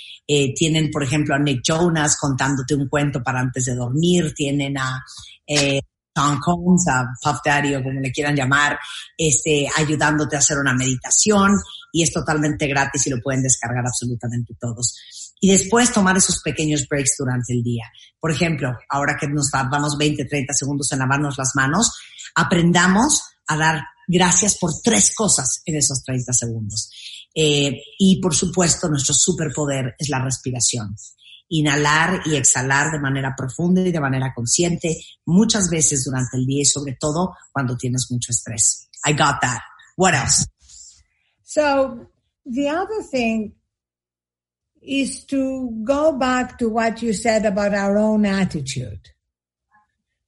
tienen, 0.55 0.91
por 0.91 1.03
ejemplo, 1.03 1.35
a 1.35 1.39
Nick 1.39 1.63
Jonas 1.63 2.19
contándote 2.21 2.75
un 2.75 2.91
cuento 2.91 3.23
para 3.23 3.41
antes 3.41 3.65
de 3.65 3.75
dormir, 3.75 4.35
tienen 4.35 4.77
a 4.77 5.03
Tom 6.13 6.39
Combs, 6.39 6.87
a 6.89 7.07
Puff 7.23 7.41
Daddy 7.43 7.75
o 7.75 7.83
como 7.83 8.01
le 8.01 8.13
quieran 8.13 8.37
llamar, 8.37 8.79
este, 9.17 9.67
ayudándote 9.79 10.37
a 10.37 10.41
hacer 10.41 10.59
una 10.59 10.75
meditación 10.75 11.53
y 11.91 12.03
es 12.03 12.13
totalmente 12.13 12.67
gratis 12.67 13.07
y 13.07 13.11
lo 13.11 13.23
pueden 13.23 13.43
descargar 13.43 13.87
absolutamente 13.87 14.55
todos 14.61 14.95
y 15.41 15.51
después 15.51 15.93
tomar 15.93 16.17
esos 16.17 16.41
pequeños 16.41 16.87
breaks 16.89 17.17
durante 17.19 17.53
el 17.53 17.63
día. 17.63 17.85
Por 18.19 18.31
ejemplo, 18.31 18.77
ahora 18.89 19.17
que 19.19 19.29
nos 19.29 19.51
tardamos 19.51 19.97
20, 19.99 20.25
30 20.25 20.53
segundos 20.55 20.91
en 20.93 20.99
lavarnos 20.99 21.37
las 21.37 21.53
manos, 21.55 21.93
aprendamos 22.35 23.23
a 23.47 23.57
dar 23.57 23.85
gracias 24.07 24.57
por 24.59 24.81
tres 24.83 25.15
cosas 25.15 25.63
en 25.65 25.77
esos 25.77 26.03
30 26.03 26.33
segundos. 26.33 26.91
Eh, 27.35 27.83
y 27.99 28.21
por 28.21 28.35
supuesto, 28.35 28.89
nuestro 28.89 29.15
superpoder 29.15 29.95
es 29.99 30.09
la 30.09 30.23
respiración. 30.23 30.97
Inhalar 31.49 32.23
y 32.25 32.37
exhalar 32.37 32.91
de 32.91 32.99
manera 32.99 33.35
profunda 33.37 33.83
y 33.83 33.93
de 33.93 34.01
manera 34.01 34.33
consciente 34.35 35.01
muchas 35.27 35.71
veces 35.71 36.05
durante 36.05 36.37
el 36.37 36.47
día 36.47 36.63
y 36.63 36.67
sobre 36.67 36.97
todo 36.99 37.35
cuando 37.53 37.77
tienes 37.77 38.07
mucho 38.11 38.33
estrés. 38.33 38.89
I 39.07 39.13
got 39.13 39.41
that. 39.43 39.61
What 39.97 40.15
else? 40.15 40.47
So 41.45 42.09
the 42.45 42.69
other 42.69 43.03
thing 43.03 43.55
is 44.83 45.25
to 45.27 45.71
go 45.85 46.13
back 46.13 46.59
to 46.59 46.69
what 46.69 47.03
you 47.03 47.13
said 47.13 47.45
about 47.45 47.75
our 47.75 47.99
own 47.99 48.25
attitude. 48.25 49.01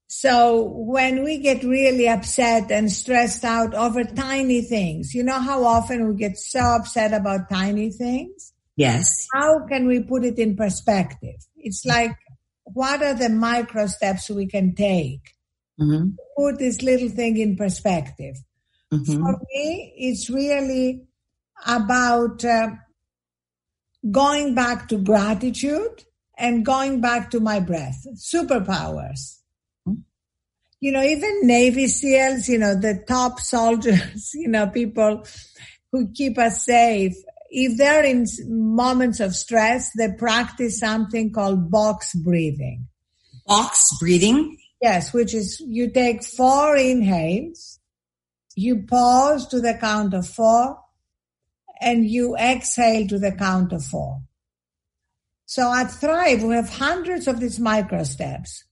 So 0.08 0.62
when 0.62 1.22
we 1.22 1.36
get 1.36 1.62
really 1.62 2.08
upset 2.08 2.70
and 2.70 2.90
stressed 2.90 3.44
out 3.44 3.74
over 3.74 4.04
tiny 4.04 4.62
things, 4.62 5.14
you 5.14 5.22
know 5.22 5.38
how 5.38 5.64
often 5.64 6.08
we 6.08 6.14
get 6.14 6.38
so 6.38 6.60
upset 6.60 7.12
about 7.12 7.50
tiny 7.50 7.90
things? 7.90 8.54
Yes. 8.76 9.26
How 9.34 9.66
can 9.66 9.86
we 9.86 10.00
put 10.00 10.24
it 10.24 10.38
in 10.38 10.56
perspective? 10.56 11.36
It's 11.56 11.84
like, 11.84 12.12
what 12.64 13.02
are 13.02 13.12
the 13.12 13.28
micro 13.28 13.86
steps 13.86 14.30
we 14.30 14.46
can 14.46 14.74
take? 14.74 15.34
Mm-hmm. 15.78 16.10
Put 16.36 16.58
this 16.58 16.80
little 16.80 17.10
thing 17.10 17.36
in 17.36 17.56
perspective. 17.56 18.36
Mm-hmm. 18.90 19.18
For 19.18 19.38
me, 19.52 19.94
it's 19.94 20.30
really 20.30 21.02
about 21.66 22.42
uh, 22.46 22.70
going 24.10 24.54
back 24.54 24.88
to 24.88 24.96
gratitude 24.96 26.04
and 26.38 26.64
going 26.64 27.02
back 27.02 27.30
to 27.32 27.40
my 27.40 27.60
breath. 27.60 28.06
Superpowers. 28.14 29.37
You 30.80 30.92
know, 30.92 31.02
even 31.02 31.40
Navy 31.42 31.88
SEALs, 31.88 32.48
you 32.48 32.58
know, 32.58 32.74
the 32.74 33.02
top 33.06 33.40
soldiers, 33.54 34.30
you 34.34 34.48
know, 34.48 34.68
people 34.68 35.24
who 35.92 36.12
keep 36.12 36.38
us 36.38 36.64
safe. 36.64 37.14
If 37.50 37.78
they're 37.78 38.04
in 38.04 38.26
moments 38.46 39.20
of 39.20 39.34
stress, 39.34 39.90
they 39.96 40.12
practice 40.12 40.78
something 40.78 41.32
called 41.32 41.70
box 41.70 42.14
breathing. 42.14 42.88
Box 43.46 43.88
breathing? 43.98 44.58
Yes, 44.82 45.12
which 45.12 45.34
is 45.34 45.60
you 45.60 45.90
take 45.90 46.22
four 46.22 46.76
inhales, 46.76 47.80
you 48.54 48.84
pause 48.86 49.46
to 49.48 49.60
the 49.60 49.74
count 49.74 50.14
of 50.14 50.28
four, 50.28 50.78
and 51.80 52.08
you 52.08 52.36
exhale 52.36 53.06
to 53.08 53.18
the 53.18 53.32
count 53.32 53.72
of 53.72 53.84
four. 53.84 54.20
So 55.46 55.72
at 55.72 55.90
Thrive, 55.90 56.42
we 56.42 56.54
have 56.54 56.68
hundreds 56.68 57.26
of 57.26 57.40
these 57.40 57.58
micro 57.58 58.04
steps. 58.04 58.64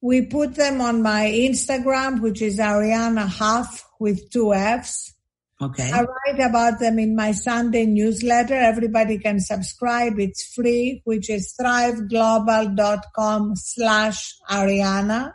We 0.00 0.22
put 0.22 0.54
them 0.54 0.80
on 0.80 1.02
my 1.02 1.26
Instagram, 1.26 2.20
which 2.20 2.40
is 2.40 2.58
Ariana 2.58 3.26
Huff 3.26 3.88
with 3.98 4.30
two 4.30 4.54
F's. 4.54 5.14
Okay. 5.60 5.90
I 5.90 6.02
write 6.02 6.38
about 6.40 6.78
them 6.78 7.00
in 7.00 7.16
my 7.16 7.32
Sunday 7.32 7.84
newsletter. 7.84 8.54
Everybody 8.54 9.18
can 9.18 9.40
subscribe. 9.40 10.20
It's 10.20 10.54
free, 10.54 11.02
which 11.04 11.28
is 11.28 11.52
thriveglobal.com 11.60 13.56
slash 13.56 14.36
Ariana. 14.48 15.34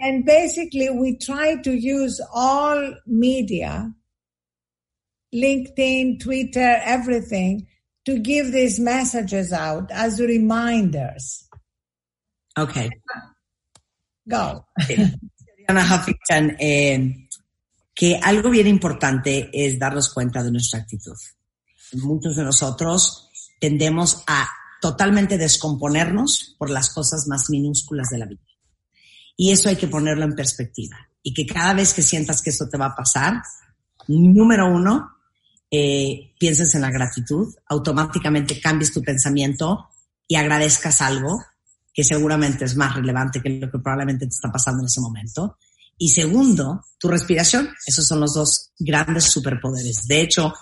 And 0.00 0.24
basically 0.24 0.90
we 0.90 1.18
try 1.18 1.62
to 1.62 1.72
use 1.72 2.20
all 2.34 2.94
media, 3.06 3.92
LinkedIn, 5.32 6.20
Twitter, 6.20 6.80
everything 6.82 7.68
to 8.06 8.18
give 8.18 8.52
these 8.52 8.80
messages 8.80 9.52
out 9.52 9.90
as 9.92 10.20
reminders. 10.20 11.47
Ok. 12.58 12.74
Go. 14.24 14.68
Diana 14.86 15.84
Huffington, 15.84 16.56
eh, 16.58 17.28
que 17.94 18.18
algo 18.22 18.50
bien 18.50 18.66
importante 18.66 19.50
es 19.52 19.78
darnos 19.78 20.12
cuenta 20.12 20.42
de 20.42 20.50
nuestra 20.50 20.80
actitud. 20.80 21.16
Muchos 21.94 22.36
de 22.36 22.44
nosotros 22.44 23.30
tendemos 23.60 24.22
a 24.26 24.48
totalmente 24.80 25.38
descomponernos 25.38 26.54
por 26.58 26.70
las 26.70 26.90
cosas 26.90 27.26
más 27.26 27.50
minúsculas 27.50 28.10
de 28.10 28.18
la 28.18 28.26
vida. 28.26 28.42
Y 29.36 29.52
eso 29.52 29.68
hay 29.68 29.76
que 29.76 29.88
ponerlo 29.88 30.24
en 30.24 30.34
perspectiva. 30.34 30.96
Y 31.22 31.34
que 31.34 31.46
cada 31.46 31.74
vez 31.74 31.94
que 31.94 32.02
sientas 32.02 32.42
que 32.42 32.50
eso 32.50 32.68
te 32.68 32.78
va 32.78 32.86
a 32.86 32.96
pasar, 32.96 33.42
número 34.08 34.66
uno, 34.66 35.16
eh, 35.70 36.34
pienses 36.38 36.74
en 36.74 36.82
la 36.82 36.90
gratitud, 36.90 37.54
automáticamente 37.66 38.60
cambies 38.60 38.92
tu 38.92 39.02
pensamiento 39.02 39.90
y 40.26 40.36
agradezcas 40.36 41.00
algo 41.02 41.42
que 41.92 42.04
seguramente 42.04 42.64
es 42.64 42.76
más 42.76 42.94
relevante 42.94 43.40
que 43.42 43.50
lo 43.50 43.70
que 43.70 43.78
probablemente 43.78 44.26
te 44.26 44.34
está 44.34 44.50
pasando 44.50 44.82
en 44.82 44.86
ese 44.86 45.00
momento. 45.00 45.58
Y 45.98 46.10
segundo, 46.10 46.84
tu 46.98 47.08
respiración. 47.08 47.68
Esos 47.84 48.06
son 48.06 48.20
los 48.20 48.34
dos 48.34 48.70
grandes 48.78 49.24
superpoderes. 49.24 50.06
De 50.06 50.20
hecho, 50.20 50.54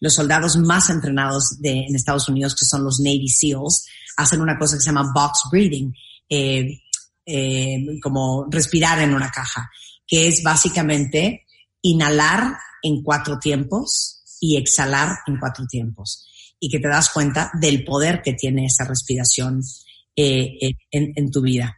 los 0.00 0.14
soldados 0.14 0.56
más 0.56 0.90
entrenados 0.90 1.60
de, 1.60 1.86
en 1.86 1.96
Estados 1.96 2.28
Unidos, 2.28 2.54
que 2.54 2.64
son 2.64 2.84
los 2.84 3.00
Navy 3.00 3.28
SEALs, 3.28 3.86
hacen 4.16 4.40
una 4.40 4.58
cosa 4.58 4.76
que 4.76 4.82
se 4.82 4.86
llama 4.86 5.10
box 5.12 5.48
breathing, 5.50 5.92
eh, 6.28 6.80
eh, 7.26 7.86
como 8.02 8.46
respirar 8.50 9.00
en 9.00 9.14
una 9.14 9.30
caja, 9.30 9.70
que 10.06 10.28
es 10.28 10.42
básicamente 10.42 11.46
inhalar 11.82 12.56
en 12.82 13.02
cuatro 13.02 13.38
tiempos 13.38 14.22
y 14.40 14.56
exhalar 14.56 15.18
en 15.26 15.38
cuatro 15.38 15.66
tiempos. 15.66 16.28
Y 16.60 16.68
que 16.68 16.78
te 16.78 16.88
das 16.88 17.10
cuenta 17.10 17.50
del 17.60 17.84
poder 17.84 18.22
que 18.22 18.34
tiene 18.34 18.66
esa 18.66 18.84
respiración 18.84 19.62
eh, 20.16 20.58
eh, 20.60 20.72
en, 20.92 21.30
tu 21.30 21.40
vida. 21.40 21.74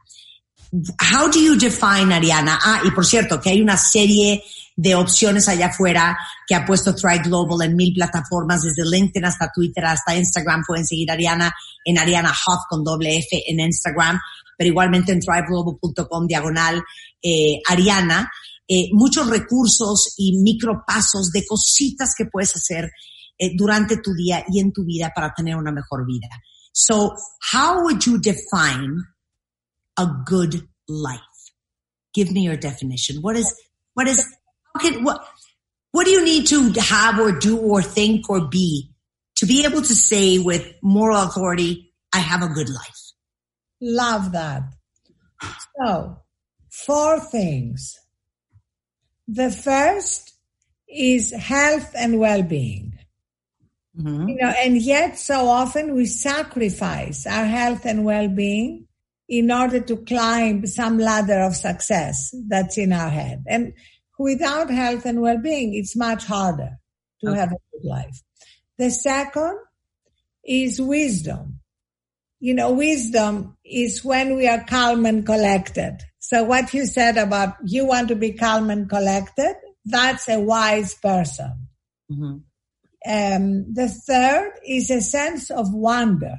How 0.71 1.31
do 1.31 1.41
you 1.41 1.57
define 1.57 2.13
Ariana? 2.13 2.59
Ah, 2.63 2.83
y 2.85 2.91
por 2.91 3.07
cierto, 3.07 3.41
que 3.41 3.49
hay 3.49 3.63
una 3.63 3.79
serie 3.79 4.43
de 4.77 4.95
opciones 4.95 5.49
allá 5.49 5.69
afuera 5.69 6.19
que 6.47 6.55
ha 6.55 6.67
puesto 6.67 6.95
Thrive 6.95 7.23
Global 7.25 7.67
en 7.67 7.77
mil 7.77 7.95
plataformas, 7.95 8.63
desde 8.63 8.85
LinkedIn 8.85 9.25
hasta 9.25 9.51
Twitter, 9.51 9.87
hasta 9.87 10.15
Instagram. 10.15 10.65
Pueden 10.67 10.87
seguir 10.87 11.11
Ariana 11.11 11.51
en 11.83 11.99
Ariana 11.99 12.31
Huff 12.31 12.65
con 12.69 12.85
doble 12.85 13.17
F 13.17 13.43
en 13.47 13.61
Instagram, 13.61 14.21
pero 14.59 14.69
igualmente 14.69 15.13
en 15.13 15.21
thriveglobal.com 15.21 16.27
diagonal 16.27 16.83
eh, 17.23 17.61
Ariana. 17.69 18.31
Eh, 18.69 18.91
muchos 18.93 19.31
recursos 19.31 20.13
y 20.19 20.37
micropasos 20.43 21.31
de 21.31 21.47
cositas 21.47 22.15
que 22.17 22.27
puedes 22.27 22.55
hacer 22.55 22.91
durante 23.55 23.99
tu 23.99 24.15
día 24.15 24.45
y 24.49 24.61
en 24.61 24.73
tu 24.73 24.85
vida 24.85 25.13
para 25.15 25.33
tener 25.33 25.57
una 25.57 25.71
mejor 25.71 26.07
vida. 26.07 26.29
So, 26.79 27.17
how 27.41 27.85
would 27.85 28.05
you 28.05 28.19
define 28.19 29.07
a 29.97 30.07
good 30.27 30.69
life? 30.87 31.21
Give 32.13 32.31
me 32.31 32.43
your 32.43 32.59
definition. 32.59 33.23
What 33.23 33.35
is, 33.35 33.59
what 33.95 34.07
is, 34.07 34.23
can, 34.83 35.03
what, 35.03 35.27
what 35.93 36.05
do 36.05 36.11
you 36.11 36.23
need 36.23 36.47
to 36.49 36.71
have 36.73 37.19
or 37.19 37.33
do 37.33 37.57
or 37.57 37.81
think 37.81 38.29
or 38.29 38.47
be 38.47 38.91
to 39.37 39.47
be 39.47 39.65
able 39.65 39.81
to 39.81 39.95
say 39.95 40.37
with 40.37 40.71
moral 40.83 41.23
authority, 41.23 41.95
I 42.13 42.19
have 42.19 42.43
a 42.43 42.53
good 42.53 42.69
life? 42.69 43.13
Love 43.81 44.33
that. 44.33 44.65
So, 45.83 46.19
four 46.69 47.21
things. 47.21 47.99
The 49.27 49.51
first 49.51 50.35
is 50.87 51.33
health 51.33 51.95
and 51.97 52.19
well-being. 52.19 52.96
Mm-hmm. 53.99 54.29
You 54.29 54.37
know, 54.37 54.49
and 54.49 54.77
yet 54.77 55.19
so 55.19 55.49
often 55.49 55.95
we 55.95 56.07
sacrifice 56.07 57.27
our 57.27 57.47
health 57.47 57.87
and 57.87 58.05
well-being 58.05 58.87
in 59.29 59.51
order 59.51 59.81
to 59.81 59.97
climb 59.97 60.67
some 60.67 60.99
ladder 60.99 61.41
of 61.41 61.57
success 61.57 62.35
that's 62.49 62.79
in 62.79 62.93
our 62.93 63.09
head. 63.09 63.45
And 63.49 63.73
without 64.19 64.71
health 64.71 65.07
and 65.07 65.21
well-being, 65.21 65.75
it's 65.75 65.97
much 65.97 66.25
harder 66.25 66.79
to 67.25 67.35
have 67.35 67.51
a 67.53 67.57
good 67.73 67.89
life. 67.89 68.23
The 68.79 68.91
second 68.91 69.59
is 70.45 70.81
wisdom. 70.81 71.61
You 72.39 72.55
know, 72.55 72.73
wisdom 72.73 73.57
is 73.65 74.05
when 74.05 74.37
we 74.37 74.47
are 74.47 74.63
calm 74.65 75.07
and 75.07 75.25
collected. 75.25 75.99
So 76.19 76.45
what 76.45 76.75
you 76.75 76.87
said 76.87 77.17
about 77.17 77.55
you 77.65 77.87
want 77.87 78.09
to 78.09 78.15
be 78.15 78.33
calm 78.33 78.69
and 78.71 78.89
collected, 78.89 79.55
that's 79.85 80.29
a 80.29 80.39
wise 80.39 80.95
person. 80.95 81.69
Mm-hmm. 82.11 82.37
Um, 83.07 83.73
the 83.73 83.89
third 83.89 84.53
is 84.67 84.91
a 84.91 85.01
sense 85.01 85.51
of 85.51 85.73
wonder. 85.73 86.37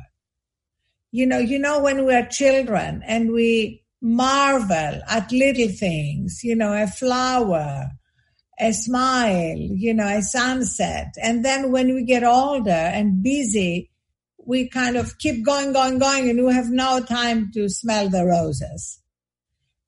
You 1.12 1.26
know, 1.26 1.40
you 1.40 1.60
know, 1.60 1.82
when 1.82 2.06
we're 2.06 2.28
children 2.28 3.02
and 3.06 3.32
we 3.32 3.84
marvel 4.02 5.02
at 5.08 5.32
little 5.32 5.70
things, 5.70 6.42
you 6.44 6.56
know, 6.56 6.74
a 6.74 6.88
flower, 6.88 7.92
a 8.60 8.74
smile, 8.74 9.58
you 9.58 9.94
know, 9.94 10.08
a 10.08 10.22
sunset. 10.22 11.14
And 11.22 11.46
then 11.46 11.72
when 11.72 11.94
we 11.94 12.04
get 12.04 12.24
older 12.24 12.72
and 12.72 13.24
busy, 13.24 13.90
we 14.46 14.68
kind 14.68 14.98
of 14.98 15.18
keep 15.20 15.46
going, 15.46 15.74
going, 15.74 16.00
going, 16.00 16.30
and 16.30 16.46
we 16.46 16.54
have 16.54 16.70
no 16.70 17.02
time 17.02 17.52
to 17.54 17.70
smell 17.70 18.10
the 18.10 18.26
roses. 18.26 19.00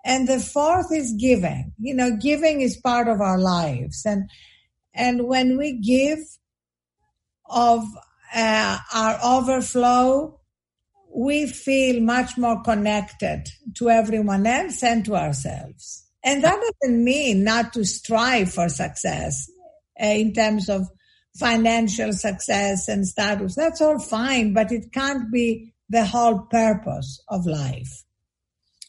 And 0.05 0.27
the 0.27 0.39
fourth 0.39 0.93
is 0.93 1.13
giving. 1.19 1.73
You 1.77 1.93
know, 1.93 2.17
giving 2.21 2.61
is 2.61 2.77
part 2.77 3.09
of 3.09 3.19
our 3.19 3.37
lives. 3.37 4.05
And, 4.05 4.29
and 4.93 5.27
when 5.27 5.57
we 5.57 5.79
give 5.79 6.19
of 7.49 7.83
uh, 8.35 8.77
our 8.93 9.19
overflow, 9.23 10.39
we 11.13 11.47
feel 11.47 12.01
much 12.01 12.37
more 12.37 12.61
connected 12.61 13.47
to 13.75 13.89
everyone 13.89 14.45
else 14.45 14.83
and 14.83 15.03
to 15.05 15.15
ourselves. 15.15 16.05
And 16.23 16.43
that 16.43 16.59
doesn't 16.59 17.03
mean 17.03 17.43
not 17.43 17.73
to 17.73 17.85
strive 17.85 18.53
for 18.53 18.69
success 18.69 19.49
uh, 20.01 20.05
in 20.05 20.33
terms 20.33 20.69
of 20.69 20.87
financial 21.37 22.13
success 22.13 22.87
and 22.87 23.07
status. 23.07 23.55
That's 23.55 23.81
all 23.81 23.99
fine, 23.99 24.53
but 24.53 24.71
it 24.71 24.91
can't 24.91 25.31
be 25.31 25.73
the 25.89 26.05
whole 26.05 26.41
purpose 26.51 27.23
of 27.29 27.45
life. 27.45 28.03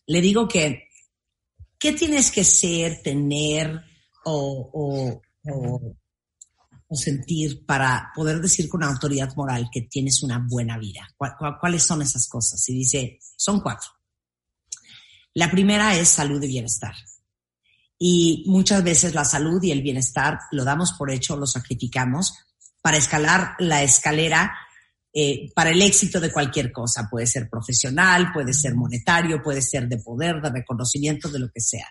Le 0.09 0.21
digo 0.21 0.49
que, 0.49 0.83
¿qué 1.79 1.93
tienes 1.93 2.31
que 2.33 2.45
ser, 2.45 3.01
tener 3.03 3.81
o, 4.27 4.71
o, 4.75 5.23
o, 5.49 5.97
o 6.93 6.97
sentir 6.97 7.65
para 7.65 8.11
poder 8.17 8.41
decir 8.41 8.69
con 8.69 8.83
autoridad 8.83 9.33
moral 9.37 9.69
que 9.73 9.83
tienes 9.83 10.25
una 10.25 10.45
buena 10.51 10.77
vida? 10.77 11.09
¿Cuál- 11.17 11.37
cuál- 11.39 11.57
¿Cuáles 11.61 11.85
son 11.85 12.03
esas 12.03 12.29
cosas? 12.29 12.69
Y 12.69 12.75
dice, 12.75 13.19
son 13.37 13.61
cuatro. 13.61 13.89
La 15.35 15.49
primera 15.51 15.97
es 15.97 16.09
salud 16.09 16.43
y 16.43 16.49
bienestar. 16.49 16.95
Y 17.97 18.43
muchas 18.49 18.83
veces 18.83 19.15
la 19.15 19.25
salud 19.25 19.63
y 19.63 19.71
el 19.71 19.83
bienestar 19.83 20.39
lo 20.51 20.65
damos 20.65 20.93
por 20.95 21.11
hecho, 21.13 21.37
lo 21.37 21.47
sacrificamos 21.47 22.35
para 22.83 22.97
escalar 22.97 23.55
la 23.61 23.83
escalera 23.83 24.53
eh, 25.13 25.51
para 25.55 25.71
el 25.71 25.83
éxito 25.83 26.19
de 26.19 26.33
cualquier 26.33 26.73
cosa. 26.73 27.09
Puede 27.11 27.27
ser 27.29 27.49
profesional, 27.49 28.33
puede 28.33 28.53
ser 28.53 28.75
monetario, 28.75 29.43
puede 29.43 29.63
ser 29.63 29.87
de 29.89 29.99
poder, 29.99 30.41
de 30.41 30.51
reconocimiento, 30.51 31.29
de 31.29 31.39
lo 31.39 31.51
que 31.53 31.61
sea. 31.61 31.87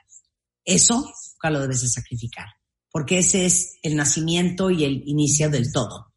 Eso 0.65 0.95
nunca 0.95 1.49
lo 1.51 1.61
debes 1.61 1.81
de 1.81 1.88
sacrificar, 1.89 2.47
porque 2.91 3.20
ese 3.20 3.45
es 3.45 3.78
el 3.84 3.95
nacimiento 3.95 4.70
y 4.70 4.84
el 4.84 5.03
inicio 5.06 5.49
del 5.49 5.72
todo. 5.72 6.14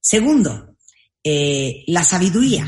Segundo, 0.00 0.76
eh, 1.22 1.84
la 1.88 2.04
sabiduría, 2.04 2.64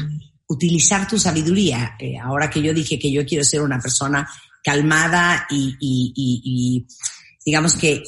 utilizar 0.49 1.07
tu 1.07 1.19
sabiduría. 1.19 1.97
Eh, 1.99 2.19
ahora 2.19 2.51
que 2.51 2.61
yo 2.61 2.75
dije 2.75 2.99
que 2.99 3.13
yo 3.13 3.25
quiero 3.25 3.45
ser 3.45 3.63
una 3.63 3.79
persona 3.79 4.29
calmada 4.63 5.47
y, 5.51 6.87
digamos 7.45 7.77
que 7.77 8.03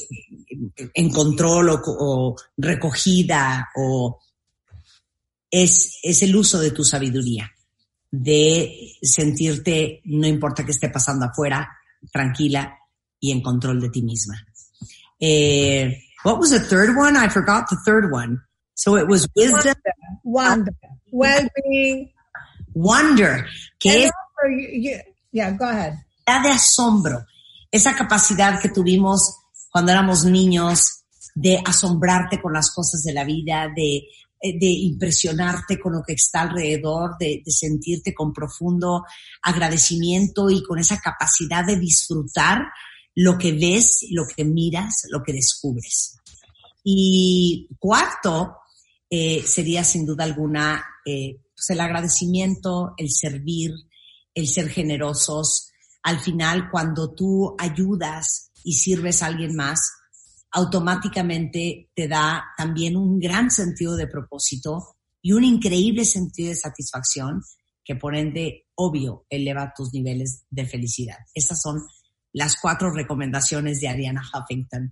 en 0.93 1.09
control 1.09 1.69
o, 1.69 1.81
o 1.85 2.35
recogida 2.57 3.69
o 3.75 4.19
es, 5.49 5.97
es 6.03 6.21
el 6.23 6.35
uso 6.35 6.59
de 6.59 6.71
tu 6.71 6.83
sabiduría. 6.83 7.51
de 8.13 8.97
sentirte, 9.01 10.01
no 10.03 10.27
importa 10.27 10.65
qué 10.65 10.71
esté 10.71 10.89
pasando 10.89 11.25
afuera, 11.25 11.69
tranquila 12.11 12.77
y 13.21 13.31
en 13.31 13.41
control 13.41 13.79
de 13.79 13.89
ti 13.89 14.01
misma. 14.01 14.45
Eh, 15.21 15.93
what 16.23 16.39
was 16.39 16.49
the 16.49 16.59
third 16.59 16.95
one? 16.97 17.15
I 17.15 17.29
forgot 17.29 17.67
the 17.69 17.77
third 17.85 18.11
one. 18.11 18.39
So 18.73 18.97
it 18.97 19.07
was 19.07 19.27
wisdom, 19.35 19.75
Wonder, 20.23 20.73
well-being. 21.11 22.11
wonder, 22.73 23.45
que 23.79 24.05
es 24.05 24.11
you- 24.49 24.81
you- 24.89 25.01
yeah, 25.31 25.51
go 25.51 25.65
ahead. 25.65 25.93
capacidad 26.25 26.43
de 26.43 26.49
asombro, 26.55 27.25
esa 27.71 27.95
capacidad 27.95 28.59
que 28.59 28.69
tuvimos 28.69 29.35
cuando 29.71 29.91
éramos 29.91 30.25
niños 30.25 31.03
de 31.35 31.61
asombrarte 31.63 32.41
con 32.41 32.53
las 32.53 32.71
cosas 32.73 33.03
de 33.03 33.13
la 33.13 33.23
vida, 33.23 33.67
de, 33.75 34.03
de 34.41 34.65
impresionarte 34.67 35.79
con 35.79 35.93
lo 35.93 36.01
que 36.01 36.13
está 36.13 36.41
alrededor, 36.41 37.11
de, 37.19 37.41
de 37.45 37.51
sentirte 37.51 38.13
con 38.13 38.33
profundo 38.33 39.03
agradecimiento 39.43 40.49
y 40.49 40.63
con 40.63 40.79
esa 40.79 40.99
capacidad 40.99 41.63
de 41.65 41.77
disfrutar 41.77 42.63
lo 43.15 43.37
que 43.37 43.53
ves, 43.53 44.05
lo 44.11 44.23
que 44.25 44.45
miras, 44.45 45.03
lo 45.09 45.21
que 45.23 45.33
descubres. 45.33 46.17
Y 46.83 47.67
cuarto, 47.79 48.57
eh, 49.09 49.43
sería 49.45 49.83
sin 49.83 50.05
duda 50.05 50.23
alguna 50.23 50.83
eh, 51.05 51.37
pues 51.53 51.69
el 51.69 51.81
agradecimiento, 51.81 52.93
el 52.97 53.11
servir, 53.11 53.71
el 54.33 54.47
ser 54.47 54.69
generosos. 54.69 55.69
Al 56.03 56.19
final, 56.19 56.69
cuando 56.71 57.13
tú 57.13 57.55
ayudas 57.59 58.51
y 58.63 58.73
sirves 58.73 59.21
a 59.21 59.27
alguien 59.27 59.55
más, 59.55 59.79
automáticamente 60.51 61.89
te 61.93 62.07
da 62.07 62.43
también 62.57 62.97
un 62.97 63.19
gran 63.19 63.51
sentido 63.51 63.95
de 63.95 64.07
propósito 64.07 64.95
y 65.21 65.33
un 65.33 65.43
increíble 65.43 66.05
sentido 66.05 66.49
de 66.49 66.55
satisfacción 66.55 67.41
que 67.83 67.95
por 67.95 68.15
ende, 68.15 68.67
obvio, 68.75 69.25
eleva 69.29 69.73
tus 69.75 69.93
niveles 69.93 70.43
de 70.49 70.65
felicidad. 70.65 71.17
Estas 71.33 71.61
son 71.61 71.81
las 72.33 72.55
cuatro 72.61 72.91
recomendaciones 72.91 73.79
de 73.81 73.87
Ariana 73.87 74.21
Huffington. 74.21 74.91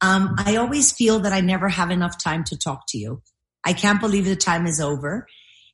Um, 0.00 0.34
I 0.38 0.56
always 0.56 0.92
feel 0.92 1.20
that 1.20 1.32
I 1.32 1.40
never 1.40 1.68
have 1.68 1.90
enough 1.90 2.18
time 2.18 2.44
to 2.44 2.56
talk 2.56 2.84
to 2.88 2.98
you. 2.98 3.22
I 3.64 3.72
can't 3.72 4.00
believe 4.00 4.24
the 4.24 4.36
time 4.36 4.66
is 4.66 4.80
over 4.80 5.26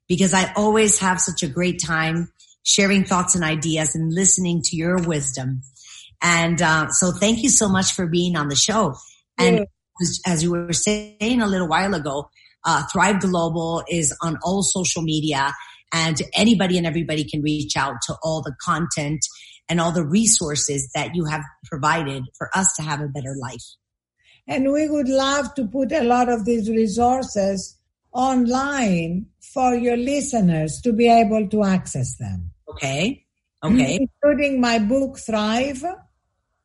because 0.09 0.35
I 0.35 0.53
always 0.55 0.99
have 0.99 1.21
such 1.21 1.43
a 1.43 1.49
great 1.49 1.81
time 1.83 2.31
sharing 2.63 3.05
thoughts 3.05 3.35
and 3.35 3.45
ideas 3.45 3.95
and 3.95 4.13
listening 4.13 4.61
to 4.65 4.77
your 4.77 4.99
wisdom. 4.99 5.63
And 6.21 6.61
uh, 6.61 6.89
so 6.91 7.13
thank 7.13 7.43
you 7.43 7.49
so 7.49 7.69
much 7.69 7.93
for 7.93 8.07
being 8.07 8.37
on 8.37 8.49
the 8.49 8.57
show. 8.57 8.95
And 9.39 9.61
as- 10.03 10.21
as 10.27 10.43
you 10.43 10.51
were 10.51 10.73
saying 10.73 11.41
a 11.41 11.47
little 11.47 11.69
while 11.69 11.95
ago, 11.95 12.29
uh, 12.65 12.83
Thrive 12.93 13.21
Global 13.21 13.83
is 13.89 14.15
on 14.23 14.37
all 14.43 14.63
social 14.63 15.03
media 15.03 15.55
and 15.93 16.21
anybody 16.35 16.77
and 16.77 16.87
everybody 16.87 17.25
can 17.25 17.41
reach 17.41 17.77
out 17.77 17.95
to 18.07 18.17
all 18.23 18.43
the 18.43 18.55
content 18.61 19.21
and 19.69 19.81
all 19.81 19.93
the 19.93 20.05
resources 20.05 20.91
that 20.95 21.15
you 21.15 21.25
have 21.27 21.43
provided 21.65 22.25
for 22.37 22.51
us 22.57 22.75
to 22.77 22.83
have 22.83 23.01
a 23.01 23.09
better 23.09 23.37
life. 23.41 23.65
And 24.47 24.73
we 24.73 24.89
would 24.89 25.09
love 25.09 25.55
to 25.55 25.67
put 25.67 25.93
a 25.93 26.03
lot 26.03 26.29
of 26.31 26.45
these 26.47 26.71
resources 26.71 27.77
online 28.13 29.27
for 29.53 29.75
your 29.75 29.97
listeners 29.97 30.81
to 30.81 30.93
be 30.93 31.09
able 31.09 31.49
to 31.49 31.65
access 31.65 32.17
them. 32.17 32.51
Okay. 32.69 33.25
Okay. 33.63 33.99
Including 34.01 34.61
my 34.61 34.79
book, 34.79 35.19
Thrive. 35.19 35.85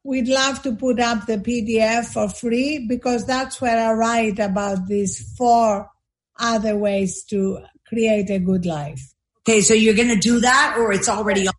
We'd 0.06 0.28
love 0.28 0.62
to 0.64 0.76
put 0.76 1.00
up 1.00 1.26
the 1.26 1.38
PDF 1.38 2.06
for 2.06 2.30
free 2.30 2.86
because 2.88 3.26
that's 3.26 3.60
where 3.60 3.78
I 3.78 3.94
write 3.94 4.40
about 4.40 4.88
these 4.88 5.36
four 5.38 5.90
other 6.38 6.78
ways 6.78 7.24
to 7.26 7.60
create 7.88 8.30
a 8.30 8.40
good 8.40 8.66
life. 8.66 9.14
Okay. 9.42 9.62
So 9.62 9.74
you're 9.74 9.96
going 9.96 10.10
to 10.10 10.20
do 10.20 10.40
that 10.42 10.76
or 10.78 10.94
it's 10.94 11.10
already 11.10 11.48
on? 11.48 11.54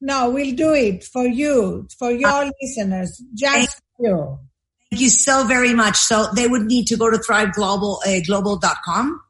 No, 0.00 0.30
we'll 0.30 0.54
do 0.54 0.74
it 0.74 1.04
for 1.04 1.26
you, 1.26 1.88
for 1.98 2.10
your 2.10 2.50
listeners, 2.60 3.22
just 3.34 3.80
you. 3.98 4.38
Thank 4.90 5.02
you 5.02 5.08
so 5.08 5.44
very 5.44 5.74
much. 5.74 5.96
So 5.96 6.28
they 6.34 6.46
would 6.46 6.66
need 6.66 6.86
to 6.88 6.96
go 6.96 7.10
to 7.10 7.18
thriveglobal, 7.18 8.06
uh, 8.06 8.20
global.com. 8.24 9.20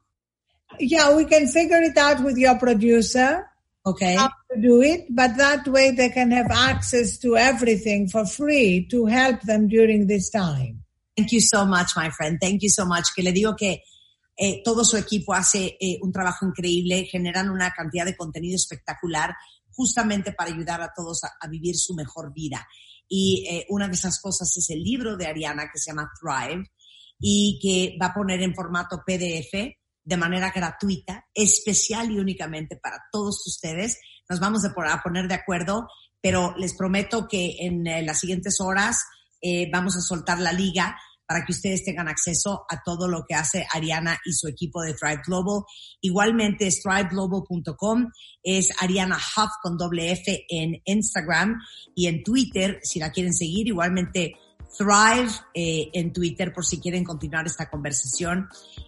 Yeah, 0.79 1.15
we 1.15 1.25
can 1.25 1.47
figure 1.47 1.81
it 1.81 1.97
out 1.97 2.23
with 2.23 2.37
your 2.37 2.59
producer. 2.59 3.49
Okay. 3.85 4.15
How 4.15 4.27
to 4.27 4.61
do 4.61 4.81
it, 4.81 5.05
but 5.09 5.37
that 5.37 5.65
way 5.67 5.91
they 5.91 6.09
can 6.09 6.31
have 6.31 6.51
access 6.51 7.17
to 7.19 7.37
everything 7.37 8.09
for 8.09 8.25
free 8.25 8.85
to 8.91 9.05
help 9.05 9.41
them 9.41 9.69
during 9.69 10.07
this 10.07 10.29
time. 10.29 10.83
Thank 11.15 11.31
you 11.31 11.39
so 11.39 11.65
much, 11.65 11.95
my 11.95 12.09
friend. 12.09 12.37
Thank 12.39 12.61
you 12.63 12.69
so 12.69 12.85
much. 12.85 13.07
Que 13.15 13.23
le 13.23 13.31
digo 13.31 13.55
que 13.55 13.81
eh, 14.37 14.61
todo 14.63 14.83
su 14.83 14.97
equipo 14.97 15.33
hace 15.33 15.77
eh, 15.79 15.97
un 16.01 16.11
trabajo 16.11 16.45
increíble, 16.45 17.05
generan 17.05 17.49
una 17.49 17.71
cantidad 17.71 18.05
de 18.05 18.15
contenido 18.15 18.55
espectacular 18.55 19.33
justamente 19.77 20.33
para 20.33 20.51
ayudar 20.51 20.81
a 20.81 20.91
todos 20.93 21.21
a, 21.23 21.47
vivir 21.47 21.77
su 21.77 21.93
mejor 21.93 22.33
vida. 22.33 22.67
Y 23.07 23.45
eh, 23.47 23.65
una 23.69 23.87
de 23.87 23.93
esas 23.93 24.19
cosas 24.19 24.51
es 24.57 24.69
el 24.71 24.83
libro 24.83 25.15
de 25.15 25.27
Ariana 25.27 25.69
que 25.71 25.79
se 25.79 25.91
llama 25.91 26.11
Thrive 26.19 26.65
y 27.19 27.59
que 27.61 27.95
va 28.01 28.07
a 28.07 28.13
poner 28.13 28.41
en 28.41 28.55
formato 28.55 29.03
PDF 29.05 29.53
de 30.03 30.17
manera 30.17 30.51
gratuita, 30.53 31.25
especial 31.33 32.11
y 32.11 32.19
únicamente 32.19 32.75
para 32.75 33.03
todos 33.11 33.45
ustedes. 33.45 33.99
Nos 34.27 34.39
vamos 34.39 34.65
a 34.65 35.03
poner 35.03 35.27
de 35.27 35.35
acuerdo, 35.35 35.87
pero 36.19 36.55
les 36.57 36.75
prometo 36.75 37.27
que 37.27 37.57
en 37.59 37.85
eh, 37.85 38.01
las 38.01 38.19
siguientes 38.19 38.59
horas 38.59 39.03
eh, 39.41 39.69
vamos 39.71 39.95
a 39.95 40.01
soltar 40.01 40.39
la 40.39 40.51
liga 40.51 40.97
para 41.27 41.45
que 41.45 41.51
ustedes 41.51 41.83
tengan 41.83 42.07
acceso 42.07 42.65
a 42.69 42.81
todo 42.83 43.07
lo 43.07 43.25
que 43.27 43.35
hace 43.35 43.67
Ariana 43.73 44.17
y 44.25 44.31
su 44.33 44.47
equipo 44.47 44.81
de 44.81 44.93
Thrive 44.93 45.21
Global. 45.25 45.63
Igualmente 46.01 46.69
thriveglobal.com, 46.71 48.11
es 48.41 48.69
Ariana 48.81 49.17
Huff 49.17 49.51
con 49.61 49.77
doble 49.77 50.11
F 50.11 50.45
en 50.47 50.81
Instagram 50.85 51.59
y 51.93 52.07
en 52.07 52.23
Twitter, 52.23 52.79
si 52.81 52.99
la 52.99 53.11
quieren 53.11 53.33
seguir, 53.33 53.67
igualmente 53.67 54.35
Thrive 54.77 55.31
eh, 55.53 55.89
en 55.93 56.13
Twitter 56.13 56.53
por 56.53 56.65
si 56.65 56.79
quieren 56.79 57.03
continuar 57.03 57.45
esta 57.45 57.69
conversación 57.69 58.47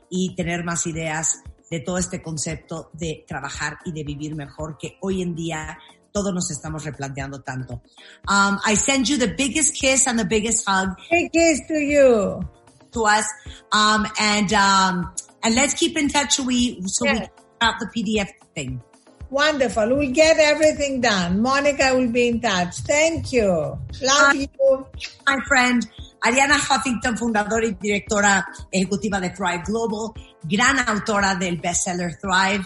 y 0.10 0.36
tener 0.36 0.64
más 0.64 0.88
ideas 0.88 1.42
de 1.70 1.80
todo 1.80 1.98
este 1.98 2.22
concepto 2.22 2.90
de 2.94 3.26
trabajar 3.28 3.78
y 3.86 3.92
de 3.92 4.04
vivir 4.04 4.36
mejor 4.36 4.78
que 4.80 4.98
hoy 5.02 5.22
en 5.22 5.36
día 5.36 5.78
todos 6.20 6.34
nos 6.34 6.52
estamos 6.52 6.84
replanteando 6.84 7.42
tanto. 7.42 7.82
Um, 8.28 8.60
I 8.66 8.76
send 8.76 9.08
you 9.08 9.18
the 9.18 9.34
biggest 9.38 9.74
kiss 9.74 10.06
and 10.06 10.20
the 10.20 10.26
biggest 10.26 10.68
hug. 10.68 10.90
Big 11.10 11.32
kiss 11.32 11.62
to 11.68 11.76
you. 11.76 12.42
To 12.92 13.06
us. 13.06 13.26
Um, 13.72 14.06
and, 14.20 14.52
um, 14.52 15.14
and 15.42 15.56
let's 15.56 15.76
keep 15.76 15.98
in 15.98 16.10
touch 16.10 16.36
so 16.36 16.44
we, 16.44 16.82
so 16.88 17.06
we 17.06 17.20
can 17.20 17.30
out 17.62 17.76
the 17.80 17.88
PDF 17.96 18.28
thing. 18.54 18.82
Wonderful. 19.30 19.96
We'll 19.96 20.12
get 20.12 20.40
everything 20.40 21.02
done. 21.02 21.42
Monica 21.42 21.96
will 21.96 22.12
be 22.12 22.28
in 22.28 22.42
touch. 22.42 22.80
Thank 22.80 23.32
you. 23.32 23.78
Love 24.02 24.36
you. 24.36 24.48
My 25.26 25.40
friend, 25.48 25.88
Ariana 26.22 26.58
Huffington, 26.58 27.18
fundadora 27.18 27.66
y 27.66 27.78
directora 27.80 28.46
ejecutiva 28.72 29.22
de 29.22 29.30
Thrive 29.30 29.64
Global, 29.66 30.12
gran 30.44 30.80
autora 30.80 31.36
del 31.36 31.58
bestseller 31.58 32.18
Thrive 32.20 32.66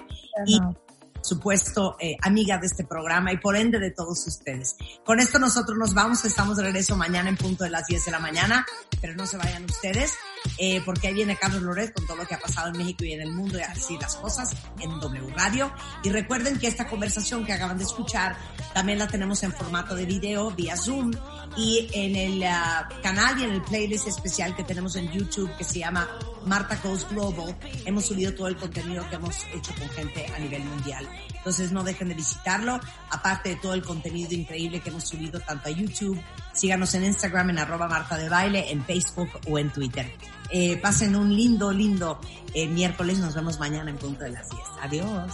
supuesto, 1.24 1.96
eh, 2.00 2.18
amiga 2.22 2.58
de 2.58 2.68
este 2.68 2.84
programa 2.84 3.32
y 3.32 3.38
por 3.38 3.56
ende 3.56 3.80
de 3.80 3.92
todos 3.92 4.28
ustedes. 4.28 4.76
Con 5.06 5.20
esto 5.20 5.40
nosotros 5.40 5.78
nos 5.78 5.94
vamos, 5.94 6.24
estamos 6.26 6.58
de 6.58 6.64
regreso 6.64 6.96
mañana 6.96 7.30
en 7.30 7.38
punto 7.38 7.64
de 7.64 7.70
las 7.70 7.88
10 7.88 8.06
de 8.06 8.12
la 8.12 8.20
mañana, 8.20 8.66
pero 9.02 9.16
no 9.16 9.26
se 9.26 9.38
vayan 9.38 9.64
ustedes, 9.66 10.14
eh, 10.58 10.82
porque 10.86 11.08
ahí 11.08 11.14
viene 11.14 11.38
Carlos 11.38 11.62
Loret 11.62 11.94
con 11.94 12.06
todo 12.06 12.18
lo 12.18 12.26
que 12.26 12.36
ha 12.36 12.40
pasado 12.40 12.70
en 12.70 12.78
México 12.78 13.06
y 13.06 13.14
en 13.14 13.22
el 13.22 13.32
mundo 13.32 13.58
y 13.58 13.62
así 13.62 13.98
las 14.00 14.16
cosas 14.16 14.54
en 14.80 15.00
W 15.00 15.34
Radio. 15.36 15.74
Y 16.04 16.10
recuerden 16.10 16.60
que 16.60 16.68
esta 16.68 16.88
conversación 16.88 17.46
que 17.46 17.54
acaban 17.54 17.78
de 17.78 17.86
escuchar 17.86 18.36
también 18.74 19.00
la 19.00 19.08
tenemos 19.08 19.42
en 19.44 19.54
formato 19.54 19.96
de 19.96 20.06
video 20.06 20.52
vía 20.52 20.76
Zoom 20.76 21.12
y 21.56 21.90
en 21.94 22.16
el 22.16 22.44
ah, 22.44 22.90
canal 23.02 23.40
y 23.40 23.44
en 23.44 23.52
el 23.52 23.62
playlist 23.62 24.08
especial 24.08 24.56
que 24.56 24.64
tenemos 24.64 24.96
en 24.96 25.12
YouTube 25.12 25.56
que 25.58 25.64
se 25.64 25.80
llama 25.80 26.08
Marta 26.46 26.80
Goes 26.84 27.08
Global. 27.10 27.56
Hemos 27.86 28.06
subido 28.06 28.34
todo 28.34 28.48
el 28.48 28.58
contenido 28.58 29.08
que 29.10 29.16
hemos 29.16 29.46
hecho 29.54 29.74
con 29.76 29.90
gente 29.90 30.26
a 30.36 30.40
nivel 30.40 30.64
mundial. 30.64 31.08
Entonces 31.36 31.72
no 31.72 31.84
dejen 31.84 32.10
de 32.10 32.16
visitarlo, 32.16 32.80
aparte 33.10 33.50
de 33.50 33.56
todo 33.58 33.74
el 33.74 33.84
contenido 33.84 34.34
increíble 34.34 34.80
que 34.80 34.90
hemos 34.90 35.08
subido 35.08 35.40
tanto 35.42 35.70
a 35.70 35.72
YouTube. 35.72 36.20
Síganos 36.54 36.94
en 36.96 37.04
Instagram 37.04 37.50
en 37.52 37.60
arroba 37.60 37.88
Marta 37.88 38.18
de 38.18 38.30
Baile, 38.30 38.72
en 38.72 38.84
Facebook 38.86 39.30
o 39.48 39.60
en 39.60 39.70
Twitter. 39.72 40.10
Eh, 40.50 40.78
pasen 40.78 41.16
un 41.16 41.36
lindo, 41.36 41.72
lindo 41.72 42.20
eh, 42.54 42.68
miércoles. 42.68 43.20
Nos 43.20 43.36
vemos 43.36 43.60
mañana 43.60 43.92
en 43.92 43.98
punto 43.98 44.24
de 44.24 44.32
las 44.32 44.50
10. 44.50 44.62
Adiós. 44.82 45.34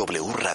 W 0.00 0.32
Radio. 0.32 0.49